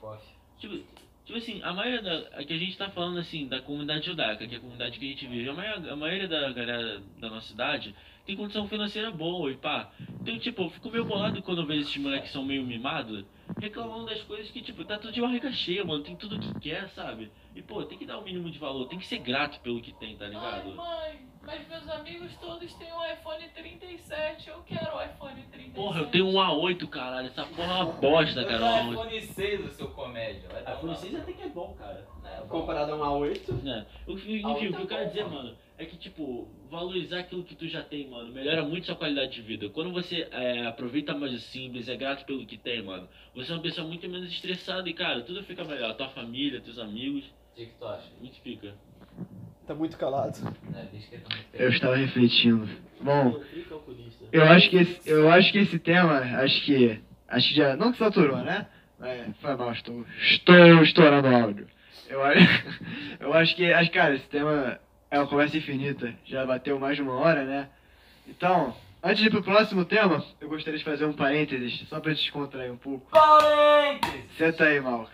Tipo, 0.59 0.79
tipo 1.25 1.37
assim, 1.37 1.61
a 1.63 1.73
maioria 1.73 2.01
da. 2.01 2.43
Que 2.43 2.53
a 2.53 2.57
gente 2.57 2.77
tá 2.77 2.89
falando 2.89 3.19
assim, 3.19 3.47
da 3.47 3.61
comunidade 3.61 4.05
judaica, 4.05 4.47
que 4.47 4.55
é 4.55 4.57
a 4.57 4.61
comunidade 4.61 4.99
que 4.99 5.05
a 5.05 5.09
gente 5.09 5.27
vive, 5.27 5.49
a 5.49 5.53
maioria, 5.53 5.91
a 5.91 5.95
maioria 5.95 6.27
da 6.27 6.51
galera 6.51 7.01
da 7.19 7.29
nossa 7.29 7.47
cidade 7.47 7.93
tem 8.25 8.35
condição 8.35 8.67
financeira 8.67 9.11
boa 9.11 9.51
e 9.51 9.55
pá. 9.55 9.91
Então, 10.21 10.37
tipo, 10.39 10.63
eu 10.63 10.69
fico 10.71 10.89
meio 10.89 11.05
bolado 11.05 11.41
quando 11.43 11.61
eu 11.61 11.67
vejo 11.67 11.81
esses 11.81 11.97
moleques 11.97 12.27
que 12.27 12.33
são 12.33 12.43
meio 12.43 12.65
mimados, 12.65 13.23
reclamando 13.59 14.07
das 14.07 14.21
coisas 14.23 14.49
que, 14.49 14.61
tipo, 14.61 14.83
tá 14.83 14.97
tudo 14.97 15.13
de 15.13 15.21
barriga 15.21 15.51
cheia, 15.51 15.85
mano. 15.85 16.03
Tem 16.03 16.15
tudo 16.15 16.39
que 16.39 16.59
quer, 16.59 16.89
sabe? 16.89 17.31
E, 17.55 17.61
pô, 17.61 17.83
tem 17.83 17.97
que 17.97 18.05
dar 18.05 18.17
o 18.17 18.23
mínimo 18.23 18.49
de 18.49 18.57
valor, 18.57 18.87
tem 18.87 18.97
que 18.97 19.05
ser 19.05 19.19
grato 19.19 19.59
pelo 19.61 19.79
que 19.79 19.93
tem, 19.99 20.17
tá 20.17 20.25
Ai, 20.25 20.31
ligado? 20.31 20.75
mãe, 20.75 21.27
mas 21.45 21.67
meus 21.67 21.89
amigos 21.89 22.31
todos 22.37 22.73
têm 22.75 22.91
um 22.91 23.05
iPhone 23.13 23.47
37. 23.49 24.49
Eu 24.49 24.61
quero 24.63 24.95
o 24.97 25.01
iPhone 25.03 25.41
37. 25.51 25.71
Porra, 25.75 25.99
eu 26.01 26.07
tenho 26.07 26.27
um 26.27 26.33
A8, 26.33 26.87
caralho. 26.89 27.27
Essa 27.27 27.45
porra 27.45 27.71
é 27.79 27.83
uma 27.83 27.85
bosta, 27.93 28.41
Eu 28.41 28.47
cara. 28.47 28.59
tenho 28.59 28.91
Um 28.91 28.93
A8. 28.95 29.05
iPhone 29.15 29.21
6, 29.21 29.65
o 29.65 29.69
seu 29.73 29.87
comédia. 29.89 30.49
Vai 30.49 30.63
dar 30.63 30.73
iPhone 30.75 30.89
uma- 30.93 30.95
6 30.95 31.15
até 31.15 31.33
que 31.33 31.41
é 31.43 31.49
bom, 31.49 31.73
cara. 31.77 32.07
É. 32.25 32.41
Comparado 32.47 32.93
a 32.93 32.95
um 32.95 33.01
A8. 33.21 33.67
É. 33.67 33.85
O, 34.07 34.13
enfim, 34.13 34.43
A 34.43 34.49
o 34.49 34.55
que 34.57 34.65
eu 34.65 34.87
quero 34.87 35.01
é 35.01 35.05
dizer, 35.05 35.23
bom, 35.25 35.29
mano, 35.35 35.55
é 35.77 35.85
que, 35.85 35.97
tipo, 35.97 36.47
valorizar 36.69 37.19
aquilo 37.19 37.43
que 37.43 37.53
tu 37.55 37.67
já 37.67 37.83
tem, 37.83 38.07
mano, 38.09 38.31
melhora 38.31 38.63
muito 38.63 38.85
sua 38.87 38.95
qualidade 38.95 39.33
de 39.33 39.41
vida. 39.41 39.69
Quando 39.69 39.91
você 39.91 40.27
é, 40.31 40.65
aproveita 40.65 41.13
mais 41.13 41.33
o 41.33 41.39
simples, 41.39 41.87
é 41.89 41.95
grato 41.95 42.25
pelo 42.25 42.45
que 42.45 42.57
tem, 42.57 42.81
mano, 42.81 43.07
você 43.35 43.51
é 43.51 43.55
uma 43.55 43.61
pessoa 43.61 43.85
muito 43.87 44.07
menos 44.09 44.29
estressada 44.31 44.89
e, 44.89 44.93
cara, 44.93 45.21
tudo 45.21 45.43
fica 45.43 45.63
melhor. 45.63 45.93
Tua 45.95 46.09
família, 46.09 46.59
teus 46.61 46.79
amigos, 46.79 47.25
O 47.25 47.55
que 47.55 47.65
que 47.67 47.73
tu 47.77 47.85
acha? 47.85 48.09
muito 48.19 48.39
fica. 48.41 48.73
Tá 49.67 49.73
muito 49.73 49.97
calado. 49.97 50.37
Eu 51.53 51.69
estava 51.69 51.95
refletindo. 51.95 52.69
Bom, 53.01 53.41
eu 54.31 54.43
acho 54.43 54.69
que 54.69 54.77
esse, 54.77 55.09
eu 55.09 55.31
acho 55.31 55.51
que 55.51 55.57
esse 55.59 55.79
tema, 55.79 56.19
acho 56.19 56.63
que. 56.63 56.99
Acho 57.27 57.49
que 57.49 57.55
já. 57.55 57.75
Não 57.75 57.91
que 57.91 57.97
saturou, 57.97 58.37
né? 58.37 58.67
É, 59.01 59.25
foi 59.41 59.55
mal, 59.55 59.71
estou. 59.71 60.05
Estou 60.21 60.83
estourando 60.83 61.27
o 61.27 61.35
áudio. 61.35 61.67
Eu 62.07 62.23
acho. 62.23 62.63
Eu 63.19 63.33
acho 63.33 63.55
que. 63.55 63.73
Acho, 63.73 63.91
cara, 63.91 64.13
esse 64.13 64.27
tema 64.27 64.79
é 65.09 65.17
uma 65.19 65.27
conversa 65.27 65.57
infinita. 65.57 66.13
Já 66.25 66.45
bateu 66.45 66.79
mais 66.79 66.95
de 66.95 67.01
uma 67.01 67.13
hora, 67.13 67.43
né? 67.43 67.69
Então, 68.27 68.75
antes 69.03 69.21
de 69.21 69.27
ir 69.27 69.31
pro 69.31 69.43
próximo 69.43 69.83
tema, 69.85 70.23
eu 70.39 70.47
gostaria 70.47 70.77
de 70.77 70.85
fazer 70.85 71.05
um 71.05 71.13
parênteses, 71.13 71.87
só 71.89 71.99
pra 71.99 72.13
descontrair 72.13 72.71
um 72.71 72.77
pouco. 72.77 73.09
Parênteses! 73.09 74.25
Senta 74.37 74.65
aí, 74.65 74.79
mal. 74.79 75.09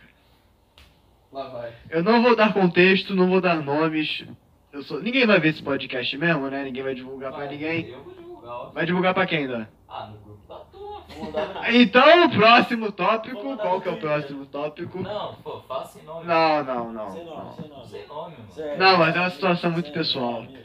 Lá 1.31 1.47
vai. 1.49 1.73
Eu 1.89 2.03
não 2.03 2.21
vou 2.21 2.35
dar 2.35 2.53
contexto, 2.53 3.15
não 3.15 3.29
vou 3.29 3.39
dar 3.41 3.55
nomes. 3.61 4.25
Eu 4.71 4.83
sou... 4.83 5.01
Ninguém 5.01 5.25
vai 5.25 5.39
ver 5.39 5.49
esse 5.49 5.63
podcast 5.63 6.17
mesmo, 6.17 6.49
né? 6.49 6.63
Ninguém 6.63 6.83
vai 6.83 6.95
divulgar 6.95 7.31
pra 7.31 7.39
Vai, 7.45 7.49
ninguém. 7.49 7.87
Eu 7.89 8.03
vou 8.03 8.13
divulgar. 8.13 8.51
ó. 8.51 8.69
Vai 8.69 8.85
divulgar 8.85 9.13
pra 9.13 9.25
quem, 9.25 9.47
Dan? 9.47 9.65
Ah, 9.87 10.07
no 10.07 10.17
grupo 10.19 10.47
da 10.47 10.55
turma. 10.55 11.03
Vou 11.09 11.25
mandar- 11.25 11.61
Então, 11.75 12.25
o 12.25 12.29
próximo 12.31 12.91
tópico, 12.91 13.57
qual 13.57 13.81
que 13.81 13.89
é 13.89 13.91
o 13.91 13.97
próximo 13.97 14.45
tópico? 14.45 15.01
Não, 15.01 15.35
pô, 15.35 15.59
fala 15.67 15.85
sem 15.85 16.03
nome. 16.03 16.25
Não, 16.25 16.63
não, 16.63 16.93
não. 16.93 17.11
Sem 17.11 17.25
nome, 17.25 17.37
não. 17.37 17.51
sem 17.53 17.67
nome. 17.69 17.85
Sem 17.87 18.07
nome, 18.07 18.35
mano. 18.37 18.77
Não, 18.77 18.97
mas 18.97 19.15
é 19.15 19.19
uma 19.19 19.29
situação 19.29 19.71
muito 19.71 19.91
pessoal. 19.91 20.33
nome. 20.43 20.59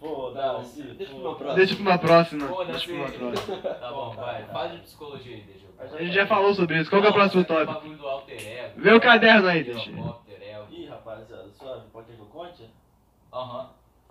Foda-se. 0.00 0.82
Deixa 0.82 1.14
pra 1.14 1.20
uma 1.22 1.34
próxima. 1.36 1.54
Deixa 1.54 1.74
pra 1.76 1.82
uma 1.84 1.98
próxima. 1.98 2.64
Deixa 2.66 2.86
pra 2.86 2.94
uma 2.96 3.10
próxima. 3.32 3.56
Tá 3.56 3.90
bom, 3.92 4.10
vai. 4.10 4.42
Fala 4.46 4.68
de 4.70 4.78
psicologia 4.78 5.36
aí, 5.36 5.42
deixa. 5.42 5.61
A 5.90 6.02
gente 6.02 6.14
já 6.14 6.26
falou 6.26 6.54
sobre 6.54 6.80
isso. 6.80 6.88
Qual 6.90 7.00
que 7.02 7.08
é 7.08 7.10
o 7.10 7.14
próximo 7.14 7.44
tópico? 7.44 7.82
Vê 8.76 8.92
o 8.92 9.00
caderno 9.00 9.48
aí, 9.48 9.64
deixa. 9.64 9.90
É, 9.90 10.62
Ih, 10.70 10.86
rapaziada, 10.86 11.48
suave. 11.58 11.82
Pode 11.92 12.06
que 12.12 12.18
eu 12.20 12.26
conte? 12.26 12.62
Aham. 13.32 13.70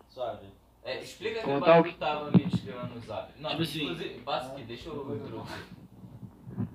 Suave. 0.09 0.47
É, 0.83 0.99
explica 0.99 1.39
que 1.39 1.45
o 1.45 1.49
Contar 1.49 1.65
o 1.71 1.75
bagulho 1.75 1.93
que 1.93 1.99
tava 1.99 2.31
me 2.31 2.43
descrevendo 2.45 2.95
no 2.95 2.99
zap. 3.01 3.31
Não, 3.39 3.49
Tipo 3.51 3.61
assim- 3.63 3.83
inclusive, 3.83 4.19
passa 4.25 4.51
aqui, 4.53 4.63
deixa 4.63 4.89
eu 4.89 5.15
introduzir. 5.15 5.65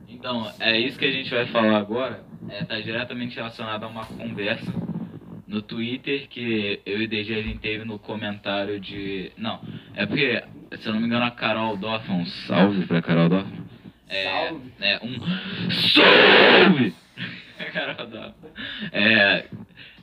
Então, 0.08 0.50
é 0.60 0.78
isso 0.78 0.98
que 0.98 1.04
a 1.04 1.10
gente 1.12 1.30
vai 1.30 1.46
falar 1.46 1.76
agora. 1.76 2.24
É, 2.48 2.64
tá 2.64 2.80
diretamente 2.80 3.36
relacionado 3.36 3.84
a 3.84 3.88
uma 3.88 4.06
conversa 4.06 4.72
no 5.46 5.60
Twitter 5.62 6.28
que 6.28 6.80
eu 6.86 7.00
e 7.00 7.04
o 7.04 7.08
DG 7.08 7.34
a 7.34 7.42
gente 7.42 7.58
teve 7.58 7.84
no 7.84 7.98
comentário 7.98 8.78
de. 8.80 9.32
Não, 9.36 9.60
é 9.94 10.06
porque, 10.06 10.42
se 10.78 10.86
eu 10.88 10.92
não 10.94 11.00
me 11.00 11.06
engano, 11.06 11.24
a 11.24 11.30
Carol 11.30 11.76
Doff, 11.76 12.10
um 12.10 12.24
salve 12.26 12.86
pra 12.86 13.02
Carol 13.02 13.28
Doff. 13.28 13.65
É, 14.08 14.24
Salve. 14.24 14.72
é 14.80 15.00
um 15.02 15.70
salve! 15.70 16.94
Carol 17.72 18.06
Doff. 18.06 18.34
É, 18.92 19.46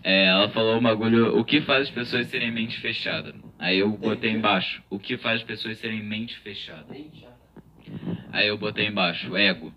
é, 0.03 0.25
ela 0.25 0.49
falou 0.49 0.77
um 0.77 0.81
bagulho, 0.81 1.37
o 1.37 1.45
que 1.45 1.61
faz 1.61 1.83
as 1.83 1.89
pessoas 1.89 2.27
serem 2.27 2.51
mente 2.51 2.79
fechada? 2.81 3.33
Aí 3.57 3.79
eu 3.79 3.89
botei 3.91 4.31
embaixo, 4.31 4.83
o 4.89 4.99
que 4.99 5.17
faz 5.17 5.41
as 5.41 5.47
pessoas 5.47 5.77
serem 5.77 6.03
mente 6.03 6.37
fechada? 6.39 6.85
Aí 8.31 8.47
eu 8.47 8.57
botei 8.57 8.87
embaixo, 8.87 9.35
ego. 9.37 9.73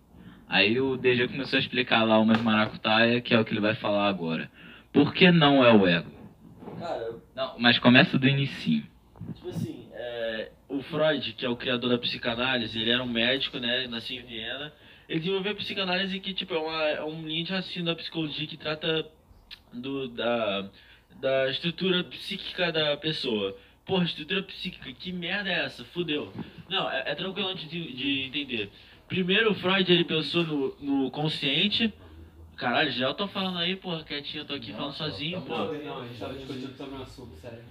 Aí 0.48 0.80
o 0.80 0.96
DG 0.96 1.28
começou 1.28 1.56
a 1.58 1.60
explicar 1.60 2.04
lá 2.04 2.18
umas 2.18 2.40
maracutaia, 2.40 3.20
que 3.20 3.34
é 3.34 3.40
o 3.40 3.44
que 3.44 3.52
ele 3.52 3.60
vai 3.60 3.74
falar 3.74 4.08
agora. 4.08 4.50
Por 4.92 5.12
que 5.12 5.30
não 5.30 5.64
é 5.64 5.72
o 5.72 5.86
ego? 5.86 6.10
Cara, 6.78 7.16
Não, 7.34 7.58
mas 7.58 7.78
começa 7.78 8.18
do 8.18 8.26
inicinho. 8.28 8.84
Tipo 9.34 9.48
assim, 9.48 9.88
é, 9.92 10.50
o 10.68 10.82
Freud, 10.82 11.32
que 11.34 11.46
é 11.46 11.48
o 11.48 11.56
criador 11.56 11.90
da 11.90 11.98
psicanálise, 11.98 12.78
ele 12.78 12.90
era 12.90 13.02
um 13.02 13.08
médico, 13.08 13.58
né? 13.58 13.86
Nasceu 13.86 14.16
em 14.16 14.22
Viena. 14.22 14.72
Ele 15.08 15.20
desenvolveu 15.20 15.52
a 15.52 15.56
psicanálise 15.56 16.18
que, 16.18 16.34
tipo, 16.34 16.54
é, 16.54 16.58
uma, 16.58 16.82
é 16.82 17.04
um 17.04 17.26
linha 17.26 17.44
de 17.44 17.52
raciocínio 17.52 17.86
da 17.86 17.94
psicologia 17.94 18.46
que 18.46 18.56
trata 18.56 19.08
do, 19.72 20.08
da, 20.08 20.68
da 21.20 21.50
estrutura 21.50 22.02
psíquica 22.04 22.72
da 22.72 22.96
pessoa. 22.96 23.56
Porra, 23.84 24.04
estrutura 24.04 24.42
psíquica, 24.42 24.92
que 24.92 25.12
merda 25.12 25.48
é 25.48 25.64
essa? 25.64 25.84
Fudeu. 25.84 26.32
Não, 26.68 26.90
é, 26.90 27.12
é 27.12 27.14
tranquilo 27.14 27.54
de, 27.54 27.92
de 27.92 28.22
entender. 28.22 28.70
Primeiro, 29.06 29.52
o 29.52 29.54
Freud, 29.54 29.90
ele 29.90 30.04
pensou 30.04 30.42
no, 30.42 30.76
no 30.80 31.10
consciente. 31.12 31.94
Caralho, 32.56 32.90
já 32.90 33.06
eu 33.06 33.14
tô 33.14 33.28
falando 33.28 33.58
aí, 33.58 33.76
porra, 33.76 34.02
quietinho, 34.02 34.40
eu 34.40 34.46
tô 34.46 34.54
aqui 34.54 34.72
falando 34.72 34.94
sozinho, 34.94 35.42
pô. 35.42 35.56
não, 35.56 35.74
não, 35.74 36.00
a 36.00 36.06
gente 36.06 36.18
tava 36.18 36.34
discutindo 36.34 36.76
sobre 36.76 36.96
um 36.96 37.02
assunto, 37.02 37.36
sério. 37.36 37.62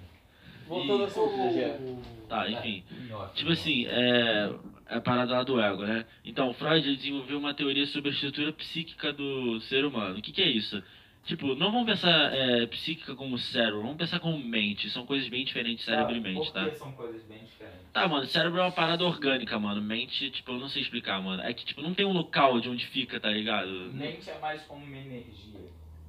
Voltando 0.68 1.04
ao 1.04 1.08
assunto. 1.08 2.02
Tá, 2.28 2.50
enfim. 2.50 2.84
Nhoque. 3.08 3.36
Tipo 3.36 3.52
assim, 3.52 3.86
é, 3.88 4.52
é 4.88 4.96
a 4.98 5.02
parada 5.02 5.34
lá 5.34 5.44
do 5.44 5.60
ego, 5.60 5.84
né? 5.84 6.06
Então, 6.24 6.54
Freud 6.54 6.96
desenvolveu 6.96 7.38
uma 7.38 7.54
teoria 7.54 7.86
sobre 7.86 8.10
a 8.10 8.14
estrutura 8.14 8.52
psíquica 8.54 9.14
do 9.14 9.60
ser 9.62 9.86
humano. 9.86 10.18
O 10.18 10.22
que, 10.22 10.32
que 10.32 10.42
é 10.42 10.50
isso? 10.50 10.82
Tipo, 11.26 11.56
não 11.56 11.72
vamos 11.72 11.88
pensar 11.88 12.34
é, 12.36 12.68
psíquica 12.68 13.16
como 13.16 13.36
cérebro, 13.40 13.82
vamos 13.82 13.98
pensar 13.98 14.20
como 14.20 14.38
mente. 14.38 14.92
São 14.92 15.08
coisas 15.08 15.28
bem 15.28 15.44
diferentes, 15.44 15.84
cérebro 15.84 16.16
e 16.16 16.20
mente, 16.20 16.54
tá? 16.54 16.64
Porque 16.66 16.76
são 16.76 16.92
coisas 16.92 17.24
bem 17.24 17.40
diferentes. 17.44 17.82
Tá, 17.92 18.08
mano, 18.08 18.28
cérebro 18.28 18.60
é 18.60 18.64
uma 18.64 18.72
parada 18.72 19.04
orgânica, 19.04 19.58
mano. 19.58 19.82
Mente, 19.82 20.30
tipo, 20.30 20.52
eu 20.52 20.60
não 20.60 20.70
sei 20.70 20.84
explicar, 20.84 21.20
mano. 21.22 21.42
É 21.42 21.52
que, 21.52 21.66
tipo, 21.66 21.82
não 21.82 21.96
tem 21.96 22.06
um 22.06 22.12
local 22.12 22.60
de 22.60 22.70
onde 22.70 22.86
fica, 22.86 23.20
tá 23.20 23.30
ligado? 23.30 23.70
Mente 23.92 24.30
é 24.30 24.38
mais 24.38 24.62
como 24.64 24.86
uma 24.86 24.98
energia. 24.98 25.62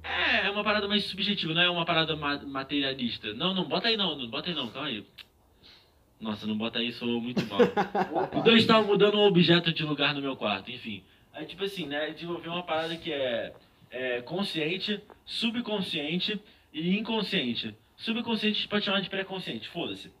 É, 0.09 0.47
é 0.47 0.49
uma 0.51 0.63
parada 0.63 0.87
mais 0.87 1.03
subjetiva, 1.05 1.53
não 1.53 1.61
é 1.61 1.69
uma 1.69 1.85
parada 1.85 2.15
ma- 2.15 2.37
materialista. 2.45 3.33
Não, 3.33 3.53
não 3.53 3.65
bota 3.65 3.87
aí 3.87 3.97
não, 3.97 4.15
não 4.17 4.27
bota 4.29 4.49
aí 4.49 4.55
não, 4.55 4.67
calma 4.69 4.87
aí. 4.87 5.05
Nossa, 6.19 6.47
não 6.47 6.57
bota 6.57 6.79
aí, 6.79 6.91
sou 6.93 7.21
muito 7.21 7.45
mal. 7.45 7.59
Os 8.35 8.43
dois 8.43 8.61
estavam 8.61 8.87
mudando 8.87 9.17
um 9.17 9.25
objeto 9.27 9.71
de 9.71 9.83
lugar 9.83 10.13
no 10.15 10.21
meu 10.21 10.35
quarto, 10.35 10.71
enfim. 10.71 11.03
Aí, 11.33 11.45
tipo 11.45 11.63
assim, 11.63 11.85
né, 11.85 12.09
desenvolveu 12.11 12.51
uma 12.51 12.63
parada 12.63 12.95
que 12.95 13.11
é, 13.13 13.53
é 13.91 14.21
consciente, 14.21 14.99
subconsciente 15.25 16.41
e 16.73 16.97
inconsciente. 16.97 17.75
Subconsciente 17.95 18.55
a 18.55 18.59
gente 18.61 18.67
pode 18.67 18.85
chamar 18.85 19.01
de 19.01 19.09
pré-consciente, 19.09 19.67
foda-se. 19.69 20.11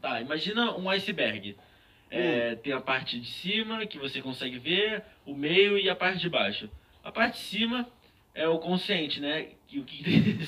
Tá, 0.00 0.20
imagina 0.20 0.76
um 0.76 0.88
iceberg. 0.90 1.56
É, 2.10 2.56
Tem 2.56 2.72
a 2.72 2.80
parte 2.80 3.20
de 3.20 3.28
cima, 3.28 3.86
que 3.86 3.98
você 3.98 4.20
consegue 4.20 4.58
ver, 4.58 5.04
o 5.24 5.32
meio 5.34 5.78
e 5.78 5.88
a 5.88 5.94
parte 5.94 6.18
de 6.18 6.28
baixo. 6.28 6.68
A 7.04 7.12
parte 7.12 7.34
de 7.34 7.44
cima 7.44 7.86
é 8.34 8.48
o 8.48 8.58
consciente, 8.58 9.20
né? 9.20 9.48
Que 9.66 9.78
o 9.78 9.84
que 9.84 10.02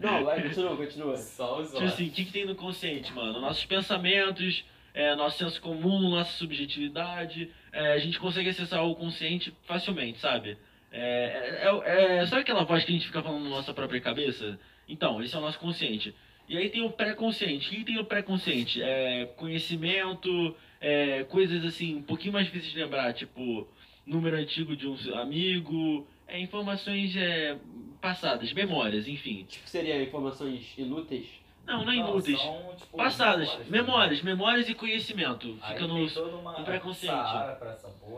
Não, 0.00 0.24
vai, 0.24 0.42
continua, 0.42 0.76
continua. 0.76 1.16
Só 1.16 1.60
os 1.60 1.70
Tipo 1.70 1.84
assim, 1.84 2.08
o 2.08 2.10
que, 2.10 2.24
que 2.24 2.32
tem 2.32 2.44
no 2.46 2.54
consciente, 2.54 3.12
mano? 3.12 3.40
Nossos 3.40 3.64
pensamentos, 3.64 4.64
é, 4.94 5.14
nosso 5.14 5.38
senso 5.38 5.60
comum, 5.60 6.10
nossa 6.10 6.32
subjetividade. 6.32 7.50
é, 7.72 7.92
a 7.92 7.98
gente 7.98 8.18
consegue 8.18 8.48
acessar 8.48 8.84
o 8.84 8.94
consciente 8.94 9.54
facilmente, 9.64 10.18
sabe? 10.18 10.56
É, 10.90 11.68
é, 11.84 12.16
é- 12.18 12.26
sabe 12.26 12.42
aquela 12.42 12.64
voz 12.64 12.84
que 12.84 12.90
a 12.90 12.94
gente 12.94 13.06
fica 13.06 13.22
falando 13.22 13.44
na 13.44 13.50
nossa 13.50 13.74
própria 13.74 14.00
cabeça? 14.00 14.58
Então, 14.88 15.22
esse 15.22 15.34
é 15.34 15.38
o 15.38 15.42
nosso 15.42 15.58
consciente. 15.58 16.14
E 16.48 16.56
aí 16.56 16.70
tem 16.70 16.82
o 16.82 16.90
pré-consciente. 16.90 17.68
O 17.68 17.70
que 17.70 17.84
tem 17.84 17.98
o 17.98 18.04
pré-consciente? 18.06 18.82
É 18.82 19.26
conhecimento, 19.36 20.56
é, 20.80 21.24
coisas 21.24 21.62
assim, 21.64 21.96
um 21.96 22.02
pouquinho 22.02 22.32
mais 22.32 22.46
difíceis 22.46 22.72
de 22.72 22.78
lembrar, 22.78 23.12
tipo, 23.12 23.68
número 24.06 24.36
antigo 24.36 24.74
de 24.74 24.88
um 24.88 24.96
amigo, 25.18 26.08
é, 26.28 26.38
informações 26.40 27.16
é, 27.16 27.56
passadas, 28.00 28.52
memórias, 28.52 29.08
enfim. 29.08 29.44
Tipo, 29.48 29.68
seria 29.68 30.02
informações 30.02 30.72
inúteis? 30.76 31.26
Não, 31.66 31.84
não 31.84 31.92
é 31.92 31.96
inúteis. 31.96 32.40
são, 32.40 32.74
tipo, 32.78 32.96
Passadas, 32.96 33.48
memórias, 33.50 33.68
memórias, 33.70 34.22
memórias 34.22 34.68
e 34.70 34.74
conhecimento. 34.74 35.58
Aí 35.60 35.74
Fica 35.74 35.86
no. 35.86 35.98
no 35.98 36.64
pré-consciente. 36.64 37.16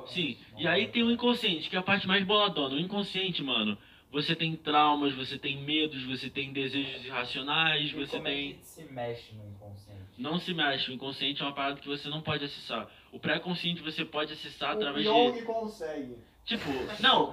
Sim, 0.07 0.37
Não 0.53 0.61
e 0.61 0.69
aí 0.69 0.87
tem 0.89 1.03
o 1.03 1.11
inconsciente, 1.11 1.69
que 1.69 1.74
é 1.74 1.78
a 1.78 1.82
parte 1.82 2.07
mais 2.07 2.24
boladona. 2.24 2.77
O 2.77 2.78
inconsciente, 2.78 3.43
mano, 3.43 3.77
você 4.12 4.37
tem 4.37 4.55
traumas, 4.55 5.15
você 5.15 5.37
tem 5.37 5.57
medos, 5.62 6.03
você 6.05 6.31
tem 6.31 6.53
desejos 6.53 7.05
irracionais, 7.05 7.91
E 7.91 7.95
você 7.95 8.16
como 8.19 8.28
é 8.28 8.31
tem. 8.32 8.53
que 8.55 8.65
se 8.65 8.85
mexe 8.85 9.35
no 9.35 9.45
inconsciente? 9.49 10.01
Não 10.16 10.39
se 10.39 10.55
mexe, 10.55 10.91
o 10.91 10.95
inconsciente 10.95 11.43
é 11.43 11.45
uma 11.45 11.53
parada 11.55 11.81
que 11.81 11.89
você 11.89 12.09
não 12.09 12.20
pode 12.20 12.45
acessar. 12.45 12.89
O 13.11 13.19
pré-consciente 13.19 13.82
você 13.82 14.05
pode 14.05 14.32
acessar 14.32 14.73
através 14.73 15.07
o 15.09 15.12
de. 15.12 15.39
Jung 15.39 15.43
consegue. 15.45 16.16
Tipo, 16.51 16.68
não, 17.01 17.32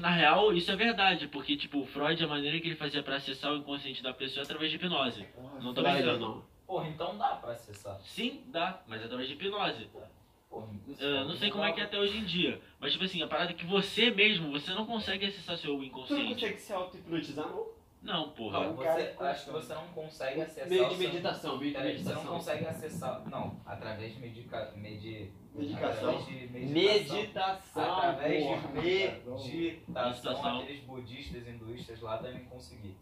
na 0.00 0.10
real 0.10 0.52
isso 0.52 0.68
é 0.72 0.74
verdade, 0.74 1.28
porque 1.28 1.56
tipo, 1.56 1.78
o 1.78 1.86
Freud, 1.86 2.24
a 2.24 2.26
maneira 2.26 2.58
que 2.58 2.66
ele 2.66 2.74
fazia 2.74 3.00
pra 3.00 3.14
acessar 3.14 3.52
o 3.52 3.56
inconsciente 3.58 4.02
da 4.02 4.12
pessoa 4.12 4.42
é 4.42 4.44
através 4.44 4.68
de 4.68 4.78
hipnose. 4.78 5.24
Não 5.60 5.72
tô 5.72 5.80
Vai, 5.80 5.94
brincando. 6.02 6.18
não. 6.18 6.44
Porra, 6.66 6.88
então 6.88 7.16
dá 7.16 7.36
pra 7.36 7.52
acessar. 7.52 8.00
Sim, 8.02 8.42
dá, 8.48 8.82
mas 8.88 9.00
é 9.00 9.04
através 9.04 9.28
de 9.28 9.34
hipnose. 9.34 9.86
Porra, 10.50 10.66
não 11.24 11.36
sei 11.36 11.52
como 11.52 11.62
é 11.62 11.70
que 11.70 11.80
é 11.80 11.84
até 11.84 11.96
hoje 11.96 12.18
em 12.18 12.24
dia, 12.24 12.60
mas 12.80 12.90
tipo 12.90 13.04
assim, 13.04 13.22
a 13.22 13.28
parada 13.28 13.52
é 13.52 13.54
que 13.54 13.64
você 13.64 14.10
mesmo, 14.10 14.50
você 14.50 14.72
não 14.74 14.86
consegue 14.86 15.24
acessar 15.26 15.56
seu 15.56 15.70
Tu 15.74 15.76
não 15.78 15.84
inconsciente. 15.84 16.34
consegue 16.34 16.58
se 16.58 16.72
auto-hipnotizar, 16.72 17.46
não? 17.46 17.66
Não, 18.02 18.30
porra. 18.30 18.60
Não, 18.64 18.74
você, 18.74 19.14
acho 19.20 19.44
que 19.44 19.50
você 19.52 19.74
não 19.74 19.86
consegue 19.88 20.40
acessar. 20.40 20.68
Meio 20.68 20.88
de 20.88 20.96
seu- 20.96 21.08
meditação, 21.08 21.56
meio 21.56 21.70
de 21.70 21.76
Peraí, 21.78 21.92
você 21.96 22.02
não 22.02 22.14
meditação. 22.14 22.34
consegue 22.36 22.66
acessar. 22.66 23.22
Não, 23.30 23.60
através 23.64 24.14
de 24.14 24.20
medica, 24.20 24.72
medi, 24.76 25.30
Medicação. 25.54 26.10
através 26.10 26.26
de 26.26 26.32
meditação. 26.48 27.16
Meditação, 27.16 27.82
Através 27.98 28.44
porra. 28.44 28.68
de 28.68 28.72
meditação, 28.80 29.38
Meditação. 30.04 30.60
aqueles 30.60 30.80
budistas 30.84 31.46
hinduístas 31.46 32.00
lá 32.00 32.16
devem 32.16 32.44
conseguir. 32.46 32.96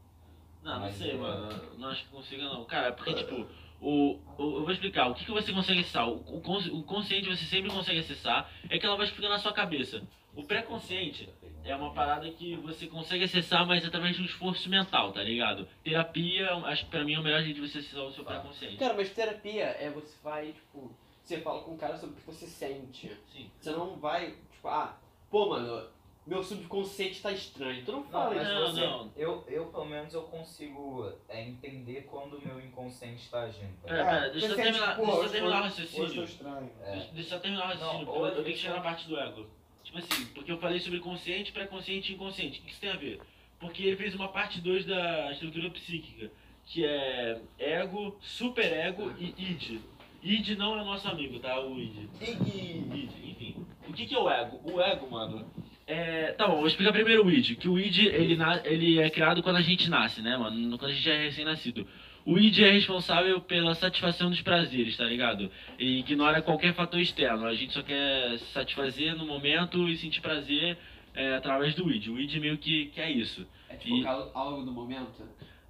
Não, 0.62 0.74
não 0.74 0.80
Mas, 0.80 0.96
sei, 0.96 1.12
é. 1.12 1.14
mano. 1.14 1.78
Não 1.78 1.88
acho 1.88 2.04
que 2.04 2.10
consiga 2.10 2.44
não. 2.44 2.64
Cara, 2.66 2.88
é 2.88 2.92
porque 2.92 3.14
tipo, 3.14 3.46
o, 3.80 4.18
o- 4.38 4.56
eu 4.58 4.62
vou 4.62 4.70
explicar. 4.72 5.08
O 5.08 5.14
que, 5.14 5.24
que 5.24 5.30
você 5.30 5.52
consegue 5.52 5.80
acessar? 5.80 6.08
O, 6.08 6.16
o, 6.16 6.78
o 6.78 6.82
consciente 6.84 7.28
você 7.28 7.44
sempre 7.44 7.70
consegue 7.70 7.98
acessar, 8.00 8.50
é 8.68 8.78
que 8.78 8.84
ela 8.86 8.96
vai 8.96 9.06
ficar 9.06 9.28
na 9.28 9.38
sua 9.38 9.52
cabeça. 9.52 10.02
O 10.34 10.44
pré-consciente 10.44 11.28
é 11.64 11.74
uma 11.74 11.92
parada 11.92 12.30
que 12.30 12.54
você 12.56 12.86
consegue 12.86 13.24
acessar, 13.24 13.66
mas 13.66 13.84
através 13.84 14.14
de 14.16 14.22
um 14.22 14.24
esforço 14.24 14.68
mental, 14.68 15.12
tá 15.12 15.22
ligado? 15.22 15.66
Terapia, 15.82 16.54
acho 16.66 16.84
que 16.84 16.90
pra 16.90 17.04
mim 17.04 17.14
é 17.14 17.18
o 17.18 17.22
melhor 17.22 17.42
jeito 17.42 17.60
de 17.60 17.68
você 17.68 17.78
acessar 17.78 18.04
o 18.04 18.12
seu 18.12 18.24
pré-consciente. 18.24 18.76
Cara, 18.76 18.94
mas 18.94 19.10
terapia 19.10 19.64
é 19.64 19.90
você 19.90 20.14
vai, 20.22 20.52
tipo, 20.52 20.94
você 21.24 21.40
fala 21.40 21.62
com 21.62 21.74
o 21.74 21.78
cara 21.78 21.96
sobre 21.96 22.14
o 22.14 22.18
que 22.20 22.26
você 22.26 22.46
sente. 22.46 23.10
Sim. 23.32 23.50
Você 23.60 23.70
não 23.72 23.96
vai, 23.96 24.34
tipo, 24.52 24.68
ah, 24.68 24.96
pô, 25.30 25.48
mano, 25.48 25.88
meu 26.30 26.44
subconsciente 26.44 27.20
tá 27.20 27.32
estranho. 27.32 27.84
Tu 27.84 27.90
não 27.90 28.02
Não, 28.02 28.08
fala 28.08 28.34
mas 28.36 28.46
isso. 28.46 28.54
não, 28.54 28.70
você, 28.70 28.80
não. 28.80 29.12
Eu, 29.16 29.44
eu 29.48 29.66
pelo 29.66 29.86
menos 29.86 30.14
eu 30.14 30.22
consigo 30.22 31.12
é, 31.28 31.42
entender 31.42 32.02
quando 32.08 32.34
o 32.34 32.46
meu 32.46 32.60
inconsciente 32.60 33.24
está 33.24 33.42
agindo. 33.42 33.74
tá 33.82 33.88
pera, 33.88 34.28
deixa 34.30 34.46
eu 34.46 34.54
sente, 34.54 34.62
terminar, 34.62 34.96
pô, 34.96 35.06
deixa 35.06 35.22
eu 35.22 35.30
terminar 35.30 35.60
o 35.60 35.62
raciocínio. 35.64 36.04
Hoje 36.04 36.14
tô 36.14 36.22
estranho. 36.22 36.70
É. 36.82 36.92
Deixa, 36.92 37.12
deixa 37.12 37.34
eu 37.34 37.40
terminar 37.40 37.64
o 37.64 37.66
raciocínio, 37.66 37.98
Não, 37.98 38.04
porque 38.04 38.20
eu, 38.20 38.26
eu 38.26 38.44
tenho 38.44 38.56
que 38.56 38.62
chegar 38.62 38.74
na 38.76 38.80
parte 38.80 39.08
do 39.08 39.18
ego. 39.18 39.46
Tipo 39.82 39.98
assim, 39.98 40.26
porque 40.26 40.52
eu 40.52 40.58
falei 40.58 40.78
sobre 40.78 41.00
consciente, 41.00 41.50
pré-consciente 41.50 42.12
e 42.12 42.14
inconsciente. 42.14 42.60
O 42.60 42.62
que 42.62 42.70
isso 42.70 42.80
tem 42.80 42.90
a 42.90 42.96
ver? 42.96 43.20
Porque 43.58 43.82
ele 43.82 43.96
fez 43.96 44.14
uma 44.14 44.28
parte 44.28 44.60
2 44.60 44.86
da 44.86 45.32
estrutura 45.32 45.68
psíquica, 45.70 46.30
que 46.64 46.86
é 46.86 47.40
ego, 47.58 48.16
superego 48.20 49.12
e 49.18 49.34
id. 49.36 49.80
Id 50.22 50.50
não 50.56 50.78
é 50.78 50.84
nosso 50.84 51.08
amigo, 51.08 51.40
tá? 51.40 51.58
O 51.60 51.76
Id. 51.78 52.08
Id, 52.20 53.24
enfim. 53.24 53.66
O 53.88 53.92
que, 53.92 54.06
que 54.06 54.14
é 54.14 54.18
o 54.18 54.30
ego? 54.30 54.60
O 54.62 54.80
ego, 54.80 55.10
mano, 55.10 55.50
é. 55.92 56.32
Tá 56.32 56.46
bom, 56.46 56.56
vou 56.56 56.66
explicar 56.66 56.92
primeiro 56.92 57.24
o 57.26 57.30
id. 57.30 57.56
Que 57.56 57.68
o 57.68 57.78
id 57.78 57.98
ele, 58.06 58.38
ele 58.64 58.98
é 59.00 59.10
criado 59.10 59.42
quando 59.42 59.56
a 59.56 59.60
gente 59.62 59.88
nasce, 59.90 60.22
né, 60.22 60.36
mano? 60.36 60.78
Quando 60.78 60.90
a 60.90 60.94
gente 60.94 61.10
é 61.10 61.24
recém-nascido. 61.24 61.86
O 62.24 62.38
id 62.38 62.58
é 62.60 62.70
responsável 62.70 63.40
pela 63.40 63.74
satisfação 63.74 64.28
dos 64.30 64.42
prazeres, 64.42 64.96
tá 64.96 65.04
ligado? 65.04 65.50
E 65.78 65.98
ignora 66.00 66.42
qualquer 66.42 66.74
fator 66.74 67.00
externo. 67.00 67.46
A 67.46 67.54
gente 67.54 67.72
só 67.72 67.82
quer 67.82 68.38
se 68.38 68.44
satisfazer 68.52 69.16
no 69.16 69.24
momento 69.26 69.88
e 69.88 69.96
sentir 69.96 70.20
prazer 70.20 70.76
é, 71.14 71.34
através 71.34 71.74
do 71.74 71.90
id. 71.90 72.08
O 72.08 72.20
id 72.20 72.34
meio 72.36 72.58
que, 72.58 72.86
que 72.86 73.00
é 73.00 73.10
isso. 73.10 73.46
É 73.68 73.74
tipo 73.76 73.96
E- 73.96 74.06
algo- 74.06 74.62
do 74.62 74.70
momento? 74.72 75.22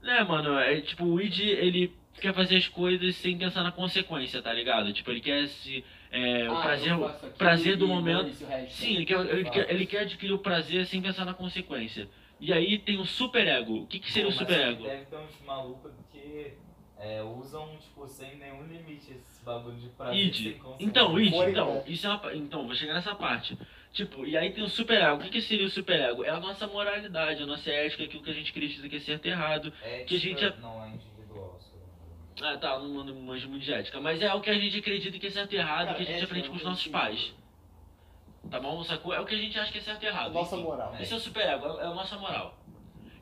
Né, 0.03 0.23
mano, 0.25 0.59
é 0.59 0.81
tipo, 0.81 1.05
o 1.05 1.21
id 1.21 1.39
ele 1.41 1.93
quer 2.21 2.35
fazer 2.35 2.57
as 2.57 2.67
coisas 2.69 3.15
sem 3.17 3.39
pensar 3.39 3.63
na 3.63 3.71
consequência, 3.71 4.43
tá 4.43 4.53
ligado? 4.53 4.93
Tipo, 4.93 5.11
ele 5.13 5.21
quer 5.21 5.47
se. 5.47 5.85
É, 6.11 6.49
o 6.49 6.53
Ah, 6.55 6.63
prazer, 6.63 6.93
eu 6.93 7.01
faço 7.01 7.17
aquilo 7.27 7.33
prazer 7.39 7.77
do 7.77 7.87
momento. 7.87 8.29
o. 8.31 8.71
Sim, 8.71 8.97
ele 8.97 9.05
quer, 9.07 9.21
ele, 9.27 9.51
quer, 9.51 9.71
ele 9.71 9.87
quer 9.87 10.01
adquirir 10.01 10.33
o 10.33 10.39
prazer 10.39 10.87
sem 10.87 11.01
pensar 11.01 11.25
na 11.25 11.35
consequência. 11.35 12.09
E 12.41 12.53
aí 12.53 12.79
tem 12.79 12.99
o 12.99 13.05
superego. 13.05 13.83
O 13.83 13.87
que, 13.87 13.99
que 13.99 14.11
seria 14.11 14.29
o 14.29 14.33
Pô, 14.33 14.39
mas 14.39 14.49
superego? 14.49 14.85
Deve 14.85 15.05
ter 15.05 15.17
uns 15.17 15.41
malucos 15.47 15.93
que 16.11 16.55
é, 16.99 17.23
usam, 17.23 17.77
tipo, 17.79 18.09
sem 18.09 18.37
nenhum 18.37 18.67
limite 18.67 19.13
esse 19.13 19.45
bagulho 19.45 19.77
de 19.77 19.89
prazer. 19.91 20.27
Id. 20.27 20.57
Então, 20.81 21.21
id, 21.21 21.33
então, 21.35 21.75
né? 21.75 21.85
isso 21.87 22.07
é 22.07 22.11
uma, 22.11 22.35
então, 22.35 22.67
vou 22.67 22.75
chegar 22.75 22.95
nessa 22.95 23.15
parte. 23.15 23.57
Tipo, 23.93 24.25
e 24.25 24.37
aí 24.37 24.51
tem 24.53 24.65
o 24.65 24.69
superego. 24.69 25.17
O 25.17 25.21
que, 25.21 25.31
que 25.31 25.43
seria 25.43 25.67
o 25.67 25.71
superego? 25.71 26.25
É 26.25 26.31
a 26.31 26.41
nossa 26.41 26.67
moralidade, 26.67 27.43
a 27.43 27.47
nossa 27.47 27.71
ética, 27.71 28.05
aquilo 28.05 28.23
que 28.23 28.31
a 28.31 28.35
gente 28.35 28.51
acredita 28.51 28.89
que 28.89 28.97
é 28.97 29.01
certo 29.01 29.27
e 29.27 29.31
errado. 29.31 29.73
É, 29.83 30.05
que 30.05 30.17
a 30.17 30.19
tipo, 30.19 30.31
gente 30.31 30.45
é- 30.45 30.57
Não 30.61 30.85
é. 30.85 30.91
Ah, 32.43 32.57
tá, 32.57 32.79
não 32.79 33.15
manjo 33.23 33.49
muito 33.49 33.65
de 33.65 33.73
ética. 33.73 34.01
Mas 34.01 34.21
é 34.23 34.33
o 34.33 34.41
que 34.41 34.51
a 34.51 34.59
gente 34.59 34.79
acredita 34.79 35.19
que 35.19 35.27
é 35.27 35.31
certo 35.31 35.53
e 35.53 35.57
errado, 35.57 35.87
Cara, 35.87 35.97
que 35.97 36.03
a 36.03 36.07
gente 36.07 36.25
aprende 36.25 36.47
é 36.47 36.51
com 36.51 36.57
os 36.57 36.63
nossos 36.65 36.87
pais. 36.89 37.35
Tá 38.51 38.59
bom? 38.59 38.83
Sacou? 38.83 39.13
É 39.13 39.21
o 39.21 39.27
que 39.27 39.35
a 39.35 39.39
gente 39.39 39.59
acha 39.59 39.71
que 39.71 39.79
é 39.79 39.81
certo 39.83 40.03
e 40.03 40.07
errado. 40.07 40.33
Nossa 40.33 40.57
enfim. 40.57 40.65
moral. 40.65 40.97
Esse 40.99 41.13
é 41.13 41.17
o 41.17 41.21
superego, 41.21 41.67
é 41.79 41.83
é 41.83 41.87
a 41.87 41.95
nossa 41.95 42.17
moral. 42.17 42.57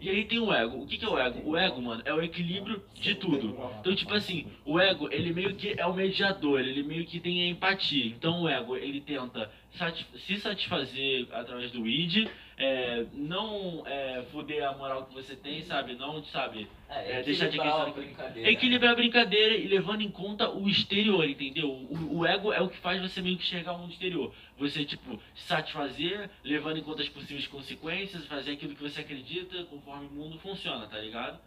E 0.01 0.09
aí 0.09 0.25
tem 0.25 0.39
o 0.39 0.53
ego. 0.53 0.83
O 0.83 0.87
que, 0.87 0.97
que 0.97 1.05
é 1.05 1.09
o 1.09 1.19
ego? 1.19 1.51
O 1.51 1.57
ego, 1.57 1.83
mano, 1.83 2.01
é 2.05 2.15
o 2.15 2.23
equilíbrio 2.23 2.81
de 2.95 3.17
tudo. 3.17 3.59
Então, 3.81 3.93
tipo 3.97 4.15
assim, 4.15 4.47
o 4.65 4.79
ego, 4.79 5.09
ele 5.13 5.33
meio 5.33 5.57
que 5.57 5.75
é 5.77 5.85
o 5.87 5.93
mediador, 5.93 6.61
ele 6.61 6.85
meio 6.85 7.05
que 7.05 7.19
tem 7.19 7.43
a 7.43 7.49
empatia. 7.49 8.07
Então, 8.07 8.43
o 8.43 8.49
ego, 8.49 8.77
ele 8.77 9.01
tenta 9.01 9.51
satis- 9.73 10.07
se 10.25 10.37
satisfazer 10.37 11.27
através 11.33 11.73
do 11.73 11.85
id, 11.85 12.29
é, 12.59 13.07
não 13.15 13.83
é, 13.87 14.23
foder 14.33 14.65
a 14.69 14.73
moral 14.77 15.07
que 15.07 15.15
você 15.15 15.37
tem, 15.37 15.63
sabe? 15.63 15.95
Não, 15.95 16.23
sabe? 16.25 16.69
É, 16.89 17.21
É, 17.21 17.23
deixar 17.23 17.49
de 17.49 17.57
equilibrar 17.57 17.73
quem 17.73 17.83
a 17.83 17.85
sabe- 17.87 18.01
brincadeira. 18.07 18.51
Equilibrar 18.51 18.93
a 18.93 18.97
brincadeira 18.97 19.55
e 19.57 19.67
levando 19.69 20.01
em 20.01 20.11
conta 20.11 20.51
o 20.51 20.69
exterior, 20.69 21.29
entendeu? 21.29 21.69
O, 21.71 22.19
o 22.19 22.27
ego 22.27 22.53
é 22.53 22.61
o 22.61 22.69
que 22.69 22.77
faz 22.79 23.01
você 23.01 23.21
meio 23.23 23.37
que 23.37 23.45
enxergar 23.45 23.73
o 23.75 23.79
mundo 23.79 23.93
exterior. 23.93 24.35
Você, 24.59 24.85
tipo, 24.85 25.21
se 25.35 25.43
satisfazer, 25.47 26.29
levando 26.43 26.79
em 26.79 26.83
conta 26.83 27.03
as 27.03 27.09
possíveis 27.09 27.47
consequências, 27.47 28.27
fazer 28.27 28.53
aquilo 28.53 28.75
que 28.75 28.83
você 28.83 29.01
acredita 29.01 29.63
conforme 29.65 30.07
o 30.09 30.11
mundo 30.11 30.39
funciona, 30.41 30.87
tá 30.87 30.99
ligado? 30.99 31.39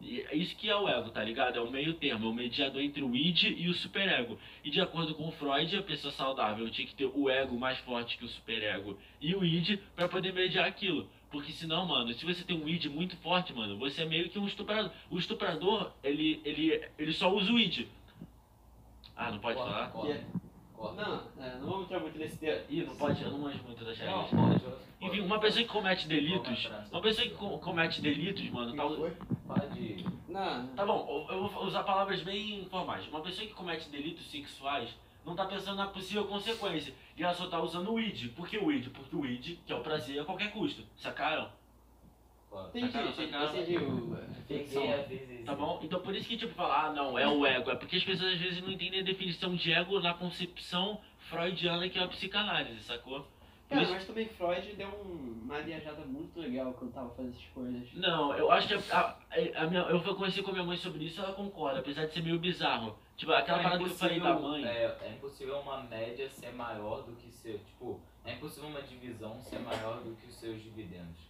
É 0.00 0.36
isso 0.36 0.54
que 0.56 0.70
é 0.70 0.76
o 0.76 0.88
ego, 0.88 1.10
tá 1.10 1.22
ligado? 1.24 1.56
É 1.56 1.60
o 1.60 1.70
meio 1.70 1.92
termo, 1.94 2.26
é 2.26 2.30
o 2.30 2.32
mediador 2.32 2.80
entre 2.80 3.02
o 3.02 3.16
id 3.16 3.42
e 3.58 3.68
o 3.68 3.74
superego. 3.74 4.38
E 4.62 4.70
de 4.70 4.80
acordo 4.80 5.14
com 5.14 5.26
o 5.28 5.32
Freud, 5.32 5.76
a 5.76 5.82
pessoa 5.82 6.12
saudável 6.12 6.70
tinha 6.70 6.86
que 6.86 6.94
ter 6.94 7.06
o 7.12 7.28
ego 7.28 7.58
mais 7.58 7.78
forte 7.78 8.16
que 8.16 8.24
o 8.24 8.28
superego 8.28 8.96
e 9.20 9.34
o 9.34 9.44
id 9.44 9.78
pra 9.96 10.08
poder 10.08 10.32
mediar 10.32 10.66
aquilo. 10.66 11.08
Porque 11.30 11.52
senão, 11.52 11.84
mano, 11.84 12.12
se 12.14 12.24
você 12.24 12.44
tem 12.44 12.56
um 12.56 12.68
id 12.68 12.86
muito 12.86 13.16
forte, 13.18 13.52
mano, 13.52 13.76
você 13.76 14.02
é 14.02 14.06
meio 14.06 14.30
que 14.30 14.38
um 14.38 14.46
estuprador. 14.46 14.90
O 15.10 15.18
estuprador, 15.18 15.92
ele, 16.02 16.40
ele, 16.44 16.88
ele 16.96 17.12
só 17.12 17.30
usa 17.34 17.52
o 17.52 17.58
id. 17.58 17.86
Ah, 19.16 19.32
não 19.32 19.38
pode 19.40 19.58
falar? 19.58 19.90
corta, 19.90 20.14
Que- 20.14 20.47
corta. 20.78 21.02
Não, 21.36 21.44
é, 21.44 21.54
não 21.58 21.66
vamos 21.66 21.84
entrar 21.84 22.00
muito 22.00 22.18
nesse 22.18 22.38
tema. 22.38 22.60
Ih, 22.68 22.84
não 22.84 22.96
pode, 22.96 23.22
eu 23.22 23.30
não 23.30 23.38
manjo 23.38 23.62
muito 23.64 23.84
das 23.84 23.98
Não, 23.98 24.22
regras. 24.22 24.62
pode. 24.62 24.78
Enfim, 25.00 25.20
uma 25.20 25.38
pessoa 25.38 25.64
que 25.64 25.70
comete 25.72 26.08
delitos, 26.08 26.68
uma 26.90 27.00
pessoa 27.02 27.28
que 27.28 27.34
co- 27.34 27.58
comete 27.58 28.00
delitos, 28.00 28.48
mano, 28.50 28.74
tá, 28.74 28.82
Pode. 29.46 30.04
Não, 30.28 30.66
Tá 30.68 30.84
bom, 30.86 31.26
eu 31.30 31.36
eu 31.36 31.48
vou 31.48 31.64
usar 31.64 31.82
palavras 31.84 32.22
bem 32.22 32.60
informais. 32.60 33.06
Uma 33.08 33.20
pessoa 33.20 33.46
que 33.46 33.54
comete 33.54 33.88
delitos 33.90 34.30
sexuais 34.30 34.90
não 35.24 35.34
tá 35.36 35.44
pensando 35.46 35.76
na 35.76 35.86
possível 35.86 36.26
consequência. 36.26 36.94
E 37.16 37.22
ela 37.22 37.34
só 37.34 37.46
tá 37.48 37.60
usando 37.60 37.92
o 37.92 38.00
id. 38.00 38.28
Por 38.34 38.48
que 38.48 38.58
o 38.58 38.70
id? 38.72 38.88
Porque 38.90 39.14
o 39.16 39.24
id, 39.26 39.58
que 39.66 39.72
é 39.72 39.76
o 39.76 39.80
prazer 39.80 40.20
a 40.20 40.24
qualquer 40.24 40.52
custo. 40.52 40.82
Sacaram? 40.96 41.50
Entendi, 42.68 42.92
Sacaram, 42.92 43.10
entendi, 43.10 43.30
sacaram? 43.30 44.26
entendi 44.40 44.78
a. 44.78 45.44
Tá 45.44 45.54
bom? 45.54 45.80
Então 45.82 46.00
por 46.00 46.14
isso 46.14 46.28
que, 46.28 46.36
tipo, 46.36 46.54
falar, 46.54 46.86
ah, 46.86 46.92
não, 46.92 47.18
é 47.18 47.26
o 47.26 47.44
ego. 47.46 47.70
É 47.70 47.74
porque 47.74 47.96
as 47.96 48.04
pessoas 48.04 48.32
às 48.34 48.38
vezes 48.40 48.62
não 48.62 48.70
entendem 48.70 49.00
a 49.00 49.04
definição 49.04 49.54
de 49.54 49.72
ego 49.72 50.00
na 50.00 50.14
concepção 50.14 51.00
freudiana 51.30 51.88
que 51.88 51.98
é 51.98 52.02
a 52.02 52.08
psicanálise, 52.08 52.82
sacou? 52.84 53.26
Cara, 53.68 53.86
mas 53.90 54.06
também 54.06 54.26
Freud 54.26 54.72
deu 54.76 54.88
um- 54.88 55.42
uma 55.44 55.60
viajada 55.60 56.00
muito 56.06 56.40
legal 56.40 56.72
quando 56.72 56.90
tava 56.92 57.10
fazendo 57.10 57.34
essas 57.34 57.44
coisas. 57.52 57.92
Não, 57.94 58.34
eu 58.34 58.50
acho 58.50 58.66
que 58.66 58.74
a, 58.92 58.98
a- 58.98 59.16
a 59.62 59.66
minha, 59.66 59.82
eu 59.82 60.00
fui 60.00 60.14
conversar 60.14 60.42
com 60.42 60.50
a 60.50 60.52
minha 60.54 60.64
mãe 60.64 60.76
sobre 60.78 61.04
isso 61.04 61.20
ela 61.20 61.34
concorda, 61.34 61.80
apesar 61.80 62.06
de 62.06 62.14
ser 62.14 62.22
meio 62.22 62.38
bizarro. 62.38 62.98
Tipo, 63.18 63.32
aquela 63.32 63.58
É 63.60 63.62
parada 63.62 63.84
que 63.84 63.90
eu 63.90 63.94
falei 63.94 64.20
da 64.20 64.34
mãe. 64.38 64.64
É, 64.64 64.96
é 65.02 65.10
impossível 65.10 65.58
uma 65.58 65.82
média 65.82 66.30
ser 66.30 66.50
maior 66.54 67.02
do 67.02 67.12
que 67.16 67.30
seu. 67.30 67.58
Tipo, 67.58 68.00
é 68.24 68.32
impossível 68.32 68.70
uma 68.70 68.80
divisão 68.80 69.38
ser 69.42 69.58
maior 69.58 70.00
do 70.00 70.16
que 70.16 70.26
os 70.28 70.34
seus 70.36 70.62
dividendos. 70.62 71.27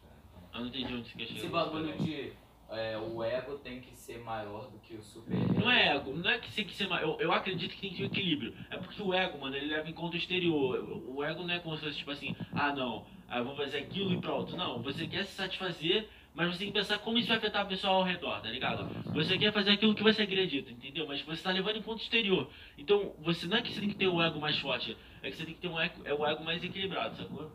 Eu 0.54 0.60
não 0.60 0.66
entendi 0.68 0.94
onde 0.94 1.08
você 1.08 1.18
quer 1.18 1.26
chegar. 1.26 1.38
Esse 1.40 1.48
bagulho 1.48 1.98
de. 1.98 2.32
é, 2.70 2.98
o 2.98 3.22
ego 3.22 3.58
tem 3.58 3.80
que 3.80 3.96
ser 3.96 4.18
maior 4.18 4.70
do 4.70 4.78
que 4.78 4.94
o 4.94 5.02
super 5.02 5.34
Não 5.54 5.70
é 5.70 5.96
ego, 5.96 6.12
não 6.14 6.30
é 6.30 6.38
que 6.38 6.52
tem 6.52 6.64
que 6.64 6.74
ser 6.74 6.88
mais. 6.88 7.02
Eu, 7.02 7.18
eu 7.20 7.32
acredito 7.32 7.74
que 7.74 7.80
tem 7.80 7.90
que 7.90 7.96
ter 7.96 8.02
um 8.02 8.06
equilíbrio. 8.06 8.54
É 8.70 8.76
porque 8.76 9.02
o 9.02 9.12
ego, 9.14 9.38
mano, 9.38 9.56
ele 9.56 9.66
leva 9.66 9.88
em 9.88 9.92
conta 9.92 10.14
o 10.14 10.18
exterior. 10.18 10.78
O, 10.78 11.16
o 11.16 11.24
ego 11.24 11.42
não 11.42 11.54
é 11.54 11.58
como 11.58 11.76
se 11.76 11.84
fosse 11.84 11.98
tipo 11.98 12.10
assim, 12.10 12.34
ah 12.52 12.72
não, 12.72 13.06
ah, 13.28 13.42
vou 13.42 13.54
fazer 13.54 13.78
aquilo 13.78 14.12
e 14.12 14.20
pronto. 14.20 14.56
Não, 14.56 14.82
você 14.82 15.06
quer 15.06 15.24
se 15.24 15.34
satisfazer, 15.34 16.08
mas 16.34 16.52
você 16.52 16.60
tem 16.60 16.68
que 16.68 16.78
pensar 16.78 16.98
como 16.98 17.18
isso 17.18 17.28
vai 17.28 17.36
afetar 17.36 17.62
a 17.62 17.66
pessoa 17.66 17.94
ao 17.94 18.02
redor, 18.02 18.40
tá 18.40 18.48
ligado? 18.48 18.88
Você 19.12 19.36
quer 19.36 19.52
fazer 19.52 19.72
aquilo 19.72 19.94
que 19.94 20.02
você 20.02 20.22
acredita, 20.22 20.70
entendeu? 20.70 21.06
Mas 21.06 21.20
você 21.22 21.42
tá 21.42 21.50
levando 21.50 21.76
em 21.76 21.82
conta 21.82 22.00
o 22.00 22.02
exterior. 22.02 22.48
Então, 22.78 23.12
você 23.18 23.46
não 23.46 23.56
é 23.56 23.62
que 23.62 23.72
você 23.72 23.80
tem 23.80 23.88
que 23.88 23.96
ter 23.96 24.08
o 24.08 24.22
ego 24.22 24.40
mais 24.40 24.58
forte, 24.58 24.96
é 25.22 25.30
que 25.30 25.36
você 25.36 25.44
tem 25.44 25.54
que 25.54 25.60
ter 25.60 25.68
um 25.68 25.78
ego, 25.78 26.00
é 26.04 26.14
o 26.14 26.26
ego 26.26 26.44
mais 26.44 26.62
equilibrado, 26.62 27.16
sacou? 27.16 27.50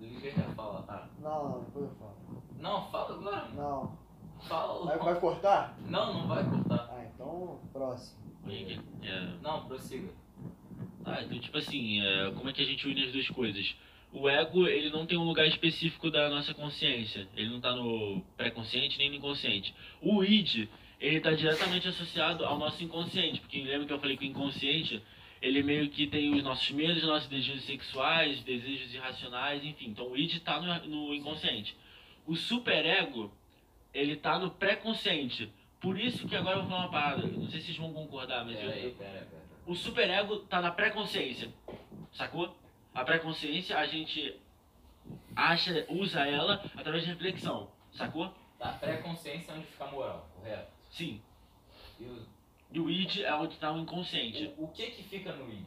Liga 0.00 0.30
quer 0.30 0.54
falar, 0.54 0.82
tá? 0.82 1.08
Não, 1.20 1.60
depois 1.60 1.84
eu 1.86 1.94
falo. 1.96 2.42
Não, 2.58 2.90
fala 2.90 3.14
agora. 3.14 3.48
Não. 3.54 3.98
Fala. 4.48 4.86
Vai, 4.86 4.98
vai 4.98 5.20
cortar? 5.20 5.78
Não, 5.86 6.14
não 6.14 6.28
vai 6.28 6.42
cortar. 6.48 6.88
Ah, 6.90 7.04
então, 7.14 7.60
próximo. 7.72 8.18
É, 9.02 9.28
Não, 9.42 9.66
prossiga. 9.66 10.08
Tá, 11.04 11.22
então 11.22 11.38
tipo 11.38 11.56
assim, 11.58 12.00
é, 12.00 12.30
como 12.32 12.48
é 12.48 12.52
que 12.52 12.62
a 12.62 12.64
gente 12.64 12.86
une 12.86 13.04
as 13.04 13.12
duas 13.12 13.28
coisas? 13.28 13.74
O 14.12 14.28
ego, 14.28 14.66
ele 14.66 14.90
não 14.90 15.06
tem 15.06 15.16
um 15.16 15.24
lugar 15.24 15.46
específico 15.46 16.10
da 16.10 16.28
nossa 16.28 16.52
consciência. 16.52 17.28
Ele 17.36 17.48
não 17.48 17.60
tá 17.60 17.74
no 17.74 18.20
pré-consciente 18.36 18.98
nem 18.98 19.08
no 19.08 19.16
inconsciente. 19.16 19.74
O 20.02 20.24
id, 20.24 20.68
ele 20.98 21.20
tá 21.20 21.30
diretamente 21.30 21.86
associado 21.88 22.44
ao 22.44 22.58
nosso 22.58 22.82
inconsciente. 22.82 23.40
Porque 23.40 23.62
lembra 23.62 23.86
que 23.86 23.92
eu 23.92 24.00
falei 24.00 24.16
que 24.16 24.24
o 24.24 24.28
inconsciente, 24.28 25.00
ele 25.40 25.62
meio 25.62 25.88
que 25.88 26.06
tem 26.06 26.34
os 26.34 26.42
nossos 26.42 26.70
medos, 26.70 27.02
nossos 27.02 27.28
desejos 27.28 27.64
sexuais, 27.64 28.42
desejos 28.42 28.92
irracionais, 28.94 29.64
enfim. 29.64 29.88
Então 29.88 30.08
o 30.10 30.16
id 30.16 30.38
tá 30.40 30.60
no, 30.60 30.86
no 30.88 31.14
inconsciente. 31.14 31.76
O 32.26 32.36
superego, 32.36 33.32
ele 33.92 34.16
tá 34.16 34.38
no 34.38 34.50
pré-consciente. 34.50 35.52
Por 35.80 35.98
isso 35.98 36.28
que 36.28 36.36
agora 36.36 36.56
eu 36.58 36.62
vou 36.62 36.70
falar 36.70 36.82
uma 36.82 36.90
parada. 36.90 37.26
Não 37.26 37.48
sei 37.48 37.60
se 37.60 37.66
vocês 37.66 37.78
vão 37.78 37.92
concordar, 37.92 38.44
mas 38.44 38.56
Pera 38.58 38.66
eu, 38.68 38.72
aí, 38.72 38.90
pera, 38.92 39.10
pera. 39.12 39.42
o 39.66 39.74
superego 39.74 40.40
tá 40.40 40.60
na 40.60 40.70
pré-consciência, 40.70 41.50
sacou? 42.12 42.54
A 42.94 43.02
pré-consciência 43.02 43.78
a 43.78 43.86
gente 43.86 44.38
acha, 45.34 45.86
usa 45.88 46.26
ela 46.26 46.62
através 46.76 47.04
de 47.04 47.10
reflexão, 47.10 47.70
sacou? 47.92 48.34
Tá, 48.58 48.72
pré-consciência 48.72 49.52
é 49.52 49.54
onde 49.54 49.66
fica 49.66 49.84
a 49.84 49.90
moral, 49.90 50.28
correto? 50.36 50.70
Sim. 50.90 51.22
E 51.98 52.04
o, 52.04 52.26
E 52.72 52.78
o 52.80 52.88
id 52.90 53.20
é 53.22 53.34
onde 53.34 53.56
tá 53.58 53.72
o 53.72 53.78
inconsciente. 53.78 54.52
o, 54.56 54.64
o 54.64 54.68
que 54.68 54.86
que 54.90 55.02
fica 55.04 55.32
no 55.34 55.50
id? 55.52 55.66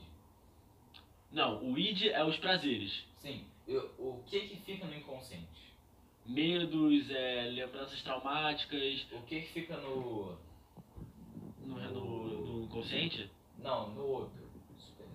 Não, 1.31 1.63
o 1.71 1.77
id 1.77 2.03
é 2.07 2.23
os 2.23 2.37
prazeres. 2.37 3.05
Sim, 3.17 3.45
eu- 3.67 3.91
o 3.97 4.23
que 4.25 4.39
que 4.47 4.57
fica 4.57 4.85
no 4.85 4.95
inconsciente? 4.95 5.73
Medos, 6.25 7.09
é, 7.09 7.49
lembranças 7.49 8.01
traumáticas 8.01 9.05
O 9.11 9.21
que 9.23 9.41
que 9.41 9.47
fica 9.53 9.75
no... 9.77 10.37
no, 11.65 11.75
no, 11.91 12.27
no 12.45 12.63
inconsciente. 12.65 13.29
Não, 13.59 13.89
no 13.93 14.05
outro. 14.07 14.43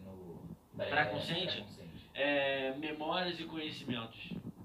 No... 0.05 0.41
pré- 0.77 0.87
Pré-consciente? 0.91 1.47
pré-consciente. 1.47 1.89
É, 2.15 2.75
memórias 2.77 3.41
e 3.41 3.45
conhecimentos. 3.45 4.19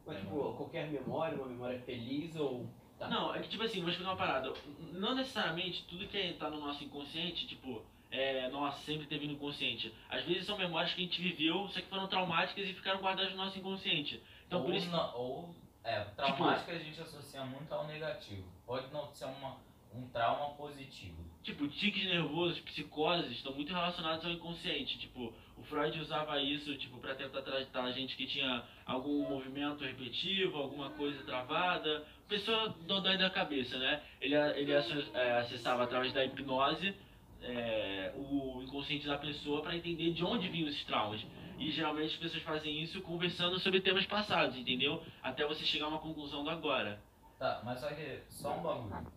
Mas, 0.05 0.17
tipo, 0.17 0.53
qualquer 0.55 0.89
memória, 0.91 1.37
uma 1.37 1.47
memória 1.47 1.79
feliz 1.83 2.35
ou. 2.35 2.67
Tá. 3.03 3.09
Não, 3.09 3.35
é 3.35 3.39
que 3.41 3.49
tipo 3.49 3.63
assim, 3.63 3.81
vou 3.81 3.89
explicar 3.89 4.11
uma 4.11 4.17
parada. 4.17 4.53
Não 4.91 5.15
necessariamente 5.15 5.83
tudo 5.85 6.07
que 6.07 6.33
tá 6.33 6.49
no 6.49 6.59
nosso 6.59 6.83
inconsciente, 6.83 7.47
tipo, 7.47 7.81
é, 8.11 8.47
nossa, 8.49 8.77
sempre 8.83 9.05
teve 9.07 9.25
no 9.27 9.33
inconsciente. 9.33 9.93
Às 10.09 10.23
vezes 10.25 10.45
são 10.45 10.57
memórias 10.57 10.93
que 10.93 11.01
a 11.01 11.03
gente 11.05 11.21
viveu, 11.21 11.67
só 11.69 11.79
que 11.81 11.87
foram 11.87 12.07
traumáticas 12.07 12.67
e 12.67 12.73
ficaram 12.73 12.99
guardadas 13.01 13.31
no 13.31 13.37
nosso 13.37 13.57
inconsciente. 13.57 14.21
Então 14.47 14.59
ou, 14.59 14.65
por 14.65 14.73
isso. 14.75 14.89
não- 14.89 15.15
ou 15.15 15.55
é, 15.83 16.01
traumática 16.15 16.71
a 16.71 16.79
gente 16.79 16.99
associa 17.01 17.43
muito 17.43 17.73
ao 17.73 17.87
negativo. 17.87 18.47
Pode 18.65 18.91
não 18.93 19.07
ser 19.13 19.25
uma, 19.25 19.57
um 19.93 20.07
trauma 20.09 20.53
positivo. 20.55 21.23
Tipo, 21.43 21.67
tiques 21.67 22.05
nervosos, 22.05 22.59
psicoses 22.61 23.31
estão 23.31 23.53
muito 23.53 23.73
relacionados 23.73 24.23
ao 24.23 24.31
inconsciente. 24.31 24.97
Tipo, 24.97 25.33
o 25.57 25.63
Freud 25.63 25.99
usava 25.99 26.39
isso, 26.41 26.73
tipo, 26.77 26.99
para 26.99 27.15
tentar 27.15 27.41
tratar 27.41 27.83
a 27.83 27.91
gente 27.91 28.15
que 28.15 28.25
tinha 28.25 28.63
algum 28.85 29.27
movimento 29.27 29.83
repetitivo, 29.83 30.57
alguma 30.57 30.91
coisa 30.91 31.21
travada. 31.25 32.05
Pessoa 32.33 32.75
dodói 32.87 33.15
da 33.15 33.29
cabeça, 33.29 33.77
né? 33.77 34.01
Ele, 34.19 34.33
ele 34.33 34.71
é, 34.71 35.37
acessava 35.37 35.83
através 35.83 36.11
da 36.13 36.25
hipnose 36.25 36.95
é, 37.43 38.11
o 38.15 38.63
inconsciente 38.63 39.05
da 39.05 39.19
pessoa 39.19 39.61
para 39.61 39.75
entender 39.75 40.13
de 40.13 40.25
onde 40.25 40.47
vinham 40.47 40.67
esses 40.67 40.83
traumas. 40.85 41.23
E 41.59 41.69
geralmente 41.69 42.15
as 42.15 42.19
pessoas 42.19 42.41
fazem 42.41 42.81
isso 42.81 42.99
conversando 43.01 43.59
sobre 43.59 43.81
temas 43.81 44.07
passados, 44.07 44.57
entendeu? 44.57 45.03
Até 45.21 45.45
você 45.45 45.63
chegar 45.63 45.85
a 45.85 45.89
uma 45.89 45.99
conclusão 45.99 46.43
do 46.43 46.49
agora. 46.49 46.99
Tá, 47.37 47.61
mas 47.63 47.79
só 47.79 47.89
que, 47.89 48.21
só 48.29 48.57
um 48.57 48.63
bagulho. 48.63 49.07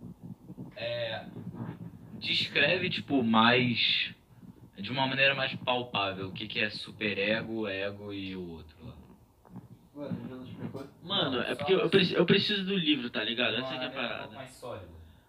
É, 0.76 1.24
Descreve, 2.18 2.90
tipo, 2.90 3.22
mais. 3.22 4.14
De 4.76 4.90
uma 4.90 5.06
maneira 5.06 5.34
mais 5.34 5.54
palpável 5.54 6.26
o 6.26 6.32
que, 6.32 6.46
que 6.46 6.60
é 6.60 6.68
superego, 6.68 7.66
ego 7.66 8.12
e 8.12 8.36
o 8.36 8.50
outro 8.50 8.76
lá. 8.84 8.95
Mano, 11.02 11.40
é 11.40 11.54
porque 11.54 11.72
eu, 11.74 11.78
você- 11.80 11.88
preciso, 11.88 12.16
eu 12.16 12.26
preciso 12.26 12.64
do 12.64 12.76
livro, 12.76 13.08
tá 13.10 13.24
ligado? 13.24 13.54
Essa 13.56 13.68
que 13.68 13.74
é 13.74 13.86
a 13.86 13.90
pouco 13.90 13.94
parada. 13.94 14.48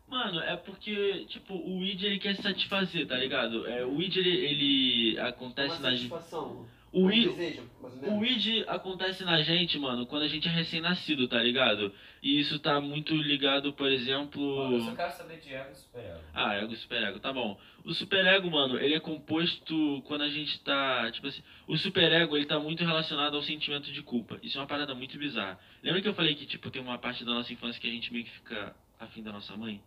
Mano, 0.07 0.39
é 0.39 0.55
porque, 0.55 1.25
tipo, 1.25 1.53
o 1.53 1.83
id 1.83 2.01
ele 2.03 2.19
quer 2.19 2.35
satisfazer, 2.37 3.05
tá 3.07 3.15
ligado? 3.17 3.67
É, 3.67 3.85
o 3.85 4.01
id 4.01 4.15
ele, 4.17 4.29
ele 4.29 5.19
acontece 5.19 5.81
na 5.81 5.91
gente. 5.91 6.09
satisfação. 6.09 6.65
O 6.97 7.05
um 7.05 7.11
id, 7.11 7.27
desejo, 7.27 7.69
o 8.07 8.25
id 8.25 8.63
acontece 8.67 9.23
na 9.23 9.39
gente, 9.43 9.77
mano, 9.77 10.07
quando 10.07 10.23
a 10.23 10.27
gente 10.27 10.47
é 10.47 10.51
recém-nascido, 10.51 11.27
tá 11.27 11.39
ligado? 11.39 11.93
E 12.23 12.39
isso 12.39 12.57
tá 12.57 12.81
muito 12.81 13.13
ligado, 13.15 13.71
por 13.71 13.91
exemplo. 13.91 14.73
Eu 14.73 14.81
só 14.81 14.95
quero 14.95 15.11
saber 15.13 15.39
de 15.39 15.53
ego 15.53 15.71
e 15.71 15.75
superego. 15.75 16.19
Ah, 16.33 16.55
ego 16.55 16.73
e 16.73 16.75
superego, 16.75 17.19
tá 17.19 17.31
bom. 17.31 17.59
O 17.85 17.93
superego, 17.93 18.49
mano, 18.49 18.79
ele 18.79 18.95
é 18.95 18.99
composto 18.99 20.01
quando 20.07 20.23
a 20.23 20.29
gente 20.29 20.59
tá, 20.61 21.11
tipo 21.11 21.27
assim, 21.27 21.43
o 21.67 21.77
superego, 21.77 22.35
ele 22.35 22.47
tá 22.47 22.59
muito 22.59 22.83
relacionado 22.83 23.35
ao 23.35 23.43
sentimento 23.43 23.91
de 23.91 24.01
culpa. 24.01 24.39
Isso 24.41 24.57
é 24.57 24.61
uma 24.61 24.67
parada 24.67 24.95
muito 24.95 25.15
bizarra. 25.19 25.59
Lembra 25.83 26.01
que 26.01 26.07
eu 26.07 26.15
falei 26.15 26.33
que, 26.33 26.47
tipo, 26.47 26.71
tem 26.71 26.81
uma 26.81 26.97
parte 26.97 27.23
da 27.23 27.31
nossa 27.31 27.53
infância 27.53 27.79
que 27.79 27.87
a 27.87 27.91
gente 27.91 28.11
meio 28.11 28.25
que 28.25 28.31
fica 28.31 28.75
afim 28.99 29.21
da 29.21 29.31
nossa 29.31 29.55
mãe? 29.55 29.79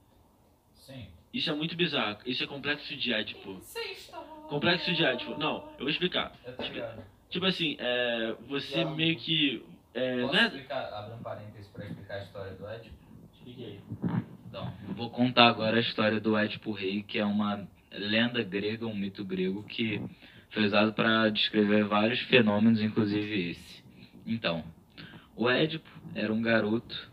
Sim. 0.74 1.08
Isso 1.34 1.50
é 1.50 1.54
muito 1.54 1.74
bizarro. 1.74 2.20
Isso 2.24 2.44
é 2.44 2.46
complexo 2.46 2.94
de 2.96 3.12
Édipo. 3.12 3.58
Sexta. 3.60 4.39
Complexo 4.50 4.92
de 4.92 5.04
Édipo. 5.04 5.38
Não, 5.38 5.68
eu 5.74 5.78
vou 5.80 5.88
explicar. 5.88 6.32
Eu 6.44 6.52
tô 6.54 6.62
ligado. 6.64 7.04
Tipo 7.30 7.46
assim, 7.46 7.76
é, 7.78 8.34
você 8.48 8.84
Não. 8.84 8.96
meio 8.96 9.16
que, 9.16 9.64
é, 9.94 10.22
Posso 10.22 10.34
né? 10.34 10.46
explicar, 10.46 10.92
abrir 10.92 11.14
um 11.14 11.22
parênteses 11.22 11.68
pra 11.68 11.86
explicar 11.86 12.14
a 12.14 12.22
história 12.24 12.52
do 12.54 12.68
Ed? 12.68 12.92
Expliquei. 13.32 13.80
Então, 14.48 14.74
eu 14.88 14.94
vou 14.94 15.08
contar 15.10 15.46
agora 15.46 15.76
a 15.76 15.80
história 15.80 16.20
do 16.20 16.36
Édipo 16.36 16.72
Rei, 16.72 17.04
que 17.04 17.20
é 17.20 17.24
uma 17.24 17.64
lenda 17.92 18.42
grega, 18.42 18.84
um 18.86 18.94
mito 18.94 19.24
grego 19.24 19.62
que 19.62 20.02
foi 20.50 20.64
usado 20.64 20.92
para 20.92 21.28
descrever 21.30 21.84
vários 21.84 22.20
fenômenos, 22.22 22.82
inclusive 22.82 23.50
esse. 23.50 23.84
Então, 24.26 24.64
o 25.36 25.48
Édipo 25.48 25.88
era 26.16 26.32
um 26.32 26.42
garoto 26.42 27.08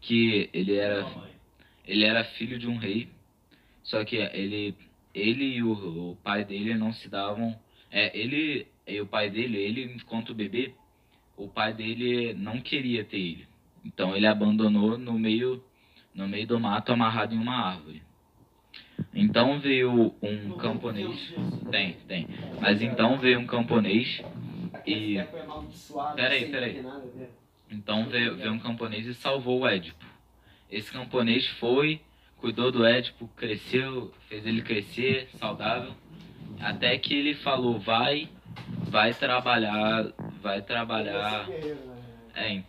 que 0.00 0.48
ele 0.54 0.74
era 0.74 1.06
ele 1.86 2.04
era 2.04 2.24
filho 2.24 2.58
de 2.58 2.66
um 2.66 2.78
rei, 2.78 3.08
só 3.82 4.04
que 4.04 4.16
ele 4.16 4.74
ele 5.18 5.44
e 5.56 5.62
o, 5.62 5.72
o 6.12 6.16
pai 6.16 6.44
dele 6.44 6.74
não 6.74 6.92
se 6.92 7.08
davam, 7.08 7.58
é, 7.90 8.16
ele 8.18 8.66
e 8.86 9.00
o 9.00 9.06
pai 9.06 9.30
dele, 9.30 9.58
ele 9.58 9.82
enquanto 9.94 10.34
bebê, 10.34 10.72
o 11.36 11.48
pai 11.48 11.72
dele 11.72 12.34
não 12.34 12.60
queria 12.60 13.04
ter 13.04 13.18
ele. 13.18 13.48
Então 13.84 14.16
ele 14.16 14.26
abandonou 14.26 14.98
no 14.98 15.18
meio 15.18 15.62
no 16.14 16.26
meio 16.26 16.46
do 16.46 16.58
mato 16.58 16.92
amarrado 16.92 17.34
em 17.34 17.38
uma 17.38 17.54
árvore. 17.56 18.02
Então 19.14 19.60
veio 19.60 20.14
um 20.20 20.50
camponês. 20.58 21.32
Tem, 21.70 21.92
tem. 22.08 22.26
Mas 22.60 22.82
então 22.82 23.18
veio 23.18 23.38
um 23.38 23.46
camponês 23.46 24.20
e- 24.86 25.22
Peraí, 26.16 26.50
peraí. 26.50 26.84
então 27.70 28.06
veio, 28.08 28.36
veio 28.36 28.52
um 28.52 28.58
camponês 28.58 29.06
e 29.06 29.14
salvou 29.14 29.60
o 29.60 29.66
Édipo. 29.68 30.04
Esse 30.70 30.90
camponês 30.92 31.46
foi, 31.60 32.00
cuidou 32.38 32.70
do 32.70 32.84
Édipo, 32.84 33.28
cresceu, 33.36 34.12
fez 34.28 34.46
ele 34.46 34.62
crescer, 34.62 35.28
saudável, 35.38 35.92
até 36.60 36.96
que 36.98 37.14
ele 37.14 37.34
falou, 37.34 37.78
vai, 37.78 38.28
vai 38.88 39.12
trabalhar, 39.14 40.06
vai 40.40 40.62
trabalhar. 40.62 41.48
Né? 41.48 41.76
É, 42.34 42.62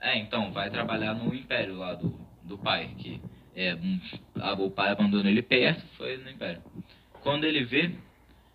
é, 0.00 0.18
então, 0.18 0.52
vai 0.52 0.70
trabalhar 0.70 1.14
no 1.14 1.34
império 1.34 1.76
lá 1.76 1.94
do, 1.94 2.18
do 2.42 2.58
pai, 2.58 2.90
que 2.98 3.20
é, 3.54 3.74
um- 3.74 4.00
a- 4.40 4.52
o 4.54 4.70
pai 4.70 4.90
abandonou 4.90 5.30
ele 5.30 5.42
perto, 5.42 5.82
foi 5.96 6.16
no 6.18 6.30
império. 6.30 6.62
Quando 7.22 7.44
ele 7.44 7.64
vê, 7.64 7.92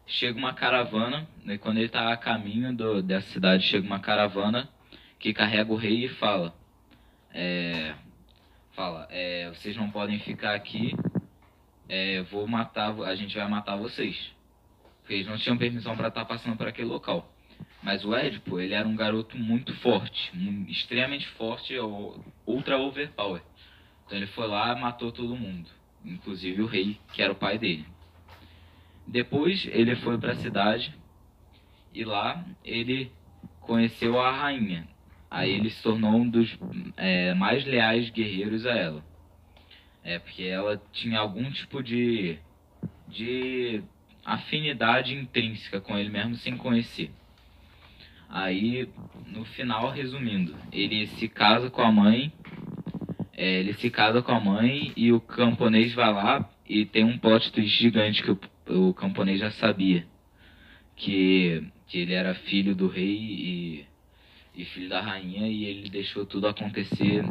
chega 0.05 0.37
uma 0.37 0.53
caravana, 0.53 1.27
né, 1.43 1.57
quando 1.57 1.77
ele 1.77 1.89
tá 1.89 2.11
a 2.11 2.17
caminho 2.17 2.75
do, 2.75 3.01
dessa 3.01 3.27
cidade, 3.29 3.63
chega 3.63 3.85
uma 3.85 3.99
caravana 3.99 4.69
que 5.19 5.33
carrega 5.33 5.71
o 5.71 5.75
rei 5.75 6.05
e 6.05 6.09
fala, 6.09 6.53
é, 7.33 7.93
fala, 7.93 7.96
é, 9.47 9.53
vocês 9.53 9.75
não 9.75 9.89
podem 9.89 10.19
ficar 10.19 10.53
aqui, 10.55 10.93
é, 11.87 12.21
vou 12.23 12.47
matar, 12.47 12.93
a 13.01 13.15
gente 13.15 13.35
vai 13.35 13.47
matar 13.47 13.77
vocês. 13.77 14.31
Porque 14.99 15.13
eles 15.13 15.27
não 15.27 15.37
tinham 15.37 15.57
permissão 15.57 15.95
para 15.95 16.09
estar 16.09 16.25
passando 16.25 16.57
por 16.57 16.67
aquele 16.67 16.87
local. 16.87 17.31
Mas 17.81 18.03
o 18.03 18.13
Édipo, 18.13 18.59
ele 18.59 18.73
era 18.73 18.87
um 18.87 18.95
garoto 18.95 19.37
muito 19.37 19.73
forte, 19.75 20.31
extremamente 20.67 21.27
forte, 21.29 21.75
ultra 22.45 22.77
overpower. 22.77 23.41
Então 24.05 24.17
ele 24.17 24.27
foi 24.27 24.47
lá 24.47 24.75
e 24.75 24.81
matou 24.81 25.11
todo 25.11 25.35
mundo, 25.35 25.69
inclusive 26.03 26.61
o 26.61 26.65
rei, 26.65 26.99
que 27.13 27.21
era 27.21 27.31
o 27.31 27.35
pai 27.35 27.57
dele. 27.57 27.85
Depois 29.05 29.65
ele 29.71 29.95
foi 29.95 30.17
para 30.17 30.33
a 30.33 30.35
cidade 30.35 30.93
e 31.93 32.03
lá 32.03 32.43
ele 32.65 33.11
conheceu 33.61 34.19
a 34.19 34.31
rainha. 34.31 34.87
Aí 35.29 35.51
ele 35.51 35.69
se 35.69 35.81
tornou 35.81 36.11
um 36.11 36.29
dos 36.29 36.57
é, 36.97 37.33
mais 37.33 37.65
leais 37.65 38.09
guerreiros 38.09 38.65
a 38.65 38.71
ela. 38.71 39.03
É, 40.07 40.19
porque 40.19 40.43
ela 40.43 40.81
tinha 40.93 41.19
algum 41.19 41.51
tipo 41.51 41.83
de, 41.83 42.39
de 43.09 43.83
afinidade 44.23 45.13
intrínseca 45.13 45.81
com 45.81 45.97
ele 45.97 46.07
mesmo 46.07 46.35
sem 46.35 46.55
conhecer. 46.55 47.11
Aí, 48.29 48.87
no 49.25 49.43
final, 49.43 49.91
resumindo, 49.91 50.55
ele 50.71 51.07
se 51.07 51.27
casa 51.27 51.69
com 51.69 51.81
a 51.81 51.91
mãe, 51.91 52.31
é, 53.33 53.59
ele 53.59 53.73
se 53.73 53.89
casa 53.89 54.21
com 54.21 54.31
a 54.31 54.39
mãe 54.39 54.93
e 54.95 55.11
o 55.11 55.19
camponês 55.19 55.93
vai 55.93 56.13
lá 56.13 56.49
e 56.69 56.85
tem 56.85 57.03
um 57.03 57.17
plot 57.17 57.51
twist 57.51 57.77
gigante 57.77 58.23
que 58.23 58.31
o, 58.31 58.39
o 58.89 58.93
camponês 58.93 59.41
já 59.41 59.51
sabia. 59.51 60.07
Que, 60.95 61.67
que 61.85 61.99
ele 61.99 62.13
era 62.13 62.33
filho 62.33 62.73
do 62.73 62.87
rei 62.87 63.17
e, 63.17 63.85
e 64.55 64.63
filho 64.63 64.87
da 64.87 65.01
rainha 65.01 65.49
e 65.49 65.65
ele 65.65 65.89
deixou 65.89 66.25
tudo 66.25 66.47
acontecer. 66.47 67.25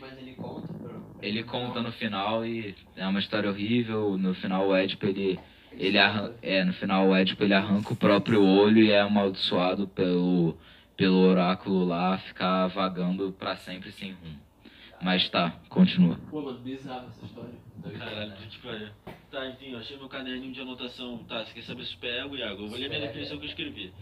Mas 0.00 0.16
ele 0.18 0.34
conta. 0.34 0.81
Ele 1.22 1.42
conta 1.44 1.80
no 1.80 1.92
final 1.92 2.44
e 2.44 2.74
é 2.96 3.06
uma 3.06 3.20
história 3.20 3.48
horrível. 3.48 4.18
No 4.18 4.34
final 4.34 4.68
o 4.68 4.74
Édipo 4.74 5.06
ele 5.06 5.38
ele 5.78 5.98
arran... 5.98 6.32
é, 6.42 6.62
no 6.64 6.72
final 6.74 7.08
o 7.08 7.14
Édipo 7.16 7.42
ele 7.44 7.54
arranca 7.54 7.92
o 7.92 7.96
próprio 7.96 8.44
olho 8.44 8.82
e 8.82 8.90
é 8.90 9.00
amaldiçoado 9.00 9.86
pelo 9.88 10.56
pelo 10.96 11.16
oráculo 11.18 11.84
lá 11.86 12.18
ficar 12.18 12.66
vagando 12.68 13.32
pra 13.38 13.56
sempre 13.56 13.90
sem 13.92 14.12
rumo. 14.12 14.38
Mas 15.00 15.28
tá, 15.30 15.50
continua. 15.68 16.16
Pô, 16.30 16.42
mano, 16.42 16.58
bizarro 16.60 17.08
essa 17.08 17.24
história. 17.24 17.50
Caralho, 17.98 18.32
que 18.36 18.48
tipo, 18.50 18.68
é. 18.68 18.92
Tá, 19.30 19.48
enfim, 19.48 19.72
eu 19.72 19.78
achei 19.78 19.96
meu 19.96 20.08
caderninho 20.08 20.52
de 20.52 20.60
anotação. 20.60 21.18
Tá, 21.24 21.44
você 21.44 21.54
quer 21.54 21.62
saber 21.62 21.84
superego, 21.84 22.36
Iago? 22.36 22.62
Eu 22.64 22.68
vou 22.68 22.78
ler 22.78 22.88
minha 22.88 23.00
definição 23.00 23.38
que 23.38 23.46
eu 23.46 23.48
escrevi. 23.48 23.92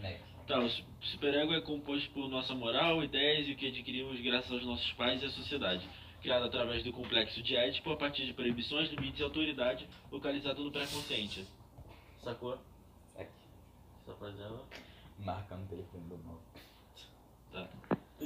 Tá, 0.45 0.59
o 0.59 0.69
su- 0.69 0.83
superego 0.99 1.53
é 1.53 1.61
composto 1.61 2.07
por 2.11 2.29
nossa 2.29 2.53
moral, 2.53 3.03
ideias 3.03 3.47
e 3.47 3.53
o 3.53 3.55
que 3.55 3.67
adquirimos 3.69 4.19
graças 4.21 4.51
aos 4.51 4.65
nossos 4.65 4.91
pais 4.93 5.23
e 5.23 5.25
à 5.25 5.29
sociedade. 5.29 5.81
Criado 6.21 6.45
através 6.45 6.83
do 6.83 6.93
complexo 6.93 7.41
de 7.41 7.55
Édipo 7.55 7.91
a 7.91 7.97
partir 7.97 8.25
de 8.25 8.33
proibições, 8.33 8.89
limites 8.91 9.19
e 9.19 9.23
autoridade, 9.23 9.87
localizado 10.11 10.63
no 10.63 10.71
pré-consciente. 10.71 11.47
Sacou? 12.23 12.59
Aqui. 13.17 13.31
Essa 14.03 14.15
frase 14.15 14.39
ela. 14.41 14.63
Marcando 15.17 15.63
o 15.63 15.67
telefone 15.67 16.03
do 16.09 16.17
mal. 16.19 16.39
Então, 17.49 17.67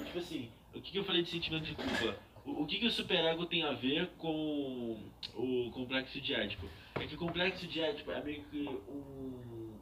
tipo 0.03 0.19
assim, 0.19 0.51
o 0.73 0.81
que, 0.81 0.91
que 0.91 0.99
eu 0.99 1.05
falei 1.05 1.23
de 1.23 1.29
sentimento 1.29 1.63
de 1.63 1.73
culpa? 1.73 2.17
O, 2.45 2.63
o 2.63 2.67
que, 2.67 2.79
que 2.79 2.85
o 2.85 2.91
superego 2.91 3.45
tem 3.45 3.63
a 3.63 3.71
ver 3.71 4.07
com 4.17 4.99
o 5.33 5.71
complexo 5.71 6.19
de 6.19 6.33
Édipo? 6.33 6.67
É 6.95 7.07
que 7.07 7.15
o 7.15 7.17
complexo 7.17 7.65
de 7.65 7.79
Édipo 7.79 8.11
é 8.11 8.21
meio 8.21 8.43
que 8.45 8.67
um. 8.67 9.73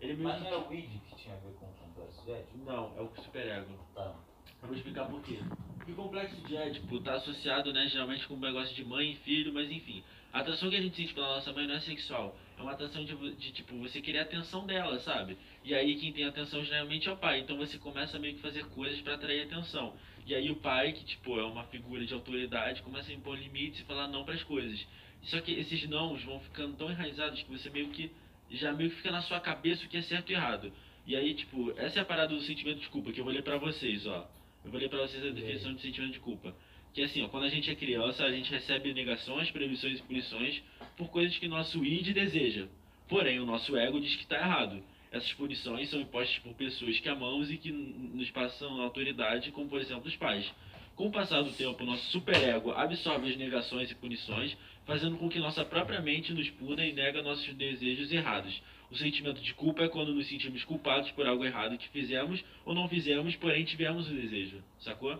Ele 0.00 0.12
é 0.12 0.16
meio 0.16 0.28
Mas 0.28 0.36
que. 0.38 0.40
não 0.42 0.46
era 0.48 0.58
o 0.58 0.68
Weed 0.68 1.00
que 1.08 1.14
tinha 1.14 1.34
a 1.36 1.38
ver 1.38 1.52
com 1.54 1.66
o 1.66 1.72
complexo 1.74 2.24
de 2.24 2.32
Ed? 2.32 2.46
Não, 2.66 2.92
é 2.96 3.00
o 3.00 3.22
superego. 3.22 3.72
Tá. 3.94 4.14
Eu 4.62 4.68
vou 4.68 4.76
explicar 4.76 5.06
por 5.06 5.20
quê. 5.22 5.40
O 5.88 5.94
complexo 5.94 6.40
de 6.42 6.56
Édipo 6.56 7.00
tá 7.00 7.14
associado, 7.14 7.72
né, 7.72 7.88
geralmente 7.88 8.26
com 8.28 8.34
o 8.34 8.38
negócio 8.38 8.72
de 8.76 8.84
mãe 8.84 9.10
e 9.10 9.16
filho, 9.16 9.52
mas 9.52 9.68
enfim. 9.68 10.04
A 10.32 10.38
atração 10.38 10.70
que 10.70 10.76
a 10.76 10.80
gente 10.80 10.94
sente 10.94 11.12
pela 11.12 11.34
nossa 11.34 11.52
mãe 11.52 11.66
não 11.66 11.74
é 11.74 11.80
sexual. 11.80 12.38
É 12.56 12.62
uma 12.62 12.70
atração 12.70 13.04
de, 13.04 13.14
de, 13.34 13.52
tipo, 13.52 13.76
você 13.78 14.00
querer 14.00 14.20
a 14.20 14.22
atenção 14.22 14.64
dela, 14.64 15.00
sabe? 15.00 15.36
E 15.64 15.74
aí 15.74 15.96
quem 15.96 16.12
tem 16.12 16.24
atenção 16.24 16.64
geralmente 16.64 17.08
é 17.08 17.12
o 17.12 17.16
pai. 17.16 17.40
Então 17.40 17.56
você 17.56 17.76
começa 17.76 18.16
a 18.16 18.20
meio 18.20 18.36
que 18.36 18.40
fazer 18.40 18.64
coisas 18.66 19.00
pra 19.00 19.14
atrair 19.14 19.42
atenção. 19.42 19.94
E 20.24 20.32
aí 20.32 20.48
o 20.48 20.56
pai, 20.56 20.92
que 20.92 21.04
tipo 21.04 21.38
é 21.40 21.44
uma 21.44 21.64
figura 21.64 22.06
de 22.06 22.14
autoridade, 22.14 22.82
começa 22.82 23.10
a 23.10 23.14
impor 23.14 23.36
limites 23.36 23.80
e 23.80 23.84
falar 23.84 24.06
não 24.06 24.24
para 24.24 24.34
as 24.34 24.44
coisas. 24.44 24.86
Só 25.22 25.40
que 25.40 25.52
esses 25.52 25.88
nãos 25.88 26.22
vão 26.22 26.38
ficando 26.38 26.76
tão 26.76 26.88
enraizados 26.88 27.42
que 27.42 27.50
você 27.50 27.68
meio 27.68 27.88
que 27.88 28.12
já 28.48 28.72
meio 28.72 28.90
que 28.90 28.96
fica 28.96 29.10
na 29.10 29.22
sua 29.22 29.40
cabeça 29.40 29.84
o 29.84 29.88
que 29.88 29.96
é 29.96 30.02
certo 30.02 30.30
e 30.30 30.34
errado. 30.34 30.72
E 31.04 31.16
aí, 31.16 31.34
tipo, 31.34 31.72
essa 31.76 31.98
é 31.98 32.02
a 32.02 32.04
parada 32.04 32.32
do 32.32 32.40
sentimento 32.42 32.78
de 32.78 32.88
culpa, 32.88 33.10
que 33.10 33.20
eu 33.20 33.24
vou 33.24 33.32
ler 33.32 33.42
pra 33.42 33.58
vocês, 33.58 34.06
ó. 34.06 34.30
Eu 34.64 34.70
vou 34.70 34.80
ler 34.80 34.88
pra 34.88 35.00
vocês 35.00 35.24
a 35.24 35.30
definição 35.30 35.74
de 35.74 35.80
sentimento 35.80 36.12
de 36.12 36.20
culpa. 36.20 36.54
Que 36.94 37.02
é 37.02 37.04
assim, 37.04 37.22
ó, 37.22 37.28
quando 37.28 37.44
a 37.44 37.48
gente 37.48 37.70
é 37.70 37.74
criança, 37.74 38.24
a 38.24 38.30
gente 38.30 38.50
recebe 38.50 38.92
negações, 38.92 39.50
proibições 39.50 39.98
e 39.98 40.02
punições 40.02 40.62
por 40.96 41.08
coisas 41.08 41.36
que 41.38 41.48
nosso 41.48 41.84
id 41.84 42.12
deseja. 42.12 42.68
Porém, 43.08 43.40
o 43.40 43.46
nosso 43.46 43.76
ego 43.76 44.00
diz 44.00 44.14
que 44.14 44.22
está 44.22 44.36
errado. 44.36 44.82
Essas 45.10 45.32
punições 45.34 45.90
são 45.90 46.00
impostas 46.00 46.38
por 46.38 46.54
pessoas 46.54 46.98
que 46.98 47.08
amamos 47.08 47.50
e 47.50 47.56
que 47.58 47.70
nos 47.70 48.30
passam 48.30 48.80
autoridade, 48.80 49.50
como 49.52 49.68
por 49.68 49.80
exemplo 49.80 50.08
os 50.08 50.16
pais. 50.16 50.50
Com 50.94 51.08
o 51.08 51.10
passar 51.10 51.42
do 51.42 51.52
tempo, 51.52 51.84
nosso 51.84 52.10
superego 52.10 52.70
absorve 52.72 53.30
as 53.30 53.36
negações 53.36 53.90
e 53.90 53.94
punições, 53.94 54.56
fazendo 54.86 55.16
com 55.16 55.28
que 55.28 55.38
nossa 55.38 55.64
própria 55.64 56.00
mente 56.00 56.32
nos 56.32 56.48
puna 56.50 56.84
e 56.84 56.92
nega 56.92 57.22
nossos 57.22 57.52
desejos 57.54 58.12
errados. 58.12 58.62
O 58.92 58.96
sentimento 58.96 59.40
de 59.40 59.54
culpa 59.54 59.84
é 59.84 59.88
quando 59.88 60.12
nos 60.14 60.28
sentimos 60.28 60.62
culpados 60.64 61.10
por 61.12 61.26
algo 61.26 61.44
errado 61.46 61.78
que 61.78 61.88
fizemos 61.88 62.44
ou 62.62 62.74
não 62.74 62.86
fizemos, 62.86 63.34
porém 63.36 63.64
tivemos 63.64 64.06
o 64.06 64.14
desejo. 64.14 64.62
Sacou? 64.78 65.18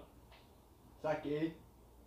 Saquei. 1.01 1.55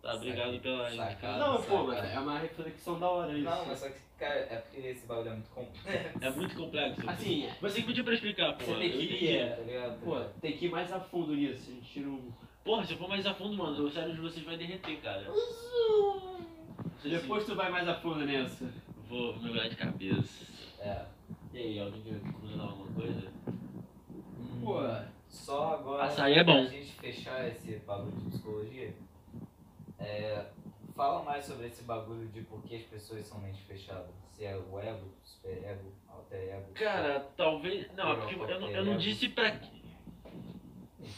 Tá, 0.00 0.14
obrigado 0.14 0.44
Saquei. 0.54 0.60
pela 0.60 0.90
Sacado, 0.90 1.10
indicação. 1.10 1.38
Não, 1.54 1.62
pô, 1.62 1.92
é 1.92 2.18
uma 2.20 2.38
reflexão 2.38 3.00
da 3.00 3.08
hora 3.10 3.32
isso. 3.32 3.42
Não, 3.42 3.66
mas 3.66 3.78
só 3.80 3.88
que, 3.88 3.98
cara, 4.16 4.34
é 4.48 4.56
porque 4.58 4.80
esse 4.86 5.04
bagulho 5.06 5.28
é 5.30 5.32
muito 5.32 5.50
complexo. 5.50 6.18
É 6.24 6.30
muito 6.30 6.54
complexo. 6.56 7.10
Assim, 7.10 7.48
Você 7.60 7.80
que 7.80 7.86
pediu 7.88 8.04
pra 8.04 8.14
explicar, 8.14 8.52
pô. 8.56 8.64
Você 8.64 8.74
tem 8.78 8.90
que- 8.92 9.04
entendi. 9.04 9.28
é, 9.36 9.48
Tá 9.56 9.62
ligado? 9.62 10.00
pô, 10.04 10.20
tem 10.40 10.56
que 10.56 10.66
ir 10.66 10.70
mais 10.70 10.92
a 10.92 11.00
fundo 11.00 11.34
nisso. 11.34 11.68
A 11.68 11.74
gente 11.74 11.92
tira 11.92 12.08
um. 12.08 12.30
Porra, 12.64 12.84
se 12.86 12.92
eu 12.92 12.98
for 12.98 13.08
mais 13.08 13.26
a 13.26 13.34
fundo, 13.34 13.56
mano, 13.56 13.84
o 13.84 13.90
cérebro 13.90 14.14
de 14.14 14.20
vocês 14.20 14.44
vai 14.46 14.56
derreter, 14.56 14.96
cara. 15.00 15.24
Vocês, 17.00 17.20
Depois 17.20 17.44
tu 17.44 17.56
vai 17.56 17.70
mais 17.70 17.88
a 17.88 17.94
fundo 17.96 18.24
nessa. 18.24 18.72
Vou 19.08 19.32
vou 19.34 19.42
mergulhar 19.42 19.68
de 19.68 19.76
cabeça. 19.76 20.46
É. 20.80 21.15
E 21.56 21.58
aí, 21.58 21.80
alguém 21.80 22.02
quer 22.02 22.20
comentar 22.20 22.66
alguma 22.66 22.92
coisa? 22.92 23.32
Hum, 23.48 24.60
Pô, 24.62 24.74
Só 25.26 25.72
agora. 25.72 26.04
Açaí 26.04 26.34
é 26.34 26.44
bom. 26.44 26.66
Pra 26.66 26.70
gente 26.70 26.92
fechar 26.92 27.48
esse 27.48 27.76
bagulho 27.78 28.12
de 28.12 28.28
psicologia. 28.28 28.94
É, 29.98 30.44
fala 30.94 31.24
mais 31.24 31.46
sobre 31.46 31.68
esse 31.68 31.82
bagulho 31.84 32.28
de 32.28 32.42
por 32.42 32.62
que 32.62 32.76
as 32.76 32.82
pessoas 32.82 33.24
são 33.24 33.40
mente 33.40 33.62
fechadas. 33.62 34.10
Se 34.32 34.44
é 34.44 34.54
o 34.54 34.78
ego, 34.78 35.08
super 35.24 35.64
ego, 35.64 35.92
alter 36.10 36.56
ego. 36.56 36.72
Cara, 36.74 37.20
talvez. 37.34 37.90
Não, 37.96 38.12
é 38.12 38.16
porque 38.16 38.34
eu 38.34 38.60
não, 38.60 38.68
eu 38.68 38.84
não 38.84 38.98
disse 38.98 39.30
pra. 39.30 39.48
Ele 39.48 39.62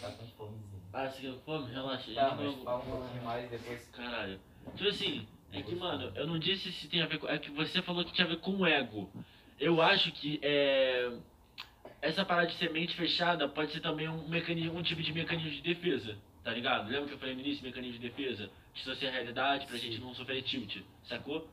tá 0.01 0.13
com 0.13 0.25
fomezinho. 0.37 0.83
Ah, 0.93 1.09
você 1.09 1.21
quer 1.21 1.35
fome? 1.41 1.73
Relaxa. 1.73 2.15
Tá, 2.15 2.37
mas 2.37 2.45
novo. 2.45 2.63
fala 2.63 2.79
um 2.79 2.87
pouquinho 2.89 3.25
mais 3.25 3.51
depois. 3.51 3.89
Caralho. 3.89 4.39
Tipo 4.77 4.89
assim, 4.89 5.27
é 5.53 5.63
que, 5.63 5.75
mano, 5.75 6.13
eu 6.15 6.29
não 6.29 6.39
disse 6.39 6.71
se 6.71 6.87
tem 6.87 7.03
a 7.03 7.07
ver 7.07 7.19
com. 7.19 7.27
É 7.27 7.41
que 7.41 7.51
você 7.51 7.83
falou 7.83 8.05
que 8.05 8.13
tinha 8.13 8.25
a 8.25 8.31
ver 8.31 8.39
com 8.39 8.53
o 8.53 8.65
ego. 8.65 9.11
Eu 9.61 9.81
acho 9.83 10.13
que 10.13 10.39
é. 10.43 11.13
Essa 12.01 12.25
parada 12.25 12.47
de 12.47 12.55
ser 12.55 12.71
mente 12.71 12.95
fechada 12.95 13.49
pode 13.49 13.73
ser 13.73 13.81
também 13.81 14.09
um 14.09 14.29
mecanismo, 14.29 14.79
um 14.79 14.83
tipo 14.83 15.03
de 15.03 15.13
mecanismo 15.13 15.51
de 15.51 15.63
defesa, 15.63 16.17
tá 16.45 16.53
ligado? 16.53 16.89
Lembra 16.89 17.09
que 17.09 17.15
eu 17.15 17.19
falei 17.19 17.35
no 17.35 17.41
início, 17.41 17.65
mecanismo 17.65 17.99
de 17.99 18.09
defesa? 18.09 18.49
Distorcer 18.73 19.09
a 19.09 19.13
realidade 19.13 19.67
pra 19.67 19.77
gente 19.77 19.99
não 20.01 20.15
sofrer 20.15 20.43
tilt, 20.43 20.77
sacou? 21.03 21.49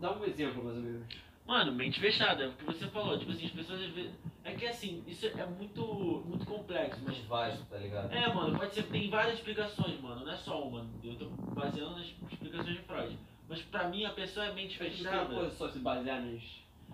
dá 0.00 0.12
um 0.12 0.24
exemplo 0.24 0.64
mais 0.64 0.76
ou 0.76 0.82
menos. 0.82 1.06
Mano, 1.46 1.72
mente 1.72 1.98
fechada, 1.98 2.44
é 2.44 2.48
o 2.48 2.52
que 2.52 2.64
você 2.64 2.86
falou, 2.88 3.18
tipo 3.18 3.30
assim, 3.30 3.46
as 3.46 3.52
pessoas 3.52 3.80
às 3.80 3.90
vezes. 3.90 4.12
É 4.44 4.52
que 4.54 4.66
assim, 4.66 5.02
isso 5.06 5.26
é 5.26 5.46
muito, 5.46 5.82
muito 6.26 6.44
complexo, 6.44 7.00
mas 7.04 7.16
vasto, 7.20 7.64
tá 7.66 7.78
ligado? 7.78 8.12
é, 8.12 8.34
mano, 8.34 8.58
pode 8.58 8.74
ser. 8.74 8.82
Tem 8.84 9.08
várias 9.08 9.34
explicações, 9.34 10.00
mano. 10.00 10.24
Não 10.24 10.32
é 10.32 10.36
só 10.36 10.62
uma. 10.62 10.86
Eu 11.02 11.14
tô 11.14 11.26
baseando 11.54 11.96
nas 11.96 12.06
explicações 12.30 12.76
de 12.76 12.82
Freud. 12.82 13.18
Mas 13.48 13.62
pra 13.62 13.88
mim 13.88 14.04
a 14.04 14.10
pessoa 14.10 14.46
é 14.46 14.52
mente 14.52 14.78
Não 14.78 14.86
tem 14.86 14.96
fechada. 14.96 15.50
só 15.50 15.68
se 15.70 15.78
basear 15.78 16.20
nas 16.20 16.42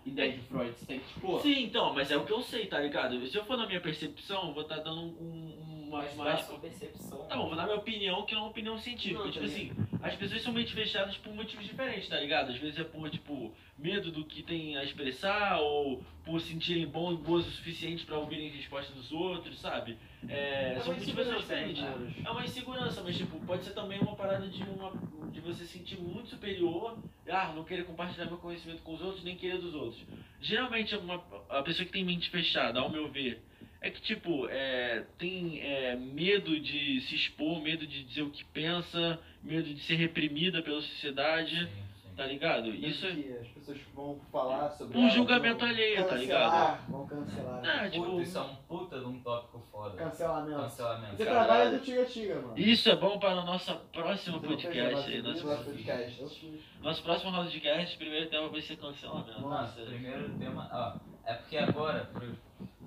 ideias 0.05 0.35
de 0.35 0.41
Freud. 0.43 0.73
Você 0.73 0.87
tem 0.87 1.01
que, 1.01 1.15
tipo. 1.15 1.41
Sim, 1.41 1.65
então, 1.65 1.95
mas 1.95 2.11
é 2.11 2.17
o 2.17 2.25
que 2.25 2.33
eu 2.33 2.43
sei, 2.43 2.67
tá 2.67 2.81
ligado? 2.81 3.27
Se 3.27 3.37
eu 3.37 3.45
for 3.45 3.57
na 3.57 3.67
minha 3.67 3.81
percepção, 3.81 4.49
eu 4.49 4.55
vou 4.55 4.63
estar 4.63 4.77
dando 4.77 5.01
um, 5.01 5.15
um, 5.21 5.89
uma. 5.89 5.99
Mas 5.99 6.15
uma 6.15 6.25
dá 6.25 6.37
sua 6.39 6.59
percepção. 6.59 7.27
Não, 7.29 7.43
eu 7.43 7.47
vou 7.47 7.57
dar 7.57 7.65
minha 7.65 7.77
opinião, 7.77 8.25
que 8.25 8.35
não 8.35 8.41
é 8.41 8.45
uma 8.45 8.51
opinião 8.51 8.79
científica. 8.79 9.25
Não, 9.25 9.31
tipo 9.31 9.47
tá 9.47 9.53
assim, 9.53 9.73
as 10.03 10.15
pessoas 10.17 10.43
são 10.43 10.53
mente 10.53 10.73
fechadas 10.73 11.17
por 11.17 11.35
motivos 11.35 11.65
diferentes, 11.65 12.09
tá 12.09 12.19
ligado? 12.19 12.51
Às 12.51 12.59
vezes 12.59 12.79
é 12.79 12.85
por, 12.85 13.09
tipo, 13.11 13.55
medo 13.77 14.11
do 14.11 14.25
que 14.25 14.43
tem 14.43 14.77
a 14.77 14.85
expressar, 14.85 15.59
ou 15.61 16.03
por 16.25 16.41
sentirem 16.41 16.87
bom, 16.87 17.15
boas 17.17 17.47
o 17.47 17.51
suficiente 17.51 18.05
pra 18.05 18.19
ouvirem 18.19 18.49
respostas 18.49 18.95
dos 18.95 19.13
outros, 19.13 19.61
sabe? 19.61 19.99
É, 20.29 20.79
são 20.81 20.93
uma 20.93 20.99
motivações 20.99 21.03
insegurança, 21.03 21.41
diferentes. 21.41 21.83
né? 21.83 22.15
É 22.25 22.31
uma 22.31 22.45
insegurança, 22.45 23.03
mas 23.03 23.17
tipo, 23.17 23.39
pode 23.45 23.65
ser 23.65 23.73
também 23.73 23.99
uma 23.99 24.17
parada 24.17 24.47
de 24.47 24.63
uma 24.63 24.93
de 25.31 25.41
você 25.41 25.65
se 25.65 25.79
sentir 25.79 26.01
muito 26.01 26.29
superior, 26.29 26.97
ah, 27.29 27.53
não 27.55 27.65
querer 27.65 27.85
compartilhar 27.85 28.27
meu 28.27 28.39
conhecimento 28.39 28.83
com 28.83 28.95
os 28.95 29.03
outros, 29.03 29.25
nem 29.25 29.37
querer 29.37 29.59
dos 29.59 29.75
outros. 29.75 30.01
Geralmente 30.41 30.95
uma, 30.95 31.23
a 31.49 31.63
pessoa 31.63 31.85
que 31.85 31.93
tem 31.93 32.05
mente 32.05 32.31
fechada, 32.31 32.79
ao 32.79 32.89
meu 32.89 33.11
ver, 33.11 33.43
é 33.81 33.91
que 33.91 34.01
tipo, 34.01 34.49
é, 34.49 35.05
tem 35.19 35.61
é, 35.61 35.97
medo 35.97 36.59
de 36.61 37.01
se 37.03 37.17
expor, 37.17 37.61
medo 37.61 37.85
de 37.85 38.05
dizer 38.05 38.23
o 38.23 38.31
que 38.31 38.45
pensa, 38.45 39.21
medo 39.43 39.75
de 39.75 39.81
ser 39.81 39.97
reprimida 39.97 40.63
pela 40.63 40.81
sociedade, 40.81 41.67
sim. 41.67 41.94
Tá 42.17 42.27
ligado? 42.27 42.69
Isso 42.69 43.07
é. 43.07 43.39
as 43.41 43.49
pessoas 43.49 43.79
vão 43.95 44.19
falar 44.31 44.71
sobre 44.71 44.97
Um 44.99 45.09
julgamento 45.11 45.65
alheio, 45.65 46.07
tá 46.07 46.15
ligado? 46.15 46.87
Vão 46.89 47.07
cancelar. 47.07 47.63
Ah, 47.65 47.89
tipo, 47.91 48.05
Puta, 48.05 48.23
isso 48.23 48.39
é 48.39 48.41
um 48.43 48.55
puta 48.69 48.99
de 49.01 49.05
um 49.07 49.21
tópico 49.21 49.59
foda. 49.71 49.97
Cancelamento. 49.97 50.61
Cancelamento. 50.61 51.17
Você 51.17 51.25
Caralho. 51.25 51.47
trabalha 51.47 51.71
do 51.71 51.85
Tiga 51.85 52.05
Tiga, 52.05 52.35
mano. 52.37 52.59
Isso 52.59 52.91
é 52.91 52.97
bom 52.97 53.19
para 53.19 53.41
o 53.41 53.45
nosso 53.45 53.75
próximo 53.93 54.39
Você 54.41 54.47
podcast 54.47 55.11
aí, 55.13 55.23
nosso, 55.23 55.47
podcast. 55.47 56.61
Nosso 56.83 57.03
próximo 57.03 57.31
round 57.31 57.51
de 57.51 57.61
cast, 57.61 57.97
primeiro 57.99 58.29
tema 58.31 58.49
vai 58.49 58.61
ser 58.61 58.77
cancelamento. 58.77 59.41
Nossa, 59.41 59.83
primeiro 59.83 60.29
tema. 60.39 60.69
Ó, 60.73 61.15
é 61.31 61.35
porque 61.35 61.57
agora, 61.57 62.05
pro- 62.13 62.37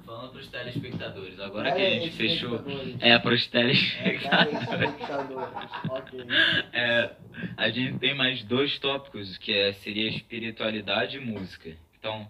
falando 0.08 0.32
pros 0.32 0.48
telespectadores, 0.48 1.40
Agora 1.40 1.72
que 1.74 1.82
a 1.82 1.90
gente 1.90 2.08
É, 2.08 2.12
fechou. 2.12 2.56
espectadores. 2.56 2.96
É, 3.02 3.20
pros 3.20 3.46
É, 3.46 3.50
telespectadores. 3.50 5.72
Ok. 5.90 6.26
É, 6.74 7.12
a 7.58 7.70
gente 7.70 8.00
tem 8.00 8.16
mais 8.16 8.44
dois 8.44 8.80
tópicos, 8.80 9.38
que 9.38 9.54
é, 9.54 9.74
seria 9.74 10.10
espiritualidade 10.10 11.18
e 11.18 11.20
música. 11.20 11.76
Então, 12.00 12.28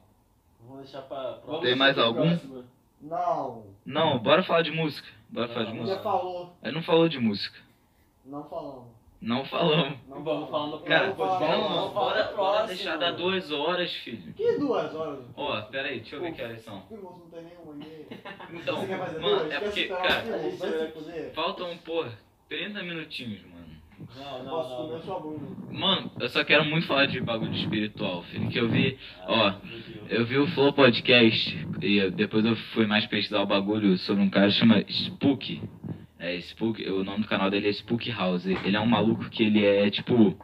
Vamos 0.62 0.84
deixar 0.84 1.02
pra. 1.04 1.40
Vamos 1.45 1.62
Tem 1.62 1.76
mais 1.76 1.98
algum? 1.98 2.28
próxima. 2.30 2.66
Não. 2.99 3.64
não, 3.86 4.18
bora 4.20 4.41
falar 4.44 4.64
de 4.64 4.72
música. 4.72 5.08
Bora 5.30 5.48
falar 5.49 5.66
de 5.68 5.74
música. 5.74 6.02
falou. 6.02 6.58
Ele 6.64 6.72
não 6.74 6.82
falou 6.84 7.08
de 7.08 7.20
música. 7.20 7.58
Não 8.26 8.44
falamos. 8.49 8.97
Não 9.22 9.44
falamos. 9.45 9.98
Não 10.07 10.23
Vamos 10.23 10.49
falar 10.49 10.68
no 10.68 10.80
Cara, 10.81 11.07
Não 11.07 11.15
vamos- 11.15 11.39
Não, 11.41 11.48
falar 11.69 11.89
bora, 11.91 12.34
bora 12.35 12.68
deixar 12.68 12.98
dar 12.98 13.11
duas 13.11 13.52
horas, 13.52 13.91
filho. 13.98 14.34
Que 14.34 14.57
duas 14.60 14.94
horas? 14.94 15.19
Ó, 15.35 15.61
pera 15.64 15.88
aí, 15.89 15.99
deixa 15.99 16.15
eu 16.18 16.22
ver 16.22 16.34
que 16.34 16.41
horas 16.41 16.61
são. 16.64 16.84
Não 16.91 17.30
tem 17.31 17.44
nenhuma. 17.44 17.77
Então, 18.53 18.77
mano, 19.22 19.52
é 19.52 19.60
porque, 19.60 19.88
cara, 19.88 20.23
faltam, 21.35 21.76
porra, 21.80 22.11
30 22.48 22.81
minutinhos, 22.84 23.41
mano. 23.41 23.68
Não, 24.15 24.44
não, 24.44 24.49
Posso 24.52 24.69
não. 24.69 24.88
comer 24.88 25.02
sua 25.02 25.19
bunda. 25.19 25.45
Mano, 25.72 26.11
eu 26.19 26.30
só 26.30 26.44
quero 26.45 26.64
muito 26.65 26.88
falar 26.88 27.07
de 27.07 27.19
bagulho 27.19 27.53
espiritual, 27.53 28.23
filho. 28.23 28.49
Que 28.49 28.60
eu 28.60 28.69
vi, 28.69 28.98
ó, 29.26 29.49
Meu 29.52 29.60
Deus. 29.80 30.11
eu 30.11 30.26
vi 30.26 30.38
o 30.38 30.48
Flow 30.48 30.72
Podcast 30.72 31.68
e 31.81 32.10
depois 32.11 32.45
eu 32.45 32.56
fui 32.73 32.85
mais 32.85 33.06
pesquisar 33.07 33.41
o 33.41 33.45
bagulho 33.48 33.98
sobre 33.98 34.23
um 34.23 34.30
cara 34.30 34.48
que 34.48 34.53
chama 34.53 34.81
Spook. 34.88 35.61
É, 36.19 36.35
Spook, 36.38 36.84
o 36.89 37.03
nome 37.03 37.22
do 37.22 37.27
canal 37.27 37.49
dele 37.49 37.68
é 37.68 37.72
Spook 37.72 38.10
House. 38.11 38.45
Ele 38.45 38.76
é 38.76 38.80
um 38.80 38.88
maluco 38.88 39.30
que 39.30 39.44
ele 39.44 39.64
é 39.64 39.89
tipo. 39.89 40.38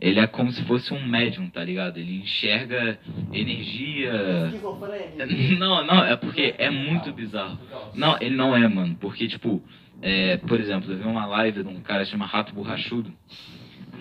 Ele 0.00 0.20
é 0.20 0.26
como 0.28 0.50
se 0.52 0.62
fosse 0.64 0.94
um 0.94 1.04
médium, 1.04 1.50
tá 1.50 1.62
ligado? 1.62 1.98
Ele 1.98 2.20
enxerga 2.20 2.98
energia. 3.32 4.12
Não, 5.58 5.84
não, 5.84 6.04
é 6.04 6.16
porque 6.16 6.54
é 6.56 6.70
muito 6.70 7.12
bizarro. 7.12 7.58
Não, 7.94 8.16
ele 8.20 8.36
não 8.36 8.56
é, 8.56 8.66
mano. 8.68 8.96
Porque, 9.00 9.26
tipo, 9.26 9.60
é, 10.00 10.36
por 10.36 10.60
exemplo, 10.60 10.92
eu 10.92 10.98
vi 10.98 11.04
uma 11.04 11.26
live 11.26 11.64
de 11.64 11.68
um 11.68 11.80
cara 11.80 12.04
que 12.04 12.10
chama 12.10 12.26
Rato 12.26 12.54
Borrachudo. 12.54 13.12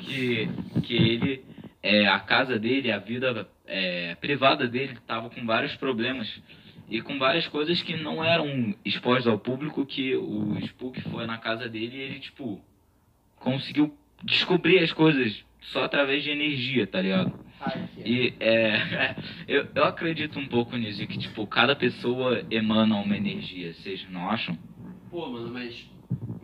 Que, 0.01 0.47
que 0.83 0.93
ele, 0.95 1.43
é, 1.81 2.07
a 2.07 2.19
casa 2.19 2.59
dele, 2.59 2.91
a 2.91 2.99
vida 2.99 3.47
é, 3.65 4.15
privada 4.15 4.67
dele, 4.67 4.97
tava 5.07 5.31
com 5.31 5.45
vários 5.45 5.75
problemas. 5.77 6.27
E 6.89 7.01
com 7.01 7.19
várias 7.19 7.47
coisas 7.47 7.81
que 7.81 7.97
não 7.97 8.23
eram 8.23 8.73
expostas 8.85 9.27
ao 9.27 9.37
público, 9.37 9.85
que 9.85 10.15
o 10.15 10.57
Spook 10.59 11.01
foi 11.09 11.25
na 11.25 11.37
casa 11.37 11.67
dele 11.67 11.97
e 11.97 12.01
ele, 12.01 12.19
tipo, 12.19 12.61
conseguiu 13.35 13.93
descobrir 14.23 14.79
as 14.79 14.93
coisas 14.93 15.43
só 15.59 15.83
através 15.83 16.23
de 16.23 16.29
energia, 16.29 16.87
tá 16.87 17.01
ligado? 17.01 17.33
E 18.05 18.33
é, 18.39 19.15
eu, 19.47 19.67
eu 19.75 19.83
acredito 19.83 20.39
um 20.39 20.47
pouco 20.47 20.77
nisso, 20.77 21.05
que 21.07 21.17
tipo, 21.17 21.45
cada 21.45 21.75
pessoa 21.75 22.45
emana 22.49 22.95
uma 22.95 23.17
energia, 23.17 23.73
vocês 23.73 24.05
não 24.09 24.29
acham? 24.29 24.57
Pô, 25.09 25.27
mano, 25.29 25.51
mas. 25.51 25.89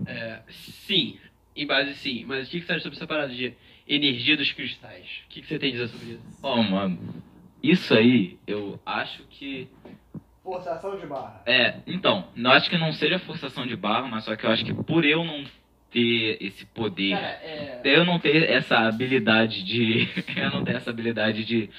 É, 0.05 0.41
sim, 0.49 1.17
em 1.55 1.65
base 1.65 1.93
sim. 1.95 2.25
Mas 2.25 2.47
o 2.47 2.51
que, 2.51 2.59
que 2.59 2.65
você 2.65 2.73
acha 2.73 2.83
sobre 2.83 2.97
essa 2.97 3.07
parada 3.07 3.33
de 3.33 3.53
energia 3.87 4.35
dos 4.35 4.51
cristais? 4.51 5.23
O 5.25 5.29
que, 5.29 5.41
que 5.41 5.47
você 5.47 5.57
tem 5.57 5.69
a 5.69 5.71
dizer 5.73 5.87
sobre 5.87 6.13
isso? 6.13 6.39
Ó, 6.41 6.61
mano, 6.61 6.99
isso 7.61 7.93
aí 7.93 8.37
eu 8.45 8.79
acho 8.85 9.23
que 9.29 9.67
Forçação 10.43 10.97
de 10.99 11.07
barra. 11.07 11.41
É, 11.45 11.75
então, 11.87 12.27
eu 12.35 12.51
acho 12.51 12.69
que 12.69 12.77
não 12.77 12.91
seja 12.91 13.17
forçação 13.19 13.65
de 13.65 13.75
barra, 13.75 14.07
mas 14.07 14.25
só 14.25 14.35
que 14.35 14.45
eu 14.45 14.51
acho 14.51 14.65
que 14.65 14.73
por 14.73 15.05
eu 15.05 15.23
não 15.23 15.45
ter 15.89 16.37
esse 16.41 16.65
poder, 16.65 17.11
Cara, 17.11 17.27
é. 17.27 17.81
eu 17.83 18.03
não 18.03 18.19
ter 18.19 18.49
essa 18.49 18.79
habilidade 18.79 19.63
de. 19.63 20.09
eu 20.35 20.51
não 20.51 20.63
ter 20.63 20.75
essa 20.75 20.89
habilidade 20.89 21.45
de 21.45 21.69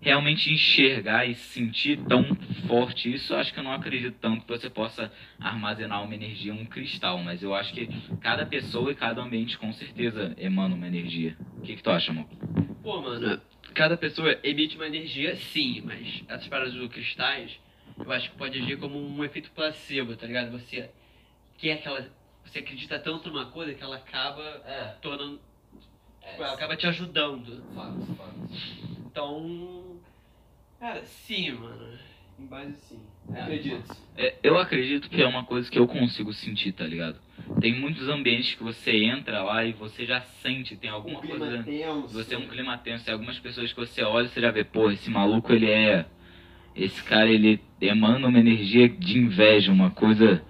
realmente 0.00 0.52
enxergar 0.52 1.26
e 1.26 1.34
sentir 1.36 1.96
tão 2.08 2.24
forte 2.66 3.14
isso, 3.14 3.32
eu 3.32 3.38
acho 3.38 3.54
que 3.54 3.60
eu 3.60 3.62
não 3.62 3.72
acredito 3.72 4.16
tanto 4.20 4.44
que 4.44 4.48
você 4.48 4.68
possa 4.68 5.12
armazenar 5.38 6.02
uma 6.02 6.12
energia, 6.12 6.52
um 6.52 6.64
cristal, 6.64 7.18
mas 7.18 7.40
eu 7.40 7.54
acho 7.54 7.72
que 7.72 7.88
cada 8.20 8.44
pessoa 8.44 8.90
e 8.90 8.96
cada 8.96 9.22
ambiente 9.22 9.56
com 9.56 9.72
certeza 9.72 10.34
emana 10.36 10.74
uma 10.74 10.88
energia. 10.88 11.36
O 11.56 11.60
que, 11.60 11.76
que 11.76 11.82
tu 11.82 11.90
acha, 11.90 12.10
amor? 12.10 12.26
Pô, 12.82 13.00
mano, 13.00 13.40
cada 13.74 13.96
pessoa 13.96 14.36
emite 14.42 14.74
uma 14.74 14.88
energia, 14.88 15.36
sim, 15.36 15.80
mas 15.84 16.24
essas 16.28 16.48
paradas 16.48 16.74
dos 16.74 16.90
cristais, 16.90 17.56
eu 17.98 18.12
acho 18.12 18.30
que 18.30 18.36
pode 18.36 18.58
agir 18.58 18.78
como 18.78 18.98
um 18.98 19.24
efeito 19.24 19.50
placebo, 19.52 20.16
tá 20.16 20.26
ligado? 20.26 20.50
Você 20.52 20.90
quer 21.58 21.74
aquela. 21.74 22.06
Você 22.44 22.58
acredita 22.58 22.98
tanto 22.98 23.30
numa 23.30 23.46
coisa 23.46 23.72
que 23.74 23.82
ela 23.82 23.96
acaba 23.96 24.42
É, 24.66 24.96
tornando. 25.00 25.40
é. 26.22 26.36
ela 26.36 26.52
acaba 26.54 26.76
te 26.76 26.86
ajudando. 26.86 27.62
Fatos, 27.74 28.16
fatos. 28.16 28.78
Então. 29.06 29.96
Cara, 30.80 31.02
sim, 31.04 31.52
mano. 31.52 31.98
Em 32.38 32.46
base 32.46 32.72
sim. 32.88 33.00
É. 33.32 33.40
Acredito. 33.42 33.96
É, 34.16 34.34
eu 34.42 34.58
acredito 34.58 35.08
que 35.08 35.22
é 35.22 35.26
uma 35.26 35.44
coisa 35.44 35.70
que 35.70 35.78
eu 35.78 35.86
consigo 35.86 36.32
sentir, 36.32 36.72
tá 36.72 36.84
ligado? 36.84 37.20
Tem 37.60 37.72
muitos 37.78 38.08
ambientes 38.08 38.54
que 38.54 38.62
você 38.64 39.04
entra 39.04 39.42
lá 39.42 39.64
e 39.64 39.72
você 39.72 40.04
já 40.04 40.20
sente, 40.20 40.76
tem 40.76 40.90
alguma 40.90 41.18
Um 41.18 41.20
clima 41.22 41.38
coisa. 41.38 41.62
tenso. 41.62 42.08
Você 42.08 42.34
é 42.34 42.38
um 42.38 42.48
clima 42.48 42.76
tenso, 42.78 43.04
tem 43.04 43.14
algumas 43.14 43.38
pessoas 43.38 43.72
que 43.72 43.78
você 43.78 44.02
olha 44.02 44.26
e 44.26 44.28
você 44.28 44.40
já 44.40 44.50
vê, 44.50 44.64
pô, 44.64 44.90
esse 44.90 45.08
maluco 45.10 45.52
ele 45.52 45.70
é. 45.70 46.06
Esse 46.74 47.02
cara 47.02 47.28
ele 47.28 47.60
emana 47.80 48.28
uma 48.28 48.38
energia 48.38 48.88
de 48.88 49.18
inveja, 49.18 49.72
uma 49.72 49.90
coisa. 49.90 50.42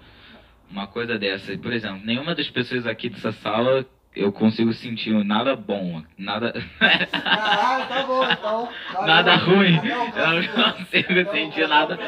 Uma 0.69 0.87
coisa 0.87 1.17
dessa. 1.17 1.57
Por 1.57 1.73
exemplo, 1.73 2.01
nenhuma 2.03 2.33
das 2.33 2.49
pessoas 2.49 2.87
aqui 2.87 3.09
dessa 3.09 3.31
sala 3.31 3.85
eu 4.15 4.31
consigo 4.31 4.71
sentir 4.73 5.11
nada 5.25 5.55
bom, 5.55 6.03
nada. 6.17 6.53
Caralho, 6.79 7.87
tá 7.87 8.03
bom 8.05 8.31
então. 8.31 8.69
Nada 9.05 9.35
ruim. 9.35 9.75
Eu 9.75 10.57
não 10.57 10.73
consigo 10.73 11.19
Até 11.19 11.21
o 11.23 11.31
sentir 11.31 11.67
nada. 11.67 11.99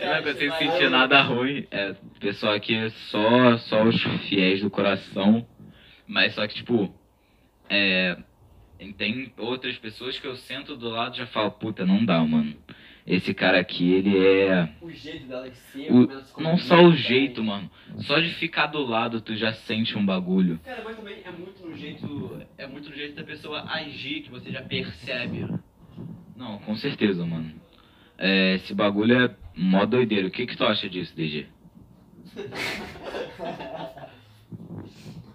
Eu 0.00 0.14
não 0.14 0.22
consigo 0.22 0.54
sentir 0.56 0.90
nada 0.90 1.22
ruim. 1.22 1.66
É, 1.70 1.94
pessoal 2.18 2.54
aqui 2.54 2.74
é 2.74 2.90
só, 2.90 3.56
só 3.58 3.84
os 3.84 4.02
fiéis 4.28 4.60
do 4.60 4.70
coração. 4.70 5.46
Mas 6.06 6.34
só 6.34 6.46
que, 6.46 6.54
tipo, 6.54 6.92
é, 7.70 8.16
tem 8.98 9.32
outras 9.38 9.78
pessoas 9.78 10.18
que 10.18 10.26
eu 10.26 10.34
sento 10.34 10.76
do 10.76 10.90
lado 10.90 11.14
e 11.14 11.18
já 11.18 11.26
falo, 11.26 11.52
puta, 11.52 11.86
não 11.86 12.04
dá, 12.04 12.18
mano. 12.24 12.56
Esse 13.06 13.34
cara 13.34 13.58
aqui, 13.60 13.92
ele 13.92 14.16
é. 14.18 14.68
O 14.80 14.90
jeito 14.90 15.26
dela 15.26 15.50
de 15.50 15.56
ser, 15.56 15.92
o- 15.92 16.08
não 16.40 16.56
só 16.58 16.82
o 16.84 16.94
jeito, 16.94 17.42
mano. 17.42 17.68
Só 17.98 18.18
de 18.20 18.28
ficar 18.34 18.66
do 18.68 18.84
lado 18.84 19.20
tu 19.20 19.34
já 19.36 19.52
sente 19.52 19.96
um 19.98 20.04
bagulho. 20.06 20.60
Cara, 20.64 20.82
mas 20.84 20.96
também 20.96 21.16
é 21.24 21.30
muito 21.30 21.66
no 21.66 21.76
jeito. 21.76 22.40
É 22.56 22.66
muito 22.66 22.88
no 22.90 22.94
jeito 22.96 23.14
da 23.16 23.24
pessoa 23.24 23.64
agir 23.68 24.22
que 24.22 24.30
você 24.30 24.50
já 24.52 24.62
percebe. 24.62 25.46
Não, 26.36 26.58
com 26.58 26.76
certeza, 26.76 27.26
mano. 27.26 27.52
É, 28.16 28.54
esse 28.54 28.72
bagulho 28.72 29.14
é 29.24 29.36
mó 29.56 29.84
doideiro. 29.84 30.28
O 30.28 30.30
que, 30.30 30.46
que 30.46 30.56
tu 30.56 30.64
acha 30.64 30.88
disso, 30.88 31.14
DG? 31.16 31.46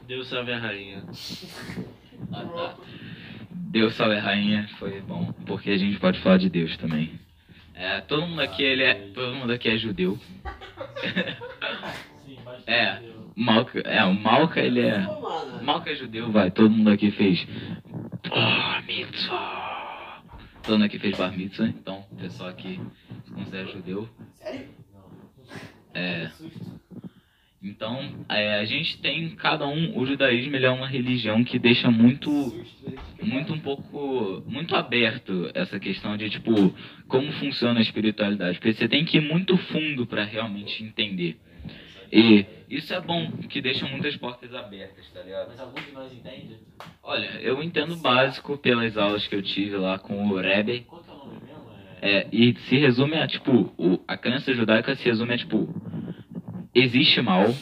Deus 0.07 0.27
salve 0.29 0.51
a 0.53 0.59
rainha. 0.59 1.03
Ah, 2.31 2.45
tá. 2.45 2.75
Deus 3.51 3.93
salve 3.95 4.15
a 4.15 4.21
rainha, 4.21 4.67
foi 4.79 5.01
bom, 5.01 5.33
porque 5.45 5.69
a 5.69 5.77
gente 5.77 5.99
pode 5.99 6.19
falar 6.21 6.37
de 6.37 6.49
Deus 6.49 6.75
também. 6.77 7.19
É, 7.77 8.01
todo 8.01 8.25
mundo 8.25 8.41
aqui 8.41 8.63
ele 8.63 8.83
é, 8.83 8.95
todo 9.13 9.35
mundo 9.35 9.53
aqui 9.53 9.69
é 9.69 9.77
judeu. 9.77 10.17
Sim, 12.25 12.35
bastante. 12.43 12.71
É. 12.71 13.01
Malca, 13.35 13.79
é, 13.81 14.03
o 14.03 14.15
Malca 14.15 14.59
ele 14.59 14.81
é. 14.81 14.97
Malca 15.61 15.91
é 15.91 15.95
judeu, 15.95 16.31
vai, 16.31 16.49
todo 16.49 16.71
mundo 16.71 16.89
aqui 16.89 17.11
fez 17.11 17.45
bar 18.27 18.83
mitzvah. 18.87 20.23
Todo 20.63 20.73
mundo 20.73 20.85
aqui 20.85 20.97
fez 20.97 21.15
bar 21.15 21.31
mitzvah, 21.31 21.67
então 21.67 22.03
o 22.11 22.15
pessoal 22.15 22.49
aqui 22.49 22.81
se 23.25 23.31
considera 23.31 23.67
judeu. 23.67 24.09
Sério? 24.33 24.67
É, 25.93 26.31
então 27.67 28.25
é, 28.29 28.59
a 28.59 28.65
gente 28.65 28.97
tem 28.99 29.29
cada 29.31 29.67
um, 29.67 29.97
o 29.97 30.05
judaísmo 30.05 30.55
ele 30.55 30.65
é 30.65 30.69
uma 30.69 30.87
religião 30.87 31.43
que 31.43 31.59
deixa 31.59 31.91
muito 31.91 32.29
muito 33.21 33.53
um 33.53 33.59
pouco 33.59 34.43
muito 34.47 34.75
aberto 34.75 35.51
essa 35.53 35.79
questão 35.79 36.15
de 36.17 36.29
tipo 36.29 36.73
como 37.07 37.31
funciona 37.33 37.79
a 37.79 37.81
espiritualidade 37.81 38.57
porque 38.57 38.73
você 38.73 38.87
tem 38.87 39.05
que 39.05 39.17
ir 39.17 39.21
muito 39.21 39.57
fundo 39.57 40.05
para 40.05 40.23
realmente 40.23 40.83
entender 40.83 41.37
e 42.11 42.45
isso 42.69 42.93
é 42.93 43.01
bom 43.01 43.31
que 43.49 43.61
deixa 43.61 43.85
muitas 43.87 44.15
portas 44.15 44.53
abertas 44.53 45.09
tá 45.13 45.21
ligado 45.21 45.49
Mas 45.49 45.59
algum 45.59 45.81
de 45.81 45.91
nós 45.91 46.13
entende? 46.13 46.57
olha 47.03 47.27
eu 47.41 47.61
entendo 47.61 47.95
básico 47.97 48.57
pelas 48.57 48.97
aulas 48.97 49.27
que 49.27 49.35
eu 49.35 49.41
tive 49.41 49.75
lá 49.75 49.99
com 49.99 50.29
o 50.29 50.39
Rebbe 50.39 50.85
Qual 50.87 51.03
que 51.03 51.09
é 51.09 51.13
o 51.13 51.17
nome 51.17 51.39
mesmo? 51.45 51.69
É... 52.01 52.17
é, 52.19 52.27
e 52.31 52.55
se 52.61 52.77
resume 52.77 53.15
a 53.15 53.27
tipo 53.27 53.73
o, 53.77 53.99
a 54.07 54.15
crença 54.17 54.53
judaica 54.53 54.95
se 54.95 55.03
resume 55.03 55.33
a 55.33 55.37
tipo 55.37 55.67
existe 56.73 57.21
mal 57.21 57.53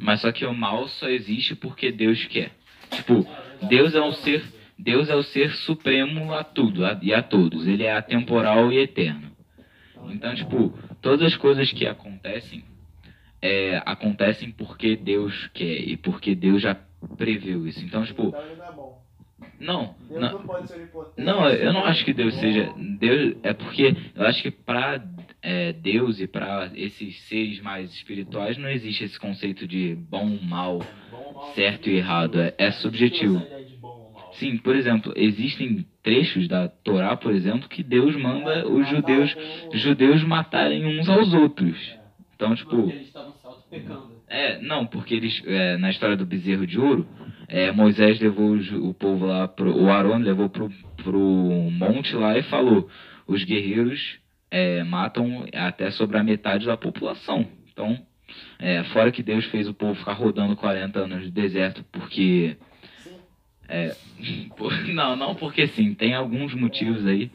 mas 0.00 0.20
só 0.20 0.32
que 0.32 0.44
o 0.44 0.52
mal 0.54 0.86
só 0.88 1.08
existe 1.08 1.54
porque 1.54 1.90
Deus 1.92 2.24
quer 2.26 2.50
tipo 2.90 3.26
Deus 3.62 3.94
é 3.94 4.00
um 4.02 4.12
ser 4.12 4.42
Deus 4.78 5.08
é 5.08 5.14
o 5.14 5.22
ser 5.22 5.50
supremo 5.52 6.34
a 6.34 6.42
tudo 6.42 6.84
a- 6.84 6.98
e 7.00 7.14
a 7.14 7.22
todos. 7.22 7.66
Ele 7.66 7.84
é 7.84 7.92
atemporal 7.96 8.72
e 8.72 8.78
eterno. 8.78 9.30
Então, 10.10 10.34
tipo, 10.34 10.76
todas 11.00 11.22
as 11.32 11.36
coisas 11.36 11.72
que 11.72 11.86
acontecem 11.86 12.64
é, 13.40 13.80
acontecem 13.86 14.50
porque 14.50 14.96
Deus 14.96 15.48
quer 15.54 15.80
e 15.88 15.96
porque 15.96 16.34
Deus 16.34 16.60
já 16.60 16.74
previu 17.16 17.66
isso. 17.68 17.84
Então, 17.84 18.04
tipo, 18.04 18.28
Então 18.28 18.40
não 19.60 19.94
é 20.10 20.18
não, 20.18 20.20
não, 20.20 20.40
não 21.16 21.48
eu 21.48 21.72
não 21.72 21.84
acho 21.84 22.04
que 22.04 22.12
Deus 22.12 22.34
seja 22.34 22.72
Deus 22.98 23.36
é 23.42 23.52
porque 23.52 23.94
eu 24.14 24.26
acho 24.26 24.42
que 24.42 24.50
para 24.50 24.98
Deus 25.72 26.20
e 26.20 26.26
para 26.26 26.70
esses 26.74 27.20
seres 27.22 27.60
mais 27.60 27.92
espirituais 27.92 28.56
não 28.56 28.68
existe 28.68 29.04
esse 29.04 29.18
conceito 29.18 29.66
de 29.66 29.94
bom, 29.94 30.38
mal, 30.42 30.78
Bom 31.10 31.18
ou 31.18 31.34
mal? 31.34 31.54
certo 31.54 31.88
e 31.90 31.96
errado. 31.96 32.40
É, 32.40 32.54
é 32.58 32.70
subjetivo. 32.72 33.42
Sim, 34.32 34.56
por 34.58 34.74
exemplo, 34.74 35.12
existem 35.16 35.84
trechos 36.02 36.48
da 36.48 36.68
Torá, 36.68 37.16
por 37.16 37.32
exemplo, 37.32 37.68
que 37.68 37.82
Deus 37.82 38.16
manda 38.16 38.66
os 38.68 38.88
judeus, 38.88 39.34
judeus 39.72 40.24
matarem 40.24 40.84
uns 40.84 41.08
aos 41.08 41.32
outros. 41.32 41.76
Então, 42.34 42.54
tipo, 42.54 42.76
Porque 42.76 42.92
eles 42.92 43.06
estavam 43.06 43.32
se 43.32 43.46
auto-pecando. 43.46 44.22
é, 44.28 44.60
não, 44.60 44.86
porque 44.86 45.14
eles, 45.14 45.40
é, 45.46 45.76
na 45.76 45.90
história 45.90 46.16
do 46.16 46.26
bezerro 46.26 46.66
de 46.66 46.78
ouro, 46.80 47.06
é, 47.48 47.70
Moisés 47.70 48.18
levou 48.18 48.56
o 48.56 48.92
povo 48.94 49.24
lá, 49.26 49.46
pro, 49.46 49.70
o 49.76 49.88
Arão 49.88 50.18
levou 50.18 50.48
pro, 50.48 50.68
pro 50.96 51.18
monte 51.70 52.14
lá 52.16 52.36
e 52.36 52.42
falou: 52.42 52.88
os 53.28 53.44
guerreiros 53.44 54.18
é, 54.50 54.82
matam 54.84 55.44
até 55.52 55.90
sobre 55.90 56.16
a 56.18 56.22
metade 56.22 56.66
da 56.66 56.76
população. 56.76 57.46
Então, 57.72 57.98
é, 58.58 58.82
fora 58.84 59.10
que 59.12 59.22
Deus 59.22 59.44
fez 59.46 59.68
o 59.68 59.74
povo 59.74 59.94
ficar 59.94 60.12
rodando 60.12 60.56
40 60.56 61.00
anos 61.00 61.24
no 61.24 61.30
deserto 61.30 61.84
porque. 61.92 62.56
É, 63.68 63.96
por- 64.56 64.72
não, 64.88 65.16
não 65.16 65.34
porque 65.34 65.66
sim, 65.68 65.94
tem 65.94 66.14
alguns 66.14 66.54
motivos 66.54 67.06
aí. 67.06 67.30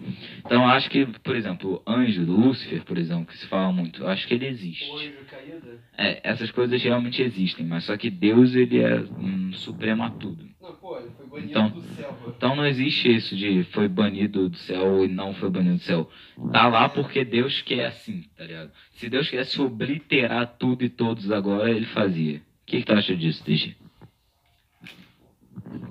Então, 0.46 0.64
eu 0.64 0.70
acho 0.70 0.90
que, 0.90 1.06
por 1.06 1.36
exemplo, 1.36 1.82
o 1.86 1.92
anjo, 1.92 2.24
Lúcifer, 2.24 2.84
por 2.84 2.98
exemplo, 2.98 3.26
que 3.26 3.38
se 3.38 3.48
fala 3.48 3.72
muito, 3.72 4.02
eu 4.04 4.08
acho 4.08 4.28
que 4.28 4.34
ele 4.34 4.48
existe. 4.48 5.12
É, 5.98 6.22
essas 6.24 6.50
coisas 6.52 6.82
realmente 6.82 7.22
existem, 7.22 7.66
mas 7.66 7.84
só 7.84 7.98
que 7.98 8.10
Deus 8.10 8.56
ele 8.56 8.82
é 8.82 9.02
um 9.18 9.52
supremo 9.54 10.04
a 10.04 10.10
tudo. 10.12 10.49
Não, 10.70 10.76
pô, 10.76 10.98
ele 11.00 11.10
foi 11.12 11.26
banido 11.28 11.50
Então- 11.50 11.70
do 11.70 11.82
céu. 11.96 12.18
Então 12.28 12.56
não 12.56 12.66
existe 12.66 13.16
isso 13.16 13.36
de 13.36 13.64
foi 13.66 13.88
banido 13.88 14.50
do 14.50 14.58
céu 14.58 15.04
e 15.04 15.08
não 15.08 15.34
foi 15.34 15.50
banido 15.50 15.78
do 15.78 15.82
céu. 15.84 16.10
Tá 16.52 16.68
lá 16.68 16.88
porque 16.90 17.26
Deus 17.26 17.62
quer 17.62 17.88
assim, 17.88 18.24
tá 18.38 18.44
ligado? 18.46 18.72
Se 18.92 19.10
Deus 19.10 19.30
quisesse 19.30 19.60
obliterar 19.62 20.46
tudo 20.58 20.84
e 20.84 20.90
todos 20.90 21.32
agora, 21.32 21.70
ele 21.72 21.86
fazia. 21.88 22.38
O 22.38 22.66
que, 22.66 22.80
que 22.80 22.86
tu 22.86 22.94
acha 22.94 23.16
disso, 23.16 23.44
DG? 23.44 23.76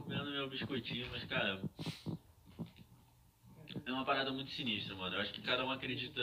comendo 0.04 0.30
meu 0.30 0.48
biscoitinho, 0.48 1.06
mas 1.10 1.24
cara. 1.24 1.60
É 3.86 3.92
uma 3.92 4.04
parada 4.04 4.30
muito 4.32 4.50
sinistra, 4.50 4.94
mano. 4.94 5.16
Eu 5.16 5.20
acho 5.20 5.32
que 5.32 5.40
cada 5.40 5.64
um 5.64 5.70
acredita, 5.70 6.20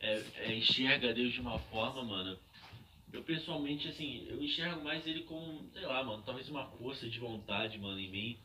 é, 0.00 0.22
é, 0.36 0.56
enxerga 0.56 1.12
Deus 1.14 1.32
de 1.32 1.40
uma 1.40 1.58
forma, 1.58 2.02
mano. 2.04 2.36
Eu 3.12 3.22
pessoalmente, 3.22 3.88
assim, 3.88 4.26
eu 4.28 4.42
enxergo 4.42 4.82
mais 4.82 5.06
ele 5.06 5.24
como, 5.24 5.68
sei 5.72 5.82
lá, 5.82 6.02
mano, 6.02 6.22
talvez 6.24 6.48
uma 6.48 6.66
força 6.72 7.08
de 7.08 7.18
vontade, 7.18 7.78
mano, 7.78 8.00
em 8.00 8.10
mim. 8.10 8.38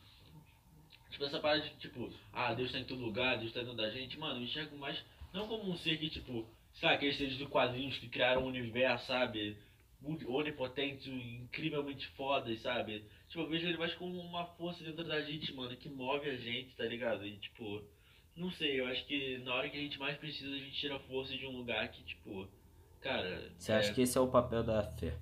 Tipo, 1.10 1.24
essa 1.24 1.40
parada 1.40 1.62
de, 1.62 1.70
tipo, 1.78 2.12
ah, 2.34 2.54
Deus 2.54 2.72
tá 2.72 2.80
em 2.80 2.84
todo 2.84 3.02
lugar, 3.02 3.38
Deus 3.38 3.54
tá 3.54 3.62
dentro 3.62 3.78
da 3.78 3.90
gente, 3.90 4.20
mano, 4.20 4.40
eu 4.40 4.44
enxergo 4.44 4.78
mais, 4.78 5.02
não 5.34 5.48
como 5.48 5.72
um 5.72 5.78
ser 5.78 5.98
que, 5.98 6.10
tipo, 6.10 6.46
sabe, 6.74 6.96
aqueles 6.96 7.18
seres 7.18 7.38
de 7.38 7.46
quadrinhos 7.46 7.98
que 7.98 8.10
criaram 8.10 8.44
um 8.44 8.48
universo, 8.48 9.08
sabe? 9.08 9.58
Onipotentes, 10.28 11.08
incrivelmente 11.08 12.06
fodas, 12.10 12.62
sabe? 12.62 13.04
Tipo, 13.30 13.42
eu 13.42 13.50
vejo 13.50 13.68
ele 13.68 13.78
mais 13.78 13.94
como 13.96 14.20
uma 14.20 14.46
força 14.58 14.84
dentro 14.84 15.04
da 15.06 15.22
gente, 15.22 15.54
mano, 15.54 15.76
que 15.78 15.90
move 15.90 16.30
a 16.30 16.36
gente, 16.36 16.76
tá 16.76 16.84
ligado? 16.84 17.26
E, 17.26 17.38
tipo, 17.38 17.84
não 18.36 18.52
sei, 18.52 18.80
eu 18.80 18.88
acho 18.88 19.06
que 19.06 19.38
na 19.40 19.56
hora 19.56 19.70
que 19.70 19.78
a 19.78 19.82
gente 19.82 19.98
mais 19.98 20.18
precisa, 20.18 20.54
a 20.54 20.60
gente 20.60 20.78
tira 20.78 21.00
força 21.00 21.36
de 21.36 21.46
um 21.46 21.58
lugar 21.58 21.88
que, 21.90 22.04
tipo, 22.04 22.48
Cara. 23.02 23.52
Você 23.58 23.72
acha 23.72 23.92
é, 23.92 23.94
que 23.94 24.02
esse 24.02 24.18
é 24.18 24.22
o 24.22 24.28
papel 24.28 24.64
da 24.64 24.84
fé? 24.84 25.14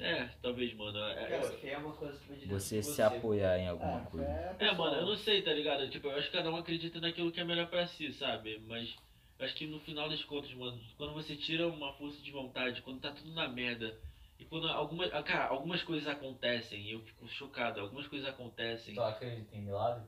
É, 0.00 0.28
talvez, 0.40 0.72
mano. 0.74 0.98
É, 0.98 1.14
Cara, 1.14 1.34
eu- 1.44 1.58
fé 1.58 1.70
é 1.70 1.78
uma 1.78 1.92
coisa 1.92 2.16
de 2.36 2.46
Você 2.46 2.78
de 2.78 2.84
se 2.84 3.02
apoiar 3.02 3.58
em 3.58 3.68
alguma 3.68 3.98
Ah, 3.98 4.10
coisa. 4.10 4.30
é, 4.60 4.66
É, 4.66 4.72
mano, 4.72 4.96
eu 4.96 5.06
não 5.06 5.16
sei, 5.16 5.42
tá 5.42 5.52
ligado? 5.52 5.88
Tipo, 5.90 6.06
eu 6.08 6.16
acho 6.16 6.30
que 6.30 6.36
cada 6.36 6.50
um 6.50 6.56
acredita 6.56 7.00
naquilo 7.00 7.32
que 7.32 7.40
é 7.40 7.44
melhor 7.44 7.68
pra 7.68 7.86
si, 7.86 8.12
sabe? 8.12 8.60
Mas 8.66 8.94
eu 9.38 9.44
acho 9.46 9.54
que 9.56 9.66
no 9.66 9.80
final 9.80 10.08
das 10.08 10.22
contas, 10.24 10.52
mano, 10.54 10.80
quando 10.96 11.14
você 11.14 11.34
tira 11.36 11.66
uma 11.66 11.92
força 11.94 12.20
de 12.22 12.30
vontade, 12.30 12.80
quando 12.82 13.00
tá 13.00 13.10
tudo 13.12 13.32
na 13.32 13.48
merda, 13.48 13.96
e 14.38 14.44
quando 14.44 14.68
algumas. 14.68 15.12
ah, 15.12 15.22
Cara, 15.22 15.46
algumas 15.48 15.82
coisas 15.82 16.06
acontecem, 16.08 16.80
e 16.80 16.92
eu 16.92 17.00
fico 17.00 17.26
chocado, 17.28 17.80
algumas 17.80 18.06
coisas 18.06 18.28
acontecem. 18.28 18.94
Tu 18.94 19.02
acredita 19.02 19.56
em 19.56 19.62
milagre? 19.62 20.04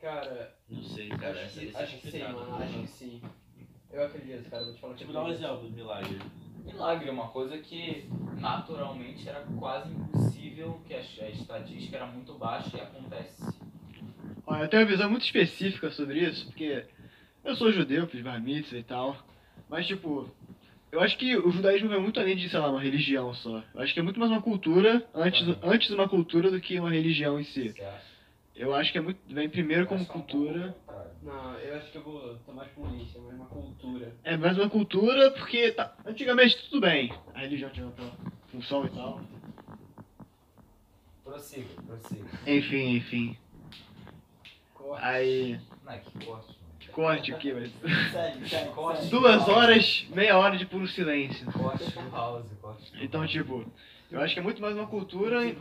Cara, 0.00 0.54
Não 0.68 0.82
sei, 0.82 1.08
cara, 1.08 1.40
acho 1.44 1.60
que, 1.60 1.76
é 1.76 1.82
acho 1.82 1.98
que 2.00 2.10
sim, 2.10 2.18
mano. 2.22 2.54
Acho 2.62 2.80
que 2.80 2.86
sim. 2.88 3.22
Eu 3.94 4.06
acredito, 4.06 4.50
cara. 4.50 4.64
Vou 4.64 4.74
te 4.74 4.80
falar 4.80 4.94
Tipo, 4.94 5.12
dá 5.12 5.22
um 5.22 5.28
exemplo 5.28 5.58
do 5.58 5.70
milagre. 5.70 6.18
Milagre 6.64 7.08
é 7.08 7.12
uma 7.12 7.28
coisa 7.28 7.56
que 7.58 8.08
naturalmente 8.40 9.28
era 9.28 9.46
quase 9.56 9.92
impossível, 9.92 10.80
que 10.84 10.94
a, 10.94 10.98
a 10.98 11.30
estatística 11.30 11.96
era 11.96 12.06
muito 12.06 12.34
baixa 12.34 12.76
e 12.76 12.80
acontece. 12.80 13.54
Olha, 14.44 14.62
eu 14.64 14.68
tenho 14.68 14.82
uma 14.82 14.90
visão 14.90 15.08
muito 15.08 15.24
específica 15.24 15.92
sobre 15.92 16.18
isso, 16.20 16.46
porque 16.46 16.84
eu 17.44 17.54
sou 17.54 17.70
judeu, 17.70 18.08
fiz 18.08 18.20
bar 18.20 18.42
mitzvah 18.42 18.78
e 18.78 18.82
tal, 18.82 19.16
mas 19.68 19.86
tipo, 19.86 20.28
eu 20.90 21.00
acho 21.00 21.16
que 21.16 21.36
o 21.36 21.50
judaísmo 21.50 21.88
vai 21.88 22.00
muito 22.00 22.18
além 22.18 22.36
de, 22.36 22.48
sei 22.48 22.58
lá, 22.58 22.70
uma 22.70 22.80
religião 22.80 23.32
só. 23.34 23.62
Eu 23.74 23.80
acho 23.80 23.94
que 23.94 24.00
é 24.00 24.02
muito 24.02 24.18
mais 24.18 24.32
uma 24.32 24.42
cultura, 24.42 25.06
antes, 25.14 25.46
antes 25.62 25.90
uma 25.90 26.08
cultura 26.08 26.50
do 26.50 26.60
que 26.60 26.80
uma 26.80 26.90
religião 26.90 27.38
em 27.38 27.44
si. 27.44 27.74
Acha? 27.80 28.13
Eu 28.56 28.72
acho 28.74 28.92
que 28.92 28.98
é 28.98 29.00
muito, 29.00 29.18
vem 29.32 29.48
primeiro 29.48 29.86
como 29.86 30.02
é 30.02 30.06
cultura. 30.06 30.76
Não, 31.22 31.54
eu 31.58 31.76
acho 31.76 31.90
que 31.90 31.98
eu 31.98 32.02
vou 32.02 32.36
tô 32.46 32.52
mais 32.52 32.70
polícia, 32.72 33.20
mas 33.20 33.34
uma 33.34 33.46
cultura. 33.46 34.14
É 34.22 34.36
mais 34.36 34.56
uma 34.56 34.68
cultura 34.70 35.30
porque 35.32 35.72
tá, 35.72 35.94
antigamente 36.06 36.68
tudo 36.68 36.80
bem, 36.82 37.12
a 37.34 37.40
religião 37.40 37.70
tinha 37.70 37.86
outra 37.86 38.04
função 38.52 38.84
e 38.84 38.90
tal. 38.90 39.20
Prossiga, 41.24 41.66
prossiga. 41.86 42.24
Enfim, 42.46 42.96
enfim. 42.96 43.36
Aí, 44.98 45.58
Não 45.84 45.92
é 45.92 45.98
que 45.98 46.24
corte, 46.26 46.48
mano. 46.48 46.92
corte 46.92 47.34
aqui, 47.34 47.52
mas. 47.54 47.72
Sério, 48.12 48.48
sério. 48.48 48.72
Corte. 48.72 49.06
Duas 49.06 49.48
horas, 49.48 50.06
meia 50.10 50.38
hora 50.38 50.56
de 50.56 50.66
puro 50.66 50.86
silêncio. 50.86 51.50
Corte 51.50 51.90
do 51.90 52.10
house, 52.10 52.46
corte 52.60 52.92
Então, 53.00 53.22
house. 53.22 53.32
tipo, 53.32 53.64
eu 54.10 54.20
acho 54.20 54.34
que 54.34 54.40
é 54.40 54.42
muito 54.42 54.60
mais 54.62 54.74
uma 54.76 54.86
cultura. 54.86 55.40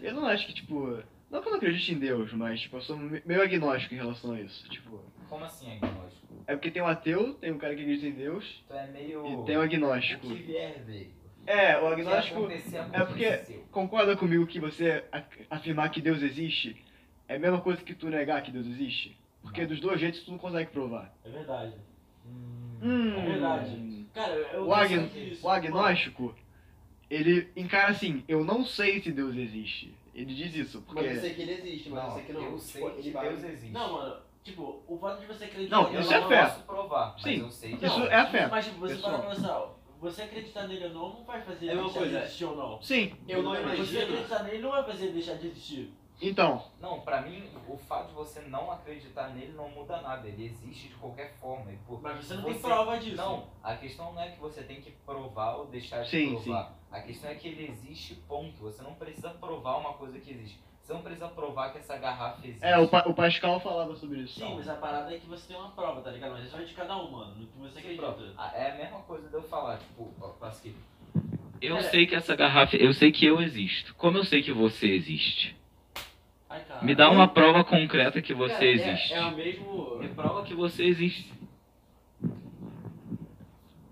Eu 0.00 0.14
não 0.14 0.26
acho 0.26 0.46
que, 0.46 0.54
tipo. 0.54 1.02
Não 1.30 1.40
que 1.40 1.46
eu 1.48 1.52
não 1.52 1.56
acredite 1.58 1.94
em 1.94 1.98
Deus, 1.98 2.30
mas, 2.34 2.60
tipo, 2.60 2.76
eu 2.76 2.82
sou 2.82 2.94
me- 2.94 3.22
meio 3.24 3.40
agnóstico 3.42 3.94
em 3.94 3.96
relação 3.96 4.32
a 4.32 4.40
isso. 4.40 4.68
Tipo, 4.68 5.00
Como 5.30 5.42
assim 5.46 5.72
agnóstico? 5.76 6.26
é 6.46 6.54
porque 6.54 6.70
tem 6.70 6.82
um 6.82 6.86
ateu, 6.86 7.32
tem 7.34 7.50
um 7.50 7.56
cara 7.56 7.74
que 7.74 7.80
acredita 7.80 8.06
em 8.06 8.12
Deus, 8.12 8.62
Tu 8.68 8.74
é 8.74 8.86
meio. 8.88 9.42
e 9.42 9.46
tem 9.46 9.56
o 9.56 9.60
O 9.60 9.62
agnóstico. 9.62 10.26
que 10.26 10.34
vier 10.34 10.82
veio. 10.84 11.10
É, 11.46 11.78
o 11.78 11.86
O 11.86 11.94
que 11.94 12.02
agnóstico. 12.02 12.48
É 12.92 13.04
porque. 13.06 13.56
Concorda 13.70 14.14
comigo 14.14 14.46
que 14.46 14.60
você 14.60 15.04
afirmar 15.48 15.88
que 15.90 16.02
Deus 16.02 16.20
existe 16.22 16.76
é 17.26 17.36
a 17.36 17.38
mesma 17.38 17.62
coisa 17.62 17.82
que 17.82 17.94
tu 17.94 18.10
negar 18.10 18.42
que 18.42 18.50
Deus 18.50 18.66
existe? 18.66 19.16
Porque 19.40 19.62
Não. 19.62 19.68
dos 19.68 19.80
dois 19.80 19.98
jeitos 19.98 20.20
tu 20.24 20.30
não 20.32 20.38
consegue 20.38 20.70
provar. 20.70 21.14
É 21.24 21.30
verdade. 21.30 21.72
Hum, 22.82 23.14
É 23.16 23.24
verdade. 23.24 23.70
Cara, 24.14 24.32
eu 24.34 24.66
O, 24.66 24.74
agn- 24.74 25.08
penso 25.08 25.18
nisso. 25.18 25.46
o 25.46 25.48
agnóstico, 25.50 26.34
ele 27.10 27.48
encara 27.56 27.90
assim, 27.90 28.22
eu 28.28 28.44
não 28.44 28.64
sei 28.64 29.00
se 29.00 29.10
Deus 29.12 29.34
existe. 29.36 29.94
Ele 30.14 30.34
diz 30.34 30.54
isso, 30.54 30.82
porque... 30.82 31.02
Mas 31.02 31.14
eu 31.16 31.20
sei 31.22 31.34
que 31.34 31.42
ele 31.42 31.52
existe, 31.52 31.88
mas 31.88 32.02
eu 32.02 32.08
Não, 32.08 32.14
sei 32.16 32.24
que 32.24 32.32
não. 32.32 32.42
eu 32.42 32.58
sei 32.58 32.90
que 32.90 33.10
Deus 33.10 33.44
existe. 33.44 33.72
Não, 33.72 33.92
mano, 33.92 34.16
tipo, 34.44 34.82
o 34.86 34.98
fato 34.98 35.20
de 35.20 35.26
você 35.26 35.44
acreditar 35.44 35.76
Não, 35.76 35.84
nele 35.90 36.00
isso 36.02 36.12
eu 36.12 36.16
é 36.16 36.20
não 36.20 36.28
fé. 36.28 36.42
posso 36.46 36.62
provar, 36.64 37.12
mas 37.14 37.22
Sim, 37.22 37.40
eu 37.40 37.50
sei 37.50 37.72
isso 37.72 37.84
Não, 37.86 38.06
é 38.06 38.14
a 38.16 38.26
fé, 38.26 38.46
Mas 38.48 38.64
tipo, 38.66 38.78
você 38.80 38.94
pessoal. 38.94 39.20
para 39.22 39.30
pensar, 39.34 39.70
você 39.98 40.22
acreditar 40.22 40.66
nele 40.68 40.84
ou 40.86 40.90
não, 40.92 41.08
não 41.14 41.24
vai 41.24 41.40
fazer 41.40 41.68
É 41.68 41.72
ele 41.72 41.80
deixar 41.82 41.98
coisa, 41.98 42.18
de 42.18 42.24
existir 42.24 42.44
ou 42.44 42.56
não. 42.56 42.82
Sim, 42.82 43.12
Eu 43.26 43.42
não 43.42 43.52
Você 43.54 43.60
imagino. 43.62 44.02
acreditar 44.02 44.42
nele 44.44 44.58
não 44.58 44.70
vai 44.70 44.84
fazer 44.84 45.04
ele 45.04 45.12
deixar 45.14 45.34
de 45.34 45.46
existir. 45.46 45.90
Então, 46.28 46.64
Não, 46.80 47.00
pra 47.00 47.22
mim, 47.22 47.44
o 47.68 47.76
fato 47.76 48.08
de 48.08 48.14
você 48.14 48.40
não 48.42 48.70
acreditar 48.70 49.28
nele 49.30 49.52
não 49.52 49.68
muda 49.70 50.00
nada. 50.00 50.26
Ele 50.28 50.44
existe 50.46 50.88
de 50.88 50.94
qualquer 50.94 51.32
forma. 51.40 51.72
E, 51.72 51.76
pô, 51.78 51.98
Mas 52.02 52.24
você 52.24 52.34
não 52.34 52.44
tem 52.44 52.52
Você- 52.54 52.60
prova 52.62 52.98
disso. 52.98 53.16
Não, 53.16 53.46
a 53.62 53.74
questão 53.76 54.12
não 54.12 54.22
é 54.22 54.30
que 54.30 54.40
você 54.40 54.62
tem 54.62 54.80
que 54.80 54.90
provar 55.04 55.56
ou 55.56 55.66
deixar 55.66 56.02
de 56.02 56.10
Sim, 56.10 56.30
provar. 56.40 56.74
A 56.90 57.00
questão 57.00 57.30
é 57.30 57.34
que 57.34 57.48
ele 57.48 57.66
existe, 57.70 58.14
ponto. 58.28 58.56
Você 58.62 58.82
não 58.82 58.94
precisa 58.94 59.30
provar 59.30 59.78
uma 59.78 59.94
coisa 59.94 60.18
que 60.18 60.30
existe. 60.30 60.60
Você 60.82 60.92
não 60.92 61.02
precisa 61.02 61.28
provar 61.28 61.70
que 61.72 61.78
essa 61.78 61.96
garrafa 61.96 62.44
existe. 62.44 62.64
é, 62.64 62.76
o, 62.76 62.88
Pa- 62.88 63.04
o 63.06 63.14
Pascal 63.14 63.60
falava 63.60 63.94
sobre 63.94 64.20
isso. 64.20 64.40
Sim, 64.40 64.56
mas 64.56 64.68
a 64.68 64.74
parada 64.74 65.14
é 65.14 65.18
que 65.18 65.26
você 65.26 65.46
tem 65.46 65.56
uma 65.56 65.70
prova, 65.70 66.00
tá 66.00 66.10
ligado? 66.10 66.32
Mas 66.32 66.44
isso 66.46 66.56
vai 66.56 66.64
de 66.64 66.74
cada 66.74 66.96
um, 66.96 67.10
mano, 67.10 67.34
no 67.36 67.46
que 67.46 67.56
você 67.58 67.78
acredita. 67.78 68.32
Ah, 68.36 68.50
É 68.54 68.72
a 68.72 68.74
mesma 68.74 68.98
coisa 69.00 69.28
de 69.28 69.34
eu 69.34 69.42
falar, 69.42 69.78
tipo, 69.78 70.04
Pasquito, 70.40 70.78
Eu 71.60 71.80
sei 71.84 72.06
que 72.08 72.16
essa 72.16 72.34
garrafa. 72.34 72.76
Eu 72.76 72.92
sei 72.92 73.12
que 73.12 73.24
eu 73.24 73.40
existo. 73.40 73.94
Como 73.94 74.18
eu 74.18 74.24
sei 74.24 74.42
que 74.42 74.52
você 74.52 74.88
existe? 74.88 75.56
Me 76.82 76.94
dá 76.94 77.10
uma 77.10 77.28
prova 77.28 77.64
concreta 77.64 78.20
que 78.20 78.34
você 78.34 78.52
Cara, 78.54 78.64
é- 78.66 78.70
existe. 78.72 79.14
É, 79.14 79.20
o 79.24 79.36
mesmo. 79.36 79.98
Me 80.00 80.08
prova 80.08 80.42
que 80.44 80.54
você 80.54 80.84
existe. 80.84 81.32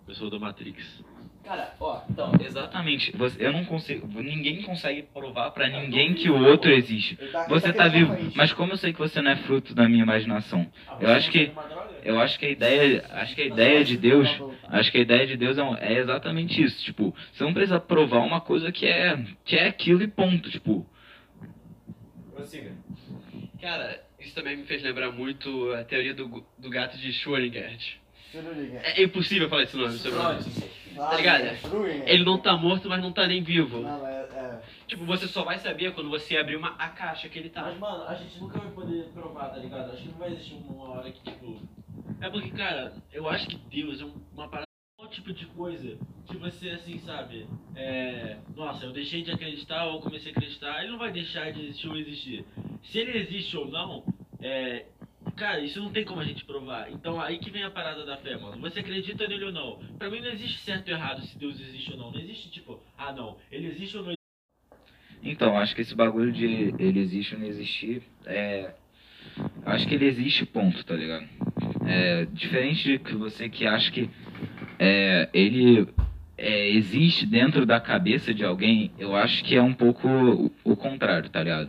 Pessoa 0.06 0.30
do 0.30 0.40
Matrix. 0.40 1.04
Cara, 1.44 1.74
ó, 1.80 2.00
Então, 2.10 2.32
exatamente. 2.44 3.16
Você, 3.16 3.44
eu 3.44 3.52
não 3.52 3.64
consigo. 3.64 4.06
Ninguém 4.22 4.62
consegue 4.62 5.02
provar 5.02 5.50
pra 5.50 5.68
ninguém 5.68 6.14
que 6.14 6.28
o 6.30 6.44
outro 6.46 6.70
existe. 6.70 7.18
Você 7.48 7.72
tá 7.72 7.88
vivo. 7.88 8.14
Mas 8.34 8.52
como 8.52 8.72
eu 8.72 8.76
sei 8.76 8.92
que 8.92 8.98
você 8.98 9.20
não 9.22 9.30
é 9.30 9.36
fruto 9.36 9.74
da 9.74 9.88
minha 9.88 10.02
imaginação? 10.02 10.66
Ah, 10.88 10.96
Eu 11.00 11.10
acho 11.12 11.30
que- 11.30 11.46
droga? 11.46 11.80
Eu 12.02 12.18
acho 12.20 12.38
que 12.38 12.46
a 12.46 12.50
ideia. 12.50 13.04
Acho 13.10 13.34
que 13.34 13.42
a 13.42 13.46
ideia 13.46 13.84
de 13.84 13.96
Deus. 13.96 14.28
Acho 14.68 14.90
que 14.92 14.98
a 14.98 15.00
ideia 15.00 15.26
de 15.26 15.36
Deus 15.36 15.58
é, 15.58 15.62
um- 15.62 15.76
é 15.76 15.94
exatamente 15.98 16.62
isso. 16.62 16.82
Tipo, 16.84 17.14
você 17.32 17.42
não 17.44 17.52
precisa 17.52 17.80
provar 17.80 18.20
uma 18.20 18.40
coisa 18.40 18.70
que 18.72 18.86
é. 18.86 19.18
que 19.44 19.56
é 19.56 19.66
aquilo 19.66 20.02
e 20.02 20.08
ponto. 20.08 20.50
Tipo, 20.50 20.86
prossiga. 22.40 22.72
Cara, 23.60 24.02
isso 24.18 24.34
também 24.34 24.56
me 24.56 24.64
fez 24.64 24.82
lembrar 24.82 25.10
muito 25.12 25.72
a 25.74 25.84
teoria 25.84 26.14
do, 26.14 26.44
do 26.58 26.70
gato 26.70 26.96
de 26.96 27.12
Schrödinger. 27.12 27.78
Schrödinger. 28.30 28.80
É 28.82 29.02
impossível 29.02 29.48
falar 29.48 29.62
esse 29.64 29.76
nome 29.76 29.96
sobre 29.98 30.18
ele. 30.18 30.70
Ah, 30.98 31.14
ligado? 31.16 31.56
Schrödinger. 31.56 32.08
Ele 32.08 32.24
não 32.24 32.38
tá 32.38 32.56
morto, 32.56 32.88
mas 32.88 33.00
não 33.02 33.12
tá 33.12 33.26
nem 33.26 33.42
vivo. 33.42 33.80
Não, 33.80 34.06
é, 34.06 34.20
é. 34.22 34.60
Tipo, 34.86 35.04
você 35.04 35.26
só 35.28 35.44
vai 35.44 35.58
saber 35.58 35.92
quando 35.92 36.10
você 36.10 36.36
abrir 36.36 36.56
uma, 36.56 36.70
a 36.76 36.88
caixa 36.88 37.28
que 37.28 37.38
ele 37.38 37.48
tá. 37.50 37.62
Mas, 37.62 37.78
mano, 37.78 38.04
a 38.04 38.14
gente 38.14 38.38
nunca 38.40 38.58
vai 38.58 38.70
poder 38.72 39.04
provar, 39.12 39.50
tá 39.50 39.56
ligado? 39.58 39.92
Acho 39.92 40.02
que 40.02 40.08
não 40.08 40.18
vai 40.18 40.32
existir 40.32 40.54
uma 40.54 40.90
hora 40.90 41.10
que, 41.10 41.20
tipo. 41.30 41.60
É 42.20 42.28
porque, 42.28 42.50
cara, 42.50 42.92
eu 43.12 43.28
acho 43.28 43.46
que 43.46 43.56
Deus 43.56 44.00
é 44.00 44.04
um- 44.04 44.20
uma 44.34 44.48
parada. 44.48 44.66
Tipo 45.10 45.32
de 45.32 45.44
coisa 45.46 45.98
que 46.28 46.36
você, 46.36 46.70
assim, 46.70 46.98
sabe? 47.00 47.46
É. 47.74 48.38
Nossa, 48.56 48.86
eu 48.86 48.92
deixei 48.92 49.22
de 49.22 49.32
acreditar 49.32 49.86
ou 49.86 50.00
comecei 50.00 50.30
a 50.30 50.34
acreditar. 50.36 50.82
Ele 50.82 50.92
não 50.92 50.98
vai 50.98 51.10
deixar 51.10 51.52
de 51.52 51.60
existir 51.60 51.88
ou 51.88 51.96
existir. 51.96 52.44
Se 52.84 52.98
ele 52.98 53.18
existe 53.18 53.56
ou 53.56 53.68
não, 53.68 54.04
é. 54.40 54.86
Cara, 55.36 55.60
isso 55.60 55.80
não 55.80 55.90
tem 55.90 56.04
como 56.04 56.20
a 56.20 56.24
gente 56.24 56.44
provar. 56.44 56.90
Então 56.92 57.20
aí 57.20 57.38
que 57.38 57.50
vem 57.50 57.62
a 57.62 57.70
parada 57.70 58.04
da 58.06 58.16
fé, 58.18 58.36
mano. 58.36 58.60
Você 58.60 58.80
acredita 58.80 59.26
nele 59.26 59.46
ou 59.46 59.52
não? 59.52 59.78
Pra 59.98 60.08
mim 60.08 60.20
não 60.20 60.30
existe 60.30 60.58
certo 60.60 60.88
ou 60.88 60.94
errado 60.94 61.22
se 61.22 61.38
Deus 61.38 61.60
existe 61.60 61.92
ou 61.92 61.98
não. 61.98 62.12
Não 62.12 62.20
existe 62.20 62.50
tipo, 62.50 62.80
ah 62.96 63.12
não, 63.12 63.36
ele 63.50 63.66
existe 63.66 63.96
ou 63.96 64.04
não 64.04 64.14
Então, 65.22 65.58
acho 65.58 65.74
que 65.74 65.82
esse 65.82 65.94
bagulho 65.94 66.32
de 66.32 66.74
ele 66.78 67.00
existe 67.00 67.34
ou 67.34 67.40
não 67.40 67.46
existir 67.48 68.02
é. 68.26 68.74
Acho 69.64 69.86
que 69.86 69.94
ele 69.94 70.06
existe, 70.06 70.46
ponto, 70.46 70.84
tá 70.84 70.94
ligado? 70.94 71.28
É, 71.86 72.24
diferente 72.26 72.98
de 72.98 73.14
você 73.14 73.48
que 73.48 73.66
acha 73.66 73.90
que 73.90 74.08
é, 74.80 75.28
ele 75.34 75.86
é, 76.38 76.70
existe 76.70 77.26
dentro 77.26 77.66
da 77.66 77.78
cabeça 77.78 78.32
de 78.32 78.42
alguém, 78.42 78.90
eu 78.98 79.14
acho 79.14 79.44
que 79.44 79.54
é 79.54 79.62
um 79.62 79.74
pouco 79.74 80.08
o, 80.08 80.50
o 80.64 80.74
contrário, 80.74 81.28
tá 81.28 81.42
ligado? 81.42 81.68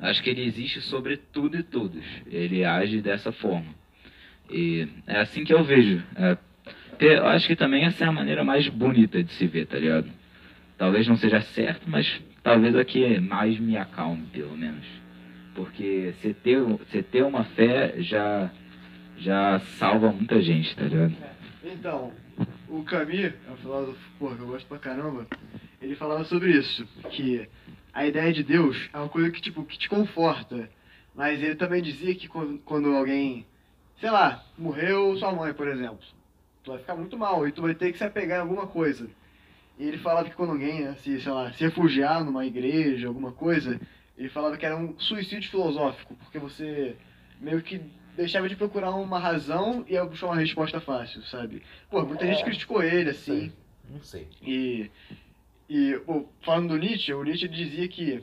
Acho 0.00 0.22
que 0.22 0.30
ele 0.30 0.44
existe 0.44 0.80
sobre 0.80 1.16
tudo 1.16 1.56
e 1.56 1.62
todos. 1.64 2.04
Ele 2.30 2.64
age 2.64 3.02
dessa 3.02 3.32
forma. 3.32 3.74
E 4.48 4.86
é 5.08 5.20
assim 5.20 5.44
que 5.44 5.52
eu 5.52 5.64
vejo. 5.64 6.02
É, 6.16 6.36
eu 7.00 7.26
acho 7.26 7.48
que 7.48 7.56
também 7.56 7.84
essa 7.84 8.04
é 8.04 8.08
a 8.08 8.12
maneira 8.12 8.44
mais 8.44 8.68
bonita 8.68 9.22
de 9.22 9.32
se 9.32 9.46
ver, 9.46 9.66
tá 9.66 9.78
ligado? 9.78 10.08
Talvez 10.78 11.08
não 11.08 11.16
seja 11.16 11.40
certo, 11.40 11.82
mas 11.88 12.20
talvez 12.44 12.76
aqui 12.76 13.18
mais 13.18 13.58
me 13.58 13.76
acalme, 13.76 14.26
pelo 14.32 14.56
menos. 14.56 14.84
Porque 15.54 16.14
você 16.14 16.32
ter, 16.32 16.60
você 16.60 17.02
ter 17.02 17.24
uma 17.24 17.44
fé 17.44 17.94
já, 17.98 18.50
já 19.18 19.58
salva 19.58 20.12
muita 20.12 20.40
gente, 20.40 20.74
tá 20.76 20.84
ligado? 20.84 21.14
Então, 21.64 22.12
o 22.72 22.82
Camus, 22.84 23.34
é 23.46 23.50
um 23.50 23.56
filósofo 23.58 24.00
porra, 24.18 24.36
que 24.36 24.42
eu 24.42 24.46
gosto 24.46 24.66
pra 24.66 24.78
caramba, 24.78 25.26
ele 25.80 25.94
falava 25.94 26.24
sobre 26.24 26.52
isso, 26.52 26.86
que 27.10 27.46
a 27.92 28.06
ideia 28.06 28.32
de 28.32 28.42
Deus 28.42 28.88
é 28.94 28.96
uma 28.96 29.10
coisa 29.10 29.30
que, 29.30 29.42
tipo, 29.42 29.62
que 29.64 29.78
te 29.78 29.90
conforta. 29.90 30.70
Mas 31.14 31.42
ele 31.42 31.54
também 31.54 31.82
dizia 31.82 32.14
que 32.14 32.26
quando, 32.26 32.58
quando 32.60 32.96
alguém, 32.96 33.44
sei 34.00 34.10
lá, 34.10 34.42
morreu 34.56 35.14
sua 35.18 35.32
mãe, 35.32 35.52
por 35.52 35.68
exemplo, 35.68 35.98
tu 36.64 36.70
vai 36.70 36.80
ficar 36.80 36.96
muito 36.96 37.18
mal 37.18 37.46
e 37.46 37.52
tu 37.52 37.60
vai 37.60 37.74
ter 37.74 37.92
que 37.92 37.98
se 37.98 38.04
apegar 38.04 38.38
em 38.38 38.42
alguma 38.42 38.66
coisa. 38.66 39.06
E 39.78 39.86
ele 39.86 39.98
falava 39.98 40.30
que 40.30 40.34
quando 40.34 40.52
alguém, 40.52 40.94
se, 40.96 41.20
sei 41.20 41.32
lá, 41.32 41.52
se 41.52 41.62
refugiar 41.62 42.24
numa 42.24 42.46
igreja, 42.46 43.08
alguma 43.08 43.32
coisa, 43.32 43.78
ele 44.16 44.30
falava 44.30 44.56
que 44.56 44.64
era 44.64 44.76
um 44.76 44.98
suicídio 44.98 45.50
filosófico, 45.50 46.14
porque 46.16 46.38
você 46.38 46.96
meio 47.42 47.60
que 47.62 47.80
deixava 48.16 48.48
de 48.48 48.56
procurar 48.56 48.90
uma 48.90 49.18
razão 49.18 49.84
e 49.88 49.92
ia 49.94 50.04
buscar 50.04 50.26
uma 50.28 50.36
resposta 50.36 50.80
fácil, 50.80 51.22
sabe? 51.24 51.62
Pô, 51.90 52.02
muita 52.04 52.26
gente 52.26 52.40
É. 52.40 52.44
criticou 52.44 52.82
ele, 52.82 53.10
assim. 53.10 53.52
Não 53.90 54.02
sei. 54.02 54.28
E, 54.42 54.90
e 55.68 55.98
pô, 56.06 56.26
falando 56.42 56.68
do 56.68 56.76
Nietzsche, 56.78 57.12
o 57.12 57.22
Nietzsche 57.24 57.48
dizia 57.48 57.88
que 57.88 58.22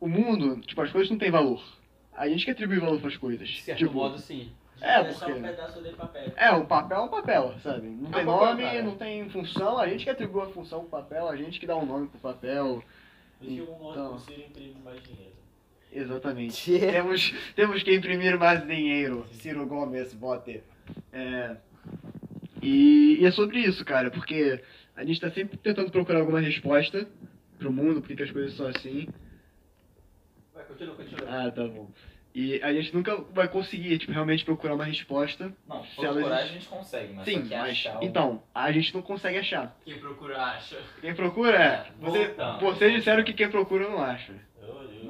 o 0.00 0.08
mundo, 0.08 0.60
tipo, 0.62 0.80
as 0.82 0.90
coisas 0.90 1.10
não 1.10 1.18
têm 1.18 1.30
valor. 1.30 1.62
A 2.14 2.28
gente 2.28 2.44
que 2.44 2.50
atribui 2.50 2.78
valor 2.78 3.00
pras 3.00 3.16
coisas. 3.16 3.48
De 3.48 3.62
certo 3.62 3.78
tipo, 3.78 3.94
modo, 3.94 4.18
sim. 4.18 4.50
É, 4.80 5.00
É 5.00 5.12
só 5.12 5.26
porque- 5.26 5.38
um 5.38 5.42
pedaço 5.42 5.80
de 5.82 5.90
papel. 5.90 6.32
É, 6.36 6.50
um 6.52 6.66
papel 6.66 6.98
é 6.98 7.00
um 7.02 7.08
papel, 7.08 7.54
sabe? 7.62 7.86
Não 7.86 8.10
É 8.10 8.12
tem 8.14 8.24
papel, 8.26 8.46
nome, 8.46 8.62
cara. 8.64 8.82
não 8.82 8.96
tem 8.96 9.28
função, 9.30 9.78
a 9.78 9.86
gente 9.88 10.02
que 10.04 10.10
atribui 10.10 10.42
a 10.42 10.46
função 10.46 10.80
pro 10.80 10.88
papel, 10.88 11.28
a 11.28 11.36
gente 11.36 11.60
que 11.60 11.66
dá 11.66 11.76
um 11.76 11.86
nome 11.86 12.08
pro 12.08 12.18
papel. 12.18 12.82
Por 13.38 13.46
isso 13.46 13.64
que 13.64 13.70
um 13.70 13.90
Então. 13.90 14.04
nome 14.10 14.20
Ciro 14.20 14.40
imprime 14.42 14.76
mais 14.84 15.00
dinheiro. 15.04 15.32
Exatamente. 15.92 16.78
temos, 16.78 17.34
temos 17.54 17.82
que 17.82 17.94
imprimir 17.94 18.38
mais 18.38 18.66
dinheiro. 18.66 19.26
Ciro 19.32 19.66
Gomes, 19.66 20.14
vote. 20.14 20.62
É, 21.12 21.56
e, 22.62 23.18
e 23.20 23.26
é 23.26 23.30
sobre 23.30 23.58
isso, 23.58 23.84
cara, 23.84 24.10
porque 24.10 24.62
a 24.96 25.04
gente 25.04 25.20
tá 25.20 25.30
sempre 25.30 25.56
tentando 25.56 25.90
procurar 25.90 26.20
alguma 26.20 26.40
resposta 26.40 27.08
pro 27.58 27.72
mundo, 27.72 28.00
por 28.00 28.08
que 28.08 28.16
que 28.16 28.22
as 28.22 28.30
coisas 28.30 28.54
são 28.56 28.66
assim. 28.66 29.06
Vai, 30.54 30.64
continua, 30.64 30.94
continua. 30.94 31.28
Ah, 31.28 31.50
tá 31.50 31.64
bom. 31.66 31.90
E 32.34 32.62
a 32.62 32.72
gente 32.72 32.94
nunca 32.94 33.14
vai 33.34 33.46
conseguir, 33.46 33.98
tipo, 33.98 34.10
realmente 34.12 34.42
procurar 34.42 34.74
uma 34.74 34.84
resposta. 34.86 35.52
Não, 35.68 35.84
Se 35.84 35.96
procurar 35.96 36.36
a 36.36 36.38
existe- 36.40 36.54
gente 36.54 36.66
consegue, 36.68 37.12
mas 37.12 37.24
Sim, 37.26 37.42
só 37.42 37.48
que 37.48 37.54
mas. 37.56 37.70
achar 37.72 37.98
um- 37.98 38.02
Então, 38.02 38.42
a 38.54 38.72
gente 38.72 38.94
não 38.94 39.02
consegue 39.02 39.36
achar. 39.38 39.76
Quem 39.84 39.98
procura 39.98 40.42
acha. 40.42 40.78
Quem 41.02 41.14
procura 41.14 41.58
é. 41.62 41.86
Você, 42.00 42.28
Voltando. 42.28 42.60
vocês 42.60 42.94
disseram 42.94 43.22
que 43.22 43.34
quem 43.34 43.50
procura 43.50 43.86
não 43.86 44.02
acha. 44.02 44.32